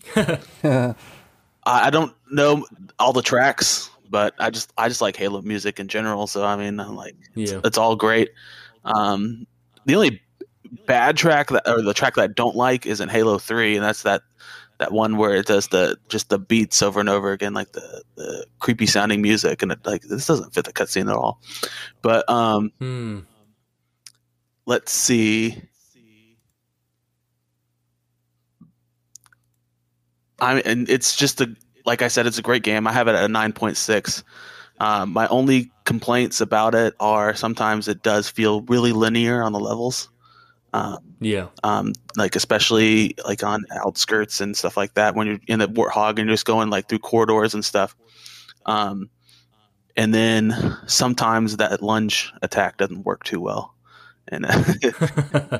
I 1.65 1.89
don't 1.89 2.13
know 2.29 2.65
all 2.99 3.13
the 3.13 3.21
tracks, 3.21 3.89
but 4.09 4.33
I 4.39 4.49
just 4.49 4.73
I 4.77 4.89
just 4.89 5.01
like 5.01 5.15
Halo 5.15 5.41
music 5.41 5.79
in 5.79 5.87
general. 5.87 6.27
So 6.27 6.43
I 6.43 6.55
mean, 6.57 6.77
like 6.77 7.15
yeah. 7.35 7.43
it's, 7.43 7.67
it's 7.67 7.77
all 7.77 7.95
great. 7.95 8.31
Um, 8.83 9.47
the 9.85 9.95
only 9.95 10.21
bad 10.85 11.15
track 11.15 11.49
that 11.49 11.67
or 11.67 11.81
the 11.81 11.93
track 11.93 12.15
that 12.15 12.23
I 12.23 12.27
don't 12.27 12.55
like 12.55 12.85
is 12.85 12.99
in 12.99 13.07
Halo 13.07 13.37
Three, 13.37 13.75
and 13.75 13.85
that's 13.85 14.03
that 14.03 14.23
that 14.79 14.91
one 14.91 15.17
where 15.17 15.35
it 15.35 15.45
does 15.45 15.67
the 15.67 15.97
just 16.09 16.29
the 16.29 16.39
beats 16.39 16.81
over 16.81 16.99
and 16.99 17.09
over 17.09 17.31
again, 17.31 17.53
like 17.53 17.71
the, 17.73 18.03
the 18.15 18.45
creepy 18.59 18.85
sounding 18.85 19.21
music, 19.21 19.61
and 19.61 19.71
it, 19.71 19.85
like 19.85 20.01
this 20.03 20.27
doesn't 20.27 20.53
fit 20.53 20.65
the 20.65 20.73
cutscene 20.73 21.09
at 21.09 21.15
all. 21.15 21.39
But 22.01 22.29
um, 22.29 22.71
hmm. 22.79 23.19
let's 24.65 24.91
see. 24.91 25.61
I 30.39 30.55
mean, 30.55 30.63
and 30.65 30.89
it's 30.89 31.15
just 31.15 31.39
a 31.39 31.55
like 31.85 32.01
I 32.01 32.07
said, 32.07 32.27
it's 32.27 32.37
a 32.37 32.43
great 32.43 32.63
game. 32.63 32.87
I 32.87 32.91
have 32.91 33.07
it 33.07 33.15
at 33.15 33.23
a 33.23 33.27
nine 33.29 33.53
point 33.53 33.77
six. 33.77 34.23
Um, 34.79 35.13
my 35.13 35.27
only 35.27 35.71
complaints 35.85 36.41
about 36.41 36.75
it 36.75 36.95
are 36.99 37.35
sometimes 37.35 37.87
it 37.87 38.03
does 38.03 38.29
feel 38.29 38.61
really 38.63 38.91
linear 38.91 39.43
on 39.43 39.53
the 39.53 39.59
levels. 39.59 40.09
Um, 40.73 40.97
yeah. 41.19 41.47
Um, 41.63 41.93
like 42.17 42.35
especially 42.35 43.15
like 43.25 43.43
on 43.43 43.65
outskirts 43.71 44.41
and 44.41 44.57
stuff 44.57 44.75
like 44.75 44.95
that 44.95 45.15
when 45.15 45.27
you're 45.27 45.39
in 45.47 45.59
the 45.59 45.67
warthog 45.67 46.09
and 46.09 46.19
you're 46.19 46.29
just 46.29 46.45
going 46.45 46.69
like 46.69 46.89
through 46.89 46.99
corridors 46.99 47.53
and 47.53 47.63
stuff. 47.63 47.95
Um, 48.65 49.09
and 49.95 50.13
then 50.13 50.77
sometimes 50.87 51.57
that 51.57 51.81
lunge 51.83 52.33
attack 52.41 52.77
doesn't 52.77 53.03
work 53.03 53.23
too 53.23 53.39
well. 53.39 53.75
And 54.27 54.45
I, 54.49 55.59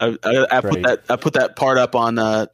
I, 0.00 0.16
I, 0.22 0.46
I 0.50 0.60
put 0.60 0.82
that 0.82 1.02
I 1.10 1.16
put 1.16 1.34
that 1.34 1.56
part 1.56 1.78
up 1.78 1.94
on 1.94 2.18
uh, 2.18 2.46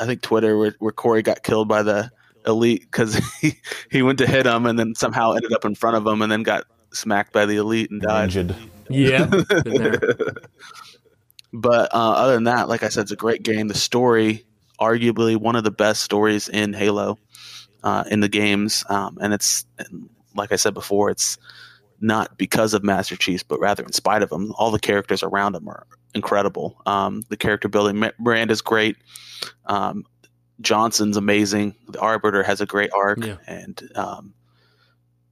I 0.00 0.06
think 0.06 0.22
Twitter 0.22 0.58
where, 0.58 0.74
where 0.80 0.92
Corey 0.92 1.22
got 1.22 1.44
killed 1.44 1.68
by 1.68 1.84
the 1.84 2.10
elite 2.46 2.82
because 2.90 3.14
he, 3.40 3.54
he 3.90 4.02
went 4.02 4.18
to 4.18 4.26
hit 4.26 4.46
him 4.46 4.66
and 4.66 4.78
then 4.78 4.94
somehow 4.96 5.32
ended 5.32 5.52
up 5.52 5.64
in 5.64 5.74
front 5.76 5.96
of 5.96 6.06
him 6.06 6.22
and 6.22 6.32
then 6.32 6.42
got 6.42 6.64
smacked 6.92 7.32
by 7.32 7.46
the 7.46 7.56
elite 7.56 7.90
and 7.90 8.02
died. 8.02 8.24
Injured. 8.24 8.56
Yeah. 8.88 9.30
but 11.52 11.92
uh, 11.94 12.12
other 12.12 12.34
than 12.34 12.44
that, 12.44 12.68
like 12.68 12.82
I 12.82 12.88
said, 12.88 13.02
it's 13.02 13.10
a 13.10 13.16
great 13.16 13.42
game. 13.42 13.68
The 13.68 13.74
story, 13.74 14.44
arguably 14.80 15.36
one 15.36 15.56
of 15.56 15.64
the 15.64 15.70
best 15.70 16.02
stories 16.02 16.48
in 16.48 16.72
Halo, 16.72 17.18
uh, 17.82 18.04
in 18.10 18.20
the 18.20 18.28
games, 18.28 18.84
um, 18.88 19.18
and 19.20 19.34
it's 19.34 19.66
like 20.34 20.52
I 20.52 20.56
said 20.56 20.74
before, 20.74 21.10
it's 21.10 21.38
not 22.00 22.36
because 22.36 22.74
of 22.74 22.82
Master 22.82 23.16
Chief, 23.16 23.46
but 23.46 23.60
rather 23.60 23.82
in 23.82 23.92
spite 23.92 24.22
of 24.22 24.32
him. 24.32 24.52
All 24.56 24.70
the 24.70 24.78
characters 24.78 25.22
around 25.22 25.54
him 25.54 25.68
are 25.68 25.86
incredible. 26.14 26.80
Um, 26.86 27.22
the 27.28 27.36
character 27.36 27.68
building, 27.68 28.02
Miranda's 28.18 28.60
great. 28.60 28.96
Um, 29.66 30.04
Johnson's 30.60 31.16
amazing. 31.16 31.74
The 31.88 32.00
Arbiter 32.00 32.42
has 32.42 32.60
a 32.60 32.66
great 32.66 32.90
arc, 32.94 33.24
yeah. 33.24 33.36
and 33.46 33.82
um, 33.94 34.34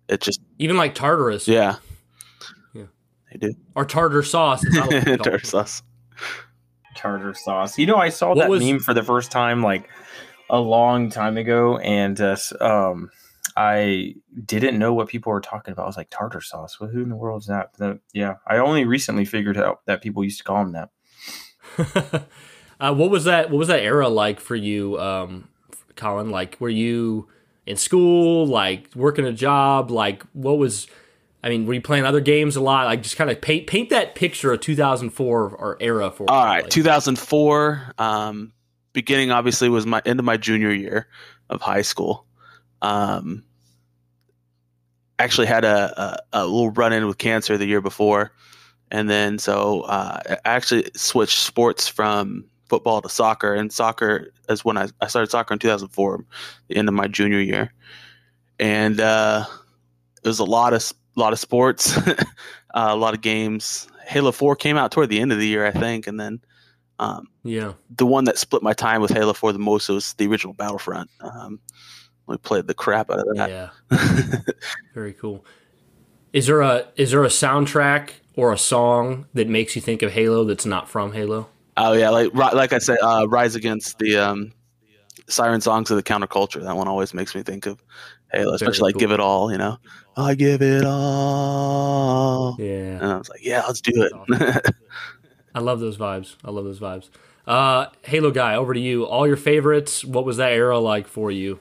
it 0.08 0.20
just 0.20 0.40
even 0.58 0.76
like 0.76 0.94
Tartarus. 0.94 1.46
Yeah, 1.46 1.76
yeah. 2.74 2.86
They 3.32 3.38
do. 3.38 3.54
Or 3.74 3.84
tartar 3.84 4.22
sauce. 4.22 4.64
tartar 4.74 5.44
sauce. 5.44 5.82
Tartar 6.96 7.34
sauce. 7.34 7.78
You 7.78 7.86
know, 7.86 7.96
I 7.96 8.08
saw 8.08 8.30
what 8.30 8.38
that 8.38 8.50
was... 8.50 8.62
meme 8.62 8.80
for 8.80 8.94
the 8.94 9.02
first 9.02 9.30
time 9.30 9.62
like 9.62 9.88
a 10.48 10.60
long 10.60 11.10
time 11.10 11.36
ago, 11.36 11.78
and 11.78 12.20
uh, 12.20 12.36
um, 12.60 13.10
I 13.56 14.14
didn't 14.46 14.78
know 14.78 14.92
what 14.94 15.08
people 15.08 15.32
were 15.32 15.40
talking 15.40 15.72
about. 15.72 15.84
I 15.84 15.86
was 15.86 15.96
like 15.96 16.10
tartar 16.10 16.40
sauce. 16.40 16.80
Well, 16.80 16.90
who 16.90 17.02
in 17.02 17.08
the 17.08 17.16
world 17.16 17.42
is 17.42 17.48
that? 17.48 17.72
The, 17.74 18.00
yeah, 18.12 18.36
I 18.46 18.58
only 18.58 18.84
recently 18.84 19.24
figured 19.24 19.56
out 19.56 19.84
that 19.86 20.02
people 20.02 20.24
used 20.24 20.38
to 20.38 20.44
call 20.44 20.64
them 20.64 20.72
that. 20.72 22.26
uh, 22.80 22.94
what 22.94 23.10
was 23.10 23.24
that? 23.24 23.50
What 23.50 23.58
was 23.58 23.68
that 23.68 23.80
era 23.80 24.08
like 24.08 24.40
for 24.40 24.56
you, 24.56 24.98
um, 24.98 25.48
Colin? 25.96 26.30
Like, 26.30 26.56
were 26.60 26.68
you 26.68 27.28
in 27.66 27.76
school, 27.76 28.46
like 28.46 28.88
working 28.94 29.24
a 29.24 29.32
job? 29.32 29.90
Like, 29.90 30.24
what 30.32 30.58
was? 30.58 30.86
I 31.42 31.48
mean, 31.48 31.66
were 31.66 31.74
you 31.74 31.80
playing 31.80 32.04
other 32.04 32.20
games 32.20 32.56
a 32.56 32.60
lot? 32.60 32.86
Like, 32.86 33.02
just 33.02 33.16
kind 33.16 33.30
of 33.30 33.40
paint 33.40 33.66
paint 33.66 33.90
that 33.90 34.14
picture 34.14 34.52
of 34.52 34.60
2004 34.60 35.50
or 35.50 35.76
era 35.80 36.10
for. 36.10 36.30
All 36.30 36.44
right, 36.44 36.62
like. 36.62 36.70
2004. 36.70 37.94
Um, 37.98 38.52
beginning 38.92 39.30
obviously 39.30 39.68
was 39.68 39.86
my 39.86 40.02
end 40.04 40.18
of 40.18 40.24
my 40.24 40.36
junior 40.36 40.72
year 40.72 41.08
of 41.48 41.62
high 41.62 41.82
school. 41.82 42.26
Um, 42.82 43.44
actually 45.18 45.46
had 45.46 45.64
a, 45.64 46.22
a, 46.32 46.40
a 46.40 46.46
little 46.46 46.70
run 46.70 46.92
in 46.92 47.06
with 47.06 47.18
cancer 47.18 47.56
the 47.56 47.66
year 47.66 47.80
before, 47.80 48.32
and 48.90 49.08
then 49.08 49.38
so 49.38 49.82
uh, 49.82 50.20
I 50.28 50.38
actually 50.44 50.90
switched 50.94 51.38
sports 51.38 51.88
from 51.88 52.44
football 52.68 53.00
to 53.02 53.08
soccer, 53.08 53.54
and 53.54 53.72
soccer 53.72 54.32
is 54.48 54.64
when 54.64 54.76
I, 54.76 54.88
I 55.00 55.08
started 55.08 55.30
soccer 55.30 55.54
in 55.54 55.58
2004, 55.58 56.24
the 56.68 56.76
end 56.76 56.88
of 56.88 56.94
my 56.94 57.06
junior 57.06 57.40
year, 57.40 57.72
and 58.58 59.00
uh, 59.00 59.44
it 60.22 60.28
was 60.28 60.38
a 60.38 60.44
lot 60.44 60.72
of 60.72 60.92
lot 61.20 61.32
of 61.32 61.38
sports, 61.38 61.96
uh, 62.08 62.14
a 62.74 62.96
lot 62.96 63.14
of 63.14 63.20
games. 63.20 63.88
Halo 64.06 64.32
4 64.32 64.56
came 64.56 64.76
out 64.76 64.90
toward 64.90 65.08
the 65.08 65.20
end 65.20 65.32
of 65.32 65.38
the 65.38 65.46
year, 65.46 65.64
I 65.66 65.70
think, 65.70 66.06
and 66.06 66.18
then 66.18 66.40
um, 66.98 67.28
yeah, 67.44 67.72
the 67.96 68.04
one 68.04 68.24
that 68.24 68.36
split 68.36 68.62
my 68.62 68.74
time 68.74 69.00
with 69.00 69.10
Halo 69.10 69.32
4 69.32 69.52
the 69.52 69.58
most 69.58 69.88
was 69.88 70.12
the 70.14 70.26
original 70.26 70.52
Battlefront. 70.52 71.10
Um, 71.20 71.58
we 72.26 72.36
played 72.36 72.66
the 72.66 72.74
crap 72.74 73.10
out 73.10 73.20
of 73.20 73.36
that. 73.36 73.48
Yeah, 73.50 74.40
very 74.94 75.14
cool. 75.14 75.44
Is 76.32 76.46
there 76.46 76.60
a 76.60 76.86
is 76.96 77.10
there 77.10 77.24
a 77.24 77.28
soundtrack 77.28 78.10
or 78.36 78.52
a 78.52 78.58
song 78.58 79.26
that 79.34 79.48
makes 79.48 79.74
you 79.74 79.82
think 79.82 80.02
of 80.02 80.12
Halo 80.12 80.44
that's 80.44 80.66
not 80.66 80.88
from 80.88 81.12
Halo? 81.12 81.48
Oh 81.76 81.94
yeah, 81.94 82.10
like 82.10 82.34
like 82.34 82.72
I 82.72 82.78
said, 82.78 82.98
uh, 83.02 83.26
Rise 83.28 83.54
Against 83.54 83.98
the 83.98 84.18
um, 84.18 84.52
Siren 85.26 85.60
Songs 85.60 85.90
of 85.90 85.96
the 85.96 86.02
Counterculture. 86.02 86.62
That 86.62 86.76
one 86.76 86.86
always 86.86 87.14
makes 87.14 87.34
me 87.34 87.42
think 87.42 87.66
of 87.66 87.82
Halo, 88.32 88.54
especially 88.54 88.74
Very 88.74 88.82
like 88.82 88.94
cool. 88.94 89.00
Give 89.00 89.10
It 89.12 89.20
All. 89.20 89.52
You 89.52 89.58
know, 89.58 89.78
I 90.16 90.34
give 90.34 90.62
it 90.62 90.84
all. 90.84 92.56
Yeah, 92.58 92.98
and 93.00 93.04
I 93.04 93.18
was 93.18 93.28
like, 93.28 93.44
yeah, 93.44 93.64
let's 93.66 93.80
do 93.80 93.92
it. 93.94 94.74
I 95.54 95.60
love 95.60 95.80
those 95.80 95.96
vibes. 95.96 96.36
I 96.44 96.50
love 96.50 96.64
those 96.64 96.80
vibes. 96.80 97.10
Uh, 97.46 97.86
Halo 98.02 98.30
guy, 98.30 98.54
over 98.54 98.74
to 98.74 98.80
you. 98.80 99.04
All 99.04 99.26
your 99.26 99.36
favorites. 99.36 100.04
What 100.04 100.24
was 100.24 100.36
that 100.36 100.52
era 100.52 100.78
like 100.78 101.08
for 101.08 101.30
you? 101.30 101.58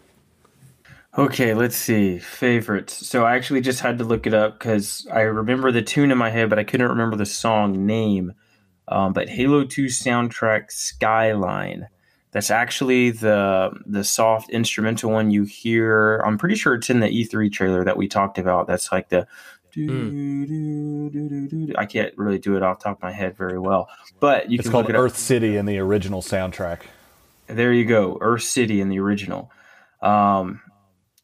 Okay, 1.18 1.56
let's 1.56 1.76
see. 1.76 2.20
Favorites. 2.20 3.08
So 3.08 3.26
I 3.26 3.36
actually 3.36 3.62
just 3.62 3.80
had 3.80 3.98
to 3.98 4.04
look 4.04 4.28
it 4.28 4.34
up 4.34 4.60
because 4.60 5.08
I 5.12 5.22
remember 5.22 5.72
the 5.72 5.82
tune 5.82 6.12
in 6.12 6.18
my 6.18 6.30
head, 6.30 6.50
but 6.50 6.60
I 6.60 6.64
couldn't 6.64 6.90
remember 6.90 7.16
the 7.16 7.26
song 7.26 7.86
name. 7.88 8.34
Um, 8.88 9.14
but 9.14 9.30
Halo 9.30 9.64
2 9.64 9.86
soundtrack 9.86 10.72
Skyline. 10.72 11.88
That's 12.32 12.52
actually 12.52 13.12
the 13.12 13.72
the 13.86 14.04
soft 14.04 14.50
instrumental 14.52 15.12
one 15.12 15.32
you 15.32 15.44
hear. 15.44 16.20
I'm 16.20 16.38
pretty 16.38 16.56
sure 16.56 16.76
it's 16.76 16.90
in 16.90 17.00
the 17.00 17.08
E3 17.08 17.52
trailer 17.52 17.84
that 17.84 17.98
we 17.98 18.08
talked 18.08 18.38
about. 18.38 18.68
That's 18.68 18.92
like 18.92 19.10
the 19.10 19.28
mm. 19.76 21.76
I 21.78 21.86
can't 21.86 22.16
really 22.18 22.38
do 22.38 22.56
it 22.56 22.64
off 22.64 22.80
top 22.80 22.98
of 22.98 23.04
my 23.04 23.12
head 23.12 23.36
very 23.36 23.58
well, 23.58 23.90
but 24.20 24.52
you 24.52 24.60
it's 24.60 24.64
can 24.64 24.72
called 24.72 24.90
it 24.90 24.96
Earth 24.96 25.18
City 25.18 25.58
in 25.58 25.66
the 25.66 25.80
original 25.80 26.22
soundtrack. 26.22 26.82
There 27.48 27.74
you 27.74 27.86
go, 27.86 28.20
Earth 28.22 28.44
City 28.44 28.80
in 28.80 28.90
the 28.90 29.00
original. 29.00 29.52
Um, 30.02 30.62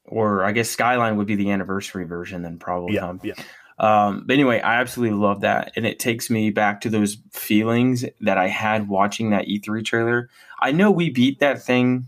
or 0.06 0.43
I 0.43 0.51
guess 0.51 0.70
Skyline 0.70 1.18
would 1.18 1.28
be 1.28 1.36
the 1.36 1.51
anniversary 1.51 2.06
version 2.06 2.41
then 2.41 2.58
probably. 2.58 2.95
Yeah, 2.95 3.14
yeah. 3.24 3.34
Um, 3.78 4.23
but 4.26 4.34
anyway, 4.34 4.61
I 4.61 4.80
absolutely 4.80 5.17
love 5.17 5.41
that, 5.41 5.73
and 5.76 5.86
it 5.86 5.99
takes 5.99 6.30
me 6.30 6.49
back 6.49 6.82
to 6.82 6.89
those 6.89 7.17
feelings 7.32 8.05
that 8.21 8.38
I 8.38 8.47
had 8.47 8.88
watching 8.88 9.32
that 9.32 9.47
E3 9.47 9.84
trailer. 9.84 10.30
I 10.61 10.71
know 10.71 10.91
we 10.91 11.09
beat 11.09 11.39
that 11.39 11.61
thing, 11.61 12.07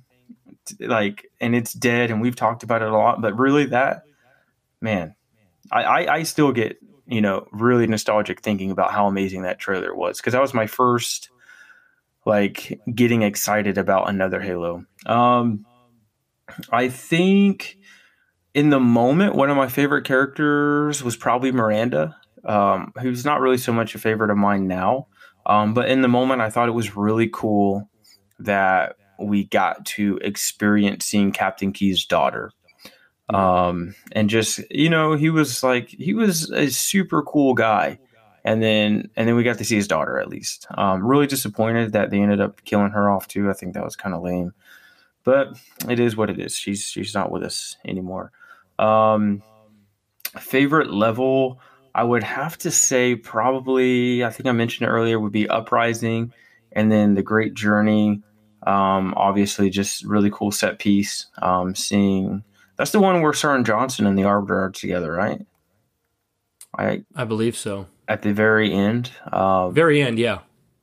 like, 0.80 1.30
and 1.42 1.54
it's 1.56 1.74
dead, 1.74 2.10
and 2.10 2.22
we've 2.22 2.36
talked 2.36 2.64
about 2.64 2.82
it 2.82 2.88
a 2.88 2.98
lot, 2.98 3.22
but 3.22 3.38
really, 3.38 3.66
that 3.66 4.04
man, 4.80 5.16
I, 5.72 5.84
I, 5.84 6.16
I 6.16 6.24
still 6.24 6.52
get 6.52 6.78
you 7.06 7.22
know 7.22 7.48
really 7.52 7.88
nostalgic 7.88 8.42
thinking 8.42 8.72
about 8.72 8.92
how 8.92 9.08
amazing 9.08 9.44
that 9.44 9.60
trailer 9.60 9.96
was 9.96 10.18
because 10.18 10.34
that 10.34 10.42
was 10.42 10.54
my 10.54 10.68
first 10.68 11.30
like 12.26 12.80
getting 12.94 13.22
excited 13.22 13.78
about 13.78 14.10
another 14.10 14.42
Halo. 14.42 14.86
Um, 15.06 15.66
I 16.72 16.90
think 16.90 17.78
in 18.58 18.72
the 18.72 18.80
moment, 18.80 19.36
one 19.36 19.52
of 19.52 19.56
my 19.56 19.68
favorite 19.68 20.04
characters 20.04 21.04
was 21.04 21.16
probably 21.16 21.52
Miranda, 21.52 22.16
um, 22.44 22.92
who's 23.00 23.24
not 23.24 23.40
really 23.40 23.60
so 23.60 23.72
much 23.72 23.94
a 23.94 24.00
favorite 24.00 24.32
of 24.32 24.38
mine 24.38 24.68
now. 24.68 25.06
Um, 25.46 25.76
but 25.76 25.90
in 25.90 26.02
the 26.02 26.08
moment, 26.08 26.42
I 26.42 26.50
thought 26.50 26.68
it 26.68 26.72
was 26.72 26.98
really 26.98 27.30
cool 27.32 27.88
that 28.40 28.96
we 29.20 29.44
got 29.44 29.86
to 29.86 30.18
experience 30.24 31.06
seeing 31.06 31.32
Captain 31.32 31.72
Keyes' 31.72 32.04
daughter. 32.04 32.50
Um, 33.30 33.94
and 34.14 34.28
just, 34.28 34.60
you 34.72 34.90
know, 34.90 35.14
he 35.14 35.30
was 35.30 35.62
like, 35.62 35.90
he 35.90 36.16
was 36.16 36.50
a 36.50 36.72
super 36.72 37.22
cool 37.22 37.54
guy. 37.54 38.00
And 38.44 38.64
then, 38.64 39.08
and 39.16 39.28
then 39.28 39.36
we 39.36 39.44
got 39.44 39.60
to 39.60 39.66
see 39.66 39.76
his 39.76 39.88
daughter 39.88 40.18
at 40.18 40.30
least. 40.30 40.66
Um, 40.72 41.06
really 41.06 41.28
disappointed 41.28 41.92
that 41.92 42.10
they 42.10 42.20
ended 42.20 42.42
up 42.42 42.66
killing 42.66 42.90
her 42.90 43.08
off 43.08 43.28
too. 43.28 43.52
I 43.52 43.54
think 43.54 43.76
that 43.76 43.84
was 43.84 43.96
kind 43.96 44.16
of 44.16 44.24
lame, 44.24 44.52
but 45.24 45.60
it 45.88 46.00
is 46.00 46.18
what 46.18 46.32
it 46.32 46.40
is. 46.40 46.58
She's, 46.58 46.86
she's 46.86 47.14
not 47.14 47.30
with 47.30 47.44
us 47.44 47.76
anymore. 47.86 48.32
Um, 48.80 49.44
favorite 50.40 50.92
level, 50.92 51.60
I 51.96 52.04
would 52.04 52.24
have 52.24 52.58
to 52.60 52.72
say 52.72 53.16
probably, 53.16 54.24
I 54.24 54.30
think 54.30 54.48
I 54.48 54.52
mentioned 54.52 54.90
earlier, 54.90 55.20
would 55.20 55.32
be 55.32 55.50
Uprising 55.50 56.32
and 56.72 56.92
then 56.92 57.16
The 57.16 57.24
Great 57.24 57.54
Journey. 57.54 58.22
Um, 58.66 59.14
obviously, 59.16 59.70
just 59.70 60.04
really 60.04 60.30
cool 60.30 60.52
set 60.52 60.80
piece. 60.80 61.28
Um, 61.42 61.74
seeing 61.74 62.44
that's 62.78 62.92
the 62.92 63.00
one 63.00 63.22
where 63.22 63.34
Sergeant 63.34 63.66
Johnson 63.66 64.06
and 64.06 64.18
the 64.18 64.26
Arbiter 64.26 64.60
are 64.66 64.70
together, 64.70 65.12
right? 65.12 65.46
I 66.78 67.04
I 67.16 67.24
believe 67.24 67.56
so. 67.56 67.88
At 68.08 68.22
the 68.22 68.34
very 68.34 68.72
end. 68.72 69.12
Um, 69.32 69.74
very 69.74 70.02
end, 70.02 70.20
yeah. 70.20 70.40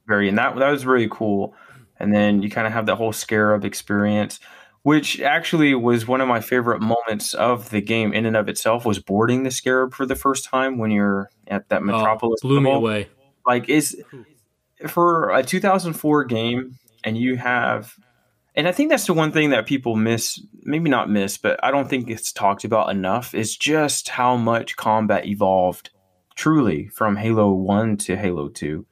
Very 0.07 0.29
end. 0.29 0.39
That 0.39 0.57
that 0.57 0.71
was 0.71 0.85
really 0.85 1.09
cool. 1.11 1.55
And 1.99 2.13
then 2.13 2.43
you 2.43 2.51
kind 2.51 2.67
of 2.67 2.73
have 2.73 2.87
that 2.87 2.97
whole 2.97 3.13
Scarab 3.13 3.65
experience 3.65 4.41
which 4.85 5.19
actually 5.19 5.75
was 5.75 6.07
one 6.07 6.21
of 6.21 6.29
my 6.29 6.41
favorite 6.41 6.79
moments 6.79 7.33
of 7.33 7.71
the 7.71 7.81
game 7.81 8.13
in 8.13 8.27
and 8.27 8.37
of 8.37 8.51
itself 8.51 8.85
was 8.85 8.99
boarding 8.99 9.43
the 9.43 9.51
scarab 9.51 9.95
for 9.95 10.05
the 10.05 10.15
first 10.15 10.45
time 10.45 10.77
when 10.77 10.91
you're 10.91 11.31
at 11.49 11.71
that 11.71 11.81
oh, 11.81 11.87
metropolis 11.87 12.41
oh, 12.45 12.49
blew 12.49 12.61
me 12.61 12.71
away. 12.71 13.09
Like 13.47 13.71
is 13.71 14.01
for 14.87 15.31
a 15.31 15.43
2004 15.43 16.25
game 16.25 16.79
and 17.03 17.17
you 17.17 17.37
have 17.37 17.97
and 18.55 18.69
i 18.69 18.73
think 18.73 18.91
that's 18.91 19.07
the 19.07 19.15
one 19.15 19.33
thing 19.33 19.51
that 19.51 19.67
people 19.67 19.97
miss 19.97 20.41
maybe 20.63 20.91
not 20.91 21.09
miss 21.09 21.39
but 21.39 21.59
i 21.63 21.71
don't 21.71 21.89
think 21.89 22.11
it's 22.11 22.33
talked 22.33 22.65
about 22.65 22.91
enough 22.91 23.35
is 23.35 23.57
just 23.57 24.09
how 24.09 24.37
much 24.37 24.77
combat 24.77 25.27
evolved 25.27 25.91
truly 26.35 26.89
from 26.89 27.17
halo 27.17 27.53
1 27.53 27.97
to 27.97 28.17
halo 28.17 28.49
2 28.49 28.85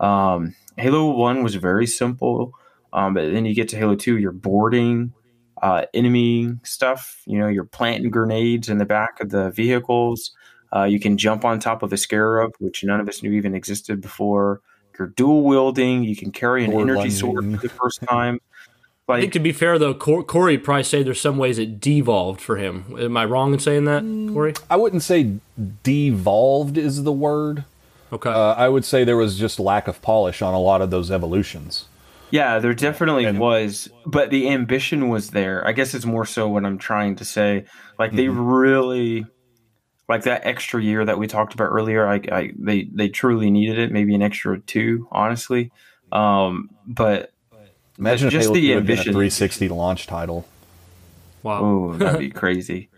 um, 0.00 0.54
halo 0.76 1.10
1 1.10 1.42
was 1.42 1.54
very 1.54 1.86
simple 1.86 2.52
um, 2.92 3.14
but 3.14 3.30
then 3.30 3.44
you 3.44 3.54
get 3.54 3.68
to 3.68 3.76
halo 3.76 3.94
2 3.94 4.16
you're 4.16 4.32
boarding 4.32 5.12
uh, 5.62 5.86
enemy 5.94 6.52
stuff. 6.62 7.22
You 7.26 7.38
know, 7.38 7.48
you're 7.48 7.64
planting 7.64 8.10
grenades 8.10 8.68
in 8.68 8.78
the 8.78 8.84
back 8.84 9.20
of 9.20 9.30
the 9.30 9.50
vehicles. 9.50 10.32
Uh, 10.74 10.84
you 10.84 11.00
can 11.00 11.16
jump 11.16 11.44
on 11.44 11.58
top 11.58 11.82
of 11.82 11.92
a 11.92 11.96
scarab, 11.96 12.52
which 12.58 12.84
none 12.84 13.00
of 13.00 13.08
us 13.08 13.22
knew 13.22 13.32
even 13.32 13.54
existed 13.54 14.00
before. 14.00 14.60
You're 14.98 15.08
dual 15.08 15.42
wielding. 15.44 16.02
You 16.02 16.16
can 16.16 16.32
carry 16.32 16.64
an 16.64 16.72
energy 16.72 16.94
lunging. 16.94 17.10
sword 17.10 17.44
for 17.52 17.68
the 17.68 17.68
first 17.68 18.02
time. 18.08 18.40
Like, 19.06 19.18
I 19.18 19.20
think 19.22 19.32
to 19.34 19.38
be 19.38 19.52
fair 19.52 19.78
though, 19.78 19.94
Corey 19.94 20.58
probably 20.58 20.82
say 20.82 21.02
there's 21.02 21.20
some 21.20 21.38
ways 21.38 21.58
it 21.58 21.80
devolved 21.80 22.42
for 22.42 22.56
him. 22.56 22.94
Am 22.98 23.16
I 23.16 23.24
wrong 23.24 23.54
in 23.54 23.58
saying 23.58 23.84
that, 23.86 24.02
mm, 24.02 24.34
Corey? 24.34 24.52
I 24.68 24.76
wouldn't 24.76 25.02
say 25.02 25.36
devolved 25.82 26.76
is 26.76 27.04
the 27.04 27.12
word. 27.12 27.64
Okay. 28.12 28.28
Uh, 28.28 28.52
I 28.54 28.68
would 28.68 28.84
say 28.84 29.04
there 29.04 29.16
was 29.16 29.38
just 29.38 29.58
lack 29.58 29.88
of 29.88 30.02
polish 30.02 30.42
on 30.42 30.52
a 30.52 30.60
lot 30.60 30.82
of 30.82 30.90
those 30.90 31.10
evolutions. 31.10 31.86
Yeah, 32.30 32.58
there 32.58 32.74
definitely 32.74 33.24
and, 33.24 33.38
was, 33.38 33.88
but 34.04 34.30
the 34.30 34.50
ambition 34.50 35.08
was 35.08 35.30
there. 35.30 35.66
I 35.66 35.72
guess 35.72 35.94
it's 35.94 36.04
more 36.04 36.26
so 36.26 36.48
what 36.48 36.64
I'm 36.64 36.78
trying 36.78 37.16
to 37.16 37.24
say. 37.24 37.64
Like 37.98 38.12
they 38.12 38.26
mm-hmm. 38.26 38.40
really, 38.40 39.26
like 40.08 40.24
that 40.24 40.44
extra 40.44 40.82
year 40.82 41.04
that 41.04 41.18
we 41.18 41.26
talked 41.26 41.54
about 41.54 41.66
earlier. 41.66 42.06
I, 42.06 42.20
I 42.30 42.52
they 42.58 42.84
they 42.92 43.08
truly 43.08 43.50
needed 43.50 43.78
it. 43.78 43.92
Maybe 43.92 44.14
an 44.14 44.22
extra 44.22 44.60
two, 44.60 45.08
honestly. 45.10 45.70
Um, 46.12 46.70
but 46.86 47.32
imagine 47.98 48.30
just 48.30 48.52
the 48.52 48.74
ambition. 48.74 49.12
360 49.12 49.68
launch 49.68 50.06
title. 50.06 50.46
Wow, 51.42 51.60
oh, 51.62 51.94
that'd 51.94 52.20
be 52.20 52.30
crazy. 52.30 52.90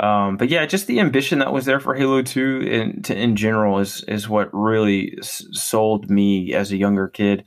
Um, 0.00 0.36
but 0.36 0.48
yeah, 0.48 0.64
just 0.66 0.86
the 0.86 1.00
ambition 1.00 1.40
that 1.40 1.52
was 1.52 1.64
there 1.64 1.80
for 1.80 1.94
Halo 1.94 2.22
Two 2.22 2.60
in 2.60 3.02
to, 3.02 3.16
in 3.16 3.34
general 3.34 3.78
is 3.78 4.04
is 4.04 4.28
what 4.28 4.48
really 4.52 5.16
s- 5.18 5.44
sold 5.52 6.08
me 6.08 6.54
as 6.54 6.70
a 6.70 6.76
younger 6.76 7.08
kid. 7.08 7.44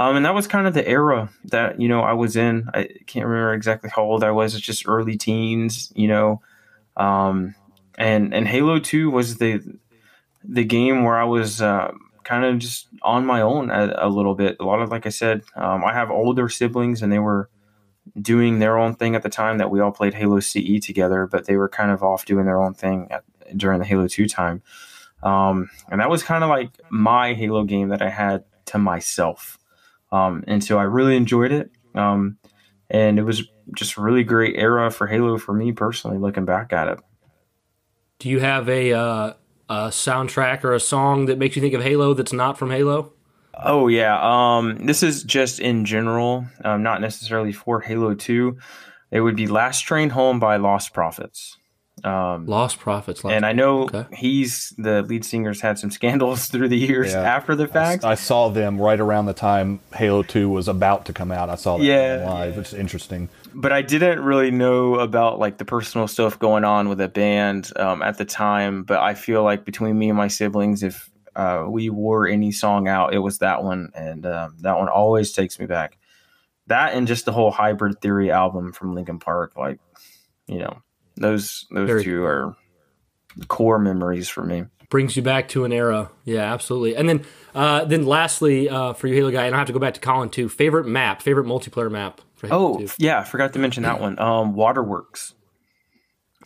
Um, 0.00 0.16
and 0.16 0.24
that 0.24 0.34
was 0.34 0.46
kind 0.46 0.66
of 0.66 0.72
the 0.72 0.88
era 0.88 1.28
that 1.44 1.78
you 1.78 1.86
know 1.86 2.00
I 2.00 2.14
was 2.14 2.34
in. 2.34 2.70
I 2.72 2.88
can't 3.06 3.26
remember 3.26 3.52
exactly 3.52 3.90
how 3.94 4.02
old 4.02 4.24
I 4.24 4.30
was. 4.30 4.54
It's 4.54 4.64
just 4.64 4.88
early 4.88 5.18
teens, 5.18 5.92
you 5.94 6.08
know. 6.08 6.40
Um, 6.96 7.54
and 7.98 8.32
and 8.32 8.48
Halo 8.48 8.78
Two 8.78 9.10
was 9.10 9.36
the 9.36 9.60
the 10.42 10.64
game 10.64 11.04
where 11.04 11.18
I 11.18 11.24
was 11.24 11.60
uh, 11.60 11.92
kind 12.24 12.46
of 12.46 12.58
just 12.58 12.88
on 13.02 13.26
my 13.26 13.42
own 13.42 13.70
a, 13.70 13.94
a, 13.98 14.08
little 14.08 14.34
bit. 14.34 14.56
A 14.58 14.64
lot 14.64 14.80
of 14.80 14.90
like 14.90 15.04
I 15.04 15.10
said, 15.10 15.42
um, 15.54 15.84
I 15.84 15.92
have 15.92 16.10
older 16.10 16.48
siblings, 16.48 17.02
and 17.02 17.12
they 17.12 17.18
were 17.18 17.50
doing 18.18 18.58
their 18.58 18.78
own 18.78 18.94
thing 18.94 19.14
at 19.14 19.22
the 19.22 19.28
time 19.28 19.58
that 19.58 19.70
we 19.70 19.80
all 19.80 19.92
played 19.92 20.14
Halo 20.14 20.40
CE 20.40 20.80
together, 20.80 21.26
but 21.26 21.44
they 21.44 21.56
were 21.56 21.68
kind 21.68 21.90
of 21.90 22.02
off 22.02 22.24
doing 22.24 22.46
their 22.46 22.58
own 22.58 22.72
thing 22.72 23.06
at, 23.10 23.22
during 23.54 23.78
the 23.78 23.84
Halo 23.84 24.08
2 24.08 24.26
time. 24.26 24.62
Um, 25.22 25.68
and 25.90 26.00
that 26.00 26.10
was 26.10 26.22
kind 26.22 26.42
of 26.42 26.48
like 26.48 26.70
my 26.88 27.34
Halo 27.34 27.64
game 27.64 27.90
that 27.90 28.00
I 28.00 28.08
had 28.08 28.44
to 28.66 28.78
myself. 28.78 29.59
Um, 30.12 30.44
and 30.46 30.62
so 30.62 30.78
I 30.78 30.84
really 30.84 31.16
enjoyed 31.16 31.52
it. 31.52 31.70
Um, 31.94 32.38
and 32.88 33.18
it 33.18 33.22
was 33.22 33.42
just 33.76 33.96
a 33.96 34.00
really 34.00 34.24
great 34.24 34.56
era 34.56 34.90
for 34.90 35.06
Halo 35.06 35.38
for 35.38 35.52
me 35.52 35.72
personally, 35.72 36.18
looking 36.18 36.44
back 36.44 36.72
at 36.72 36.88
it. 36.88 36.98
Do 38.18 38.28
you 38.28 38.40
have 38.40 38.68
a, 38.68 38.92
uh, 38.92 39.32
a 39.68 39.74
soundtrack 39.88 40.64
or 40.64 40.74
a 40.74 40.80
song 40.80 41.26
that 41.26 41.38
makes 41.38 41.56
you 41.56 41.62
think 41.62 41.74
of 41.74 41.82
Halo 41.82 42.14
that's 42.14 42.32
not 42.32 42.58
from 42.58 42.70
Halo? 42.70 43.12
Oh 43.54 43.88
yeah. 43.88 44.18
Um, 44.20 44.86
this 44.86 45.02
is 45.02 45.22
just 45.22 45.60
in 45.60 45.84
general, 45.84 46.46
um, 46.64 46.82
not 46.82 47.00
necessarily 47.00 47.52
for 47.52 47.80
Halo 47.80 48.14
Two. 48.14 48.58
It 49.10 49.20
would 49.20 49.36
be 49.36 49.46
"Last 49.46 49.82
Train 49.82 50.10
Home" 50.10 50.40
by 50.40 50.56
Lostprophets. 50.56 51.56
Um, 52.04 52.46
Lostprophets, 52.46 53.24
Lost 53.24 53.34
and 53.34 53.44
I 53.44 53.52
know 53.52 53.82
okay. 53.82 54.06
he's 54.12 54.72
the 54.78 55.02
lead 55.02 55.24
singer's 55.24 55.60
had 55.60 55.78
some 55.78 55.90
scandals 55.90 56.46
through 56.50 56.68
the 56.68 56.78
years 56.78 57.12
yeah. 57.12 57.20
after 57.20 57.54
the 57.54 57.68
fact. 57.68 58.04
I, 58.04 58.12
I, 58.12 58.14
saw 58.14 58.48
them 58.48 58.80
right 58.80 58.98
around 58.98 59.26
the 59.26 59.34
time 59.34 59.80
Halo 59.94 60.22
Two 60.22 60.48
was 60.48 60.68
about 60.68 61.06
to 61.06 61.12
come 61.12 61.30
out. 61.30 61.50
I 61.50 61.56
saw 61.56 61.76
that 61.78 61.84
yeah. 61.84 62.24
live. 62.26 62.56
It's 62.56 62.72
interesting. 62.72 63.28
But 63.52 63.72
I 63.72 63.82
didn't 63.82 64.20
really 64.20 64.50
know 64.50 64.94
about 64.94 65.38
like 65.38 65.58
the 65.58 65.64
personal 65.64 66.08
stuff 66.08 66.38
going 66.38 66.64
on 66.64 66.88
with 66.88 66.98
the 66.98 67.08
band 67.08 67.70
um, 67.76 68.02
at 68.02 68.16
the 68.16 68.24
time. 68.24 68.84
But 68.84 69.00
I 69.00 69.14
feel 69.14 69.42
like 69.42 69.64
between 69.64 69.98
me 69.98 70.08
and 70.08 70.16
my 70.16 70.28
siblings, 70.28 70.82
if 70.82 71.10
uh, 71.36 71.66
we 71.68 71.90
wore 71.90 72.26
any 72.26 72.52
song 72.52 72.88
out, 72.88 73.14
it 73.14 73.18
was 73.18 73.38
that 73.38 73.62
one, 73.62 73.90
and 73.94 74.26
um, 74.26 74.56
that 74.60 74.78
one 74.78 74.88
always 74.88 75.32
takes 75.32 75.58
me 75.58 75.66
back. 75.66 75.98
That 76.66 76.94
and 76.94 77.06
just 77.06 77.24
the 77.24 77.32
whole 77.32 77.50
Hybrid 77.50 78.00
Theory 78.00 78.30
album 78.30 78.72
from 78.72 78.94
Linkin 78.94 79.18
Park, 79.18 79.56
like 79.56 79.80
you 80.46 80.58
know, 80.58 80.82
those 81.20 81.66
those 81.70 81.86
Very 81.86 82.02
two 82.04 82.24
are 82.24 82.56
core 83.46 83.78
memories 83.78 84.28
for 84.28 84.44
me. 84.44 84.64
Brings 84.88 85.14
you 85.16 85.22
back 85.22 85.48
to 85.50 85.64
an 85.64 85.72
era, 85.72 86.10
yeah, 86.24 86.52
absolutely. 86.52 86.96
And 86.96 87.08
then, 87.08 87.24
uh, 87.54 87.84
then 87.84 88.06
lastly, 88.06 88.68
uh, 88.68 88.92
for 88.92 89.06
you 89.06 89.14
Halo 89.14 89.30
guy, 89.30 89.46
and 89.46 89.54
I 89.54 89.58
have 89.58 89.68
to 89.68 89.72
go 89.72 89.78
back 89.78 89.94
to 89.94 90.00
Colin 90.00 90.30
too. 90.30 90.48
Favorite 90.48 90.86
map, 90.86 91.22
favorite 91.22 91.46
multiplayer 91.46 91.90
map. 91.90 92.20
oh 92.50 92.78
2. 92.78 92.88
yeah, 92.98 93.20
I 93.20 93.24
forgot 93.24 93.52
to 93.52 93.60
mention 93.60 93.84
that 93.84 94.00
one. 94.00 94.18
Um, 94.18 94.54
Waterworks. 94.54 95.34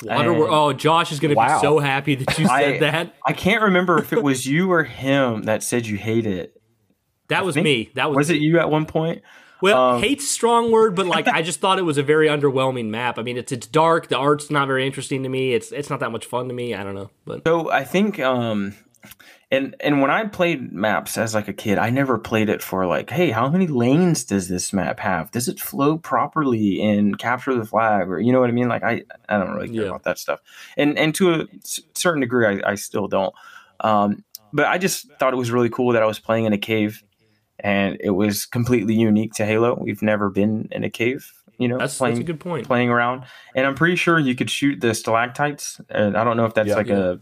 Water. 0.02 0.32
oh, 0.32 0.72
Josh 0.72 1.12
is 1.12 1.20
going 1.20 1.30
to 1.30 1.36
wow. 1.36 1.56
be 1.56 1.62
so 1.62 1.78
happy 1.78 2.16
that 2.16 2.38
you 2.38 2.46
said 2.46 2.74
I, 2.74 2.78
that. 2.80 3.14
I 3.24 3.32
can't 3.32 3.62
remember 3.62 3.98
if 3.98 4.12
it 4.12 4.22
was 4.22 4.44
you 4.44 4.72
or 4.72 4.82
him 4.82 5.44
that 5.44 5.62
said 5.62 5.86
you 5.86 5.96
hate 5.96 6.26
it. 6.26 6.60
That 7.28 7.40
I 7.40 7.42
was 7.42 7.56
me. 7.56 7.90
That 7.94 8.10
was 8.10 8.16
was 8.16 8.30
me. 8.30 8.36
it 8.36 8.42
you 8.42 8.58
at 8.58 8.68
one 8.70 8.86
point? 8.86 9.22
Well, 9.64 9.94
um, 9.94 10.02
hate's 10.02 10.28
strong 10.28 10.70
word, 10.70 10.94
but 10.94 11.06
like 11.06 11.26
I 11.38 11.40
just 11.40 11.58
thought 11.58 11.78
it 11.78 11.82
was 11.82 11.96
a 11.96 12.02
very 12.02 12.28
underwhelming 12.28 12.90
map. 12.90 13.18
I 13.18 13.22
mean, 13.22 13.38
it's 13.38 13.50
it's 13.50 13.66
dark. 13.66 14.08
The 14.08 14.18
art's 14.18 14.50
not 14.50 14.66
very 14.66 14.86
interesting 14.86 15.22
to 15.22 15.30
me. 15.30 15.54
It's 15.54 15.72
it's 15.72 15.88
not 15.88 16.00
that 16.00 16.12
much 16.12 16.26
fun 16.26 16.48
to 16.48 16.54
me. 16.54 16.74
I 16.74 16.84
don't 16.84 16.94
know, 16.94 17.10
but 17.24 17.46
so 17.46 17.70
I 17.70 17.82
think 17.82 18.20
um 18.20 18.74
and 19.50 19.74
and 19.80 20.02
when 20.02 20.10
I 20.10 20.26
played 20.26 20.70
maps 20.70 21.16
as 21.16 21.34
like 21.34 21.48
a 21.48 21.54
kid, 21.54 21.78
I 21.78 21.88
never 21.88 22.18
played 22.18 22.50
it 22.50 22.60
for 22.60 22.84
like, 22.84 23.08
hey, 23.08 23.30
how 23.30 23.48
many 23.48 23.66
lanes 23.66 24.24
does 24.24 24.48
this 24.48 24.72
map 24.74 25.00
have? 25.00 25.30
Does 25.30 25.48
it 25.48 25.58
flow 25.58 25.96
properly 25.96 26.78
in 26.78 27.14
capture 27.14 27.54
the 27.54 27.64
flag, 27.64 28.10
or 28.10 28.20
you 28.20 28.32
know 28.32 28.40
what 28.40 28.50
I 28.50 28.52
mean? 28.52 28.68
Like 28.68 28.82
I 28.82 29.04
I 29.30 29.38
don't 29.38 29.52
really 29.52 29.68
care 29.68 29.84
yeah. 29.84 29.88
about 29.88 30.02
that 30.04 30.18
stuff, 30.18 30.40
and 30.76 30.98
and 30.98 31.14
to 31.14 31.32
a 31.32 31.46
certain 31.94 32.20
degree, 32.20 32.46
I, 32.46 32.72
I 32.72 32.74
still 32.74 33.08
don't. 33.08 33.34
Um, 33.80 34.24
but 34.52 34.66
I 34.66 34.76
just 34.76 35.10
thought 35.18 35.32
it 35.32 35.36
was 35.36 35.50
really 35.50 35.70
cool 35.70 35.92
that 35.92 36.02
I 36.02 36.06
was 36.06 36.18
playing 36.18 36.44
in 36.44 36.52
a 36.52 36.58
cave, 36.58 37.02
and 37.60 37.96
it 38.00 38.10
was 38.10 38.46
completely 38.46 38.94
unique 38.94 39.32
to 39.34 39.44
Halo. 39.44 39.74
We've 39.80 40.02
never 40.02 40.30
been 40.30 40.68
in 40.72 40.84
a 40.84 40.90
cave, 40.90 41.32
you 41.58 41.68
know, 41.68 41.78
that's, 41.78 41.98
playing, 41.98 42.16
that's 42.16 42.24
a 42.24 42.32
good 42.32 42.40
point. 42.40 42.66
Playing 42.66 42.90
around, 42.90 43.24
and 43.54 43.66
I'm 43.66 43.74
pretty 43.74 43.96
sure 43.96 44.18
you 44.18 44.34
could 44.34 44.50
shoot 44.50 44.80
the 44.80 44.94
stalactites. 44.94 45.80
And 45.88 46.16
I 46.16 46.24
don't 46.24 46.36
know 46.36 46.46
if 46.46 46.54
that's 46.54 46.68
yeah, 46.68 46.74
like 46.74 46.88
yeah. 46.88 46.96
a 46.96 47.18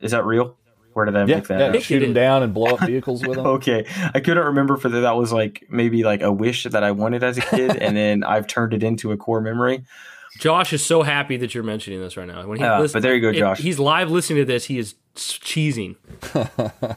is 0.00 0.12
that 0.12 0.24
real? 0.24 0.56
Where 0.92 1.04
did 1.04 1.14
I 1.14 1.26
yeah, 1.26 1.34
make 1.36 1.48
that? 1.48 1.74
Yeah, 1.74 1.80
shoot 1.80 2.00
them 2.00 2.14
down 2.14 2.42
and 2.42 2.54
blow 2.54 2.74
up 2.74 2.80
vehicles 2.86 3.26
with 3.26 3.36
them. 3.36 3.46
okay, 3.46 3.84
I 4.14 4.20
couldn't 4.20 4.44
remember 4.44 4.78
for 4.78 4.88
that. 4.88 5.00
That 5.00 5.16
was 5.16 5.32
like 5.32 5.66
maybe 5.68 6.04
like 6.04 6.22
a 6.22 6.32
wish 6.32 6.64
that 6.64 6.82
I 6.82 6.92
wanted 6.92 7.22
as 7.22 7.36
a 7.36 7.42
kid, 7.42 7.76
and 7.76 7.96
then 7.96 8.24
I've 8.24 8.46
turned 8.46 8.72
it 8.72 8.82
into 8.82 9.12
a 9.12 9.16
core 9.16 9.40
memory. 9.40 9.84
Josh 10.38 10.72
is 10.72 10.84
so 10.84 11.02
happy 11.02 11.36
that 11.38 11.54
you're 11.54 11.64
mentioning 11.64 12.00
this 12.00 12.16
right 12.16 12.26
now. 12.26 12.46
When 12.46 12.58
he 12.58 12.64
uh, 12.64 12.80
listens, 12.80 12.94
but 12.94 13.02
there 13.02 13.14
you 13.14 13.20
go, 13.20 13.32
Josh. 13.32 13.58
he's 13.58 13.78
live 13.78 14.10
listening 14.10 14.38
to 14.38 14.44
this. 14.46 14.66
He 14.66 14.78
is 14.78 14.94
cheesing. 15.14 15.96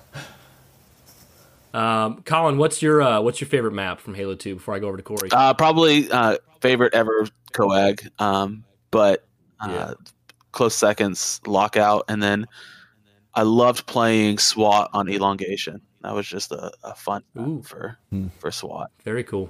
um, 1.74 2.22
Colin, 2.24 2.58
what's 2.58 2.82
your 2.82 3.02
uh, 3.02 3.22
what's 3.22 3.40
your 3.40 3.50
favorite 3.50 3.74
map 3.74 4.00
from 4.00 4.16
Halo 4.16 4.36
Two? 4.36 4.56
Before 4.56 4.76
I 4.76 4.80
go 4.80 4.88
over 4.88 4.98
to 4.98 5.04
Corey, 5.04 5.30
uh, 5.32 5.54
probably 5.54 6.10
uh, 6.12 6.38
favorite 6.62 6.94
ever 6.94 7.28
Coag, 7.54 8.08
um, 8.20 8.64
but 8.92 9.26
uh, 9.60 9.70
yeah. 9.70 9.94
close 10.52 10.76
seconds 10.76 11.42
Lockout, 11.46 12.06
and 12.08 12.22
then 12.22 12.48
I 13.34 13.44
loved 13.44 13.86
playing 13.86 14.40
SWAT 14.40 14.90
on 14.94 15.10
elongation. 15.10 15.82
That 16.02 16.16
was 16.16 16.28
just 16.28 16.52
a, 16.52 16.72
a 16.84 16.96
fun 16.96 17.24
for 17.64 17.98
hmm. 18.10 18.28
for 18.40 18.52
SWAT. 18.52 18.92
Very 19.04 19.24
cool. 19.24 19.50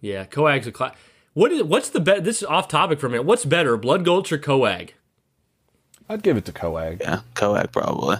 Yeah, 0.00 0.24
Coag's 0.24 0.66
a 0.66 0.72
class. 0.72 0.94
What 1.34 1.52
is 1.52 1.62
what's 1.62 1.90
the 1.90 2.00
bet? 2.00 2.24
This 2.24 2.38
is 2.38 2.44
off 2.44 2.68
topic 2.68 3.00
for 3.00 3.06
a 3.06 3.10
minute. 3.10 3.24
What's 3.24 3.44
better, 3.44 3.76
Blood 3.76 4.04
Gulch 4.04 4.32
or 4.32 4.38
Coag? 4.38 4.90
I'd 6.08 6.22
give 6.22 6.36
it 6.36 6.44
to 6.46 6.52
Coag. 6.52 7.00
Yeah, 7.00 7.20
Coag 7.34 7.72
probably. 7.72 8.16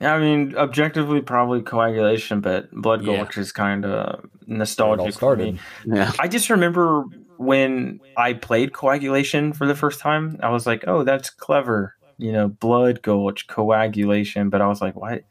I 0.00 0.18
mean, 0.18 0.54
objectively, 0.56 1.20
probably 1.20 1.62
coagulation, 1.62 2.40
but 2.40 2.70
Blood 2.70 3.04
Gulch 3.04 3.36
is 3.36 3.52
kind 3.52 3.84
of 3.84 4.24
nostalgic 4.46 5.14
for 5.14 5.36
me. 5.36 5.58
Yeah, 5.84 6.12
I 6.18 6.28
just 6.28 6.50
remember 6.50 7.04
when 7.36 8.00
I 8.16 8.34
played 8.34 8.72
coagulation 8.72 9.52
for 9.52 9.66
the 9.66 9.74
first 9.74 10.00
time. 10.00 10.38
I 10.42 10.50
was 10.50 10.66
like, 10.66 10.84
"Oh, 10.86 11.02
that's 11.02 11.30
clever." 11.30 11.96
you 12.20 12.32
know, 12.32 12.48
blood 12.48 13.00
gulch, 13.02 13.46
coagulation. 13.46 14.50
But 14.50 14.60
I 14.60 14.68
was 14.68 14.80
like, 14.80 14.94
why? 14.94 15.22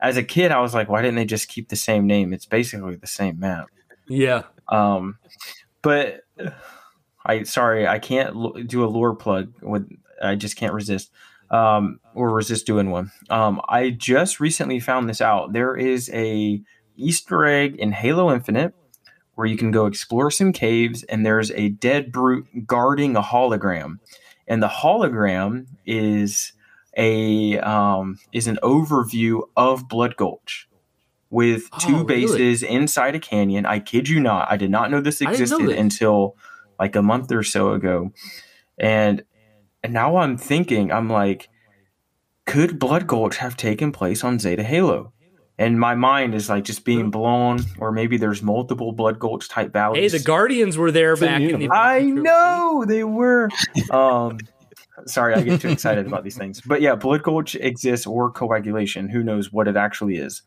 As 0.00 0.16
a 0.16 0.22
kid, 0.22 0.52
I 0.52 0.60
was 0.60 0.74
like, 0.74 0.88
why 0.88 1.02
didn't 1.02 1.16
they 1.16 1.24
just 1.24 1.48
keep 1.48 1.68
the 1.68 1.76
same 1.76 2.06
name? 2.06 2.32
It's 2.32 2.46
basically 2.46 2.94
the 2.94 3.06
same 3.06 3.40
map. 3.40 3.66
Yeah. 4.08 4.44
Um, 4.68 5.18
but 5.82 6.20
I 7.24 7.42
sorry, 7.42 7.88
I 7.88 7.98
can't 7.98 8.68
do 8.68 8.84
a 8.84 8.86
lore 8.86 9.16
plug 9.16 9.52
with. 9.60 9.90
I 10.22 10.36
just 10.36 10.56
can't 10.56 10.72
resist. 10.72 11.10
Um, 11.50 12.00
or 12.14 12.30
resist 12.32 12.66
doing 12.66 12.90
one. 12.90 13.12
Um, 13.30 13.60
I 13.68 13.90
just 13.90 14.40
recently 14.40 14.80
found 14.80 15.08
this 15.08 15.20
out. 15.20 15.52
There 15.52 15.76
is 15.76 16.10
a 16.12 16.60
Easter 16.96 17.44
egg 17.44 17.76
in 17.76 17.92
Halo 17.92 18.32
Infinite 18.32 18.74
where 19.36 19.46
you 19.46 19.56
can 19.56 19.70
go 19.70 19.86
explore 19.86 20.30
some 20.30 20.50
caves, 20.52 21.04
and 21.04 21.24
there's 21.24 21.50
a 21.52 21.68
dead 21.68 22.10
brute 22.10 22.66
guarding 22.66 23.16
a 23.16 23.22
hologram 23.22 23.98
and 24.48 24.62
the 24.62 24.68
hologram 24.68 25.66
is 25.84 26.52
a 26.96 27.58
um, 27.60 28.18
is 28.32 28.46
an 28.46 28.58
overview 28.62 29.42
of 29.56 29.88
Blood 29.88 30.16
Gulch 30.16 30.68
with 31.30 31.68
oh, 31.72 31.78
two 31.80 32.04
bases 32.04 32.62
really? 32.62 32.74
inside 32.74 33.14
a 33.14 33.20
canyon. 33.20 33.66
I 33.66 33.80
kid 33.80 34.08
you 34.08 34.20
not, 34.20 34.50
I 34.50 34.56
did 34.56 34.70
not 34.70 34.90
know 34.90 35.00
this 35.00 35.20
existed 35.20 35.58
know 35.58 35.70
until 35.70 36.36
like 36.78 36.96
a 36.96 37.02
month 37.02 37.32
or 37.32 37.42
so 37.42 37.72
ago, 37.72 38.12
and 38.78 39.24
and 39.86 39.94
now 39.94 40.16
I'm 40.16 40.36
thinking, 40.36 40.92
I'm 40.92 41.08
like, 41.08 41.48
could 42.44 42.78
Blood 42.78 43.06
Gulch 43.06 43.36
have 43.38 43.56
taken 43.56 43.92
place 43.92 44.22
on 44.24 44.38
Zeta 44.38 44.62
Halo? 44.62 45.12
and 45.58 45.80
my 45.80 45.94
mind 45.94 46.34
is 46.34 46.48
like 46.48 46.64
just 46.64 46.84
being 46.84 47.10
blown, 47.10 47.60
or 47.78 47.90
maybe 47.90 48.18
there's 48.18 48.42
multiple 48.42 48.92
Blood 48.92 49.18
Gulch 49.18 49.48
type 49.48 49.72
valleys. 49.72 50.12
Hey, 50.12 50.18
the 50.18 50.22
Guardians 50.22 50.76
were 50.76 50.90
there 50.90 51.16
back 51.16 51.40
in 51.40 51.60
the. 51.60 51.70
I 51.70 52.02
know 52.02 52.84
they 52.86 53.04
were. 53.04 53.48
Um, 53.90 54.38
sorry, 55.06 55.34
I 55.34 55.42
get 55.42 55.60
too 55.60 55.68
excited 55.68 56.06
about 56.06 56.24
these 56.24 56.36
things, 56.36 56.60
but 56.60 56.80
yeah, 56.82 56.94
Blood 56.94 57.22
Gulch 57.22 57.54
exists 57.54 58.06
or 58.06 58.30
coagulation. 58.30 59.08
Who 59.08 59.22
knows 59.22 59.52
what 59.52 59.68
it 59.68 59.76
actually 59.76 60.16
is? 60.16 60.42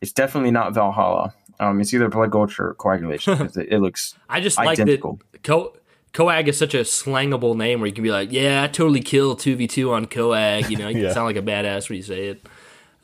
It's 0.00 0.12
definitely 0.12 0.50
not 0.50 0.72
Valhalla. 0.72 1.34
Um, 1.60 1.80
it's 1.80 1.92
either 1.92 2.08
Blood 2.08 2.30
Gulch 2.30 2.58
or 2.58 2.74
coagulation 2.74 3.36
because 3.36 3.56
it, 3.56 3.68
it, 3.70 3.78
looks. 3.80 4.14
I 4.28 4.40
just 4.40 4.58
identical. 4.58 5.12
like 5.12 5.32
that. 5.32 5.42
Co- 5.42 5.76
Coag 6.14 6.46
is 6.46 6.56
such 6.56 6.74
a 6.74 6.80
slangable 6.80 7.56
name 7.56 7.80
where 7.80 7.88
you 7.88 7.92
can 7.92 8.04
be 8.04 8.12
like, 8.12 8.32
"Yeah, 8.32 8.62
I 8.62 8.68
totally 8.68 9.00
kill 9.00 9.34
two 9.34 9.56
v 9.56 9.66
two 9.66 9.92
on 9.92 10.06
Coag." 10.06 10.70
You 10.70 10.76
know, 10.76 10.88
you 10.88 11.02
yeah. 11.02 11.12
sound 11.12 11.26
like 11.26 11.36
a 11.36 11.42
badass 11.42 11.88
when 11.88 11.96
you 11.96 12.02
say 12.02 12.28
it. 12.28 12.46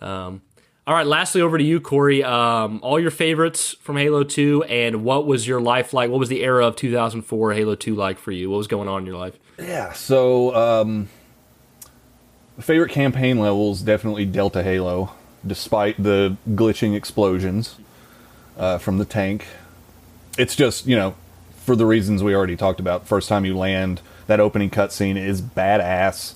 Um, 0.01 0.43
All 0.87 0.95
right, 0.95 1.07
lastly, 1.07 1.43
over 1.43 1.59
to 1.59 1.63
you, 1.63 1.81
Corey. 1.81 2.25
Um, 2.25 2.81
all 2.83 2.99
your 2.99 3.11
favorites 3.11 3.77
from 3.81 3.97
Halo 3.97 4.25
2, 4.25 4.65
and 4.65 5.05
what 5.05 5.27
was 5.27 5.47
your 5.47 5.61
life 5.61 5.93
like? 5.93 6.11
What 6.11 6.19
was 6.19 6.31
the 6.31 6.43
era 6.43 6.67
of 6.67 6.75
2004 6.75 7.53
Halo 7.53 7.75
2 7.75 7.95
like 7.95 8.19
for 8.19 8.33
you? 8.33 8.51
What 8.51 8.57
was 8.57 8.67
going 8.67 8.89
on 8.89 9.03
in 9.03 9.07
your 9.07 9.19
life? 9.19 9.39
Yeah, 9.59 9.93
so 9.93 10.55
um, 10.55 11.09
favorite 12.59 12.91
campaign 12.91 13.39
levels 13.39 13.83
definitely 13.83 14.25
Delta 14.25 14.63
Halo, 14.63 15.13
despite 15.47 16.03
the 16.03 16.37
glitching 16.49 16.97
explosions 16.97 17.77
uh, 18.57 18.79
from 18.79 18.99
the 18.99 19.05
tank. 19.05 19.47
It's 20.39 20.57
just, 20.57 20.87
you 20.87 20.97
know, 20.97 21.15
for 21.65 21.77
the 21.77 21.87
reasons 21.87 22.23
we 22.23 22.35
already 22.35 22.57
talked 22.57 22.81
about. 22.81 23.07
First 23.07 23.29
time 23.29 23.45
you 23.45 23.57
land, 23.57 24.01
that 24.27 24.41
opening 24.41 24.71
cutscene 24.71 25.17
is 25.17 25.41
badass. 25.43 26.35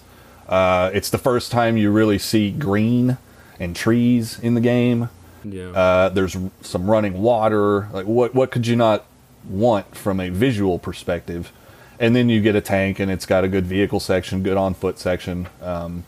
Uh, 0.49 0.91
it's 0.93 1.11
the 1.11 1.19
first 1.19 1.51
time 1.51 1.77
you 1.77 1.91
really 1.91 2.19
see 2.19 2.51
green 2.51 3.19
and 3.59 3.75
trees 3.75 4.39
in 4.39 4.55
the 4.55 4.61
game. 4.61 5.09
Yeah. 5.43 5.71
Uh, 5.71 6.09
there's 6.09 6.37
some 6.61 6.91
running 6.91 7.21
water. 7.21 7.89
Like 7.93 8.07
what 8.07 8.35
what 8.35 8.51
could 8.51 8.67
you 8.67 8.77
not 8.77 9.05
want 9.49 9.95
from 9.95 10.21
a 10.21 10.29
visual 10.29 10.79
perspective? 10.79 11.53
And 11.99 12.15
then 12.17 12.29
you 12.29 12.41
get 12.41 12.57
a 12.57 12.61
tank, 12.61 12.99
and 12.99 13.11
it's 13.11 13.25
got 13.25 13.45
a 13.45 13.49
good 13.49 13.67
vehicle 13.67 14.01
section, 14.01 14.43
good 14.43 14.57
on 14.57 14.75
foot 14.75 14.99
section, 14.99 15.49
um, 15.63 16.05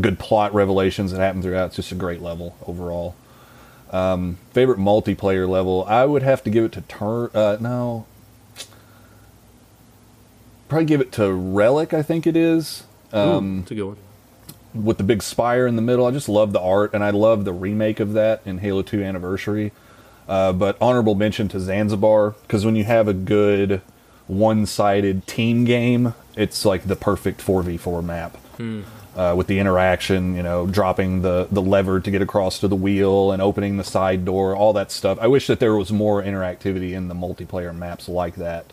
good 0.00 0.18
plot 0.18 0.54
revelations 0.54 1.12
that 1.12 1.20
happen 1.20 1.42
throughout. 1.42 1.66
It's 1.66 1.76
just 1.76 1.92
a 1.92 1.94
great 1.94 2.22
level 2.22 2.56
overall. 2.66 3.14
Um, 3.90 4.38
favorite 4.52 4.78
multiplayer 4.78 5.48
level, 5.48 5.84
I 5.84 6.06
would 6.06 6.22
have 6.22 6.42
to 6.44 6.50
give 6.50 6.64
it 6.64 6.72
to 6.72 6.80
Turn. 6.82 7.30
Uh, 7.34 7.58
no, 7.60 8.06
probably 10.68 10.86
give 10.86 11.00
it 11.00 11.12
to 11.12 11.32
Relic. 11.32 11.94
I 11.94 12.02
think 12.02 12.26
it 12.26 12.36
is. 12.36 12.84
Um, 13.12 13.58
Ooh, 13.58 13.60
that's 13.60 13.70
a 13.70 13.74
good 13.74 13.86
one 13.86 13.96
with 14.84 14.98
the 14.98 15.04
big 15.04 15.22
spire 15.22 15.66
in 15.66 15.76
the 15.76 15.82
middle. 15.82 16.06
I 16.06 16.10
just 16.10 16.28
love 16.28 16.52
the 16.52 16.60
art, 16.60 16.92
and 16.94 17.02
I 17.02 17.10
love 17.10 17.44
the 17.44 17.52
remake 17.52 18.00
of 18.00 18.12
that 18.12 18.42
in 18.44 18.58
Halo 18.58 18.82
2 18.82 19.02
Anniversary. 19.02 19.72
Uh, 20.28 20.52
but 20.52 20.76
honorable 20.80 21.14
mention 21.14 21.48
to 21.48 21.60
Zanzibar 21.60 22.30
because 22.42 22.64
when 22.64 22.74
you 22.74 22.82
have 22.84 23.06
a 23.06 23.14
good 23.14 23.80
one-sided 24.26 25.26
team 25.26 25.64
game, 25.64 26.14
it's 26.34 26.64
like 26.64 26.84
the 26.84 26.96
perfect 26.96 27.40
4v4 27.40 28.04
map. 28.04 28.36
Hmm. 28.56 28.82
Uh, 29.14 29.34
with 29.34 29.46
the 29.46 29.58
interaction, 29.58 30.36
you 30.36 30.42
know, 30.42 30.66
dropping 30.66 31.22
the 31.22 31.48
the 31.50 31.62
lever 31.62 32.00
to 32.00 32.10
get 32.10 32.20
across 32.20 32.58
to 32.58 32.68
the 32.68 32.76
wheel 32.76 33.32
and 33.32 33.40
opening 33.40 33.78
the 33.78 33.84
side 33.84 34.26
door, 34.26 34.54
all 34.54 34.74
that 34.74 34.90
stuff. 34.90 35.16
I 35.22 35.26
wish 35.26 35.46
that 35.46 35.58
there 35.58 35.74
was 35.74 35.90
more 35.90 36.22
interactivity 36.22 36.92
in 36.92 37.08
the 37.08 37.14
multiplayer 37.14 37.74
maps 37.74 38.10
like 38.10 38.34
that 38.34 38.66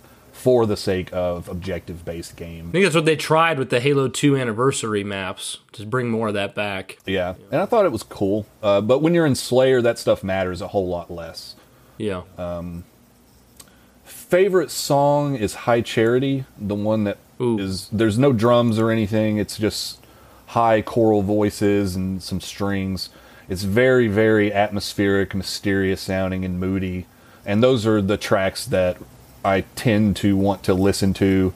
for 0.43 0.65
the 0.65 0.75
sake 0.75 1.09
of 1.13 1.47
objective 1.47 2.03
based 2.03 2.35
game. 2.35 2.67
I 2.67 2.71
think 2.73 2.83
that's 2.83 2.95
what 2.95 3.05
they 3.05 3.15
tried 3.15 3.57
with 3.57 3.69
the 3.69 3.79
Halo 3.79 4.09
2 4.09 4.35
anniversary 4.35 5.01
maps, 5.01 5.59
to 5.71 5.85
bring 5.85 6.09
more 6.09 6.27
of 6.27 6.33
that 6.33 6.53
back. 6.53 6.97
Yeah, 7.05 7.35
and 7.49 7.61
I 7.61 7.65
thought 7.65 7.85
it 7.85 7.93
was 7.93 8.03
cool. 8.03 8.45
Uh, 8.61 8.81
but 8.81 9.01
when 9.01 9.13
you're 9.13 9.25
in 9.25 9.35
Slayer, 9.35 9.81
that 9.81 9.97
stuff 9.97 10.21
matters 10.21 10.59
a 10.59 10.67
whole 10.67 10.89
lot 10.89 11.09
less. 11.09 11.55
Yeah. 11.97 12.23
Um, 12.37 12.83
favorite 14.03 14.69
song 14.69 15.37
is 15.37 15.53
High 15.53 15.79
Charity, 15.79 16.43
the 16.57 16.75
one 16.75 17.05
that 17.05 17.19
Ooh. 17.39 17.57
is 17.57 17.87
there's 17.93 18.19
no 18.19 18.33
drums 18.33 18.77
or 18.77 18.91
anything. 18.91 19.37
It's 19.37 19.57
just 19.57 20.05
high 20.47 20.81
choral 20.81 21.21
voices 21.21 21.95
and 21.95 22.21
some 22.21 22.41
strings. 22.41 23.09
It's 23.47 23.63
very, 23.63 24.09
very 24.09 24.51
atmospheric, 24.51 25.33
mysterious 25.33 26.01
sounding, 26.01 26.43
and 26.43 26.59
moody. 26.59 27.05
And 27.45 27.63
those 27.63 27.85
are 27.85 28.01
the 28.01 28.17
tracks 28.17 28.65
that 28.65 28.97
I 29.43 29.61
tend 29.75 30.15
to 30.17 30.35
want 30.37 30.63
to 30.63 30.73
listen 30.73 31.13
to 31.15 31.53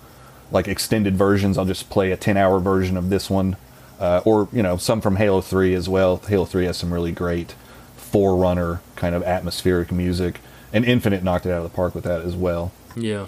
like 0.51 0.68
extended 0.68 1.15
versions. 1.15 1.57
I'll 1.57 1.65
just 1.65 1.89
play 1.89 2.11
a 2.11 2.18
10 2.18 2.38
hour 2.38 2.59
version 2.59 2.97
of 2.97 3.09
this 3.09 3.30
one. 3.30 3.57
Uh, 3.99 4.22
or, 4.26 4.47
you 4.51 4.61
know, 4.61 4.77
some 4.77 5.01
from 5.01 5.15
Halo 5.15 5.41
3 5.41 5.73
as 5.73 5.89
well. 5.89 6.18
Halo 6.18 6.45
3 6.45 6.65
has 6.65 6.77
some 6.77 6.93
really 6.93 7.11
great 7.11 7.55
Forerunner 7.95 8.81
kind 8.95 9.15
of 9.15 9.23
atmospheric 9.23 9.91
music. 9.91 10.39
And 10.72 10.85
Infinite 10.85 11.23
knocked 11.23 11.45
it 11.45 11.51
out 11.51 11.57
of 11.57 11.64
the 11.64 11.76
park 11.76 11.95
with 11.95 12.03
that 12.03 12.22
as 12.22 12.35
well. 12.35 12.72
Yeah. 12.95 13.26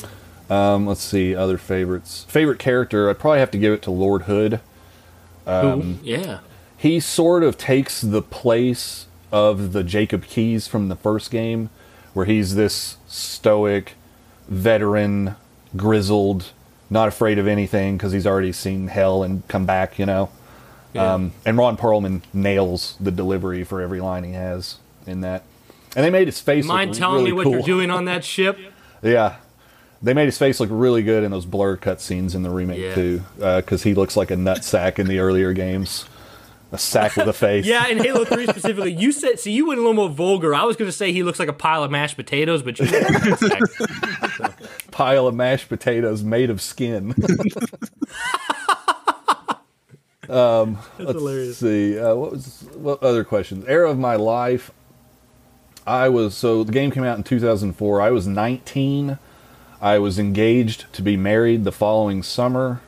Um, 0.49 0.87
let's 0.87 1.01
see, 1.01 1.35
other 1.35 1.57
favorites. 1.57 2.25
Favorite 2.27 2.59
character, 2.59 3.09
I'd 3.09 3.19
probably 3.19 3.39
have 3.39 3.51
to 3.51 3.57
give 3.57 3.73
it 3.73 3.81
to 3.83 3.91
Lord 3.91 4.23
Hood. 4.23 4.59
Um, 5.45 5.99
yeah. 6.03 6.39
He 6.75 6.99
sort 6.99 7.43
of 7.43 7.57
takes 7.57 8.01
the 8.01 8.21
place 8.21 9.07
of 9.31 9.73
the 9.73 9.83
Jacob 9.83 10.25
Keyes 10.25 10.67
from 10.67 10.89
the 10.89 10.95
first 10.95 11.29
game, 11.29 11.69
where 12.13 12.25
he's 12.25 12.55
this 12.55 12.97
stoic, 13.07 13.93
veteran, 14.49 15.35
grizzled, 15.77 16.51
not 16.89 17.07
afraid 17.07 17.39
of 17.39 17.47
anything 17.47 17.97
because 17.97 18.11
he's 18.11 18.27
already 18.27 18.51
seen 18.51 18.87
hell 18.87 19.23
and 19.23 19.47
come 19.47 19.65
back, 19.65 19.97
you 19.97 20.05
know. 20.05 20.29
Yeah. 20.93 21.13
Um, 21.13 21.33
and 21.45 21.57
Ron 21.57 21.77
Perlman 21.77 22.21
nails 22.33 22.97
the 22.99 23.11
delivery 23.11 23.63
for 23.63 23.79
every 23.79 24.01
line 24.01 24.23
he 24.23 24.33
has 24.33 24.79
in 25.05 25.21
that. 25.21 25.43
And 25.95 26.03
they 26.03 26.09
made 26.09 26.27
his 26.27 26.41
face. 26.41 26.65
Mind 26.65 26.95
telling 26.95 27.23
really 27.23 27.31
me 27.31 27.37
what 27.37 27.43
cool. 27.43 27.53
you're 27.53 27.61
doing 27.61 27.91
on 27.91 28.05
that 28.05 28.23
ship? 28.23 28.57
yeah, 29.03 29.37
they 30.01 30.13
made 30.13 30.25
his 30.25 30.37
face 30.37 30.59
look 30.59 30.69
really 30.71 31.03
good 31.03 31.23
in 31.23 31.31
those 31.31 31.45
blur 31.45 31.77
cut 31.77 32.01
scenes 32.01 32.33
in 32.33 32.43
the 32.43 32.49
remake 32.49 32.79
yeah. 32.79 32.95
too, 32.95 33.21
because 33.35 33.81
uh, 33.81 33.89
he 33.89 33.93
looks 33.93 34.17
like 34.17 34.31
a 34.31 34.35
nut 34.35 34.63
sack 34.63 34.97
in 34.99 35.07
the 35.07 35.19
earlier 35.19 35.53
games 35.53 36.05
a 36.71 36.77
sack 36.77 37.15
with 37.15 37.27
a 37.27 37.33
face. 37.33 37.65
yeah, 37.65 37.87
in 37.87 37.97
Halo 37.97 38.25
Three 38.25 38.45
specifically, 38.47 38.93
you 38.93 39.11
said 39.11 39.39
see 39.39 39.51
you 39.51 39.67
went 39.67 39.79
a 39.79 39.81
little 39.81 39.95
more 39.95 40.09
vulgar. 40.09 40.53
I 40.53 40.63
was 40.63 40.75
going 40.75 40.87
to 40.89 40.95
say 40.95 41.11
he 41.11 41.23
looks 41.23 41.39
like 41.39 41.49
a 41.49 41.53
pile 41.53 41.83
of 41.83 41.91
mashed 41.91 42.15
potatoes, 42.15 42.61
but 42.61 42.79
you 42.79 42.85
so. 43.37 43.49
pile 44.91 45.27
of 45.27 45.35
mashed 45.35 45.67
potatoes 45.69 46.23
made 46.23 46.49
of 46.49 46.61
skin. 46.61 47.11
um, 50.29 50.75
That's 50.97 50.99
let's 50.99 51.11
hilarious. 51.19 51.57
see. 51.57 51.97
Uh, 51.99 52.15
what 52.15 52.31
was 52.31 52.65
what 52.75 53.01
other 53.03 53.23
questions? 53.23 53.65
Era 53.67 53.89
of 53.89 53.97
my 53.97 54.15
life. 54.15 54.71
I 55.87 56.09
was 56.09 56.35
so 56.35 56.63
the 56.63 56.71
game 56.71 56.91
came 56.91 57.03
out 57.03 57.17
in 57.17 57.23
2004. 57.23 58.01
I 58.01 58.11
was 58.11 58.27
19. 58.27 59.17
I 59.81 59.97
was 59.97 60.19
engaged 60.19 60.91
to 60.93 61.01
be 61.01 61.17
married 61.17 61.63
the 61.63 61.71
following 61.71 62.21
summer. 62.21 62.81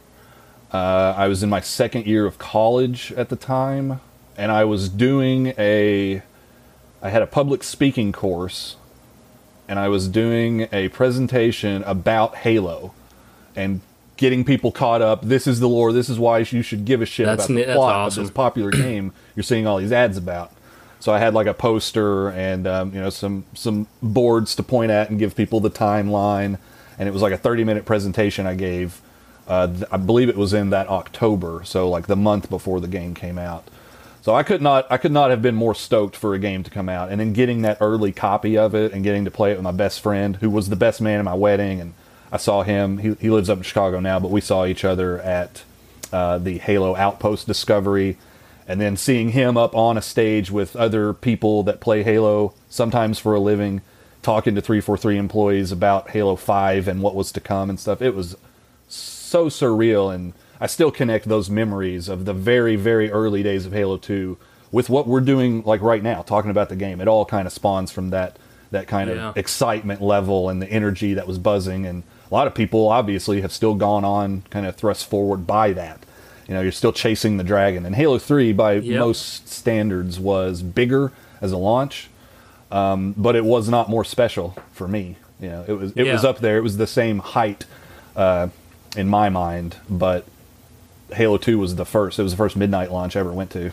Uh, 0.71 1.13
I 1.17 1.27
was 1.27 1.43
in 1.43 1.49
my 1.49 1.59
second 1.59 2.05
year 2.05 2.25
of 2.25 2.37
college 2.37 3.11
at 3.13 3.29
the 3.29 3.35
time, 3.35 3.99
and 4.37 4.51
I 4.51 4.63
was 4.63 4.87
doing 4.89 5.53
a. 5.57 6.21
I 7.01 7.09
had 7.09 7.21
a 7.21 7.27
public 7.27 7.63
speaking 7.63 8.11
course, 8.11 8.77
and 9.67 9.79
I 9.79 9.89
was 9.89 10.07
doing 10.07 10.69
a 10.71 10.89
presentation 10.89 11.83
about 11.83 12.35
Halo, 12.35 12.93
and 13.55 13.81
getting 14.15 14.45
people 14.45 14.71
caught 14.71 15.01
up. 15.01 15.23
This 15.23 15.45
is 15.45 15.59
the 15.59 15.67
lore. 15.67 15.91
This 15.91 16.07
is 16.07 16.17
why 16.17 16.39
you 16.39 16.61
should 16.61 16.85
give 16.85 17.01
a 17.01 17.05
shit 17.05 17.25
that's 17.25 17.49
about 17.49 17.55
the 17.55 17.73
plot 17.73 17.95
awesome. 17.95 18.21
of 18.21 18.27
this 18.27 18.33
popular 18.33 18.71
game 18.71 19.11
you're 19.35 19.43
seeing 19.43 19.67
all 19.67 19.77
these 19.77 19.91
ads 19.91 20.15
about. 20.15 20.53
So 21.01 21.11
I 21.11 21.19
had 21.19 21.33
like 21.33 21.47
a 21.47 21.53
poster 21.53 22.29
and 22.29 22.65
um, 22.65 22.93
you 22.93 23.01
know 23.01 23.09
some 23.09 23.43
some 23.55 23.87
boards 24.01 24.55
to 24.55 24.63
point 24.63 24.91
at 24.91 25.09
and 25.09 25.19
give 25.19 25.35
people 25.35 25.59
the 25.59 25.71
timeline, 25.71 26.59
and 26.97 27.09
it 27.09 27.11
was 27.11 27.21
like 27.21 27.33
a 27.33 27.37
30 27.37 27.65
minute 27.65 27.83
presentation 27.83 28.47
I 28.47 28.55
gave 28.55 29.01
uh, 29.51 29.67
I 29.91 29.97
believe 29.97 30.29
it 30.29 30.37
was 30.37 30.53
in 30.53 30.69
that 30.69 30.87
October, 30.87 31.63
so 31.65 31.89
like 31.89 32.07
the 32.07 32.15
month 32.15 32.49
before 32.49 32.79
the 32.79 32.87
game 32.87 33.13
came 33.13 33.37
out. 33.37 33.67
So 34.21 34.33
I 34.33 34.43
could 34.43 34.61
not 34.61 34.89
I 34.89 34.95
could 34.95 35.11
not 35.11 35.29
have 35.29 35.41
been 35.41 35.55
more 35.55 35.75
stoked 35.75 36.15
for 36.15 36.33
a 36.33 36.39
game 36.39 36.63
to 36.63 36.71
come 36.71 36.87
out, 36.87 37.09
and 37.09 37.19
then 37.19 37.33
getting 37.33 37.61
that 37.63 37.77
early 37.81 38.13
copy 38.13 38.57
of 38.57 38.73
it 38.73 38.93
and 38.93 39.03
getting 39.03 39.25
to 39.25 39.31
play 39.31 39.51
it 39.51 39.55
with 39.55 39.63
my 39.63 39.73
best 39.73 39.99
friend, 39.99 40.37
who 40.37 40.49
was 40.49 40.69
the 40.69 40.77
best 40.77 41.01
man 41.01 41.19
at 41.19 41.25
my 41.25 41.33
wedding, 41.33 41.81
and 41.81 41.93
I 42.31 42.37
saw 42.37 42.63
him. 42.63 42.99
He 42.99 43.13
he 43.19 43.29
lives 43.29 43.49
up 43.49 43.57
in 43.57 43.63
Chicago 43.63 43.99
now, 43.99 44.21
but 44.21 44.31
we 44.31 44.39
saw 44.39 44.65
each 44.65 44.85
other 44.85 45.19
at 45.19 45.65
uh, 46.13 46.37
the 46.37 46.57
Halo 46.59 46.95
Outpost 46.95 47.45
Discovery, 47.45 48.17
and 48.69 48.79
then 48.79 48.95
seeing 48.95 49.31
him 49.31 49.57
up 49.57 49.75
on 49.75 49.97
a 49.97 50.01
stage 50.01 50.49
with 50.49 50.77
other 50.77 51.11
people 51.11 51.63
that 51.63 51.81
play 51.81 52.03
Halo, 52.03 52.53
sometimes 52.69 53.19
for 53.19 53.35
a 53.35 53.39
living, 53.41 53.81
talking 54.21 54.55
to 54.55 54.61
343 54.61 55.17
employees 55.17 55.73
about 55.73 56.11
Halo 56.11 56.37
5 56.37 56.87
and 56.87 57.01
what 57.01 57.15
was 57.15 57.33
to 57.33 57.41
come 57.41 57.69
and 57.69 57.77
stuff. 57.77 58.01
It 58.01 58.15
was 58.15 58.37
so 59.31 59.47
surreal, 59.47 60.13
and 60.13 60.33
I 60.59 60.67
still 60.67 60.91
connect 60.91 61.27
those 61.27 61.49
memories 61.49 62.09
of 62.09 62.25
the 62.25 62.33
very, 62.33 62.75
very 62.75 63.09
early 63.09 63.41
days 63.41 63.65
of 63.65 63.71
Halo 63.71 63.97
2 63.97 64.37
with 64.71 64.89
what 64.89 65.07
we're 65.07 65.21
doing 65.21 65.63
like 65.63 65.81
right 65.81 66.03
now, 66.03 66.21
talking 66.21 66.51
about 66.51 66.69
the 66.69 66.75
game. 66.75 67.01
It 67.01 67.07
all 67.07 67.25
kind 67.25 67.47
of 67.47 67.53
spawns 67.53 67.91
from 67.91 68.11
that 68.11 68.37
that 68.71 68.87
kind 68.87 69.09
yeah. 69.09 69.29
of 69.29 69.37
excitement 69.37 70.01
level 70.01 70.47
and 70.47 70.61
the 70.61 70.67
energy 70.67 71.13
that 71.15 71.27
was 71.27 71.37
buzzing. 71.37 71.85
And 71.85 72.03
a 72.29 72.33
lot 72.33 72.47
of 72.47 72.55
people 72.55 72.87
obviously 72.87 73.41
have 73.41 73.51
still 73.51 73.75
gone 73.75 74.05
on, 74.05 74.43
kind 74.49 74.65
of 74.65 74.77
thrust 74.77 75.09
forward 75.09 75.45
by 75.45 75.73
that. 75.73 75.99
You 76.47 76.53
know, 76.53 76.61
you're 76.61 76.71
still 76.71 76.93
chasing 76.93 77.35
the 77.35 77.43
dragon. 77.43 77.85
And 77.85 77.95
Halo 77.95 78.17
3, 78.17 78.53
by 78.53 78.73
yep. 78.73 78.99
most 78.99 79.49
standards, 79.49 80.21
was 80.21 80.61
bigger 80.61 81.11
as 81.41 81.51
a 81.51 81.57
launch, 81.57 82.09
um, 82.71 83.13
but 83.17 83.35
it 83.35 83.43
was 83.43 83.67
not 83.67 83.89
more 83.89 84.05
special 84.05 84.55
for 84.71 84.87
me. 84.87 85.17
You 85.41 85.49
know, 85.49 85.65
it 85.67 85.73
was 85.73 85.91
it 85.93 86.05
yeah. 86.05 86.13
was 86.13 86.23
up 86.23 86.39
there. 86.39 86.57
It 86.57 86.61
was 86.61 86.77
the 86.77 86.87
same 86.87 87.19
height 87.19 87.65
uh, 88.15 88.49
in 88.95 89.07
my 89.07 89.29
mind, 89.29 89.77
but 89.89 90.25
Halo 91.13 91.37
2 91.37 91.57
was 91.57 91.75
the 91.75 91.85
first. 91.85 92.19
It 92.19 92.23
was 92.23 92.33
the 92.33 92.37
first 92.37 92.55
midnight 92.55 92.91
launch 92.91 93.15
I 93.15 93.19
ever 93.19 93.31
went 93.31 93.51
to. 93.51 93.71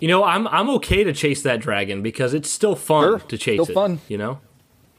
You 0.00 0.08
know, 0.08 0.24
I'm 0.24 0.48
I'm 0.48 0.68
okay 0.70 1.04
to 1.04 1.12
chase 1.12 1.42
that 1.42 1.60
dragon 1.60 2.02
because 2.02 2.34
it's 2.34 2.50
still 2.50 2.74
fun 2.74 3.04
sure, 3.04 3.18
to 3.20 3.38
chase 3.38 3.62
still 3.62 3.70
it. 3.70 3.74
fun. 3.74 4.00
You 4.08 4.18
know, 4.18 4.40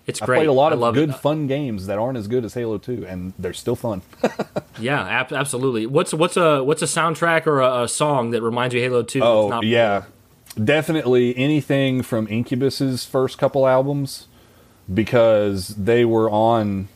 it's 0.05 0.21
I 0.21 0.25
great. 0.25 0.37
played 0.39 0.47
a 0.47 0.53
lot 0.53 0.73
of 0.73 0.93
good, 0.93 1.09
it. 1.09 1.13
fun 1.13 1.47
games 1.47 1.87
that 1.87 1.99
aren't 1.99 2.17
as 2.17 2.27
good 2.27 2.45
as 2.45 2.53
Halo 2.53 2.77
2, 2.77 3.05
and 3.05 3.33
they're 3.37 3.53
still 3.53 3.75
fun. 3.75 4.01
yeah, 4.79 5.01
ab- 5.07 5.33
absolutely. 5.33 5.85
What's 5.85 6.13
what's 6.13 6.37
a 6.37 6.63
what's 6.63 6.81
a 6.81 6.85
soundtrack 6.85 7.47
or 7.47 7.59
a, 7.59 7.83
a, 7.83 7.87
song 7.87 8.31
that 8.31 8.41
reminds 8.41 8.73
you 8.73 8.81
of 8.81 8.91
Halo 8.91 9.03
2? 9.03 9.21
Oh 9.21 9.61
yeah, 9.61 10.03
definitely 10.61 11.35
anything 11.37 12.01
from 12.01 12.27
Incubus's 12.27 13.05
first 13.05 13.37
couple 13.37 13.67
albums 13.67 14.27
because 14.93 15.69
they 15.69 16.05
were 16.05 16.29
on 16.29 16.87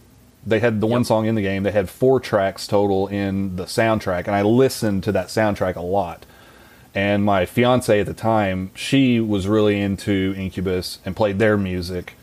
they 0.48 0.60
had 0.60 0.80
the 0.80 0.88
yep. 0.88 0.94
one 0.94 1.04
song 1.04 1.26
in 1.26 1.36
the 1.36 1.42
game 1.42 1.64
they 1.64 1.72
had 1.72 1.90
four 1.90 2.20
tracks 2.20 2.66
total 2.68 3.08
in 3.08 3.56
the 3.56 3.66
soundtrack 3.66 4.26
and 4.26 4.36
i 4.36 4.42
listened 4.42 5.04
to 5.04 5.12
that 5.12 5.28
soundtrack 5.28 5.76
a 5.76 5.82
lot 5.82 6.26
and 6.96 7.24
my 7.24 7.46
fiance 7.46 8.00
at 8.00 8.06
the 8.06 8.14
time 8.14 8.72
she 8.74 9.20
was 9.20 9.48
really 9.48 9.80
into 9.80 10.34
incubus 10.38 11.00
and 11.06 11.16
played 11.16 11.38
their 11.40 11.58
music 11.58 12.14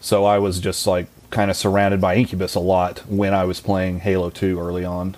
so 0.00 0.24
i 0.24 0.38
was 0.38 0.58
just 0.60 0.86
like 0.86 1.06
kind 1.30 1.50
of 1.50 1.56
surrounded 1.56 2.00
by 2.00 2.16
incubus 2.16 2.54
a 2.54 2.60
lot 2.60 2.98
when 3.06 3.32
i 3.32 3.44
was 3.44 3.60
playing 3.60 4.00
halo 4.00 4.30
2 4.30 4.58
early 4.58 4.84
on 4.84 5.16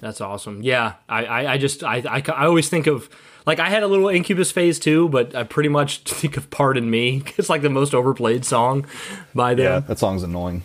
that's 0.00 0.20
awesome 0.20 0.62
yeah 0.62 0.94
i 1.08 1.24
i, 1.24 1.52
I 1.54 1.58
just 1.58 1.82
I, 1.82 1.96
I 2.08 2.22
i 2.28 2.46
always 2.46 2.68
think 2.68 2.86
of 2.86 3.08
like 3.46 3.60
I 3.60 3.68
had 3.68 3.82
a 3.82 3.86
little 3.86 4.08
Incubus 4.08 4.50
phase 4.50 4.78
too, 4.78 5.08
but 5.10 5.34
I 5.34 5.42
pretty 5.42 5.68
much 5.68 5.98
think 6.04 6.36
of 6.36 6.50
"Pardon 6.50 6.90
Me." 6.90 7.22
It's 7.36 7.50
like 7.50 7.60
the 7.62 7.70
most 7.70 7.94
overplayed 7.94 8.44
song 8.44 8.86
by 9.34 9.54
them. 9.54 9.64
Yeah, 9.64 9.78
that 9.80 9.98
song's 9.98 10.22
annoying. 10.22 10.62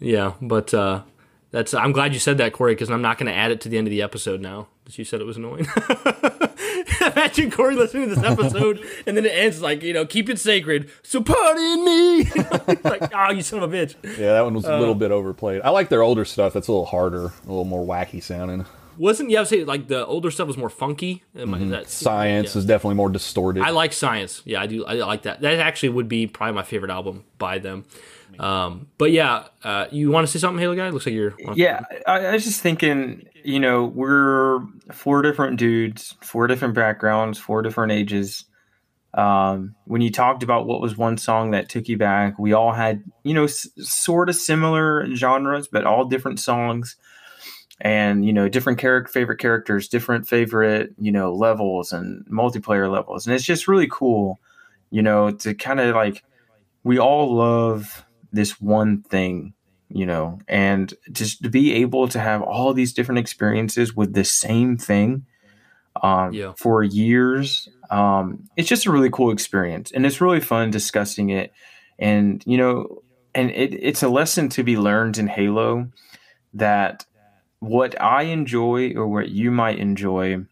Yeah, 0.00 0.34
but 0.40 0.72
uh, 0.72 1.02
that's. 1.50 1.74
I'm 1.74 1.92
glad 1.92 2.14
you 2.14 2.20
said 2.20 2.38
that, 2.38 2.52
Corey, 2.52 2.74
because 2.74 2.90
I'm 2.90 3.02
not 3.02 3.18
going 3.18 3.30
to 3.30 3.36
add 3.36 3.50
it 3.50 3.60
to 3.62 3.68
the 3.68 3.78
end 3.78 3.86
of 3.86 3.90
the 3.90 4.02
episode 4.02 4.40
now. 4.40 4.68
That 4.84 4.98
you 4.98 5.04
said 5.04 5.20
it 5.20 5.24
was 5.24 5.36
annoying. 5.36 5.66
Imagine 7.00 7.50
Corey 7.50 7.74
listening 7.74 8.08
to 8.08 8.14
this 8.14 8.24
episode, 8.24 8.84
and 9.06 9.16
then 9.16 9.24
it 9.24 9.30
ends 9.30 9.60
like 9.60 9.82
you 9.82 9.92
know, 9.92 10.06
keep 10.06 10.28
it 10.28 10.38
sacred. 10.38 10.90
So 11.02 11.22
pardon 11.22 11.84
me. 11.84 12.24
like, 12.84 13.12
oh, 13.14 13.30
you 13.32 13.42
son 13.42 13.62
of 13.62 13.72
a 13.72 13.76
bitch. 13.76 13.94
Yeah, 14.02 14.32
that 14.34 14.44
one 14.44 14.54
was 14.54 14.64
a 14.64 14.78
little 14.78 14.94
uh, 14.94 14.98
bit 14.98 15.10
overplayed. 15.10 15.62
I 15.62 15.70
like 15.70 15.88
their 15.88 16.02
older 16.02 16.24
stuff. 16.24 16.52
That's 16.52 16.68
a 16.68 16.72
little 16.72 16.86
harder, 16.86 17.26
a 17.26 17.48
little 17.48 17.64
more 17.64 17.86
wacky 17.86 18.22
sounding 18.22 18.66
wasn't 18.98 19.30
yeah, 19.30 19.38
I 19.38 19.42
would 19.42 19.48
say 19.48 19.64
like 19.64 19.88
the 19.88 20.04
older 20.04 20.30
stuff 20.30 20.48
was 20.48 20.56
more 20.56 20.68
funky. 20.68 21.22
Mm-hmm. 21.34 21.70
That, 21.70 21.88
science 21.88 22.54
yeah. 22.54 22.58
is 22.58 22.66
definitely 22.66 22.96
more 22.96 23.08
distorted. 23.08 23.62
I 23.62 23.70
like 23.70 23.92
science. 23.92 24.42
Yeah, 24.44 24.60
I 24.60 24.66
do. 24.66 24.84
I 24.84 24.94
like 24.94 25.22
that. 25.22 25.40
That 25.40 25.60
actually 25.60 25.90
would 25.90 26.08
be 26.08 26.26
probably 26.26 26.54
my 26.54 26.64
favorite 26.64 26.90
album 26.90 27.24
by 27.38 27.58
them. 27.58 27.84
Um, 28.38 28.88
but 28.98 29.10
yeah, 29.10 29.44
uh, 29.64 29.86
you 29.90 30.10
want 30.10 30.26
to 30.26 30.32
say 30.32 30.38
something, 30.38 30.60
Halo 30.60 30.76
guy? 30.76 30.90
Looks 30.90 31.06
like 31.06 31.14
you're. 31.14 31.34
Yeah, 31.54 31.80
I, 32.06 32.26
I 32.26 32.32
was 32.32 32.44
just 32.44 32.60
thinking. 32.60 33.28
You 33.44 33.60
know, 33.60 33.84
we're 33.84 34.60
four 34.92 35.22
different 35.22 35.58
dudes, 35.58 36.14
four 36.22 36.46
different 36.46 36.74
backgrounds, 36.74 37.38
four 37.38 37.62
different 37.62 37.92
ages. 37.92 38.44
Um, 39.14 39.74
when 39.86 40.02
you 40.02 40.10
talked 40.10 40.42
about 40.42 40.66
what 40.66 40.80
was 40.80 40.96
one 40.96 41.16
song 41.16 41.52
that 41.52 41.68
took 41.68 41.88
you 41.88 41.96
back, 41.96 42.38
we 42.38 42.52
all 42.52 42.72
had, 42.72 43.02
you 43.24 43.32
know, 43.32 43.44
s- 43.44 43.68
sort 43.78 44.28
of 44.28 44.36
similar 44.36 45.06
genres, 45.14 45.66
but 45.66 45.84
all 45.84 46.04
different 46.04 46.40
songs 46.40 46.96
and 47.80 48.24
you 48.24 48.32
know 48.32 48.48
different 48.48 48.78
character 48.78 49.10
favorite 49.12 49.38
characters 49.38 49.88
different 49.88 50.26
favorite 50.26 50.92
you 50.98 51.12
know 51.12 51.32
levels 51.32 51.92
and 51.92 52.26
multiplayer 52.26 52.90
levels 52.90 53.26
and 53.26 53.34
it's 53.34 53.44
just 53.44 53.68
really 53.68 53.86
cool 53.90 54.38
you 54.90 55.00
know 55.00 55.30
to 55.30 55.54
kind 55.54 55.78
of 55.78 55.94
like 55.94 56.24
we 56.82 56.98
all 56.98 57.34
love 57.34 58.04
this 58.38 58.60
one 58.60 59.02
thing 59.02 59.52
you 59.88 60.06
know 60.06 60.38
and 60.46 60.94
just 61.10 61.42
to 61.42 61.50
be 61.50 61.74
able 61.74 62.06
to 62.06 62.20
have 62.20 62.40
all 62.40 62.72
these 62.72 62.92
different 62.92 63.18
experiences 63.18 63.96
with 63.96 64.14
the 64.14 64.24
same 64.24 64.76
thing 64.76 65.26
um, 66.02 66.32
yeah. 66.32 66.52
for 66.56 66.84
years 66.84 67.68
um, 67.90 68.48
it's 68.56 68.68
just 68.68 68.86
a 68.86 68.92
really 68.92 69.10
cool 69.10 69.32
experience 69.32 69.90
and 69.90 70.06
it's 70.06 70.20
really 70.20 70.40
fun 70.40 70.70
discussing 70.70 71.30
it 71.30 71.52
and 71.98 72.44
you 72.46 72.56
know 72.56 73.02
and 73.34 73.50
it, 73.50 73.74
it's 73.74 74.02
a 74.02 74.08
lesson 74.08 74.48
to 74.48 74.62
be 74.62 74.76
learned 74.76 75.18
in 75.18 75.26
halo 75.26 75.88
that 76.54 77.04
what 77.58 78.00
I 78.00 78.22
enjoy 78.22 78.92
or 78.94 79.08
what 79.08 79.30
you 79.30 79.50
might 79.50 79.78
enjoy 79.78 80.44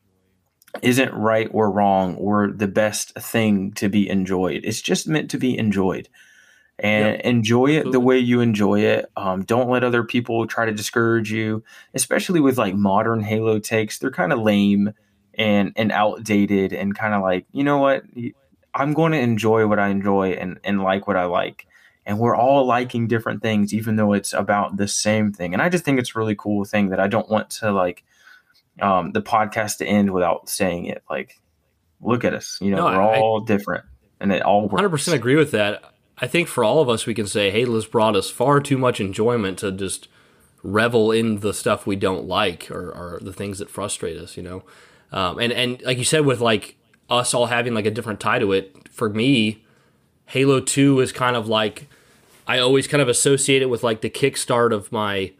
isn't 0.82 1.14
right 1.14 1.48
or 1.52 1.70
wrong 1.70 2.16
or 2.16 2.48
the 2.48 2.66
best 2.66 3.14
thing 3.14 3.72
to 3.72 3.88
be 3.88 4.08
enjoyed. 4.08 4.62
It's 4.64 4.82
just 4.82 5.08
meant 5.08 5.30
to 5.30 5.38
be 5.38 5.56
enjoyed. 5.56 6.08
And 6.78 7.14
yep. 7.14 7.24
enjoy 7.24 7.66
it 7.68 7.90
the 7.90 8.00
way 8.00 8.18
you 8.18 8.40
enjoy 8.42 8.80
it. 8.80 9.06
Um, 9.16 9.44
don't 9.44 9.70
let 9.70 9.82
other 9.82 10.04
people 10.04 10.46
try 10.46 10.66
to 10.66 10.72
discourage 10.72 11.32
you, 11.32 11.64
especially 11.94 12.40
with 12.40 12.58
like 12.58 12.74
modern 12.74 13.22
Halo 13.22 13.58
takes. 13.58 13.98
They're 13.98 14.10
kind 14.10 14.30
of 14.30 14.40
lame 14.40 14.92
and 15.34 15.72
and 15.74 15.90
outdated 15.90 16.74
and 16.74 16.94
kind 16.94 17.14
of 17.14 17.22
like, 17.22 17.46
you 17.52 17.64
know 17.64 17.78
what? 17.78 18.04
I'm 18.74 18.92
going 18.92 19.12
to 19.12 19.18
enjoy 19.18 19.66
what 19.66 19.78
I 19.78 19.88
enjoy 19.88 20.32
and, 20.32 20.60
and 20.64 20.82
like 20.82 21.06
what 21.08 21.16
I 21.16 21.24
like 21.24 21.66
and 22.06 22.20
we're 22.20 22.36
all 22.36 22.64
liking 22.64 23.08
different 23.08 23.42
things 23.42 23.74
even 23.74 23.96
though 23.96 24.12
it's 24.12 24.32
about 24.32 24.76
the 24.76 24.88
same 24.88 25.32
thing 25.32 25.52
and 25.52 25.60
i 25.60 25.68
just 25.68 25.84
think 25.84 25.98
it's 25.98 26.14
a 26.14 26.18
really 26.18 26.36
cool 26.36 26.64
thing 26.64 26.88
that 26.90 27.00
i 27.00 27.08
don't 27.08 27.28
want 27.28 27.50
to 27.50 27.72
like 27.72 28.04
um, 28.80 29.12
the 29.12 29.22
podcast 29.22 29.78
to 29.78 29.86
end 29.86 30.12
without 30.12 30.50
saying 30.50 30.84
it 30.84 31.02
like 31.10 31.40
look 32.00 32.24
at 32.24 32.34
us 32.34 32.58
you 32.60 32.70
know 32.70 32.76
no, 32.76 32.84
we're 32.84 33.02
I, 33.02 33.18
all 33.18 33.40
different 33.40 33.84
and 34.20 34.32
it 34.32 34.42
all 34.42 34.68
works 34.68 35.08
100% 35.08 35.14
agree 35.14 35.36
with 35.36 35.50
that 35.52 35.82
i 36.18 36.26
think 36.26 36.48
for 36.48 36.64
all 36.64 36.80
of 36.80 36.88
us 36.88 37.06
we 37.06 37.14
can 37.14 37.26
say 37.26 37.50
halo's 37.50 37.86
brought 37.86 38.16
us 38.16 38.30
far 38.30 38.60
too 38.60 38.78
much 38.78 39.00
enjoyment 39.00 39.58
to 39.58 39.72
just 39.72 40.08
revel 40.62 41.12
in 41.12 41.40
the 41.40 41.54
stuff 41.54 41.86
we 41.86 41.96
don't 41.96 42.26
like 42.26 42.70
or, 42.70 42.90
or 42.90 43.18
the 43.22 43.32
things 43.32 43.58
that 43.58 43.70
frustrate 43.70 44.16
us 44.16 44.36
you 44.36 44.42
know 44.42 44.62
um, 45.12 45.38
and 45.38 45.52
and 45.52 45.82
like 45.82 45.98
you 45.98 46.04
said 46.04 46.26
with 46.26 46.40
like 46.40 46.76
us 47.08 47.32
all 47.32 47.46
having 47.46 47.74
like 47.74 47.86
a 47.86 47.90
different 47.90 48.18
tie 48.18 48.38
to 48.38 48.52
it 48.52 48.88
for 48.90 49.08
me 49.08 49.64
halo 50.26 50.60
2 50.60 51.00
is 51.00 51.12
kind 51.12 51.36
of 51.36 51.46
like 51.46 51.88
I 52.46 52.58
always 52.58 52.86
kind 52.86 53.02
of 53.02 53.08
associate 53.08 53.62
it 53.62 53.66
with 53.66 53.82
like 53.82 54.00
the 54.02 54.10
kickstart 54.10 54.72
of 54.72 54.92
my 54.92 55.32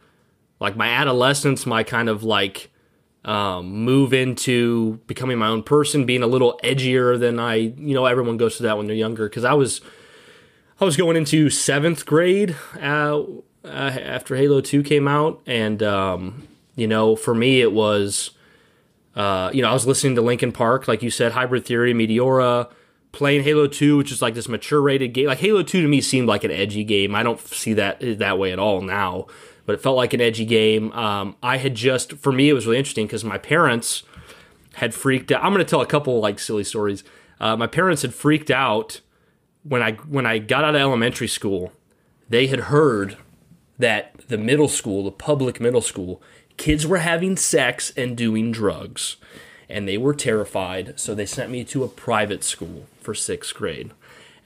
like 0.59 0.75
my 0.75 0.89
adolescence, 0.89 1.65
my 1.65 1.83
kind 1.83 2.09
of 2.09 2.23
like 2.23 2.69
um, 3.23 3.67
move 3.67 4.13
into 4.13 4.99
becoming 5.07 5.37
my 5.37 5.47
own 5.47 5.63
person, 5.63 6.05
being 6.05 6.23
a 6.23 6.27
little 6.27 6.59
edgier 6.63 7.19
than 7.19 7.39
I, 7.39 7.55
you 7.55 7.93
know, 7.93 8.05
everyone 8.05 8.37
goes 8.37 8.57
through 8.57 8.67
that 8.67 8.77
when 8.77 8.87
they're 8.87 8.95
younger. 8.95 9.29
Because 9.29 9.43
I 9.43 9.53
was, 9.53 9.81
I 10.79 10.85
was 10.85 10.95
going 10.95 11.17
into 11.17 11.49
seventh 11.49 12.05
grade 12.05 12.55
uh, 12.79 13.23
uh, 13.65 13.67
after 13.67 14.35
Halo 14.35 14.61
Two 14.61 14.83
came 14.83 15.07
out, 15.07 15.41
and 15.45 15.81
um, 15.81 16.47
you 16.75 16.87
know, 16.87 17.15
for 17.15 17.33
me 17.33 17.61
it 17.61 17.71
was, 17.71 18.31
uh, 19.15 19.49
you 19.53 19.61
know, 19.61 19.69
I 19.69 19.73
was 19.73 19.87
listening 19.87 20.15
to 20.15 20.21
Linkin 20.21 20.51
Park, 20.51 20.87
like 20.87 21.01
you 21.01 21.09
said, 21.09 21.31
Hybrid 21.31 21.65
Theory, 21.65 21.93
Meteora 21.93 22.69
playing 23.11 23.43
Halo 23.43 23.65
2, 23.65 23.97
which 23.97 24.11
is 24.11 24.21
like 24.21 24.35
this 24.35 24.47
mature 24.47 24.81
rated 24.81 25.13
game. 25.13 25.25
Like 25.25 25.39
Halo 25.39 25.63
2 25.63 25.81
to 25.81 25.87
me 25.87 26.01
seemed 26.01 26.27
like 26.27 26.43
an 26.43 26.51
edgy 26.51 26.83
game. 26.83 27.15
I 27.15 27.23
don't 27.23 27.39
see 27.39 27.73
that 27.73 27.97
that 28.19 28.37
way 28.37 28.51
at 28.51 28.59
all 28.59 28.81
now, 28.81 29.25
but 29.65 29.73
it 29.73 29.81
felt 29.81 29.97
like 29.97 30.13
an 30.13 30.21
edgy 30.21 30.45
game. 30.45 30.91
Um, 30.93 31.35
I 31.41 31.57
had 31.57 31.73
just, 31.73 32.13
for 32.13 32.31
me, 32.31 32.49
it 32.49 32.53
was 32.53 32.67
really 32.67 32.77
interesting 32.77 33.07
because 33.07 33.23
my 33.23 33.39
parents 33.39 34.03
had 34.75 34.93
freaked 34.93 35.31
out. 35.31 35.43
I'm 35.43 35.51
going 35.51 35.65
to 35.65 35.69
tell 35.69 35.81
a 35.81 35.87
couple 35.87 36.19
like 36.19 36.37
silly 36.37 36.63
stories. 36.63 37.03
Uh, 37.39 37.55
my 37.55 37.65
parents 37.65 38.03
had 38.03 38.13
freaked 38.13 38.51
out 38.51 39.01
when 39.67 39.81
I 39.81 39.93
when 39.93 40.25
I 40.25 40.39
got 40.39 40.63
out 40.63 40.75
of 40.75 40.81
elementary 40.81 41.27
school. 41.27 41.71
They 42.29 42.47
had 42.47 42.59
heard 42.61 43.17
that 43.79 44.17
the 44.27 44.37
middle 44.37 44.67
school, 44.67 45.05
the 45.05 45.11
public 45.11 45.61
middle 45.61 45.81
school, 45.81 46.21
kids 46.57 46.85
were 46.85 46.97
having 46.97 47.37
sex 47.37 47.93
and 47.95 48.17
doing 48.17 48.51
drugs 48.51 49.15
and 49.69 49.87
they 49.87 49.97
were 49.97 50.13
terrified, 50.13 50.99
so 50.99 51.13
they 51.13 51.25
sent 51.25 51.51
me 51.51 51.63
to 51.65 51.83
a 51.83 51.87
private 51.87 52.43
school 52.43 52.85
for 53.01 53.13
sixth 53.13 53.53
grade. 53.53 53.91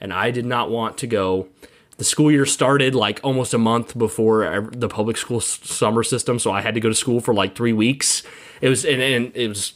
And 0.00 0.12
I 0.12 0.30
did 0.30 0.46
not 0.46 0.70
want 0.70 0.98
to 0.98 1.06
go. 1.06 1.48
The 1.96 2.04
school 2.04 2.30
year 2.30 2.46
started 2.46 2.94
like 2.94 3.20
almost 3.22 3.54
a 3.54 3.58
month 3.58 3.96
before 3.96 4.68
the 4.72 4.88
public 4.88 5.16
school 5.16 5.40
summer 5.40 6.02
system, 6.02 6.38
so 6.38 6.50
I 6.50 6.60
had 6.60 6.74
to 6.74 6.80
go 6.80 6.88
to 6.88 6.94
school 6.94 7.20
for 7.20 7.32
like 7.32 7.54
three 7.54 7.72
weeks. 7.72 8.24
It 8.60 8.68
was, 8.68 8.84
and, 8.84 9.00
and 9.00 9.36
it 9.36 9.48
was, 9.48 9.74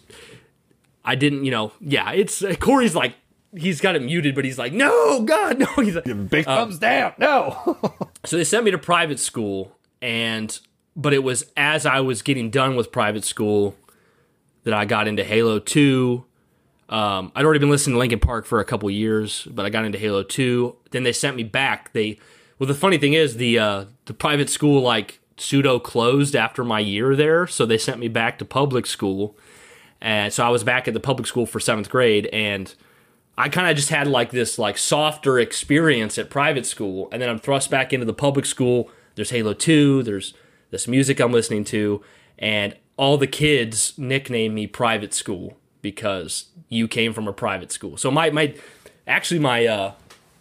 I 1.05 1.15
didn't, 1.15 1.45
you 1.45 1.53
know, 1.53 1.73
yeah, 1.81 2.11
it's, 2.11 2.43
Corey's 2.59 2.97
like, 2.97 3.15
he's 3.57 3.81
got 3.81 3.97
it 3.97 4.03
muted, 4.03 4.35
but 4.35 4.45
he's 4.45 4.59
like, 4.59 4.73
no, 4.73 5.23
God, 5.23 5.59
no. 5.59 5.67
He's 5.77 5.95
like, 5.95 6.05
big 6.29 6.47
uh, 6.47 6.57
thumbs 6.57 6.79
down, 6.79 7.15
no. 7.19 7.79
so 8.25 8.37
they 8.37 8.45
sent 8.45 8.65
me 8.65 8.71
to 8.71 8.79
private 8.79 9.19
school, 9.19 9.77
and, 10.03 10.59
but 10.95 11.13
it 11.13 11.23
was 11.23 11.51
as 11.57 11.87
I 11.87 12.01
was 12.01 12.23
getting 12.23 12.51
done 12.51 12.77
with 12.77 12.93
private 12.93 13.25
school, 13.25 13.75
that 14.67 14.75
I 14.75 14.85
got 14.85 15.07
into 15.07 15.23
Halo 15.23 15.61
2. 15.61 16.25
Um, 16.89 17.31
I'd 17.37 17.45
already 17.45 17.61
been 17.61 17.71
listening 17.71 17.95
to 17.95 17.99
Linkin 18.01 18.19
Park 18.19 18.47
for 18.47 18.59
a 18.59 18.65
couple 18.65 18.91
years, 18.91 19.47
but 19.49 19.65
I 19.65 19.71
got 19.71 19.85
into 19.85 19.97
Halo 19.97 20.25
2. 20.25 20.75
Then 20.91 21.05
they 21.05 21.13
sent 21.13 21.37
me 21.37 21.45
back. 21.45 21.93
They 21.93 22.19
well, 22.59 22.67
the 22.67 22.75
funny 22.75 22.99
thing 22.99 23.13
is 23.13 23.37
the 23.37 23.61
uh, 23.61 23.85
the 24.07 24.15
private 24.15 24.51
school 24.51 24.83
like 24.83 25.21
pseudo 25.37 25.79
closed 25.79 26.35
after 26.35 26.65
my 26.65 26.81
year 26.81 27.15
there, 27.15 27.47
so 27.47 27.65
they 27.65 27.79
sent 27.79 28.01
me 28.01 28.09
back 28.09 28.39
to 28.41 28.45
public 28.45 28.87
school. 28.87 29.37
And 30.01 30.33
so 30.33 30.45
I 30.45 30.49
was 30.49 30.65
back 30.65 30.89
at 30.89 30.95
the 30.95 31.01
public 31.01 31.29
school 31.29 31.47
for 31.47 31.61
seventh 31.61 31.89
grade, 31.89 32.27
and 32.33 32.75
I 33.39 33.49
kind 33.49 33.69
of 33.69 33.77
just 33.77 33.91
had 33.91 34.07
like 34.07 34.31
this 34.31 34.59
like 34.59 34.79
softer 34.79 35.39
experience 35.39 36.17
at 36.19 36.31
private 36.31 36.67
school, 36.67 37.09
and 37.13 37.21
then 37.21 37.29
I'm 37.29 37.39
thrust 37.39 37.71
back 37.71 37.93
into 37.93 38.07
the 38.07 38.15
public 38.15 38.47
school. 38.47 38.91
There's 39.15 39.31
Halo 39.31 39.53
2. 39.53 40.03
There's 40.03 40.35
this 40.71 40.89
music 40.89 41.21
I'm 41.21 41.33
listening 41.33 41.65
to, 41.65 42.03
and 42.39 42.77
all 42.97 43.19
the 43.19 43.27
kids 43.27 43.97
nickname 43.99 44.55
me 44.55 44.67
private 44.67 45.13
school 45.13 45.57
because 45.83 46.47
you 46.69 46.89
came 46.89 47.13
from 47.13 47.29
a 47.29 47.33
private 47.33 47.73
school. 47.73 47.97
So 47.97 48.11
my 48.11 48.31
my 48.31 48.55
actually 49.07 49.41
my 49.41 49.67
uh 49.67 49.93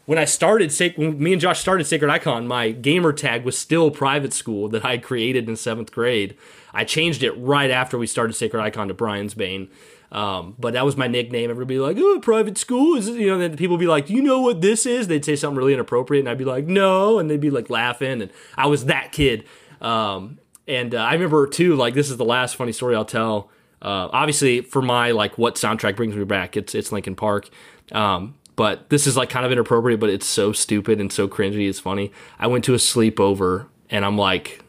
when 0.05 0.19
I 0.19 0.26
started 0.26 0.73
when 0.97 1.22
me 1.22 1.34
and 1.34 1.41
Josh 1.41 1.59
started 1.59 1.85
Sacred 1.85 2.11
Icon, 2.11 2.47
my 2.47 2.72
gamer 2.72 3.11
tag 3.11 3.43
was 3.43 3.57
still 3.57 3.89
private 3.91 4.34
school 4.34 4.69
that 4.69 4.85
I 4.85 4.97
created 4.97 5.49
in 5.49 5.55
seventh 5.55 5.91
grade. 5.91 6.38
I 6.73 6.84
changed 6.84 7.23
it 7.23 7.31
right 7.31 7.72
after 7.72 7.97
we 7.97 8.07
started 8.07 8.34
Sacred 8.34 8.61
Icon 8.61 8.88
to 8.88 8.93
Brian's 8.93 9.34
Bane. 9.34 9.69
Um, 10.15 10.55
but 10.57 10.71
that 10.75 10.85
was 10.85 10.95
my 10.95 11.07
nickname. 11.07 11.49
Everybody 11.49 11.77
like, 11.77 11.97
oh, 11.99 12.21
private 12.21 12.57
school 12.57 12.95
is, 12.95 13.09
you 13.09 13.27
know. 13.27 13.37
Then 13.37 13.57
people 13.57 13.77
be 13.77 13.85
like, 13.85 14.09
you 14.09 14.21
know 14.21 14.39
what 14.39 14.61
this 14.61 14.85
is? 14.85 15.09
They'd 15.09 15.25
say 15.25 15.35
something 15.35 15.57
really 15.57 15.73
inappropriate, 15.73 16.21
and 16.21 16.29
I'd 16.29 16.37
be 16.37 16.45
like, 16.45 16.65
no, 16.67 17.19
and 17.19 17.29
they'd 17.29 17.41
be 17.41 17.49
like 17.49 17.69
laughing, 17.69 18.21
and 18.21 18.31
I 18.55 18.67
was 18.67 18.85
that 18.85 19.11
kid. 19.11 19.43
Um, 19.81 20.39
and 20.69 20.95
uh, 20.95 20.99
I 20.99 21.11
remember 21.11 21.45
too, 21.47 21.75
like 21.75 21.95
this 21.95 22.09
is 22.09 22.15
the 22.15 22.23
last 22.23 22.55
funny 22.55 22.71
story 22.71 22.95
I'll 22.95 23.03
tell. 23.03 23.51
Uh, 23.81 24.07
obviously, 24.13 24.61
for 24.61 24.81
my 24.81 25.11
like 25.11 25.37
what 25.37 25.55
soundtrack 25.55 25.97
brings 25.97 26.15
me 26.15 26.23
back, 26.23 26.55
it's 26.55 26.73
it's 26.73 26.93
Linkin 26.93 27.15
Park. 27.15 27.49
Um, 27.91 28.35
but 28.55 28.89
this 28.89 29.07
is 29.07 29.17
like 29.17 29.29
kind 29.29 29.45
of 29.45 29.51
inappropriate, 29.51 29.99
but 29.99 30.09
it's 30.09 30.25
so 30.25 30.53
stupid 30.53 31.01
and 31.01 31.11
so 31.11 31.27
cringy. 31.27 31.67
It's 31.67 31.81
funny. 31.81 32.13
I 32.39 32.47
went 32.47 32.63
to 32.63 32.73
a 32.73 32.77
sleepover, 32.77 33.67
and 33.89 34.05
I'm 34.05 34.17
like 34.17 34.63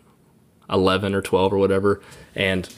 11 0.69 1.15
or 1.15 1.23
12 1.23 1.53
or 1.53 1.59
whatever, 1.59 2.03
and 2.35 2.69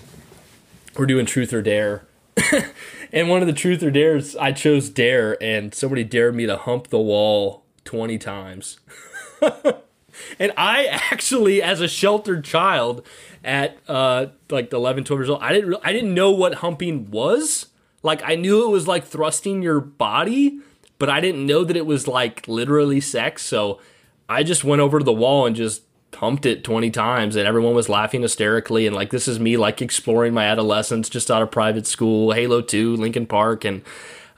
we're 0.98 1.06
doing 1.06 1.24
Truth 1.24 1.54
or 1.54 1.62
Dare 1.62 2.04
and 3.12 3.28
one 3.28 3.40
of 3.40 3.46
the 3.46 3.52
truth 3.52 3.82
or 3.82 3.90
dares, 3.90 4.36
I 4.36 4.52
chose 4.52 4.88
dare, 4.88 5.42
and 5.42 5.74
somebody 5.74 6.04
dared 6.04 6.34
me 6.34 6.46
to 6.46 6.56
hump 6.56 6.88
the 6.88 6.98
wall 6.98 7.64
20 7.84 8.18
times. 8.18 8.78
and 9.42 10.52
I 10.56 10.86
actually, 10.86 11.62
as 11.62 11.80
a 11.80 11.88
sheltered 11.88 12.44
child 12.44 13.06
at 13.44 13.78
uh, 13.88 14.26
like 14.50 14.72
11, 14.72 15.04
12 15.04 15.20
years 15.20 15.30
old, 15.30 15.42
I 15.42 15.52
didn't, 15.52 15.76
I 15.82 15.92
didn't 15.92 16.14
know 16.14 16.30
what 16.30 16.56
humping 16.56 17.10
was. 17.10 17.66
Like, 18.02 18.22
I 18.24 18.34
knew 18.34 18.64
it 18.64 18.70
was 18.70 18.86
like 18.86 19.04
thrusting 19.04 19.62
your 19.62 19.80
body, 19.80 20.60
but 20.98 21.08
I 21.08 21.20
didn't 21.20 21.46
know 21.46 21.64
that 21.64 21.76
it 21.76 21.86
was 21.86 22.06
like 22.06 22.46
literally 22.46 23.00
sex. 23.00 23.42
So 23.42 23.80
I 24.28 24.42
just 24.42 24.64
went 24.64 24.80
over 24.80 24.98
to 24.98 25.04
the 25.04 25.12
wall 25.12 25.46
and 25.46 25.56
just 25.56 25.82
pumped 26.10 26.46
it 26.46 26.64
20 26.64 26.90
times 26.90 27.36
and 27.36 27.46
everyone 27.46 27.74
was 27.74 27.88
laughing 27.88 28.22
hysterically 28.22 28.86
and 28.86 28.96
like 28.96 29.10
this 29.10 29.28
is 29.28 29.38
me 29.38 29.56
like 29.56 29.82
exploring 29.82 30.32
my 30.32 30.44
adolescence 30.44 31.08
just 31.08 31.30
out 31.30 31.42
of 31.42 31.50
private 31.50 31.86
school 31.86 32.32
halo 32.32 32.60
2 32.60 32.96
linkin 32.96 33.26
park 33.26 33.64
and 33.64 33.82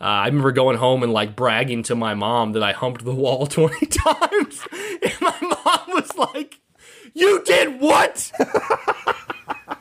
uh, 0.01 0.05
i 0.05 0.27
remember 0.27 0.51
going 0.53 0.77
home 0.77 1.03
and 1.03 1.13
like 1.13 1.37
bragging 1.37 1.83
to 1.83 1.95
my 1.95 2.13
mom 2.13 2.53
that 2.53 2.63
i 2.63 2.73
humped 2.73 3.05
the 3.05 3.15
wall 3.15 3.47
20 3.47 3.87
times 3.87 4.67
and 5.03 5.21
my 5.21 5.37
mom 5.41 5.95
was 5.95 6.15
like 6.17 6.59
you 7.15 7.43
did 7.45 7.81
what 7.81 8.33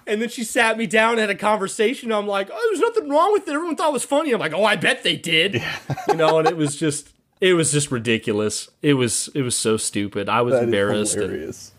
and 0.06 0.22
then 0.22 0.30
she 0.30 0.44
sat 0.44 0.78
me 0.78 0.86
down 0.86 1.14
and 1.14 1.22
had 1.22 1.30
a 1.32 1.36
conversation 1.36 2.12
i'm 2.12 2.28
like 2.28 2.50
oh 2.54 2.70
there's 2.70 2.82
nothing 2.82 3.10
wrong 3.10 3.34
with 3.34 3.48
it 3.48 3.54
everyone 3.54 3.76
thought 3.76 3.90
it 3.90 3.94
was 3.94 4.06
funny 4.06 4.32
i'm 4.32 4.40
like 4.40 4.54
oh 4.54 4.64
i 4.64 4.76
bet 4.76 5.04
they 5.04 5.18
did 5.18 5.62
you 6.08 6.16
know 6.16 6.38
and 6.38 6.48
it 6.48 6.56
was 6.56 6.76
just 6.76 7.14
it 7.42 7.54
was 7.54 7.72
just 7.72 7.92
ridiculous. 7.92 8.70
It 8.82 8.96
was 8.96 9.30
it 9.34 9.42
was 9.44 9.56
so 9.56 9.78
stupid. 9.78 10.30
I 10.30 10.42
was 10.42 10.56
that 10.56 10.64
embarrassed. 10.64 11.16
hilarious. 11.16 11.74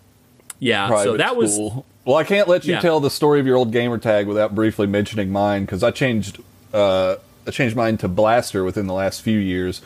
Yeah, 0.60 0.86
Private 0.86 1.04
so 1.04 1.16
that 1.16 1.36
was. 1.36 1.58
Well, 2.04 2.16
I 2.16 2.24
can't 2.24 2.48
let 2.48 2.64
you 2.64 2.74
yeah. 2.74 2.80
tell 2.80 3.00
the 3.00 3.10
story 3.10 3.40
of 3.40 3.46
your 3.46 3.56
old 3.56 3.72
gamer 3.72 3.98
tag 3.98 4.26
without 4.26 4.54
briefly 4.54 4.86
mentioning 4.86 5.30
mine 5.30 5.64
because 5.64 5.82
I 5.82 5.90
changed 5.90 6.40
uh, 6.72 7.16
I 7.46 7.50
changed 7.50 7.74
mine 7.74 7.96
to 7.98 8.08
Blaster 8.08 8.62
within 8.62 8.86
the 8.86 8.94
last 8.94 9.22
few 9.22 9.38
years. 9.38 9.82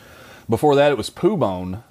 Before 0.49 0.75
that, 0.75 0.91
it 0.91 0.97
was 0.97 1.09
Poo 1.09 1.37
Bone, 1.37 1.83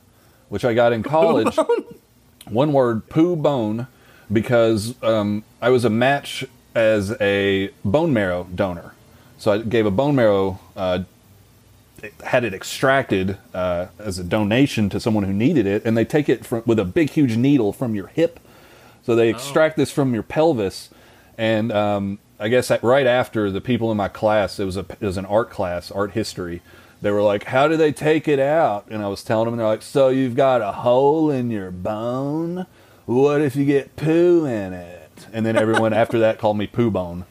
which 0.48 0.64
I 0.64 0.74
got 0.74 0.92
in 0.92 1.02
college. 1.02 1.56
One 2.48 2.72
word, 2.72 3.08
Poo 3.08 3.36
Bone, 3.36 3.86
because 4.32 5.02
um, 5.02 5.44
I 5.60 5.70
was 5.70 5.84
a 5.84 5.90
match 5.90 6.44
as 6.74 7.16
a 7.20 7.70
bone 7.84 8.12
marrow 8.12 8.46
donor. 8.54 8.94
So 9.38 9.52
I 9.52 9.58
gave 9.58 9.86
a 9.86 9.90
bone 9.90 10.14
marrow, 10.14 10.60
uh, 10.76 11.04
had 12.22 12.44
it 12.44 12.52
extracted 12.52 13.38
uh, 13.54 13.86
as 13.98 14.18
a 14.18 14.24
donation 14.24 14.90
to 14.90 15.00
someone 15.00 15.24
who 15.24 15.32
needed 15.32 15.66
it, 15.66 15.84
and 15.84 15.96
they 15.96 16.04
take 16.04 16.28
it 16.28 16.44
from, 16.44 16.62
with 16.66 16.78
a 16.78 16.84
big, 16.84 17.10
huge 17.10 17.36
needle 17.36 17.72
from 17.72 17.94
your 17.94 18.08
hip 18.08 18.38
so 19.04 19.14
they 19.14 19.28
extract 19.28 19.78
oh. 19.78 19.82
this 19.82 19.90
from 19.90 20.14
your 20.14 20.22
pelvis, 20.22 20.90
and 21.38 21.70
um, 21.70 22.18
I 22.38 22.48
guess 22.48 22.70
right 22.82 23.06
after 23.06 23.50
the 23.50 23.60
people 23.60 23.90
in 23.90 23.96
my 23.96 24.08
class, 24.08 24.58
it 24.58 24.64
was 24.64 24.76
a 24.76 24.86
it 25.00 25.02
was 25.02 25.16
an 25.16 25.26
art 25.26 25.50
class, 25.50 25.90
art 25.90 26.12
history. 26.12 26.62
They 27.02 27.10
were 27.10 27.22
like, 27.22 27.44
"How 27.44 27.68
do 27.68 27.76
they 27.76 27.92
take 27.92 28.26
it 28.26 28.40
out?" 28.40 28.86
And 28.90 29.02
I 29.02 29.08
was 29.08 29.22
telling 29.22 29.46
them, 29.46 29.56
they're 29.56 29.66
like, 29.66 29.82
"So 29.82 30.08
you've 30.08 30.36
got 30.36 30.62
a 30.62 30.72
hole 30.72 31.30
in 31.30 31.50
your 31.50 31.70
bone. 31.70 32.66
What 33.06 33.42
if 33.42 33.54
you 33.56 33.64
get 33.64 33.96
poo 33.96 34.46
in 34.46 34.72
it?" 34.72 35.26
And 35.32 35.44
then 35.44 35.56
everyone 35.56 35.92
after 35.92 36.18
that 36.20 36.38
called 36.38 36.56
me 36.56 36.66
Poo 36.66 36.90
Bone. 36.90 37.26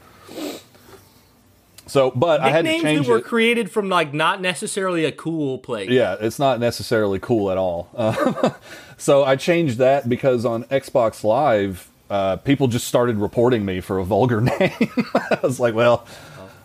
So, 1.93 2.09
but 2.09 2.41
Nicknames 2.41 2.43
I 2.43 2.55
had 2.55 2.65
to 2.65 2.81
change 2.81 3.05
that 3.05 3.11
were 3.11 3.19
it. 3.19 3.25
created 3.25 3.69
from 3.69 3.87
like 3.87 4.15
not 4.15 4.41
necessarily 4.41 5.05
a 5.05 5.11
cool 5.11 5.59
place. 5.59 5.91
Yeah, 5.91 6.15
it's 6.19 6.39
not 6.39 6.59
necessarily 6.59 7.19
cool 7.19 7.51
at 7.51 7.57
all. 7.59 7.87
Uh, 7.93 8.49
so 8.97 9.23
I 9.23 9.35
changed 9.35 9.77
that 9.77 10.09
because 10.09 10.43
on 10.43 10.63
Xbox 10.63 11.23
Live, 11.23 11.91
uh, 12.09 12.37
people 12.37 12.67
just 12.67 12.87
started 12.87 13.17
reporting 13.17 13.63
me 13.63 13.79
for 13.79 13.99
a 13.99 14.03
vulgar 14.03 14.41
name. 14.59 14.71
I 15.13 15.37
was 15.43 15.59
like, 15.59 15.75
well, 15.75 16.07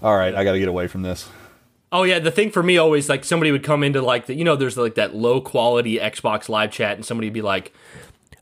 all 0.02 0.16
right, 0.16 0.34
I 0.34 0.44
got 0.44 0.52
to 0.52 0.58
get 0.58 0.68
away 0.68 0.86
from 0.86 1.02
this. 1.02 1.28
Oh 1.92 2.04
yeah, 2.04 2.20
the 2.20 2.30
thing 2.30 2.50
for 2.50 2.62
me 2.62 2.78
always 2.78 3.10
like 3.10 3.22
somebody 3.22 3.52
would 3.52 3.62
come 3.62 3.84
into 3.84 4.00
like 4.00 4.24
the 4.24 4.34
you 4.34 4.44
know 4.44 4.56
there's 4.56 4.78
like 4.78 4.94
that 4.94 5.14
low 5.14 5.42
quality 5.42 5.98
Xbox 5.98 6.48
Live 6.48 6.72
chat 6.72 6.96
and 6.96 7.04
somebody 7.04 7.26
would 7.28 7.34
be 7.34 7.42
like, 7.42 7.74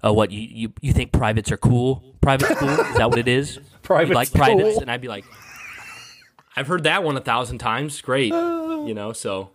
"Oh, 0.04 0.12
what 0.12 0.30
you 0.30 0.40
you, 0.40 0.72
you 0.82 0.92
think 0.92 1.10
privates 1.10 1.50
are 1.50 1.56
cool? 1.56 2.04
Private 2.20 2.54
school 2.54 2.68
is 2.68 2.96
that 2.96 3.10
what 3.10 3.18
it 3.18 3.26
is? 3.26 3.58
Private 3.82 4.14
like 4.14 4.28
school? 4.28 4.44
privates?" 4.44 4.78
And 4.78 4.88
I'd 4.88 5.00
be 5.00 5.08
like, 5.08 5.24
"I've 6.56 6.66
heard 6.66 6.84
that 6.84 7.04
one 7.04 7.16
a 7.16 7.20
thousand 7.20 7.58
times. 7.58 8.00
Great, 8.00 8.32
you 8.32 8.94
know." 8.94 9.12
So 9.12 9.50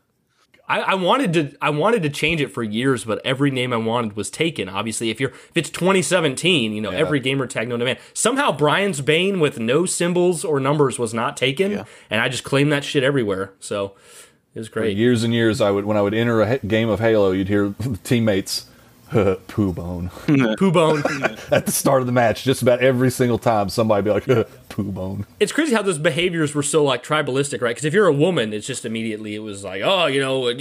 I, 0.72 0.80
I, 0.80 0.96
wanted 0.96 1.34
to 1.34 1.58
I 1.62 1.70
wanted 1.70 2.04
to 2.04 2.10
change 2.10 2.40
it 2.40 2.48
for 2.48 2.64
years, 2.64 3.04
but 3.04 3.20
every 3.26 3.52
name 3.52 3.74
I 3.74 3.78
wanted 3.78 4.16
was 4.16 4.30
taken. 4.30 4.70
Obviously, 4.70 5.10
if 5.10 5.20
you're 5.20 5.32
if 5.32 5.52
it's 5.56 5.70
2017, 5.70 6.72
you 6.72 6.80
know 6.80 6.92
yeah. 6.92 6.98
every 6.98 7.20
gamer 7.20 7.46
tag 7.46 7.68
known 7.68 7.80
to 7.80 7.86
man. 7.86 7.98
Somehow 8.14 8.54
Brian's 8.54 9.02
Bane 9.02 9.42
with 9.42 9.60
no 9.60 9.86
symbols 9.86 10.46
or 10.46 10.62
numbers 10.62 10.98
was 10.98 11.14
not 11.14 11.36
taken, 11.36 11.72
yeah. 11.72 11.84
and 12.10 12.22
I 12.22 12.30
just 12.30 12.46
claimed 12.46 12.72
that 12.72 12.86
shit 12.86 13.04
everywhere. 13.04 13.52
So 13.60 13.96
it 14.56 14.60
was 14.60 14.70
great. 14.70 14.94
For 14.94 14.98
years 14.98 15.24
and 15.24 15.34
years, 15.34 15.60
I 15.60 15.72
would 15.72 15.84
when 15.84 15.98
I 15.98 16.02
would 16.02 16.14
enter 16.14 16.42
a 16.42 16.60
game 16.60 16.88
of 16.88 17.02
Halo, 17.02 17.32
you'd 17.32 17.50
hear 17.50 17.76
teammates 18.06 18.68
poo 19.48 19.74
bone. 19.74 20.10
poo 20.58 20.72
bone. 20.72 21.00
At 21.52 21.66
the 21.66 21.72
start 21.72 22.02
of 22.02 22.08
the 22.08 22.14
match, 22.14 22.44
just 22.44 22.62
about 22.62 22.80
every 22.80 23.12
single 23.12 23.38
time, 23.38 23.70
somebody 23.70 24.04
be 24.04 24.12
like, 24.12 24.48
poo 24.70 24.92
bone. 24.92 25.26
It's 25.40 25.52
crazy 25.52 25.74
how 25.74 25.82
those 25.82 25.98
behaviors 25.98 26.56
were 26.56 26.64
so 26.64 26.84
like 26.84 27.04
tribalistic, 27.04 27.62
right? 27.62 27.72
Because 27.72 27.86
if 27.86 27.94
you're 27.94 28.08
a 28.08 28.14
woman, 28.14 28.54
it's 28.54 28.66
just 28.66 28.86
immediately 28.86 29.36
it 29.36 29.40
was 29.40 29.64
like, 29.64 29.82
oh, 29.84 30.06
you 30.06 30.22
know, 30.22 30.54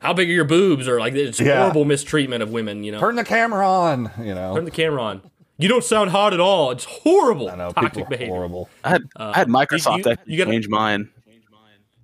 how 0.00 0.12
big 0.12 0.28
are 0.28 0.32
your 0.32 0.44
boobs? 0.44 0.86
Or 0.86 1.00
like 1.00 1.14
it's 1.14 1.40
yeah. 1.40 1.60
horrible 1.60 1.86
mistreatment 1.86 2.42
of 2.42 2.50
women. 2.50 2.84
You 2.84 2.92
know, 2.92 3.00
turn 3.00 3.16
the 3.16 3.24
camera 3.24 3.66
on. 3.66 4.10
You 4.18 4.34
know, 4.34 4.54
turn 4.54 4.66
the 4.66 4.70
camera 4.70 5.02
on. 5.02 5.22
You 5.56 5.68
don't 5.68 5.84
sound 5.84 6.10
hot 6.10 6.34
at 6.34 6.40
all. 6.40 6.70
It's 6.70 6.84
horrible. 6.84 7.50
I 7.50 7.54
know, 7.54 7.70
toxic 7.72 8.08
behavior. 8.08 8.34
Horrible. 8.34 8.68
I 8.82 8.88
had, 8.90 9.02
uh, 9.16 9.32
I 9.34 9.38
had 9.38 9.48
Microsoft 9.48 10.06
you, 10.06 10.10
you, 10.10 10.16
you 10.26 10.38
gotta, 10.38 10.50
change 10.50 10.68
mine. 10.68 11.10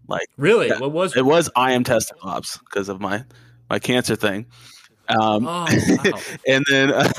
Like 0.08 0.28
really, 0.36 0.70
what 0.70 0.92
was 0.92 1.16
it? 1.16 1.24
Was 1.24 1.50
I 1.56 1.72
am 1.72 1.84
testing 1.84 2.16
ops 2.22 2.58
because 2.58 2.88
of 2.88 3.00
my 3.00 3.24
my 3.68 3.78
cancer 3.78 4.16
thing. 4.16 4.46
Um, 5.08 5.46
oh, 5.46 5.66
wow. 6.04 6.20
and 6.46 6.64
then, 6.70 6.92
uh, 6.92 7.12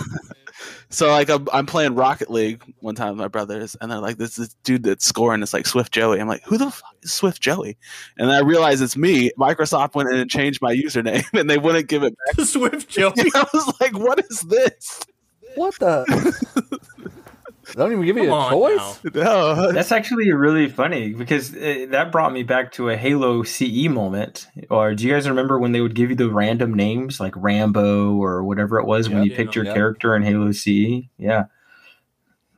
so 0.89 1.09
like 1.09 1.29
I'm, 1.29 1.47
I'm, 1.51 1.65
playing 1.65 1.95
Rocket 1.95 2.29
League 2.29 2.63
one 2.79 2.95
time 2.95 3.09
with 3.09 3.17
my 3.17 3.27
brothers, 3.27 3.75
and 3.81 3.91
they're 3.91 3.99
like, 3.99 4.17
"This 4.17 4.35
this 4.35 4.55
dude 4.63 4.83
that's 4.83 5.05
scoring 5.05 5.41
is 5.41 5.53
like 5.53 5.67
Swift 5.67 5.91
Joey." 5.91 6.19
I'm 6.19 6.27
like, 6.27 6.43
"Who 6.43 6.57
the 6.57 6.71
fuck 6.71 6.95
is 7.03 7.11
Swift 7.11 7.41
Joey?" 7.41 7.77
And 8.17 8.31
I 8.31 8.39
realize 8.39 8.81
it's 8.81 8.95
me. 8.95 9.31
Microsoft 9.37 9.95
went 9.95 10.09
in 10.09 10.17
and 10.17 10.29
changed 10.29 10.61
my 10.61 10.73
username, 10.73 11.25
and 11.39 11.49
they 11.49 11.57
wouldn't 11.57 11.87
give 11.87 12.03
it 12.03 12.15
back. 12.25 12.45
Swift 12.45 12.89
Joey. 12.89 13.13
I 13.35 13.45
was 13.53 13.73
like, 13.81 13.97
"What 13.97 14.23
is 14.29 14.41
this?" 14.41 15.01
What 15.55 15.77
the? 15.79 17.11
They 17.67 17.73
don't 17.73 17.91
even 17.91 18.05
give 18.05 18.17
you 18.17 18.33
a 18.33 18.49
choice. 18.49 18.99
No. 19.13 19.71
That's 19.71 19.91
actually 19.91 20.31
really 20.31 20.69
funny 20.69 21.13
because 21.13 21.53
it, 21.53 21.91
that 21.91 22.11
brought 22.11 22.31
me 22.31 22.43
back 22.43 22.71
to 22.73 22.89
a 22.89 22.97
Halo 22.97 23.43
CE 23.43 23.87
moment. 23.89 24.47
Or 24.69 24.95
do 24.95 25.05
you 25.05 25.13
guys 25.13 25.27
remember 25.27 25.59
when 25.59 25.71
they 25.71 25.81
would 25.81 25.95
give 25.95 26.09
you 26.09 26.15
the 26.15 26.29
random 26.29 26.73
names 26.73 27.19
like 27.19 27.33
Rambo 27.35 28.15
or 28.15 28.43
whatever 28.43 28.79
it 28.79 28.85
was 28.85 29.09
when 29.09 29.23
you 29.23 29.31
picked 29.31 29.55
your 29.55 29.65
character 29.65 30.15
in 30.15 30.23
Halo 30.23 30.51
CE? 30.51 31.07
Yeah. 31.17 31.45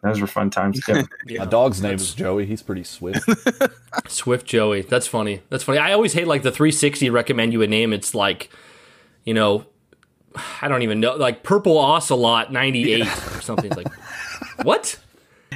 Those 0.01 0.21
were 0.21 0.27
fun 0.27 0.49
times 0.49 0.83
too. 0.83 1.03
yeah. 1.27 1.39
My 1.39 1.45
dog's 1.45 1.81
name 1.81 1.95
is 1.95 2.13
Joey. 2.13 2.45
He's 2.45 2.61
pretty 2.61 2.83
swift. 2.83 3.27
swift 4.07 4.45
Joey. 4.45 4.81
That's 4.81 5.07
funny. 5.07 5.41
That's 5.49 5.63
funny. 5.63 5.77
I 5.77 5.91
always 5.91 6.13
hate 6.13 6.27
like 6.27 6.43
the 6.43 6.51
360 6.51 7.09
recommend 7.09 7.51
you 7.51 7.61
a 7.61 7.67
name. 7.67 7.91
It's 7.91 8.15
like, 8.15 8.49
you 9.25 9.33
know, 9.33 9.65
I 10.61 10.67
don't 10.69 10.83
even 10.83 11.01
know, 11.01 11.15
like 11.15 11.43
Purple 11.43 11.77
Ocelot 11.77 12.51
98 12.51 13.01
or 13.01 13.41
something. 13.41 13.65
It's 13.65 13.77
like, 13.77 13.91
what? 14.63 14.97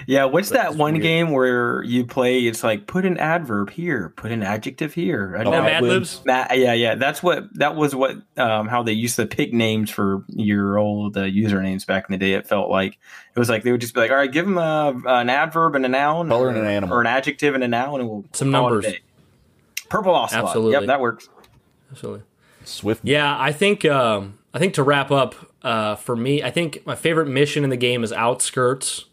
Yeah, 0.07 0.25
what's 0.25 0.49
that 0.49 0.75
one 0.75 0.93
weird. 0.93 1.03
game 1.03 1.31
where 1.31 1.83
you 1.83 2.05
play? 2.05 2.39
It's 2.41 2.63
like 2.63 2.87
put 2.87 3.05
an 3.05 3.17
adverb 3.17 3.69
here, 3.69 4.11
put 4.15 4.31
an 4.31 4.43
adjective 4.43 4.93
here. 4.93 5.35
Oh, 5.37 5.51
Mad 5.51 5.83
Libs. 5.83 6.21
yeah, 6.25 6.73
yeah. 6.73 6.95
That's 6.95 7.23
what 7.23 7.53
that 7.57 7.75
was. 7.75 7.95
What 7.95 8.17
um, 8.37 8.67
how 8.67 8.83
they 8.83 8.91
used 8.91 9.15
to 9.17 9.25
pick 9.25 9.53
names 9.53 9.89
for 9.89 10.25
your 10.27 10.77
old 10.77 11.15
uh, 11.15 11.21
usernames 11.21 11.85
back 11.85 12.05
in 12.09 12.13
the 12.13 12.17
day. 12.17 12.33
It 12.33 12.47
felt 12.47 12.69
like 12.69 12.97
it 13.35 13.39
was 13.39 13.49
like 13.49 13.63
they 13.63 13.71
would 13.71 13.81
just 13.81 13.93
be 13.93 14.01
like, 14.01 14.11
all 14.11 14.17
right, 14.17 14.31
give 14.31 14.45
them 14.45 14.57
a, 14.57 14.93
an 15.05 15.29
adverb 15.29 15.75
and 15.75 15.85
a 15.85 15.89
noun, 15.89 16.27
color 16.27 16.49
and 16.49 16.57
an 16.57 16.65
animal, 16.65 16.97
or 16.97 17.01
an 17.01 17.07
adjective 17.07 17.55
and 17.55 17.63
a 17.63 17.67
noun, 17.67 18.01
and 18.01 18.09
we'll 18.09 18.25
some 18.33 18.51
numbers. 18.51 18.85
Purple 19.89 20.15
ocelot. 20.15 20.45
Absolutely. 20.45 20.73
Yep, 20.73 20.85
that 20.87 20.99
works. 20.99 21.29
Absolutely. 21.91 22.23
Swift. 22.65 23.05
Yeah, 23.05 23.39
I 23.39 23.51
think. 23.51 23.85
Um, 23.85 24.39
I 24.55 24.59
think 24.59 24.75
to 24.75 24.83
wrap 24.83 25.09
up, 25.09 25.33
uh, 25.63 25.95
for 25.95 26.15
me, 26.15 26.43
I 26.43 26.51
think 26.51 26.85
my 26.85 26.95
favorite 26.95 27.27
mission 27.27 27.63
in 27.63 27.69
the 27.69 27.77
game 27.77 28.03
is 28.03 28.11
Outskirts 28.11 29.05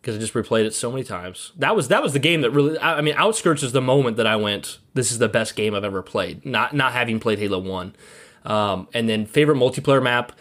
because 0.00 0.16
I 0.16 0.18
just 0.18 0.34
replayed 0.34 0.64
it 0.64 0.74
so 0.74 0.90
many 0.90 1.04
times. 1.04 1.52
That 1.56 1.76
was 1.76 1.88
that 1.88 2.02
was 2.02 2.12
the 2.12 2.18
game 2.18 2.40
that 2.40 2.50
really. 2.50 2.78
I, 2.78 2.98
I 2.98 3.00
mean, 3.00 3.14
Outskirts 3.16 3.62
is 3.62 3.72
the 3.72 3.80
moment 3.80 4.16
that 4.16 4.26
I 4.26 4.36
went. 4.36 4.78
This 4.94 5.12
is 5.12 5.18
the 5.18 5.28
best 5.28 5.54
game 5.54 5.74
I've 5.74 5.84
ever 5.84 6.02
played. 6.02 6.44
Not 6.44 6.74
not 6.74 6.92
having 6.92 7.20
played 7.20 7.38
Halo 7.38 7.58
One, 7.58 7.94
um, 8.44 8.88
and 8.92 9.08
then 9.08 9.26
favorite 9.26 9.56
multiplayer 9.56 10.02
map. 10.02 10.32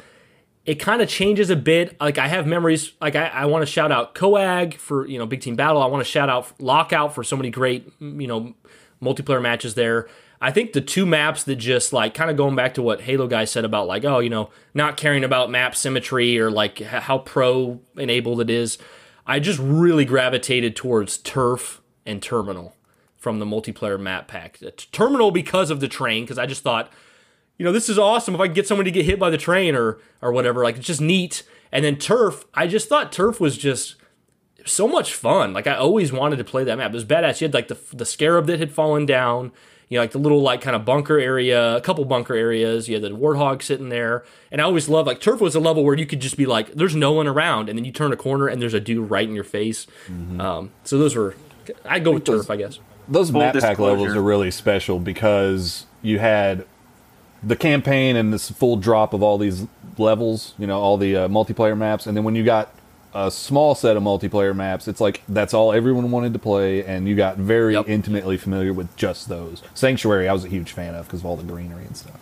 It 0.66 0.76
kind 0.76 1.02
of 1.02 1.08
changes 1.08 1.50
a 1.50 1.56
bit. 1.56 1.96
Like 2.02 2.18
I 2.18 2.28
have 2.28 2.46
memories. 2.46 2.94
Like 3.00 3.16
I, 3.16 3.28
I 3.28 3.46
want 3.46 3.62
to 3.62 3.66
shout 3.66 3.92
out 3.92 4.16
Coag 4.16 4.74
for 4.74 5.08
you 5.08 5.20
know 5.20 5.26
Big 5.26 5.42
Team 5.42 5.56
Battle. 5.56 5.82
I 5.82 5.86
want 5.86 6.04
to 6.04 6.10
shout 6.10 6.30
out 6.30 6.60
Lockout 6.60 7.14
for 7.14 7.24
so 7.24 7.38
many 7.38 7.50
great 7.52 7.92
you 8.00 8.28
know 8.28 8.56
multiplayer 9.02 9.42
matches 9.42 9.76
there. 9.76 10.08
I 10.40 10.52
think 10.52 10.74
the 10.74 10.82
two 10.82 11.06
maps 11.06 11.44
that 11.46 11.56
just 11.56 11.94
like 11.94 12.14
kind 12.14 12.30
of 12.30 12.38
going 12.38 12.56
back 12.56 12.76
to 12.76 12.82
what 12.82 13.02
Halo 13.02 13.28
guy 13.28 13.46
said 13.46 13.66
about 13.66 13.88
like 13.88 14.06
oh 14.06 14.20
you 14.20 14.30
know 14.30 14.50
not 14.74 14.98
caring 14.98 15.24
about 15.24 15.50
map 15.50 15.76
symmetry 15.76 16.40
or 16.40 16.52
like 16.52 16.80
how 16.80 17.20
pro 17.20 17.80
enabled 17.96 18.42
it 18.42 18.50
is. 18.50 18.78
I 19.26 19.40
just 19.40 19.60
really 19.60 20.06
gravitated 20.06 20.76
towards 20.76 21.18
Turf 21.18 21.82
and 22.06 22.22
Terminal 22.22 22.76
from 23.18 23.40
the 23.40 23.46
multiplayer 23.46 24.00
map 24.00 24.28
pack. 24.28 24.60
Terminal 24.92 25.32
because 25.32 25.70
of 25.70 25.80
the 25.80 25.88
train 25.88 26.24
because 26.24 26.38
I 26.38 26.46
just 26.46 26.64
thought 26.64 26.92
you 27.58 27.66
know 27.66 27.72
this 27.72 27.90
is 27.90 27.98
awesome 27.98 28.36
if 28.36 28.42
I 28.42 28.48
can 28.48 28.54
get 28.54 28.68
someone 28.68 28.86
to 28.86 28.92
get 28.92 29.06
hit 29.06 29.20
by 29.20 29.32
the 29.32 29.38
train 29.38 29.76
or 29.76 29.98
or 30.22 30.32
whatever 30.32 30.64
like 30.64 30.78
it's 30.78 30.88
just 30.88 31.02
neat. 31.02 31.44
And 31.72 31.84
then 31.84 31.98
Turf 31.98 32.46
I 32.54 32.68
just 32.68 32.88
thought 32.90 33.12
Turf 33.12 33.40
was 33.40 33.58
just 33.58 33.96
so 34.68 34.88
much 34.88 35.14
fun. 35.14 35.54
Like 35.54 35.68
I 35.68 35.76
always 35.76 36.12
wanted 36.12 36.38
to 36.38 36.44
play 36.44 36.64
that 36.64 36.78
map. 36.78 36.92
It 36.92 36.94
was 36.94 37.06
badass. 37.06 37.42
You 37.42 37.46
had 37.46 37.54
like 37.54 37.68
the 37.68 37.78
the 37.94 38.06
scarab 38.06 38.48
that 38.48 38.60
had 38.60 38.72
fallen 38.72 39.06
down 39.06 39.52
you 39.90 39.98
know, 39.98 40.04
like 40.04 40.12
the 40.12 40.20
little 40.20 40.42
like 40.42 40.62
kind 40.62 40.76
of 40.76 40.84
bunker 40.84 41.18
area, 41.18 41.78
a 41.78 41.82
couple 41.82 42.04
bunker 42.06 42.34
areas. 42.34 42.90
You 42.90 42.96
had 42.96 43.04
the 43.04 43.10
warthog 43.10 43.62
sitting 43.62 43.90
there, 43.90 44.26
and 44.52 44.60
I 44.60 44.66
always 44.66 44.90
loved 44.90 45.08
like 45.08 45.22
turf 45.22 45.40
was 45.40 45.56
a 45.56 45.60
level 45.60 45.84
where 45.84 45.96
you 45.96 46.06
could 46.06 46.20
just 46.20 46.36
be 46.36 46.46
like, 46.46 46.74
there's 46.74 46.96
no 46.96 47.14
one 47.14 47.28
around, 47.28 47.70
and 47.70 47.78
then 47.78 47.86
you 47.86 47.92
turn 47.92 48.12
a 48.12 48.18
corner 48.18 48.48
and 48.48 48.62
there's 48.62 48.74
a 48.74 48.82
dude 48.82 49.10
right 49.10 49.28
in 49.28 49.34
your 49.34 49.46
face. 49.46 49.88
Mm-hmm. 50.08 50.42
Um, 50.42 50.72
so 50.84 50.98
those 50.98 51.16
were, 51.16 51.36
I 51.86 52.00
go 52.00 52.12
with 52.14 52.26
turf, 52.26 52.50
I 52.50 52.58
guess. 52.58 52.80
Those 53.08 53.32
Full 53.32 53.40
map 53.40 53.56
pack 53.56 53.80
levels 53.80 54.14
are 54.14 54.22
really 54.22 54.52
special 54.52 55.00
because 55.00 55.86
you 56.02 56.20
had 56.20 56.66
the 57.42 57.56
campaign 57.56 58.18
and 58.18 58.34
this 58.34 58.52
full 58.52 58.76
drop 58.76 59.14
of 59.14 59.24
all 59.24 59.38
these 59.38 59.66
levels, 59.98 60.54
you 60.58 60.68
know, 60.68 60.78
all 60.82 60.98
the 60.98 61.16
uh, 61.16 61.28
multiplayer 61.30 61.78
maps, 61.78 62.06
and 62.06 62.18
then 62.18 62.26
when 62.26 62.36
you 62.36 62.44
got 62.44 62.74
a 63.14 63.32
small 63.32 63.76
set 63.76 63.98
of 63.98 64.04
multiplayer 64.04 64.56
maps. 64.56 64.88
It's 64.88 65.02
like 65.02 65.22
that's 65.28 65.54
all 65.54 65.74
everyone 65.74 66.12
wanted 66.12 66.34
to 66.34 66.40
play, 66.40 66.84
and 66.84 67.08
you 67.08 67.16
got 67.16 67.38
very 67.38 67.74
yep. 67.74 67.88
intimately 67.88 68.38
familiar 68.38 68.74
with 68.74 68.96
just 68.96 69.30
those. 69.30 69.64
Sanctuary, 69.74 70.28
I 70.28 70.34
was 70.34 70.46
a 70.46 70.50
huge 70.50 70.72
fan 70.72 70.96
of 70.96 71.06
because 71.08 71.22
of 71.22 71.26
all 71.26 71.36
the 71.36 71.44
greenery 71.44 71.86
and 71.86 71.96
stuff. 71.96 72.20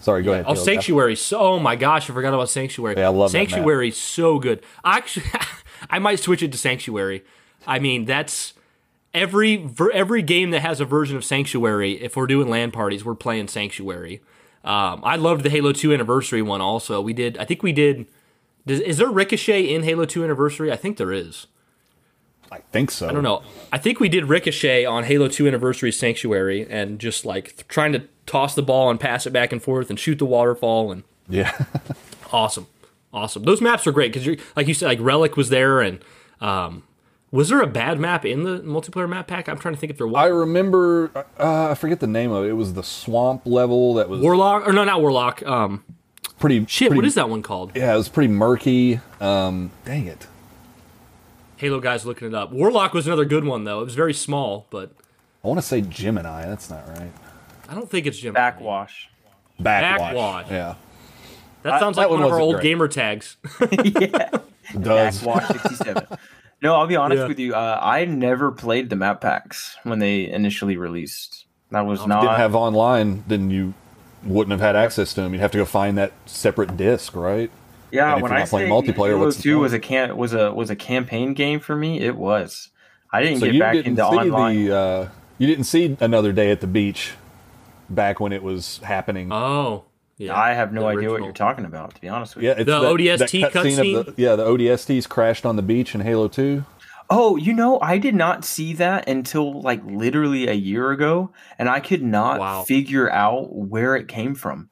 Sorry, 0.00 0.22
go 0.22 0.30
yeah. 0.30 0.40
ahead. 0.40 0.46
Oh, 0.48 0.54
Sanctuary! 0.54 1.16
So, 1.16 1.38
oh 1.38 1.58
my 1.58 1.76
gosh, 1.76 2.08
I 2.08 2.14
forgot 2.14 2.32
about 2.32 2.48
Sanctuary. 2.48 2.96
Yeah, 2.96 3.06
I 3.06 3.10
love 3.10 3.30
Sanctuary. 3.30 3.90
So 3.90 4.38
good. 4.38 4.62
Actually, 4.84 5.26
I 5.90 5.98
might 5.98 6.20
switch 6.20 6.42
it 6.42 6.52
to 6.52 6.58
Sanctuary. 6.58 7.24
I 7.66 7.78
mean, 7.78 8.04
that's 8.04 8.54
every 9.12 9.68
every 9.92 10.22
game 10.22 10.50
that 10.50 10.60
has 10.60 10.80
a 10.80 10.84
version 10.84 11.16
of 11.16 11.24
Sanctuary. 11.24 12.00
If 12.00 12.16
we're 12.16 12.26
doing 12.26 12.48
LAN 12.48 12.70
parties, 12.70 13.04
we're 13.04 13.14
playing 13.14 13.48
Sanctuary. 13.48 14.22
Um, 14.64 15.00
I 15.04 15.16
loved 15.16 15.44
the 15.44 15.50
Halo 15.50 15.72
Two 15.72 15.92
anniversary 15.92 16.42
one. 16.42 16.60
Also, 16.60 17.00
we 17.00 17.12
did. 17.12 17.36
I 17.38 17.44
think 17.44 17.62
we 17.62 17.72
did 17.72 18.06
does, 18.68 18.80
is 18.80 18.98
there 18.98 19.08
Ricochet 19.08 19.62
in 19.62 19.82
Halo 19.82 20.04
2 20.04 20.22
Anniversary? 20.22 20.70
I 20.70 20.76
think 20.76 20.96
there 20.98 21.12
is. 21.12 21.46
I 22.50 22.58
think 22.58 22.90
so. 22.90 23.08
I 23.08 23.12
don't 23.12 23.22
know. 23.22 23.42
I 23.72 23.78
think 23.78 24.00
we 24.00 24.08
did 24.08 24.26
Ricochet 24.26 24.84
on 24.84 25.04
Halo 25.04 25.28
2 25.28 25.46
Anniversary 25.46 25.92
Sanctuary 25.92 26.66
and 26.70 26.98
just 26.98 27.24
like 27.24 27.66
trying 27.68 27.92
to 27.92 28.04
toss 28.26 28.54
the 28.54 28.62
ball 28.62 28.90
and 28.90 29.00
pass 29.00 29.26
it 29.26 29.32
back 29.32 29.52
and 29.52 29.62
forth 29.62 29.90
and 29.90 29.98
shoot 29.98 30.18
the 30.18 30.26
waterfall 30.26 30.92
and 30.92 31.02
yeah, 31.28 31.52
awesome, 32.32 32.66
awesome. 33.12 33.42
Those 33.42 33.60
maps 33.60 33.86
are 33.86 33.92
great 33.92 34.12
because 34.12 34.26
you're 34.26 34.36
like 34.56 34.66
you 34.66 34.74
said, 34.74 34.86
like 34.86 35.00
Relic 35.00 35.36
was 35.36 35.50
there 35.50 35.82
and 35.82 36.02
um, 36.40 36.84
was 37.30 37.50
there 37.50 37.60
a 37.60 37.66
bad 37.66 38.00
map 38.00 38.24
in 38.24 38.44
the 38.44 38.60
multiplayer 38.60 39.08
map 39.08 39.26
pack? 39.26 39.48
I'm 39.48 39.58
trying 39.58 39.74
to 39.74 39.80
think 39.80 39.90
if 39.90 39.98
there 39.98 40.06
was. 40.06 40.16
I 40.16 40.28
remember. 40.28 41.10
Uh, 41.38 41.70
I 41.70 41.74
forget 41.74 42.00
the 42.00 42.06
name 42.06 42.30
of 42.32 42.44
it. 42.44 42.48
It 42.48 42.54
was 42.54 42.72
the 42.72 42.82
swamp 42.82 43.42
level 43.44 43.94
that 43.94 44.08
was 44.08 44.20
Warlock 44.20 44.66
or 44.66 44.72
no, 44.72 44.84
not 44.84 45.02
Warlock. 45.02 45.46
Um, 45.46 45.84
pretty 46.38 46.64
shit. 46.66 46.88
Pretty, 46.88 46.96
what 46.96 47.04
is 47.04 47.14
that 47.14 47.28
one 47.28 47.42
called? 47.42 47.72
Yeah, 47.74 47.94
it 47.94 47.96
was 47.96 48.08
pretty 48.08 48.32
murky. 48.32 49.00
Um, 49.20 49.70
dang 49.84 50.06
it. 50.06 50.26
Halo 51.56 51.80
guys 51.80 52.06
looking 52.06 52.28
it 52.28 52.34
up. 52.34 52.52
Warlock 52.52 52.94
was 52.94 53.06
another 53.06 53.24
good 53.24 53.44
one 53.44 53.64
though. 53.64 53.80
It 53.80 53.84
was 53.84 53.94
very 53.94 54.14
small, 54.14 54.66
but 54.70 54.92
I 55.42 55.48
want 55.48 55.58
to 55.58 55.66
say 55.66 55.80
Gemini. 55.80 56.46
That's 56.46 56.70
not 56.70 56.86
right. 56.88 57.10
I 57.68 57.74
don't 57.74 57.90
think 57.90 58.06
it's 58.06 58.18
Gemini. 58.18 58.38
Backwash. 58.38 59.08
Backwash. 59.58 60.12
Backwash. 60.12 60.50
Yeah. 60.50 60.74
That 61.62 61.80
sounds 61.80 61.98
I, 61.98 62.02
like 62.02 62.08
that 62.08 62.10
one, 62.10 62.20
one 62.20 62.28
of 62.28 62.32
our 62.32 62.40
old 62.40 62.54
great. 62.56 62.62
gamer 62.62 62.88
tags. 62.88 63.36
yeah. 63.72 64.30
It 64.74 64.82
does. 64.82 65.22
Backwash 65.22 65.48
67. 65.48 66.18
No, 66.60 66.74
I'll 66.74 66.86
be 66.86 66.96
honest 66.96 67.20
yeah. 67.20 67.26
with 67.28 67.38
you. 67.38 67.54
Uh, 67.54 67.78
I 67.80 68.04
never 68.04 68.52
played 68.52 68.90
the 68.90 68.96
map 68.96 69.20
packs 69.20 69.76
when 69.84 69.98
they 69.98 70.28
initially 70.28 70.76
released. 70.76 71.46
That 71.70 71.86
was 71.86 72.06
not. 72.06 72.20
Didn't 72.20 72.36
have 72.36 72.54
online. 72.54 73.24
Then 73.28 73.50
you 73.50 73.72
wouldn't 74.24 74.52
have 74.52 74.60
had 74.60 74.76
access 74.76 75.14
to 75.14 75.22
them. 75.22 75.32
You'd 75.32 75.40
have 75.40 75.52
to 75.52 75.58
go 75.58 75.64
find 75.64 75.96
that 75.98 76.12
separate 76.26 76.76
disc, 76.76 77.14
right? 77.14 77.50
Yeah, 77.90 78.16
when 78.16 78.32
I 78.32 78.44
say 78.44 78.68
multiplayer, 78.68 79.16
Halo 79.16 79.30
Two 79.30 79.60
was 79.60 79.72
a 79.72 79.78
can 79.78 80.16
was 80.16 80.34
a 80.34 80.52
was 80.52 80.70
a 80.70 80.76
campaign 80.76 81.34
game 81.34 81.60
for 81.60 81.74
me. 81.74 82.00
It 82.00 82.16
was. 82.16 82.70
I 83.10 83.22
didn't 83.22 83.40
so 83.40 83.50
get 83.50 83.58
back 83.58 83.72
didn't 83.74 83.92
into 83.92 84.04
online. 84.04 84.66
The, 84.66 84.76
uh, 84.76 85.08
you 85.38 85.46
didn't 85.46 85.64
see 85.64 85.96
another 86.00 86.32
day 86.32 86.50
at 86.50 86.60
the 86.60 86.66
beach 86.66 87.12
back 87.88 88.20
when 88.20 88.32
it 88.32 88.42
was 88.42 88.78
happening. 88.78 89.32
Oh, 89.32 89.84
yeah. 90.18 90.38
I 90.38 90.52
have 90.52 90.72
no 90.72 90.86
idea 90.86 91.10
what 91.10 91.22
you're 91.22 91.32
talking 91.32 91.64
about. 91.64 91.94
To 91.94 92.00
be 92.00 92.08
honest 92.08 92.36
with 92.36 92.44
you, 92.44 92.50
yeah, 92.50 92.56
the 92.56 92.64
that, 92.64 92.82
ODST 92.82 93.50
cutscene. 93.50 94.14
Yeah, 94.16 94.36
the 94.36 94.44
ODSTs 94.44 95.08
crashed 95.08 95.46
on 95.46 95.56
the 95.56 95.62
beach 95.62 95.94
in 95.94 96.02
Halo 96.02 96.28
Two. 96.28 96.64
Oh, 97.10 97.36
you 97.36 97.54
know, 97.54 97.80
I 97.80 97.96
did 97.98 98.14
not 98.14 98.44
see 98.44 98.74
that 98.74 99.08
until 99.08 99.62
like 99.62 99.82
literally 99.84 100.46
a 100.46 100.52
year 100.52 100.90
ago, 100.90 101.30
and 101.58 101.68
I 101.68 101.80
could 101.80 102.02
not 102.02 102.38
wow. 102.38 102.62
figure 102.64 103.10
out 103.10 103.54
where 103.54 103.96
it 103.96 104.08
came 104.08 104.34
from. 104.34 104.68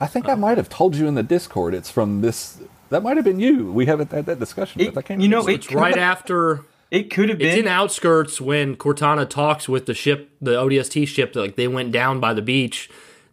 I 0.00 0.06
think 0.06 0.28
uh, 0.28 0.32
I 0.32 0.34
might 0.36 0.56
have 0.56 0.68
told 0.68 0.94
you 0.94 1.06
in 1.06 1.14
the 1.14 1.22
Discord. 1.22 1.74
It's 1.74 1.90
from 1.90 2.20
this. 2.20 2.60
That 2.90 3.02
might 3.02 3.16
have 3.16 3.24
been 3.24 3.40
you. 3.40 3.72
We 3.72 3.86
haven't 3.86 4.12
had 4.12 4.26
that 4.26 4.38
discussion. 4.38 4.80
It, 4.80 4.96
I 4.96 5.02
can't 5.02 5.20
you 5.20 5.28
know, 5.28 5.46
it's, 5.48 5.66
it's 5.66 5.74
right 5.74 5.98
after. 5.98 6.64
It 6.90 7.10
could 7.10 7.28
have 7.28 7.38
been. 7.38 7.48
It's 7.48 7.58
in 7.58 7.66
outskirts 7.66 8.40
when 8.40 8.76
Cortana 8.76 9.28
talks 9.28 9.68
with 9.68 9.86
the 9.86 9.94
ship, 9.94 10.30
the 10.40 10.52
ODST 10.52 11.06
ship. 11.08 11.32
That 11.32 11.40
like 11.40 11.56
they 11.56 11.68
went 11.68 11.92
down 11.92 12.20
by 12.20 12.34
the 12.34 12.42
beach. 12.42 12.88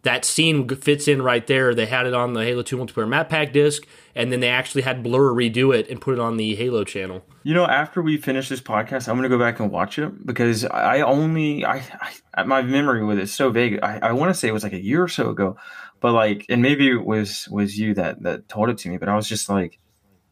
That 0.06 0.24
scene 0.24 0.68
fits 0.68 1.08
in 1.08 1.20
right 1.20 1.44
there. 1.48 1.74
They 1.74 1.86
had 1.86 2.06
it 2.06 2.14
on 2.14 2.32
the 2.32 2.44
Halo 2.44 2.62
Two 2.62 2.76
multiplayer 2.76 3.08
map 3.08 3.28
pack 3.28 3.52
disc, 3.52 3.84
and 4.14 4.30
then 4.30 4.38
they 4.38 4.48
actually 4.48 4.82
had 4.82 5.02
Blur 5.02 5.34
redo 5.34 5.76
it 5.76 5.90
and 5.90 6.00
put 6.00 6.14
it 6.14 6.20
on 6.20 6.36
the 6.36 6.54
Halo 6.54 6.84
channel. 6.84 7.24
You 7.42 7.54
know, 7.54 7.66
after 7.66 8.00
we 8.00 8.16
finish 8.16 8.48
this 8.48 8.60
podcast, 8.60 9.08
I'm 9.08 9.16
going 9.16 9.28
to 9.28 9.36
go 9.36 9.36
back 9.36 9.58
and 9.58 9.68
watch 9.68 9.98
it 9.98 10.24
because 10.24 10.64
I 10.64 11.00
only 11.00 11.64
I, 11.66 11.82
I 12.32 12.44
my 12.44 12.62
memory 12.62 13.04
with 13.04 13.18
it 13.18 13.22
is 13.22 13.34
so 13.34 13.50
vague. 13.50 13.80
I, 13.82 13.98
I 14.00 14.12
want 14.12 14.30
to 14.30 14.34
say 14.34 14.46
it 14.46 14.52
was 14.52 14.62
like 14.62 14.74
a 14.74 14.80
year 14.80 15.02
or 15.02 15.08
so 15.08 15.30
ago, 15.30 15.56
but 15.98 16.12
like, 16.12 16.46
and 16.48 16.62
maybe 16.62 16.88
it 16.88 17.04
was 17.04 17.48
was 17.50 17.76
you 17.76 17.92
that 17.94 18.22
that 18.22 18.48
told 18.48 18.68
it 18.68 18.78
to 18.78 18.88
me. 18.88 18.98
But 18.98 19.08
I 19.08 19.16
was 19.16 19.28
just 19.28 19.48
like, 19.48 19.80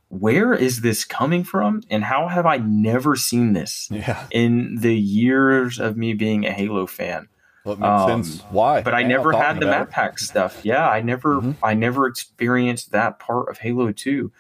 where 0.06 0.54
is 0.54 0.82
this 0.82 1.04
coming 1.04 1.42
from, 1.42 1.82
and 1.90 2.04
how 2.04 2.28
have 2.28 2.46
I 2.46 2.58
never 2.58 3.16
seen 3.16 3.54
this 3.54 3.88
yeah. 3.90 4.28
in 4.30 4.76
the 4.76 4.94
years 4.94 5.80
of 5.80 5.96
me 5.96 6.14
being 6.14 6.46
a 6.46 6.52
Halo 6.52 6.86
fan? 6.86 7.26
Well, 7.64 7.76
makes 7.76 7.88
um, 7.88 8.24
sense. 8.24 8.42
Why? 8.50 8.82
But 8.82 8.94
I 8.94 9.02
never 9.02 9.32
had 9.32 9.60
the 9.60 9.66
map 9.66 9.90
pack 9.90 10.18
stuff. 10.18 10.60
Yeah, 10.64 10.88
I 10.88 11.00
never, 11.00 11.36
mm-hmm. 11.36 11.64
I 11.64 11.74
never 11.74 12.06
experienced 12.06 12.92
that 12.92 13.18
part 13.18 13.48
of 13.48 13.58
Halo 13.58 13.90
Two 13.92 14.32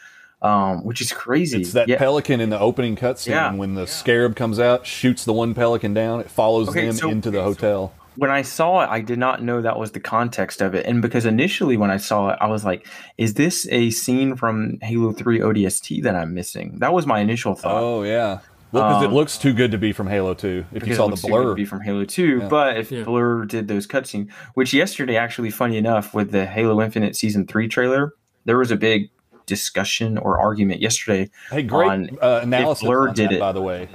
um, 0.44 0.84
which 0.84 1.00
is 1.00 1.10
crazy. 1.10 1.62
It's 1.62 1.72
that 1.72 1.88
yeah. 1.88 1.96
pelican 1.96 2.40
in 2.40 2.50
the 2.50 2.60
opening 2.60 2.96
cutscene 2.96 3.28
yeah. 3.28 3.54
when 3.54 3.74
the 3.74 3.82
yeah. 3.82 3.86
scarab 3.86 4.36
comes 4.36 4.60
out, 4.60 4.86
shoots 4.86 5.24
the 5.24 5.32
one 5.32 5.54
pelican 5.54 5.94
down, 5.94 6.20
it 6.20 6.30
follows 6.30 6.68
okay, 6.68 6.86
them 6.86 6.96
so, 6.96 7.08
into 7.08 7.30
the 7.30 7.42
hotel. 7.42 7.94
When 8.16 8.30
I 8.30 8.42
saw 8.42 8.82
it, 8.82 8.90
I 8.90 9.00
did 9.00 9.18
not 9.18 9.42
know 9.42 9.62
that 9.62 9.78
was 9.78 9.90
the 9.92 10.00
context 10.00 10.60
of 10.60 10.74
it, 10.74 10.86
and 10.86 11.02
because 11.02 11.24
initially 11.24 11.76
when 11.76 11.90
I 11.90 11.96
saw 11.96 12.28
it, 12.28 12.38
I 12.40 12.46
was 12.46 12.64
like, 12.64 12.86
"Is 13.18 13.34
this 13.34 13.66
a 13.70 13.90
scene 13.90 14.36
from 14.36 14.78
Halo 14.82 15.12
Three 15.12 15.40
ODST 15.40 16.04
that 16.04 16.14
I'm 16.14 16.32
missing?" 16.32 16.76
That 16.78 16.92
was 16.92 17.06
my 17.06 17.18
initial 17.18 17.56
thought. 17.56 17.82
Oh 17.82 18.02
yeah. 18.04 18.38
Well, 18.74 18.88
because 18.88 19.04
um, 19.04 19.12
it 19.12 19.14
looks 19.14 19.38
too 19.38 19.52
good 19.52 19.70
to 19.70 19.78
be 19.78 19.92
from 19.92 20.08
Halo 20.08 20.34
2. 20.34 20.66
If 20.72 20.84
you 20.84 20.96
saw 20.96 21.06
the 21.06 21.16
blur, 21.16 21.50
to 21.50 21.54
be 21.54 21.64
from 21.64 21.80
Halo 21.80 22.04
2. 22.04 22.38
Yeah. 22.38 22.48
But 22.48 22.76
if 22.76 22.90
yeah. 22.90 23.04
Blur 23.04 23.44
did 23.44 23.68
those 23.68 23.86
cutscenes, 23.86 24.32
which 24.54 24.74
yesterday, 24.74 25.16
actually, 25.16 25.50
funny 25.50 25.76
enough, 25.76 26.12
with 26.12 26.32
the 26.32 26.44
Halo 26.44 26.82
Infinite 26.82 27.14
Season 27.14 27.46
3 27.46 27.68
trailer, 27.68 28.14
there 28.46 28.58
was 28.58 28.72
a 28.72 28.76
big 28.76 29.10
discussion 29.46 30.18
or 30.18 30.40
argument 30.40 30.80
yesterday. 30.80 31.30
Hey, 31.50 31.62
great 31.62 32.10
uh, 32.20 32.40
analysis 32.42 32.82
Blur 32.82 33.12
did 33.12 33.30
that, 33.30 33.36
it. 33.36 33.40
by 33.40 33.52
the 33.52 33.62
way. 33.62 33.88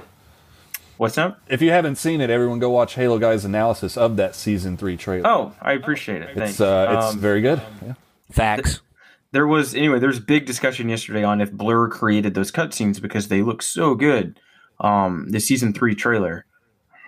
What's 0.96 1.18
up? 1.18 1.42
If 1.46 1.60
you 1.60 1.70
haven't 1.72 1.96
seen 1.96 2.22
it, 2.22 2.30
everyone 2.30 2.58
go 2.58 2.70
watch 2.70 2.94
Halo 2.94 3.18
Guy's 3.18 3.44
analysis 3.44 3.98
of 3.98 4.16
that 4.16 4.34
season 4.34 4.78
three 4.78 4.96
trailer. 4.96 5.28
Oh, 5.28 5.52
I 5.60 5.72
appreciate 5.72 6.22
it. 6.22 6.34
Thanks. 6.34 6.52
It's 6.52 6.60
uh, 6.62 6.94
it's 6.96 7.14
um, 7.14 7.18
very 7.18 7.42
good. 7.42 7.60
Yeah. 7.84 7.94
Facts. 8.30 8.70
Th- 8.70 8.82
there 9.32 9.46
was 9.46 9.74
anyway. 9.74 9.98
There's 9.98 10.20
big 10.20 10.46
discussion 10.46 10.88
yesterday 10.88 11.22
on 11.22 11.42
if 11.42 11.52
Blur 11.52 11.88
created 11.88 12.34
those 12.34 12.50
cutscenes 12.50 13.00
because 13.00 13.28
they 13.28 13.42
look 13.42 13.62
so 13.62 13.94
good. 13.94 14.40
Um, 14.80 15.28
the 15.28 15.40
season 15.40 15.72
three 15.72 15.94
trailer. 15.94 16.46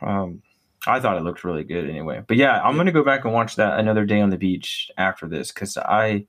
Um, 0.02 0.42
I 0.86 1.00
thought 1.00 1.16
it 1.16 1.22
looked 1.22 1.44
really 1.44 1.64
good 1.64 1.88
anyway. 1.88 2.22
But 2.26 2.36
yeah, 2.36 2.60
I'm 2.60 2.76
gonna 2.76 2.92
go 2.92 3.04
back 3.04 3.24
and 3.24 3.32
watch 3.32 3.56
that 3.56 3.78
another 3.78 4.04
day 4.04 4.20
on 4.20 4.30
the 4.30 4.36
beach 4.36 4.90
after 4.98 5.28
this 5.28 5.52
because 5.52 5.76
I 5.76 6.26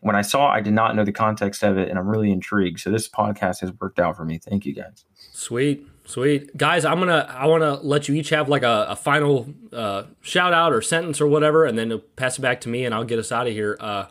when 0.00 0.14
I 0.14 0.22
saw, 0.22 0.48
I 0.48 0.60
did 0.60 0.74
not 0.74 0.94
know 0.94 1.04
the 1.04 1.12
context 1.12 1.62
of 1.64 1.78
it, 1.78 1.88
and 1.88 1.98
I'm 1.98 2.06
really 2.06 2.30
intrigued. 2.30 2.80
So 2.80 2.90
this 2.90 3.08
podcast 3.08 3.60
has 3.60 3.72
worked 3.80 3.98
out 3.98 4.16
for 4.16 4.24
me. 4.24 4.38
Thank 4.38 4.64
you 4.64 4.72
guys. 4.72 5.04
Sweet, 5.32 5.86
sweet 6.04 6.56
guys. 6.56 6.84
I'm 6.84 7.00
gonna 7.00 7.26
I 7.28 7.46
want 7.46 7.62
to 7.62 7.74
let 7.74 8.08
you 8.08 8.14
each 8.14 8.30
have 8.30 8.48
like 8.48 8.62
a, 8.62 8.86
a 8.90 8.96
final 8.96 9.48
uh, 9.72 10.04
shout 10.22 10.52
out 10.52 10.72
or 10.72 10.80
sentence 10.80 11.20
or 11.20 11.26
whatever, 11.26 11.64
and 11.64 11.76
then 11.76 12.00
pass 12.14 12.38
it 12.38 12.42
back 12.42 12.60
to 12.62 12.68
me, 12.68 12.84
and 12.84 12.94
I'll 12.94 13.04
get 13.04 13.18
us 13.18 13.32
out 13.32 13.46
of 13.46 13.52
here. 13.52 13.76
Uh, 13.80 14.06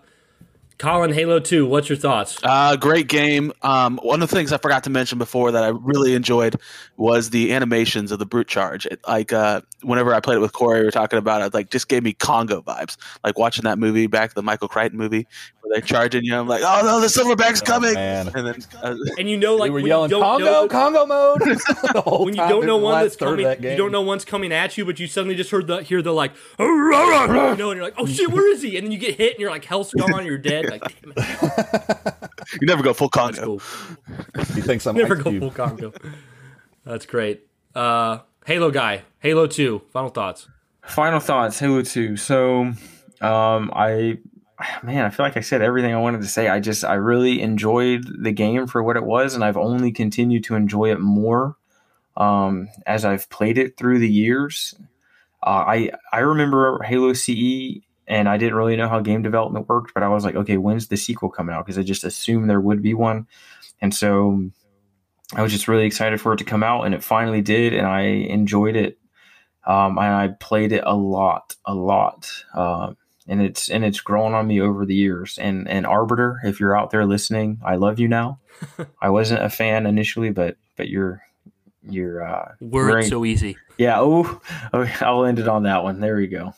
Colin, 0.77 1.13
Halo 1.13 1.39
2, 1.39 1.65
what's 1.65 1.87
your 1.87 1.97
thoughts? 1.97 2.37
Uh, 2.43 2.75
great 2.75 3.07
game. 3.07 3.53
Um, 3.61 3.97
one 4.03 4.21
of 4.21 4.29
the 4.29 4.35
things 4.35 4.51
I 4.51 4.57
forgot 4.57 4.83
to 4.83 4.89
mention 4.89 5.17
before 5.17 5.51
that 5.51 5.63
I 5.63 5.69
really 5.69 6.15
enjoyed 6.15 6.57
was 6.97 7.29
the 7.29 7.53
animations 7.53 8.11
of 8.11 8.19
the 8.19 8.25
brute 8.25 8.47
charge. 8.47 8.85
It, 8.85 8.99
like 9.07 9.31
uh, 9.31 9.61
whenever 9.83 10.13
I 10.13 10.19
played 10.19 10.35
it 10.35 10.41
with 10.41 10.51
Corey, 10.51 10.79
we 10.79 10.85
were 10.85 10.91
talking 10.91 11.17
about 11.17 11.41
it, 11.41 11.53
like 11.53 11.69
just 11.69 11.87
gave 11.87 12.03
me 12.03 12.11
Congo 12.11 12.61
vibes. 12.61 12.97
Like 13.23 13.39
watching 13.39 13.63
that 13.63 13.79
movie 13.79 14.07
back, 14.07 14.33
the 14.33 14.43
Michael 14.43 14.67
Crichton 14.67 14.97
movie, 14.97 15.27
where 15.61 15.73
they're 15.73 15.85
charging 15.85 16.23
you. 16.23 16.35
I'm 16.35 16.47
like, 16.47 16.61
oh 16.63 16.81
no, 16.83 16.99
the 16.99 17.07
silverback's 17.07 17.61
oh, 17.61 17.65
coming! 17.65 17.93
Man. 17.93 18.29
And 18.35 18.47
then, 18.47 18.63
uh, 18.81 18.95
and 19.17 19.29
you 19.29 19.37
know, 19.37 19.55
like 19.55 19.71
we 19.71 19.81
were 19.81 19.87
yelling 19.87 20.11
Congo, 20.11 20.45
know, 20.45 20.67
Congo 20.67 21.05
mode. 21.05 21.41
when 22.05 22.35
you 22.35 22.47
don't 22.47 22.65
know 22.65 22.77
one 22.77 23.01
that's 23.01 23.15
coming, 23.15 23.45
you 23.63 23.75
don't 23.75 23.91
know 23.91 24.01
one's 24.01 24.25
coming 24.25 24.51
at 24.51 24.77
you, 24.77 24.85
but 24.85 24.99
you 24.99 25.07
suddenly 25.07 25.35
just 25.35 25.51
heard 25.51 25.67
the 25.67 25.83
hear 25.83 26.01
the 26.01 26.11
like, 26.11 26.33
you 26.59 26.65
know, 26.65 27.51
and 27.51 27.59
you're 27.59 27.83
like, 27.83 27.95
oh 27.97 28.05
shit, 28.05 28.29
where 28.31 28.51
is 28.51 28.61
he? 28.61 28.77
And 28.77 28.85
then 28.85 28.91
you 28.91 28.97
get 28.97 29.15
hit, 29.15 29.33
and 29.33 29.39
you're 29.39 29.51
like, 29.51 29.65
hell's 29.65 29.93
gone, 29.93 30.25
you're 30.25 30.37
dead. 30.37 30.64
Like, 30.69 30.81
damn 31.01 31.13
it. 31.15 32.29
you 32.61 32.67
never 32.67 32.83
go 32.83 32.93
full 32.93 33.09
Congo. 33.09 33.41
Cool. 33.41 33.61
He 34.53 34.61
thinks 34.61 34.85
I'm 34.85 34.95
never 34.95 35.15
go 35.15 35.39
full 35.39 35.51
Congo. 35.51 35.93
That's 36.85 37.05
great. 37.05 37.47
Uh, 37.73 38.19
Halo 38.45 38.71
guy, 38.71 39.03
Halo 39.19 39.47
Two. 39.47 39.81
Final 39.91 40.09
thoughts. 40.09 40.47
Final 40.85 41.19
thoughts. 41.19 41.59
Halo 41.59 41.81
Two. 41.81 42.15
So, 42.17 42.73
um, 43.21 43.71
I 43.75 44.19
man, 44.83 45.05
I 45.05 45.09
feel 45.09 45.25
like 45.25 45.37
I 45.37 45.41
said 45.41 45.61
everything 45.61 45.93
I 45.93 45.99
wanted 45.99 46.21
to 46.21 46.27
say. 46.27 46.47
I 46.47 46.59
just 46.59 46.83
I 46.83 46.93
really 46.93 47.41
enjoyed 47.41 48.05
the 48.23 48.31
game 48.31 48.67
for 48.67 48.83
what 48.83 48.97
it 48.97 49.03
was, 49.03 49.33
and 49.35 49.43
I've 49.43 49.57
only 49.57 49.91
continued 49.91 50.43
to 50.45 50.55
enjoy 50.55 50.91
it 50.91 50.99
more 50.99 51.57
um, 52.17 52.69
as 52.85 53.03
I've 53.05 53.29
played 53.29 53.57
it 53.57 53.77
through 53.77 53.99
the 53.99 54.09
years. 54.09 54.75
Uh, 55.43 55.63
I 55.67 55.91
I 56.11 56.19
remember 56.19 56.81
Halo 56.83 57.13
CE 57.13 57.81
and 58.07 58.29
I 58.29 58.37
didn't 58.37 58.55
really 58.55 58.75
know 58.75 58.87
how 58.87 58.99
game 58.99 59.21
development 59.21 59.69
worked, 59.69 59.93
but 59.93 60.03
I 60.03 60.07
was 60.07 60.23
like, 60.23 60.35
okay, 60.35 60.57
when's 60.57 60.87
the 60.87 60.97
sequel 60.97 61.29
coming 61.29 61.55
out? 61.55 61.65
Because 61.65 61.77
I 61.77 61.83
just 61.83 62.03
assumed 62.03 62.49
there 62.49 62.61
would 62.61 62.81
be 62.81 62.93
one, 62.93 63.27
and 63.81 63.93
so 63.93 64.49
I 65.33 65.41
was 65.41 65.51
just 65.51 65.67
really 65.67 65.85
excited 65.85 66.21
for 66.21 66.33
it 66.33 66.37
to 66.37 66.43
come 66.43 66.63
out, 66.63 66.83
and 66.83 66.93
it 66.93 67.03
finally 67.03 67.41
did, 67.41 67.73
and 67.73 67.87
I 67.87 68.01
enjoyed 68.01 68.75
it, 68.75 68.97
um, 69.65 69.97
and 69.97 70.13
I 70.13 70.29
played 70.39 70.71
it 70.71 70.83
a 70.85 70.95
lot, 70.95 71.55
a 71.65 71.73
lot, 71.73 72.31
uh, 72.53 72.93
and 73.27 73.41
it's 73.41 73.69
and 73.69 73.83
it's 73.83 74.01
grown 74.01 74.33
on 74.33 74.47
me 74.47 74.61
over 74.61 74.85
the 74.85 74.95
years. 74.95 75.37
And 75.39 75.67
and 75.67 75.85
Arbiter, 75.85 76.39
if 76.43 76.59
you're 76.59 76.77
out 76.77 76.91
there 76.91 77.05
listening, 77.05 77.59
I 77.65 77.75
love 77.75 77.99
you 77.99 78.07
now. 78.07 78.39
I 79.01 79.09
wasn't 79.09 79.43
a 79.43 79.49
fan 79.49 79.85
initially, 79.85 80.29
but 80.29 80.57
but 80.77 80.89
you're 80.89 81.23
you're 81.89 82.23
uh, 82.23 82.53
word 82.61 83.05
so 83.05 83.25
easy. 83.25 83.57
Yeah. 83.77 83.99
Oh, 83.99 84.41
oh, 84.73 84.91
I'll 85.01 85.25
end 85.25 85.39
it 85.39 85.47
on 85.47 85.63
that 85.63 85.83
one. 85.83 85.99
There 85.99 86.15
we 86.15 86.27
go. 86.27 86.53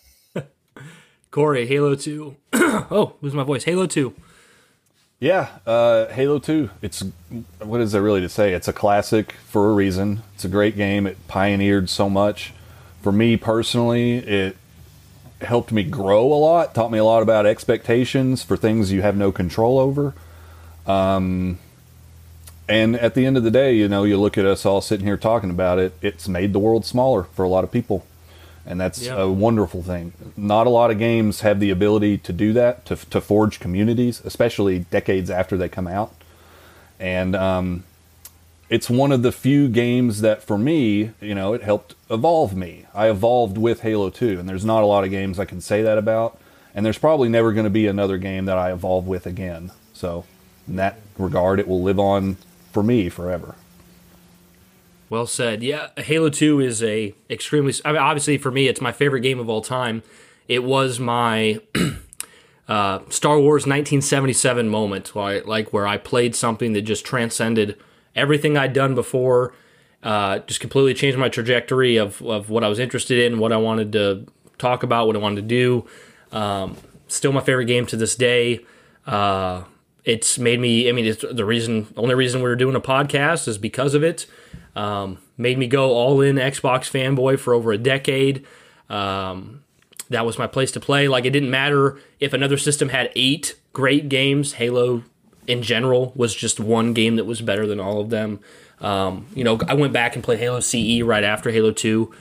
Corey, 1.38 1.68
Halo 1.68 1.94
2. 1.94 2.36
oh, 2.54 3.14
lose 3.22 3.36
my 3.36 3.44
voice. 3.44 3.64
Halo 3.64 3.86
2. 3.86 4.12
Yeah, 5.20 5.50
uh, 5.68 6.08
Halo 6.08 6.40
2. 6.40 6.72
It's 6.82 7.04
what 7.60 7.80
is 7.80 7.92
there 7.92 8.02
really 8.02 8.22
to 8.22 8.28
say? 8.28 8.56
It's 8.56 8.68
a 8.68 8.74
classic 8.74 9.34
for 9.34 9.70
a 9.70 9.74
reason. 9.76 10.24
It's 10.34 10.46
a 10.46 10.50
great 10.50 10.76
game. 10.76 11.06
It 11.06 11.16
pioneered 11.28 11.92
so 11.92 12.10
much. 12.10 12.56
For 13.04 13.12
me 13.12 13.38
personally, 13.38 14.18
it 14.18 14.58
helped 15.40 15.72
me 15.72 15.84
grow 15.84 16.26
a 16.26 16.40
lot, 16.42 16.74
taught 16.74 16.92
me 16.92 16.98
a 16.98 17.06
lot 17.06 17.22
about 17.22 17.46
expectations 17.46 18.42
for 18.42 18.58
things 18.58 18.92
you 18.92 19.04
have 19.04 19.16
no 19.16 19.32
control 19.32 19.78
over. 19.78 20.16
Um, 20.88 21.60
and 22.68 22.96
at 22.96 23.14
the 23.14 23.28
end 23.28 23.38
of 23.38 23.44
the 23.44 23.52
day, 23.52 23.76
you 23.76 23.88
know, 23.88 24.06
you 24.06 24.18
look 24.18 24.40
at 24.40 24.46
us 24.46 24.66
all 24.66 24.82
sitting 24.82 25.06
here 25.06 25.18
talking 25.18 25.52
about 25.52 25.78
it, 25.78 25.94
it's 26.02 26.28
made 26.28 26.52
the 26.52 26.58
world 26.58 26.84
smaller 26.84 27.26
for 27.26 27.46
a 27.46 27.48
lot 27.48 27.64
of 27.64 27.72
people 27.72 28.08
and 28.68 28.80
that's 28.80 29.02
yeah. 29.02 29.16
a 29.16 29.32
wonderful 29.32 29.82
thing. 29.82 30.14
Not 30.36 30.68
a 30.68 30.70
lot 30.70 30.92
of 30.92 31.00
games 31.00 31.42
have 31.42 31.60
the 31.60 31.70
ability 31.70 32.18
to 32.20 32.34
do 32.34 32.54
that, 32.54 32.86
to, 32.86 32.96
to 32.96 33.22
forge 33.22 33.60
communities, 33.60 34.22
especially 34.26 34.80
decades 34.80 35.30
after 35.30 35.58
they 35.58 35.70
come 35.70 35.88
out. 35.88 36.14
And 37.00 37.36
um, 37.36 37.84
it's 38.70 38.90
one 38.90 39.12
of 39.12 39.22
the 39.22 39.32
few 39.32 39.70
games 39.70 40.22
that, 40.22 40.44
for 40.44 40.58
me, 40.58 41.12
you 41.22 41.34
know, 41.34 41.54
it 41.54 41.64
helped 41.64 41.96
evolve 42.10 42.56
me. 42.56 42.86
I 42.94 43.10
evolved 43.10 43.58
with 43.58 43.82
Halo 43.82 44.10
2, 44.10 44.40
and 44.40 44.50
there's 44.50 44.66
not 44.66 44.84
a 44.84 44.86
lot 44.86 45.06
of 45.06 45.10
games 45.10 45.40
I 45.40 45.46
can 45.46 45.62
say 45.62 45.82
that 45.84 45.98
about. 45.98 46.38
And 46.76 46.86
there's 46.86 46.98
probably 46.98 47.30
never 47.30 47.54
going 47.54 47.64
to 47.64 47.72
be 47.72 47.88
another 47.88 48.18
game 48.18 48.46
that 48.46 48.58
I 48.58 48.72
evolve 48.72 49.08
with 49.08 49.26
again. 49.26 49.72
So, 49.94 50.26
in 50.68 50.76
that 50.76 51.00
regard, 51.18 51.60
it 51.60 51.68
will 51.68 51.82
live 51.82 52.00
on 52.00 52.38
for 52.72 52.84
me 52.84 53.10
forever. 53.10 53.56
Well 55.10 55.28
said. 55.28 55.64
Yeah, 55.64 55.90
Halo 55.98 56.30
2 56.30 56.60
is 56.60 56.84
a 56.84 57.16
extremely 57.30 57.74
I 57.86 57.94
mean, 57.94 58.02
obviously 58.02 58.38
for 58.38 58.52
me 58.52 58.68
it's 58.68 58.82
my 58.82 58.92
favorite 58.92 59.22
game 59.22 59.40
of 59.40 59.50
all 59.50 59.62
time. 59.62 60.04
It 60.48 60.64
was 60.64 61.00
my 61.00 61.60
uh, 62.68 63.00
Star 63.10 63.40
Wars 63.40 63.66
1977 63.66 64.68
moment, 64.70 65.16
like 65.16 65.72
where 65.72 65.88
I 65.88 65.98
played 65.98 66.36
something 66.36 66.74
that 66.74 66.82
just 66.82 67.06
transcended 67.06 67.78
everything 68.16 68.58
I'd 68.58 68.74
done 68.74 68.96
before. 68.96 69.54
Uh, 70.04 70.40
just 70.40 70.60
completely 70.60 70.94
changed 70.94 71.18
my 71.18 71.28
trajectory 71.30 71.98
of, 71.98 72.22
of 72.22 72.50
what 72.50 72.64
I 72.64 72.68
was 72.68 72.80
interested 72.80 73.20
in, 73.20 73.40
what 73.40 73.52
I 73.52 73.58
wanted 73.58 73.92
to 73.94 74.28
talk 74.58 74.84
about, 74.84 75.08
what 75.08 75.16
I 75.16 75.20
wanted 75.20 75.42
to 75.42 75.48
do. 75.48 75.88
Um, 76.32 76.78
still 77.08 77.32
my 77.32 77.42
favorite 77.42 77.66
game 77.66 77.86
to 77.88 77.96
this 77.98 78.16
day. 78.16 78.66
Uh, 79.06 79.64
it's 80.04 80.40
made 80.40 80.60
me. 80.60 80.88
I 80.88 80.94
mean, 80.94 81.06
it's 81.06 81.26
the 81.30 81.46
reason. 81.46 81.94
Only 81.98 82.16
reason 82.16 82.42
we 82.42 82.50
are 82.50 82.56
doing 82.56 82.76
a 82.76 82.82
podcast 82.82 83.48
is 83.48 83.58
because 83.58 83.94
of 83.94 84.04
it. 84.04 84.26
Um, 84.78 85.18
made 85.38 85.58
me 85.58 85.66
go 85.66 85.90
all 85.92 86.22
in 86.22 86.36
Xbox 86.36 86.90
fanboy 86.92 87.40
for 87.40 87.56
over 87.56 87.72
a 87.72 87.80
decade. 87.80 88.46
Um, 88.90 89.64
that 90.12 90.24
was 90.24 90.38
my 90.38 90.46
place 90.46 90.72
to 90.74 90.80
play. 90.80 91.08
Like 91.08 91.26
it 91.26 91.32
didn't 91.32 91.50
matter 91.50 92.00
if 92.20 92.32
another 92.32 92.58
system 92.58 92.90
had 92.90 93.12
eight 93.16 93.56
great 93.74 94.08
games. 94.08 94.54
Halo, 94.54 95.04
in 95.48 95.64
general, 95.64 96.14
was 96.16 96.36
just 96.36 96.60
one 96.60 96.94
game 96.94 97.16
that 97.16 97.26
was 97.26 97.42
better 97.42 97.66
than 97.66 97.80
all 97.80 98.00
of 98.00 98.12
them. 98.12 98.40
Um, 98.80 99.26
you 99.34 99.44
know, 99.44 99.60
I 99.68 99.74
went 99.74 99.94
back 99.94 100.14
and 100.14 100.24
played 100.24 100.38
Halo 100.38 100.60
CE 100.60 101.02
right 101.02 101.24
after 101.24 101.50
Halo 101.50 101.72
Two. 101.72 102.14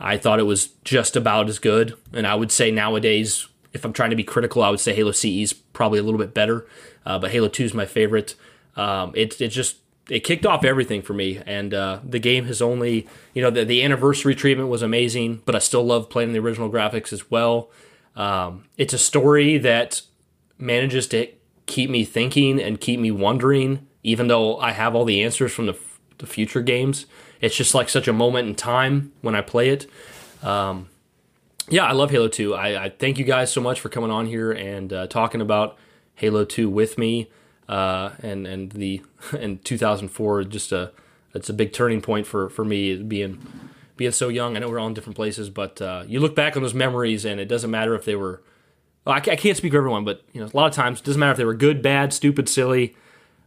I 0.00 0.16
thought 0.16 0.40
it 0.40 0.44
was 0.44 0.70
just 0.82 1.14
about 1.14 1.48
as 1.48 1.60
good, 1.60 1.94
and 2.12 2.26
I 2.26 2.34
would 2.34 2.50
say 2.50 2.72
nowadays, 2.72 3.46
if 3.72 3.84
I'm 3.84 3.92
trying 3.92 4.10
to 4.10 4.16
be 4.16 4.24
critical, 4.24 4.64
I 4.64 4.70
would 4.70 4.80
say 4.80 4.92
Halo 4.92 5.12
CE 5.12 5.26
is 5.26 5.52
probably 5.52 6.00
a 6.00 6.02
little 6.02 6.18
bit 6.18 6.34
better. 6.34 6.66
Uh, 7.06 7.20
but 7.20 7.30
Halo 7.30 7.46
Two 7.46 7.62
is 7.64 7.72
my 7.72 7.86
favorite. 7.86 8.34
Um, 8.74 9.12
it 9.14 9.40
it 9.40 9.48
just 9.48 9.76
it 10.12 10.24
kicked 10.24 10.44
off 10.44 10.62
everything 10.62 11.00
for 11.00 11.14
me. 11.14 11.40
And 11.46 11.72
uh, 11.72 12.00
the 12.04 12.18
game 12.18 12.44
has 12.44 12.60
only, 12.60 13.08
you 13.32 13.40
know, 13.40 13.48
the, 13.48 13.64
the, 13.64 13.82
anniversary 13.82 14.34
treatment 14.34 14.68
was 14.68 14.82
amazing, 14.82 15.40
but 15.46 15.54
I 15.54 15.58
still 15.58 15.82
love 15.82 16.10
playing 16.10 16.34
the 16.34 16.38
original 16.38 16.70
graphics 16.70 17.14
as 17.14 17.30
well. 17.30 17.70
Um, 18.14 18.66
it's 18.76 18.92
a 18.92 18.98
story 18.98 19.56
that 19.56 20.02
manages 20.58 21.06
to 21.08 21.28
keep 21.64 21.88
me 21.88 22.04
thinking 22.04 22.60
and 22.60 22.78
keep 22.78 23.00
me 23.00 23.10
wondering, 23.10 23.86
even 24.02 24.28
though 24.28 24.58
I 24.58 24.72
have 24.72 24.94
all 24.94 25.06
the 25.06 25.24
answers 25.24 25.50
from 25.50 25.64
the, 25.64 25.78
the 26.18 26.26
future 26.26 26.60
games. 26.60 27.06
It's 27.40 27.56
just 27.56 27.74
like 27.74 27.88
such 27.88 28.06
a 28.06 28.12
moment 28.12 28.46
in 28.46 28.54
time 28.54 29.12
when 29.22 29.34
I 29.34 29.40
play 29.40 29.70
it. 29.70 29.86
Um, 30.42 30.90
yeah, 31.70 31.86
I 31.86 31.92
love 31.92 32.10
Halo 32.10 32.28
2. 32.28 32.54
I, 32.54 32.84
I, 32.84 32.88
thank 32.90 33.16
you 33.16 33.24
guys 33.24 33.50
so 33.50 33.62
much 33.62 33.80
for 33.80 33.88
coming 33.88 34.10
on 34.10 34.26
here 34.26 34.52
and 34.52 34.92
uh, 34.92 35.06
talking 35.06 35.40
about 35.40 35.78
Halo 36.16 36.44
2 36.44 36.68
with 36.68 36.98
me 36.98 37.30
uh, 37.68 38.10
and 38.20 38.46
and 38.46 38.72
the 38.72 39.02
in 39.38 39.58
2004 39.58 40.44
just 40.44 40.72
a 40.72 40.92
it's 41.34 41.48
a 41.48 41.54
big 41.54 41.72
turning 41.72 42.00
point 42.00 42.26
for 42.26 42.48
for 42.48 42.64
me 42.64 42.96
being 42.96 43.40
being 43.96 44.12
so 44.12 44.28
young. 44.28 44.56
I 44.56 44.60
know 44.60 44.68
we're 44.68 44.78
all 44.78 44.86
in 44.86 44.94
different 44.94 45.16
places, 45.16 45.50
but 45.50 45.80
uh, 45.80 46.04
you 46.06 46.20
look 46.20 46.34
back 46.34 46.56
on 46.56 46.62
those 46.62 46.74
memories, 46.74 47.24
and 47.24 47.40
it 47.40 47.46
doesn't 47.46 47.70
matter 47.70 47.94
if 47.94 48.04
they 48.04 48.16
were. 48.16 48.42
Well, 49.04 49.16
I, 49.16 49.20
can't 49.20 49.56
speak 49.56 49.72
for 49.72 49.78
everyone, 49.78 50.04
but 50.04 50.22
you 50.32 50.40
know, 50.40 50.46
a 50.46 50.56
lot 50.56 50.66
of 50.66 50.74
times 50.74 51.00
it 51.00 51.04
doesn't 51.04 51.18
matter 51.18 51.32
if 51.32 51.38
they 51.38 51.44
were 51.44 51.54
good, 51.54 51.82
bad, 51.82 52.12
stupid, 52.12 52.48
silly. 52.48 52.94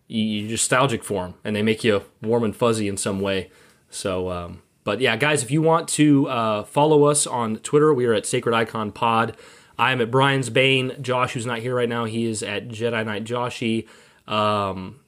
You're 0.07 0.51
nostalgic 0.51 1.03
for 1.03 1.23
them, 1.23 1.35
and 1.43 1.55
they 1.55 1.61
make 1.61 1.83
you 1.83 2.03
warm 2.21 2.43
and 2.43 2.55
fuzzy 2.55 2.87
in 2.87 2.97
some 2.97 3.21
way. 3.21 3.49
So, 3.89 4.29
um, 4.29 4.61
but 4.83 4.99
yeah, 4.99 5.15
guys, 5.15 5.43
if 5.43 5.51
you 5.51 5.61
want 5.61 5.87
to 5.89 6.27
uh, 6.27 6.63
follow 6.63 7.05
us 7.05 7.25
on 7.25 7.57
Twitter, 7.57 7.93
we 7.93 8.05
are 8.05 8.13
at 8.13 8.25
Sacred 8.25 8.53
Icon 8.53 8.91
Pod. 8.91 9.35
I 9.77 9.91
am 9.91 10.01
at 10.01 10.11
Brian's 10.11 10.49
Bane. 10.49 10.95
Josh, 11.01 11.33
who's 11.33 11.45
not 11.45 11.59
here 11.59 11.75
right 11.75 11.89
now, 11.89 12.05
he 12.05 12.25
is 12.25 12.43
at 12.43 12.67
Jedi 12.67 13.05
Knight 13.05 13.23
Joshy. 13.23 13.87
Um, 14.27 14.99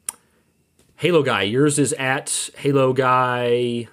Halo 0.98 1.23
guy, 1.23 1.44
yours 1.44 1.77
is 1.80 1.94
at 1.94 2.49
Halo 2.57 2.94
guy. 2.94 3.88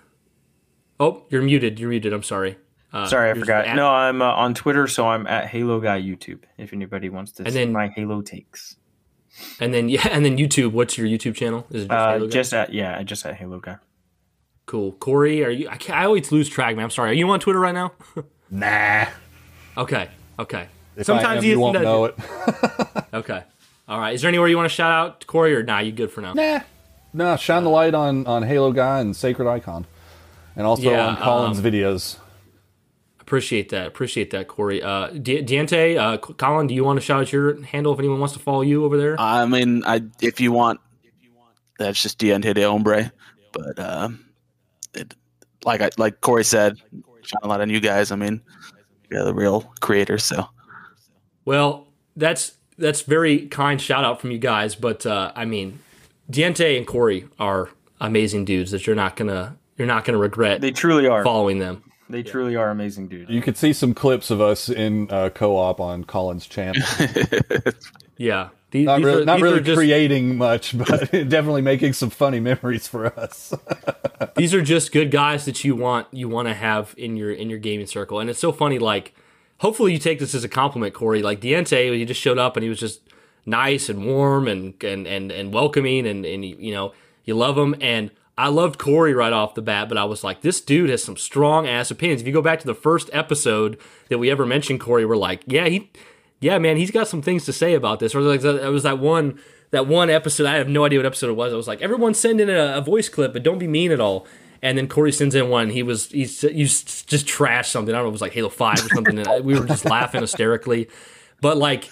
Oh, 0.99 1.25
you're 1.29 1.43
muted. 1.43 1.79
You're 1.79 1.91
muted. 1.91 2.13
I'm 2.13 2.23
sorry. 2.23 2.57
Uh, 2.93 3.07
sorry, 3.07 3.31
I 3.31 3.35
forgot. 3.35 3.67
At, 3.67 3.77
no, 3.77 3.89
I'm 3.89 4.23
uh, 4.23 4.27
on 4.27 4.55
Twitter, 4.55 4.87
so 4.87 5.09
I'm 5.09 5.27
at 5.27 5.49
Halo 5.49 5.81
guy 5.81 6.01
YouTube. 6.01 6.41
If 6.57 6.73
anybody 6.73 7.09
wants 7.09 7.33
to 7.33 7.43
and 7.43 7.53
see 7.53 7.59
then, 7.59 7.73
my 7.73 7.89
Halo 7.89 8.23
takes. 8.23 8.77
And 9.61 9.75
then 9.75 9.89
yeah, 9.91 10.07
and 10.11 10.25
then 10.25 10.37
YouTube. 10.37 10.73
What's 10.73 10.97
your 10.97 11.07
YouTube 11.07 11.35
channel? 11.35 11.67
Is 11.71 11.85
it 11.85 11.89
just, 11.89 11.93
uh, 11.93 12.27
just 12.27 12.55
at 12.55 12.73
yeah, 12.73 13.03
just 13.03 13.27
at 13.27 13.35
Halo 13.35 13.59
guy. 13.59 13.77
Cool, 14.67 14.93
Corey. 14.93 15.45
Are 15.45 15.51
you? 15.51 15.69
I, 15.69 15.79
I 15.93 16.05
always 16.05 16.31
lose 16.33 16.49
track, 16.49 16.77
man. 16.77 16.85
I'm 16.85 16.91
sorry. 16.91 17.11
Are 17.11 17.15
you 17.15 17.29
on 17.29 17.41
Twitter 17.41 17.61
right 17.61 17.75
now? 17.75 17.93
nah. 18.51 19.07
Okay. 19.77 20.09
Okay. 20.39 20.69
If 20.95 21.07
Sometimes 21.07 21.39
am, 21.39 21.45
you, 21.45 21.51
you 21.51 21.59
won't 21.59 21.83
know 21.83 22.05
it. 22.05 22.15
okay. 23.15 23.43
All 23.87 23.99
right. 23.99 24.15
Is 24.15 24.23
there 24.23 24.29
anywhere 24.29 24.49
you 24.49 24.57
want 24.57 24.69
to 24.69 24.75
shout 24.75 24.91
out, 24.91 25.27
Corey, 25.27 25.55
or 25.55 25.63
nah? 25.63 25.81
You 25.81 25.93
good 25.93 26.11
for 26.11 26.21
now? 26.21 26.33
Nah, 26.33 26.61
nah. 27.13 27.37
Shine 27.37 27.65
the 27.65 27.71
light 27.71 27.95
on 27.95 28.27
on 28.27 28.43
Halo 28.43 28.73
Guy 28.73 29.01
and 29.01 29.15
Sacred 29.15 29.49
Icon, 29.49 29.87
and 30.57 30.67
also 30.67 30.91
yeah, 30.91 31.09
on 31.09 31.17
Colin's 31.17 31.59
um, 31.59 31.65
videos. 31.65 32.17
Appreciate 33.21 33.71
that. 33.71 33.87
Appreciate 33.87 34.31
that, 34.31 34.49
Corey. 34.49 34.83
Uh, 34.83 35.09
Diente, 35.09 35.97
uh, 35.97 36.19
Colin, 36.19 36.67
do 36.67 36.75
you 36.75 36.85
want 36.85 36.99
to 36.99 37.05
shout 37.05 37.23
out 37.23 37.33
your 37.33 37.63
handle 37.63 37.93
if 37.93 37.99
anyone 37.99 38.21
wants 38.21 38.35
to 38.35 38.39
follow 38.39 38.61
you 38.61 38.85
over 38.85 38.99
there? 38.99 39.19
I 39.19 39.47
mean, 39.47 39.83
I 39.87 40.03
if 40.21 40.41
you 40.41 40.53
want, 40.53 40.81
that's 41.79 42.03
just 42.03 42.19
Diente 42.19 42.55
de 42.55 42.63
Hombre. 42.63 43.13
But 43.53 43.79
uh, 43.79 44.09
it, 44.95 45.15
like 45.65 45.81
I, 45.81 45.91
like 45.97 46.21
Corey 46.21 46.45
said, 46.45 46.77
shine 47.23 47.41
a 47.43 47.49
lot 47.49 47.61
on 47.61 47.71
you 47.71 47.81
guys. 47.81 48.13
I 48.13 48.17
mean, 48.17 48.43
you're 49.11 49.25
the 49.25 49.35
real 49.35 49.73
creators. 49.81 50.25
So, 50.25 50.47
well, 51.45 51.87
that's 52.17 52.59
that's 52.79 53.03
very 53.03 53.47
kind 53.47 53.81
shout 53.81 54.05
out 54.05 54.21
from 54.21 54.31
you 54.31 54.39
guys. 54.39 54.75
But 54.75 55.07
uh, 55.07 55.33
I 55.35 55.45
mean, 55.45 55.81
Diente 56.31 56.77
and 56.77 56.87
Corey 56.87 57.29
are 57.39 57.71
amazing 58.01 58.45
dudes 58.45 58.71
that 58.71 58.87
you're 58.87 58.97
not 58.97 59.17
gonna 59.17 59.57
you're 59.77 59.89
not 59.89 60.05
gonna 60.05 60.19
regret. 60.19 60.61
They 60.61 60.71
truly 60.71 61.07
are 61.07 61.25
following 61.25 61.59
them. 61.59 61.83
They 62.09 62.19
yeah. 62.19 62.31
truly 62.31 62.57
are 62.57 62.71
amazing 62.71 63.09
dudes. 63.09 63.31
You 63.31 63.41
could 63.41 63.57
see 63.57 63.73
some 63.73 63.95
clips 63.95 64.31
of 64.31 64.41
us 64.41 64.69
in 64.69 65.11
uh, 65.11 65.31
co-op 65.31 65.81
on 65.81 66.05
Colin's 66.05 66.47
channel. 66.47 66.83
yeah, 68.19 68.51
these, 68.75 68.87
not 68.87 68.97
these 68.97 69.05
really, 69.07 69.23
are, 69.23 69.25
not 69.25 69.41
really 69.41 69.61
just, 69.61 69.77
creating 69.77 70.37
much, 70.37 70.77
but 70.79 71.11
definitely 71.11 71.63
making 71.63 71.93
some 71.93 72.11
funny 72.11 72.41
memories 72.41 72.89
for 72.89 73.07
us. 73.19 73.55
these 74.37 74.53
are 74.53 74.63
just 74.63 74.93
good 74.93 75.11
guys 75.11 75.45
that 75.45 75.65
you 75.65 75.77
want 75.77 76.09
you 76.13 76.29
want 76.29 76.49
to 76.49 76.55
have 76.55 76.95
in 76.99 77.17
your 77.17 77.31
in 77.31 77.49
your 77.49 77.59
gaming 77.59 77.87
circle, 77.87 78.19
and 78.19 78.29
it's 78.29 78.41
so 78.41 78.53
funny. 78.53 78.79
Like, 78.79 79.15
hopefully, 79.59 79.93
you 79.93 79.99
take 79.99 80.19
this 80.19 80.35
as 80.35 80.45
a 80.45 80.49
compliment, 80.49 80.95
Corey. 80.95 81.23
Like 81.23 81.41
Diente, 81.41 81.95
he 81.97 82.05
just 82.05 82.21
showed 82.21 82.39
up 82.39 82.57
and 82.57 82.63
he 82.63 82.69
was 82.69 82.81
just 82.81 83.01
nice 83.47 83.89
and 83.89 84.07
warm 84.07 84.49
and 84.49 84.83
and 84.83 85.07
and, 85.07 85.31
and 85.33 85.53
welcoming, 85.53 86.07
and 86.07 86.25
and 86.25 86.45
you 86.45 86.73
know 86.73 86.93
you 87.25 87.35
love 87.35 87.57
him 87.57 87.75
and 87.81 88.11
I 88.37 88.49
loved 88.49 88.79
Corey 88.79 89.15
right 89.15 89.33
off 89.33 89.55
the 89.55 89.63
bat, 89.63 89.89
but 89.89 89.97
I 89.97 90.05
was 90.05 90.25
like, 90.25 90.41
this 90.41 90.61
dude 90.61 90.91
has 90.91 91.05
some 91.05 91.17
strong 91.17 91.69
ass 91.69 91.91
opinions. 91.91 92.21
If 92.21 92.27
you 92.27 92.33
go 92.33 92.43
back 92.43 92.59
to 92.61 92.67
the 92.67 92.75
first 92.75 93.09
episode 93.13 93.79
that 94.09 94.19
we 94.19 94.29
ever 94.29 94.45
mentioned 94.45 94.81
Corey, 94.81 95.07
we're 95.07 95.17
like, 95.17 95.43
yeah, 95.47 95.67
he, 95.67 95.91
yeah, 96.41 96.59
man, 96.59 96.77
he's 96.77 96.91
got 96.91 97.07
some 97.07 97.23
things 97.23 97.45
to 97.45 97.53
say 97.53 97.75
about 97.75 98.01
this. 98.01 98.13
Or 98.15 98.21
like, 98.21 98.43
it 98.43 98.73
was 98.73 98.83
that 98.83 98.99
one, 98.99 99.39
that 99.71 99.87
one 99.87 100.11
episode. 100.11 100.47
I 100.47 100.57
have 100.57 100.69
no 100.69 100.85
idea 100.85 100.99
what 100.99 101.07
episode 101.07 101.31
it 101.31 101.37
was. 101.37 101.53
I 101.53 101.57
was 101.57 101.69
like, 101.69 101.81
everyone 101.81 102.13
send 102.13 102.41
in 102.41 102.51
a, 102.51 102.77
a 102.77 102.81
voice 102.81 103.09
clip, 103.09 103.33
but 103.33 103.45
don't 103.45 103.59
be 103.59 103.69
mean 103.69 103.93
at 103.93 104.01
all. 104.01 104.27
And 104.65 104.79
then 104.79 104.89
Corey 104.89 105.13
sends 105.13 105.35
in 105.35 105.51
one. 105.51 105.69
He 105.69 105.83
was 105.83 106.11
he's 106.11 106.43
you 106.43 106.65
just 106.65 107.27
trashed 107.27 107.67
something. 107.67 107.95
I 107.95 107.99
don't 107.99 108.07
know. 108.07 108.09
It 108.09 108.13
was 108.13 108.23
like 108.23 108.33
Halo 108.33 108.49
Five 108.49 108.85
or 108.85 108.89
something. 108.89 109.19
and 109.19 109.45
we 109.45 109.61
were 109.61 109.67
just 109.67 109.85
laughing 109.85 110.23
hysterically. 110.23 110.89
But 111.43 111.59
like 111.59 111.91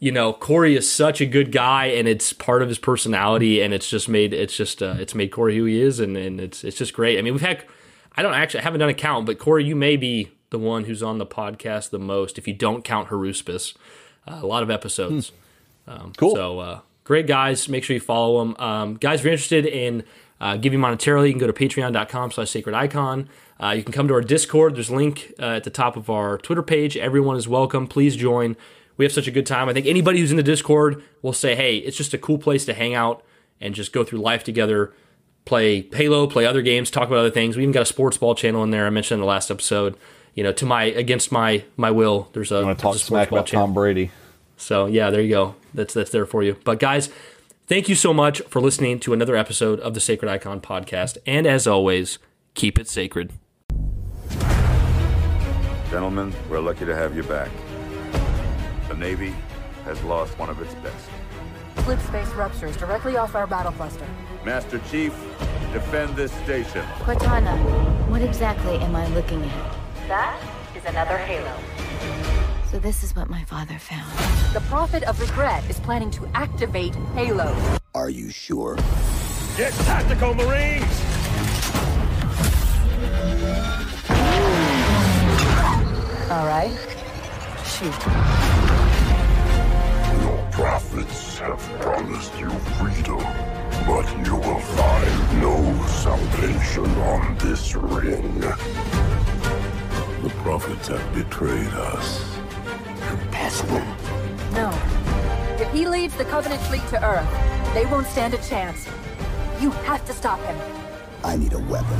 you 0.00 0.12
know, 0.12 0.32
Corey 0.32 0.76
is 0.76 0.90
such 0.90 1.20
a 1.20 1.26
good 1.26 1.50
guy, 1.50 1.86
and 1.86 2.06
it's 2.06 2.32
part 2.32 2.62
of 2.62 2.68
his 2.68 2.78
personality, 2.78 3.60
and 3.60 3.72
it's 3.72 3.88
just 3.88 4.08
made 4.08 4.32
it's 4.32 4.56
just 4.56 4.82
uh, 4.82 4.96
it's 4.98 5.14
made 5.14 5.30
Corey 5.30 5.56
who 5.56 5.64
he 5.64 5.80
is, 5.80 6.00
and, 6.00 6.16
and 6.16 6.40
it's 6.40 6.64
it's 6.64 6.76
just 6.76 6.92
great. 6.92 7.18
I 7.18 7.22
mean, 7.22 7.34
we've 7.34 7.40
had 7.42 7.64
I 8.16 8.22
don't 8.22 8.34
actually 8.34 8.60
I 8.60 8.62
haven't 8.64 8.80
done 8.80 8.88
a 8.88 8.94
count, 8.94 9.24
but 9.24 9.38
Corey, 9.38 9.64
you 9.64 9.76
may 9.76 9.96
be 9.96 10.32
the 10.50 10.58
one 10.58 10.84
who's 10.84 11.02
on 11.02 11.18
the 11.18 11.26
podcast 11.26 11.90
the 11.90 11.98
most 11.98 12.38
if 12.38 12.48
you 12.48 12.54
don't 12.54 12.82
count 12.82 13.08
Haruspis. 13.08 13.76
Uh, 14.26 14.40
a 14.42 14.46
lot 14.46 14.62
of 14.62 14.70
episodes. 14.70 15.32
Hmm. 15.86 15.90
Um, 15.90 16.12
cool. 16.16 16.34
So 16.34 16.58
uh, 16.58 16.80
great 17.04 17.26
guys. 17.26 17.68
Make 17.68 17.84
sure 17.84 17.94
you 17.94 18.00
follow 18.00 18.40
them, 18.40 18.56
um, 18.58 18.94
guys. 18.94 19.20
If 19.20 19.24
you're 19.24 19.32
interested 19.32 19.66
in 19.66 20.04
uh, 20.40 20.56
giving 20.56 20.80
monetarily, 20.80 21.26
you 21.26 21.32
can 21.32 21.40
go 21.40 21.46
to 21.46 21.52
Patreon.com/slash 21.52 22.50
Sacred 22.50 22.74
Icon. 22.74 23.28
Uh, 23.60 23.70
you 23.70 23.82
can 23.82 23.92
come 23.92 24.08
to 24.08 24.14
our 24.14 24.20
Discord. 24.20 24.76
There's 24.76 24.88
a 24.88 24.94
link 24.94 25.32
uh, 25.38 25.56
at 25.56 25.64
the 25.64 25.70
top 25.70 25.96
of 25.96 26.08
our 26.08 26.38
Twitter 26.38 26.62
page. 26.62 26.96
Everyone 26.96 27.36
is 27.36 27.48
welcome. 27.48 27.86
Please 27.86 28.14
join 28.14 28.56
we 28.98 29.04
have 29.04 29.12
such 29.12 29.28
a 29.28 29.30
good 29.30 29.46
time. 29.46 29.68
I 29.68 29.72
think 29.72 29.86
anybody 29.86 30.18
who's 30.18 30.32
in 30.32 30.36
the 30.36 30.42
Discord 30.42 31.02
will 31.22 31.32
say, 31.32 31.54
hey, 31.54 31.78
it's 31.78 31.96
just 31.96 32.12
a 32.12 32.18
cool 32.18 32.36
place 32.36 32.66
to 32.66 32.74
hang 32.74 32.94
out 32.94 33.24
and 33.60 33.74
just 33.74 33.92
go 33.92 34.04
through 34.04 34.18
life 34.18 34.44
together, 34.44 34.92
play 35.44 35.88
Halo, 35.92 36.26
play 36.26 36.44
other 36.44 36.62
games, 36.62 36.90
talk 36.90 37.06
about 37.06 37.20
other 37.20 37.30
things. 37.30 37.56
We 37.56 37.62
even 37.62 37.72
got 37.72 37.82
a 37.82 37.86
sports 37.86 38.18
ball 38.18 38.34
channel 38.34 38.62
in 38.64 38.70
there. 38.70 38.86
I 38.86 38.90
mentioned 38.90 39.16
in 39.16 39.20
the 39.20 39.26
last 39.26 39.50
episode. 39.50 39.96
You 40.34 40.44
know, 40.44 40.52
to 40.52 40.66
my 40.66 40.84
against 40.84 41.32
my 41.32 41.64
my 41.76 41.90
will, 41.90 42.28
there's 42.32 42.52
a. 42.52 42.56
I 42.56 42.64
want 42.64 42.78
to 42.78 42.82
talk 42.82 42.94
smack 42.96 43.30
about 43.30 43.46
channel. 43.46 43.66
Tom 43.66 43.74
Brady. 43.74 44.10
So 44.56 44.86
yeah, 44.86 45.10
there 45.10 45.20
you 45.20 45.30
go. 45.30 45.54
That's 45.74 45.94
that's 45.94 46.10
there 46.10 46.26
for 46.26 46.44
you. 46.44 46.56
But 46.62 46.78
guys, 46.78 47.08
thank 47.68 47.88
you 47.88 47.94
so 47.94 48.12
much 48.14 48.40
for 48.48 48.60
listening 48.60 48.98
to 49.00 49.12
another 49.12 49.36
episode 49.36 49.78
of 49.80 49.94
the 49.94 50.00
Sacred 50.00 50.30
Icon 50.30 50.60
podcast. 50.60 51.18
And 51.26 51.46
as 51.46 51.66
always, 51.66 52.18
keep 52.54 52.78
it 52.78 52.88
sacred. 52.88 53.32
Gentlemen, 55.90 56.34
we're 56.50 56.60
lucky 56.60 56.84
to 56.86 56.96
have 56.96 57.14
you 57.14 57.22
back. 57.22 57.50
The 58.88 58.96
Navy 58.96 59.34
has 59.84 60.02
lost 60.02 60.38
one 60.38 60.50
of 60.50 60.60
its 60.60 60.74
best. 60.74 61.08
Slip 61.84 62.00
space 62.00 62.28
ruptures 62.34 62.76
directly 62.76 63.16
off 63.16 63.34
our 63.34 63.46
battle 63.46 63.72
cluster. 63.72 64.06
Master 64.44 64.80
Chief, 64.90 65.12
defend 65.72 66.16
this 66.16 66.32
station. 66.32 66.84
Cortana, 67.00 67.56
what 68.08 68.22
exactly 68.22 68.76
am 68.76 68.96
I 68.96 69.06
looking 69.08 69.42
at? 69.42 69.74
That 70.08 70.42
is 70.74 70.84
another 70.84 71.16
Halo. 71.18 72.47
So 72.70 72.78
this 72.78 73.02
is 73.02 73.16
what 73.16 73.30
my 73.30 73.44
father 73.44 73.78
found. 73.78 74.12
The 74.52 74.60
Prophet 74.68 75.02
of 75.04 75.18
Regret 75.22 75.64
is 75.70 75.80
planning 75.80 76.10
to 76.10 76.28
activate 76.34 76.94
Halo. 77.14 77.56
Are 77.94 78.10
you 78.10 78.28
sure? 78.28 78.76
Get 79.56 79.72
tactical, 79.86 80.34
Marines! 80.34 80.84
All 86.30 86.46
right. 86.46 86.76
Shoot 87.64 87.94
Your 90.20 90.48
prophets 90.52 91.38
have 91.38 91.58
promised 91.80 92.38
you 92.38 92.50
freedom, 92.76 93.24
but 93.86 94.26
you 94.26 94.36
will 94.36 94.60
find 94.60 95.40
no 95.40 95.86
salvation 95.86 96.84
on 96.84 97.38
this 97.38 97.74
ring. 97.74 98.40
The 100.20 100.30
prophets 100.42 100.88
have 100.88 101.14
betrayed 101.14 101.68
us. 101.68 102.37
Impossible. 103.10 103.82
No. 104.52 104.70
If 105.58 105.70
he 105.72 105.86
leads 105.86 106.14
the 106.16 106.24
Covenant 106.24 106.60
fleet 106.62 106.86
to 106.88 107.04
Earth, 107.04 107.74
they 107.74 107.86
won't 107.86 108.06
stand 108.06 108.34
a 108.34 108.38
chance. 108.38 108.86
You 109.60 109.70
have 109.70 110.04
to 110.06 110.12
stop 110.12 110.40
him. 110.40 110.56
I 111.24 111.36
need 111.36 111.52
a 111.52 111.58
weapon. 111.58 111.98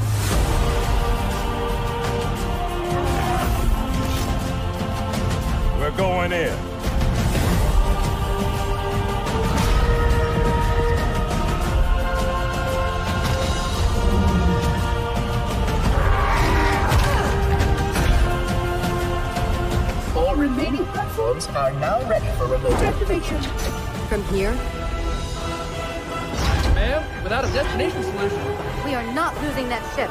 We're 5.78 5.96
going 5.96 6.32
in. 6.32 6.77
Remaining 20.38 20.84
platforms 20.86 21.48
are 21.48 21.72
now 21.72 22.00
ready 22.08 22.28
for 22.38 22.46
remote 22.46 22.72
activation. 22.74 23.42
From 24.08 24.22
here? 24.34 24.52
Ma'am, 26.74 27.02
without 27.24 27.44
a 27.44 27.52
destination 27.52 28.02
solution. 28.04 28.38
We 28.84 28.94
are 28.94 29.12
not 29.12 29.34
losing 29.42 29.68
that 29.68 29.82
ship. 29.96 30.08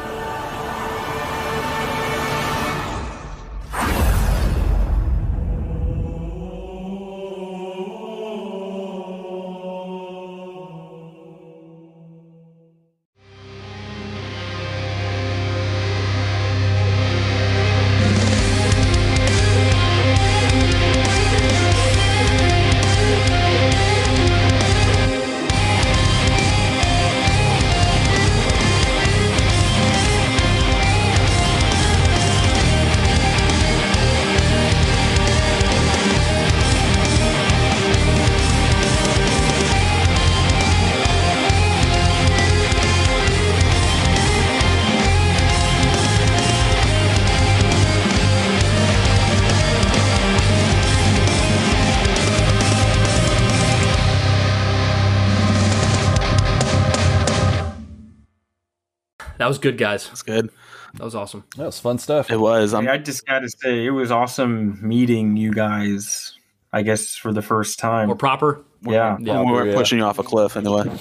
That 59.47 59.51
was 59.51 59.59
good, 59.59 59.77
guys. 59.77 60.05
That's 60.07 60.23
good. 60.23 60.49
That 60.95 61.03
was 61.05 61.15
awesome. 61.15 61.45
That 61.55 61.67
was 61.67 61.79
fun 61.79 61.99
stuff. 61.99 62.29
It 62.29 62.35
was. 62.35 62.73
Um, 62.73 62.85
I 62.85 62.97
just 62.97 63.25
got 63.25 63.39
to 63.39 63.49
say, 63.49 63.85
it 63.85 63.91
was 63.91 64.11
awesome 64.11 64.77
meeting 64.85 65.37
you 65.37 65.53
guys 65.53 66.37
I 66.73 66.81
guess 66.81 67.15
for 67.15 67.31
the 67.31 67.41
first 67.41 67.79
time. 67.79 68.07
More 68.07 68.17
proper. 68.17 68.63
Yeah, 68.81 69.17
yeah. 69.21 69.41
we 69.41 69.51
weren't 69.51 69.71
yeah. 69.71 69.75
pushing 69.77 69.99
you 69.99 70.03
off 70.03 70.19
a 70.19 70.23
cliff 70.23 70.57
anyway. 70.57 70.83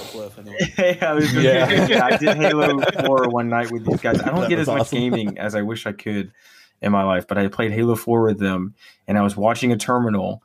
yeah, 0.79 0.97
I, 1.03 1.13
was, 1.13 1.35
yeah. 1.35 2.05
I 2.05 2.17
did 2.17 2.37
Halo 2.37 2.81
Four 3.05 3.29
one 3.31 3.49
night 3.49 3.73
with 3.73 3.85
these 3.85 4.01
guys. 4.01 4.23
I 4.23 4.31
don't 4.31 4.49
get 4.49 4.61
as 4.61 4.69
awesome. 4.69 4.79
much 4.79 4.91
gaming 4.93 5.39
as 5.39 5.57
I 5.57 5.63
wish 5.63 5.87
I 5.87 5.93
could 5.93 6.33
in 6.81 6.93
my 6.93 7.03
life, 7.03 7.27
but 7.27 7.37
I 7.37 7.49
played 7.49 7.73
Halo 7.73 7.97
Four 7.97 8.23
with 8.23 8.39
them, 8.39 8.75
and 9.09 9.19
I 9.19 9.23
was 9.23 9.37
watching 9.37 9.73
a 9.73 9.77
terminal, 9.77 10.43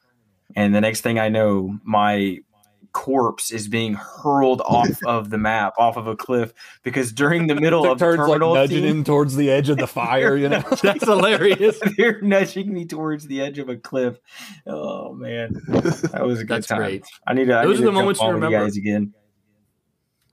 and 0.55 0.73
the 0.73 0.81
next 0.81 1.01
thing 1.01 1.19
I 1.19 1.29
know, 1.29 1.77
my 1.83 2.39
corpse 2.93 3.51
is 3.51 3.67
being 3.67 3.93
hurled 3.93 4.61
off 4.61 4.89
of 5.05 5.29
the 5.29 5.37
map, 5.37 5.73
off 5.77 5.97
of 5.97 6.07
a 6.07 6.15
cliff, 6.15 6.53
because 6.83 7.11
during 7.11 7.47
the 7.47 7.55
middle 7.55 7.89
of 7.89 7.99
turns 7.99 8.17
terminal, 8.17 8.51
like 8.51 8.69
nudging 8.69 8.83
him 8.83 9.03
towards 9.03 9.35
the 9.35 9.49
edge 9.49 9.69
of 9.69 9.77
the 9.77 9.87
fire. 10.01 10.35
You 10.35 10.49
know, 10.49 10.61
that's 10.81 11.05
hilarious. 11.05 11.79
They're 11.97 12.21
nudging 12.21 12.73
me 12.73 12.85
towards 12.85 13.27
the 13.27 13.41
edge 13.41 13.59
of 13.59 13.69
a 13.69 13.75
cliff. 13.75 14.19
Oh 14.65 15.13
man, 15.13 15.53
that 15.67 16.23
was 16.23 16.39
a 16.39 16.43
good 16.43 16.57
that's 16.57 16.67
time. 16.67 16.77
Great. 16.77 17.05
I 17.27 17.33
need 17.33 17.45
to. 17.45 17.61
Those 17.63 17.79
I 17.79 17.83
are 17.83 17.85
the 17.85 17.91
moments 17.91 18.21
you 18.21 18.27
remember. 18.27 18.59
guys 18.59 18.77
again. 18.77 19.13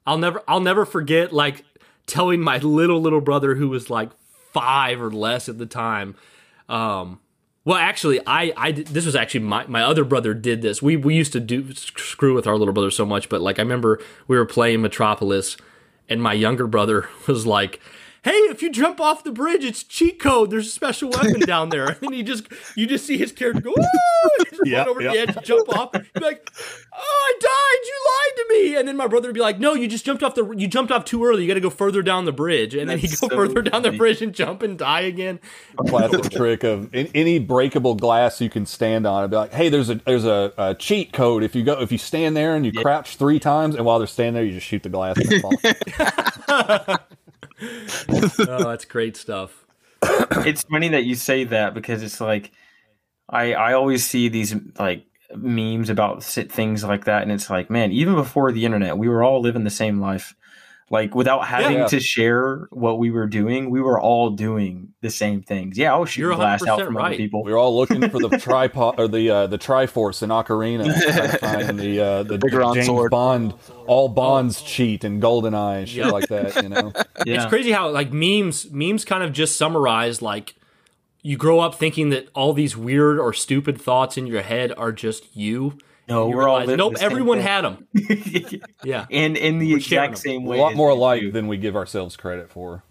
I'll 0.06 0.18
never. 0.18 0.42
I'll 0.48 0.60
never 0.60 0.84
forget 0.84 1.32
like 1.32 1.64
telling 2.06 2.40
my 2.40 2.58
little 2.58 3.00
little 3.00 3.20
brother 3.20 3.54
who 3.54 3.68
was 3.68 3.90
like 3.90 4.10
five 4.52 5.00
or 5.00 5.10
less 5.10 5.48
at 5.48 5.58
the 5.58 5.66
time. 5.66 6.16
Um, 6.68 7.20
well, 7.68 7.76
actually, 7.76 8.18
I, 8.26 8.54
I 8.56 8.72
this 8.72 9.04
was 9.04 9.14
actually 9.14 9.40
my, 9.40 9.66
my 9.66 9.82
other 9.82 10.02
brother 10.02 10.32
did 10.32 10.62
this. 10.62 10.80
We 10.80 10.96
we 10.96 11.14
used 11.14 11.34
to 11.34 11.40
do 11.40 11.74
screw 11.74 12.32
with 12.34 12.46
our 12.46 12.56
little 12.56 12.72
brother 12.72 12.90
so 12.90 13.04
much, 13.04 13.28
but 13.28 13.42
like 13.42 13.58
I 13.58 13.62
remember 13.62 14.00
we 14.26 14.38
were 14.38 14.46
playing 14.46 14.80
Metropolis, 14.80 15.58
and 16.08 16.22
my 16.22 16.32
younger 16.32 16.66
brother 16.66 17.10
was 17.28 17.46
like, 17.46 17.78
hey, 18.24 18.30
if 18.30 18.62
you 18.62 18.70
jump 18.70 19.00
off 19.00 19.24
the 19.24 19.32
bridge, 19.32 19.64
it's 19.64 19.82
cheat 19.82 20.20
code. 20.20 20.50
There's 20.50 20.66
a 20.66 20.70
special 20.70 21.10
weapon 21.10 21.40
down 21.40 21.70
there. 21.70 21.96
And 22.08 22.14
you 22.14 22.22
just 22.22 22.46
you 22.76 22.86
just 22.86 23.04
see 23.04 23.18
his 23.18 23.32
character 23.32 23.60
go, 23.60 23.74
yeah, 24.64 24.84
over 24.86 25.02
yep. 25.02 25.12
the 25.12 25.18
edge, 25.18 25.44
jump 25.44 25.68
off, 25.68 25.92
be 25.92 26.00
like, 26.20 26.48
oh, 26.94 26.98
I 26.98 27.32
died. 27.40 27.86
You 27.86 27.94
lied 28.08 28.36
to 28.36 28.46
me. 28.54 28.76
And 28.76 28.88
then 28.88 28.96
my 28.96 29.06
brother 29.06 29.28
would 29.28 29.34
be 29.34 29.40
like, 29.40 29.58
no, 29.58 29.74
you 29.74 29.88
just 29.88 30.04
jumped 30.04 30.22
off 30.22 30.34
the 30.34 30.48
you 30.56 30.68
jumped 30.68 30.92
off 30.92 31.04
too 31.04 31.24
early. 31.24 31.42
You 31.42 31.48
got 31.48 31.54
to 31.54 31.60
go 31.60 31.70
further 31.70 32.02
down 32.02 32.24
the 32.24 32.32
bridge. 32.32 32.74
And 32.74 32.88
That's 32.88 33.02
then 33.02 33.10
he'd 33.10 33.20
go 33.20 33.28
so 33.28 33.36
further 33.36 33.54
funny. 33.54 33.70
down 33.70 33.82
the 33.82 33.92
bridge 33.92 34.22
and 34.22 34.32
jump 34.32 34.62
and 34.62 34.78
die 34.78 35.00
again. 35.00 35.40
A 35.78 35.84
classic 35.84 36.30
trick 36.30 36.64
of 36.64 36.88
any 36.94 37.38
breakable 37.38 37.94
glass 37.94 38.40
you 38.40 38.50
can 38.50 38.64
stand 38.64 39.06
on. 39.06 39.24
I'd 39.24 39.30
be 39.30 39.36
like, 39.36 39.52
hey, 39.52 39.68
there's 39.68 39.90
a 39.90 39.96
there's 39.96 40.24
a, 40.24 40.52
a, 40.56 40.74
cheat 40.74 41.12
code. 41.12 41.42
If 41.42 41.54
you 41.54 41.64
go 41.64 41.80
if 41.80 41.92
you 41.92 41.98
stand 41.98 42.36
there 42.36 42.54
and 42.54 42.64
you 42.64 42.72
yeah. 42.74 42.82
crouch 42.82 43.16
three 43.16 43.38
times, 43.40 43.74
and 43.74 43.84
while 43.84 43.98
they're 43.98 44.06
standing 44.06 44.34
there, 44.34 44.44
you 44.44 44.52
just 44.52 44.66
shoot 44.66 44.82
the 44.82 44.88
glass 44.88 45.16
and 45.18 45.32
it 45.32 46.46
falls. 46.46 46.98
Oh, 47.60 48.68
that's 48.68 48.84
great 48.84 49.16
stuff. 49.16 49.64
it's 50.02 50.62
funny 50.62 50.88
that 50.88 51.04
you 51.04 51.14
say 51.14 51.44
that 51.44 51.74
because 51.74 52.02
it's 52.02 52.20
like 52.20 52.52
I 53.28 53.52
I 53.54 53.72
always 53.72 54.06
see 54.06 54.28
these 54.28 54.54
like 54.78 55.04
memes 55.34 55.90
about 55.90 56.22
things 56.22 56.84
like 56.84 57.04
that, 57.04 57.22
and 57.22 57.32
it's 57.32 57.50
like, 57.50 57.70
man, 57.70 57.92
even 57.92 58.14
before 58.14 58.52
the 58.52 58.64
internet, 58.64 58.98
we 58.98 59.08
were 59.08 59.22
all 59.22 59.40
living 59.40 59.64
the 59.64 59.70
same 59.70 60.00
life. 60.00 60.34
Like 60.90 61.14
without 61.14 61.44
having 61.46 61.78
yeah. 61.78 61.86
to 61.88 62.00
share 62.00 62.66
what 62.70 62.98
we 62.98 63.10
were 63.10 63.26
doing, 63.26 63.68
we 63.68 63.80
were 63.80 64.00
all 64.00 64.30
doing 64.30 64.94
the 65.02 65.10
same 65.10 65.42
things. 65.42 65.76
Yeah, 65.76 65.94
I 65.94 65.98
was 65.98 66.08
shooting 66.08 66.36
glass 66.36 66.66
out 66.66 66.80
from 66.80 66.96
right. 66.96 67.06
other 67.06 67.16
people. 67.16 67.44
We 67.44 67.52
were 67.52 67.58
all 67.58 67.76
looking 67.76 68.08
for 68.08 68.18
the 68.18 68.38
tripod 68.38 68.98
or 68.98 69.06
the 69.06 69.30
uh, 69.30 69.46
the 69.48 69.58
Triforce 69.58 70.22
in 70.22 70.30
Ocarina 70.30 70.84
and 71.42 71.78
the 71.78 72.00
uh, 72.00 72.22
the, 72.22 72.38
the 72.38 72.72
James 72.74 72.86
sword. 72.86 73.10
Bond 73.10 73.52
all 73.86 74.08
bonds 74.08 74.62
oh. 74.62 74.66
cheat 74.66 75.04
and 75.04 75.22
GoldenEye 75.22 75.80
and 75.80 75.88
shit 75.88 76.04
yep. 76.04 76.12
like 76.12 76.28
that. 76.28 76.62
You 76.62 76.70
know, 76.70 76.92
yeah. 77.26 77.34
it's 77.42 77.46
crazy 77.46 77.70
how 77.70 77.90
like 77.90 78.10
memes 78.10 78.70
memes 78.70 79.04
kind 79.04 79.22
of 79.22 79.32
just 79.32 79.56
summarize 79.56 80.22
like 80.22 80.54
you 81.22 81.36
grow 81.36 81.60
up 81.60 81.74
thinking 81.74 82.08
that 82.10 82.28
all 82.34 82.54
these 82.54 82.76
weird 82.78 83.18
or 83.18 83.34
stupid 83.34 83.78
thoughts 83.78 84.16
in 84.16 84.26
your 84.26 84.40
head 84.42 84.72
are 84.78 84.92
just 84.92 85.36
you 85.36 85.76
no, 86.08 86.28
we're 86.28 86.44
realize, 86.44 86.68
all 86.68 86.76
nope. 86.76 86.96
Everyone 87.00 87.38
had 87.38 87.62
them. 87.62 87.86
yeah, 88.84 89.06
and 89.10 89.36
in 89.36 89.58
the 89.58 89.72
we're 89.72 89.76
exact 89.78 90.18
same 90.18 90.44
way. 90.44 90.58
A 90.58 90.60
lot 90.60 90.74
more 90.74 90.90
alike 90.90 91.32
than 91.32 91.48
we 91.48 91.56
give 91.56 91.76
ourselves 91.76 92.16
credit 92.16 92.50
for. 92.50 92.82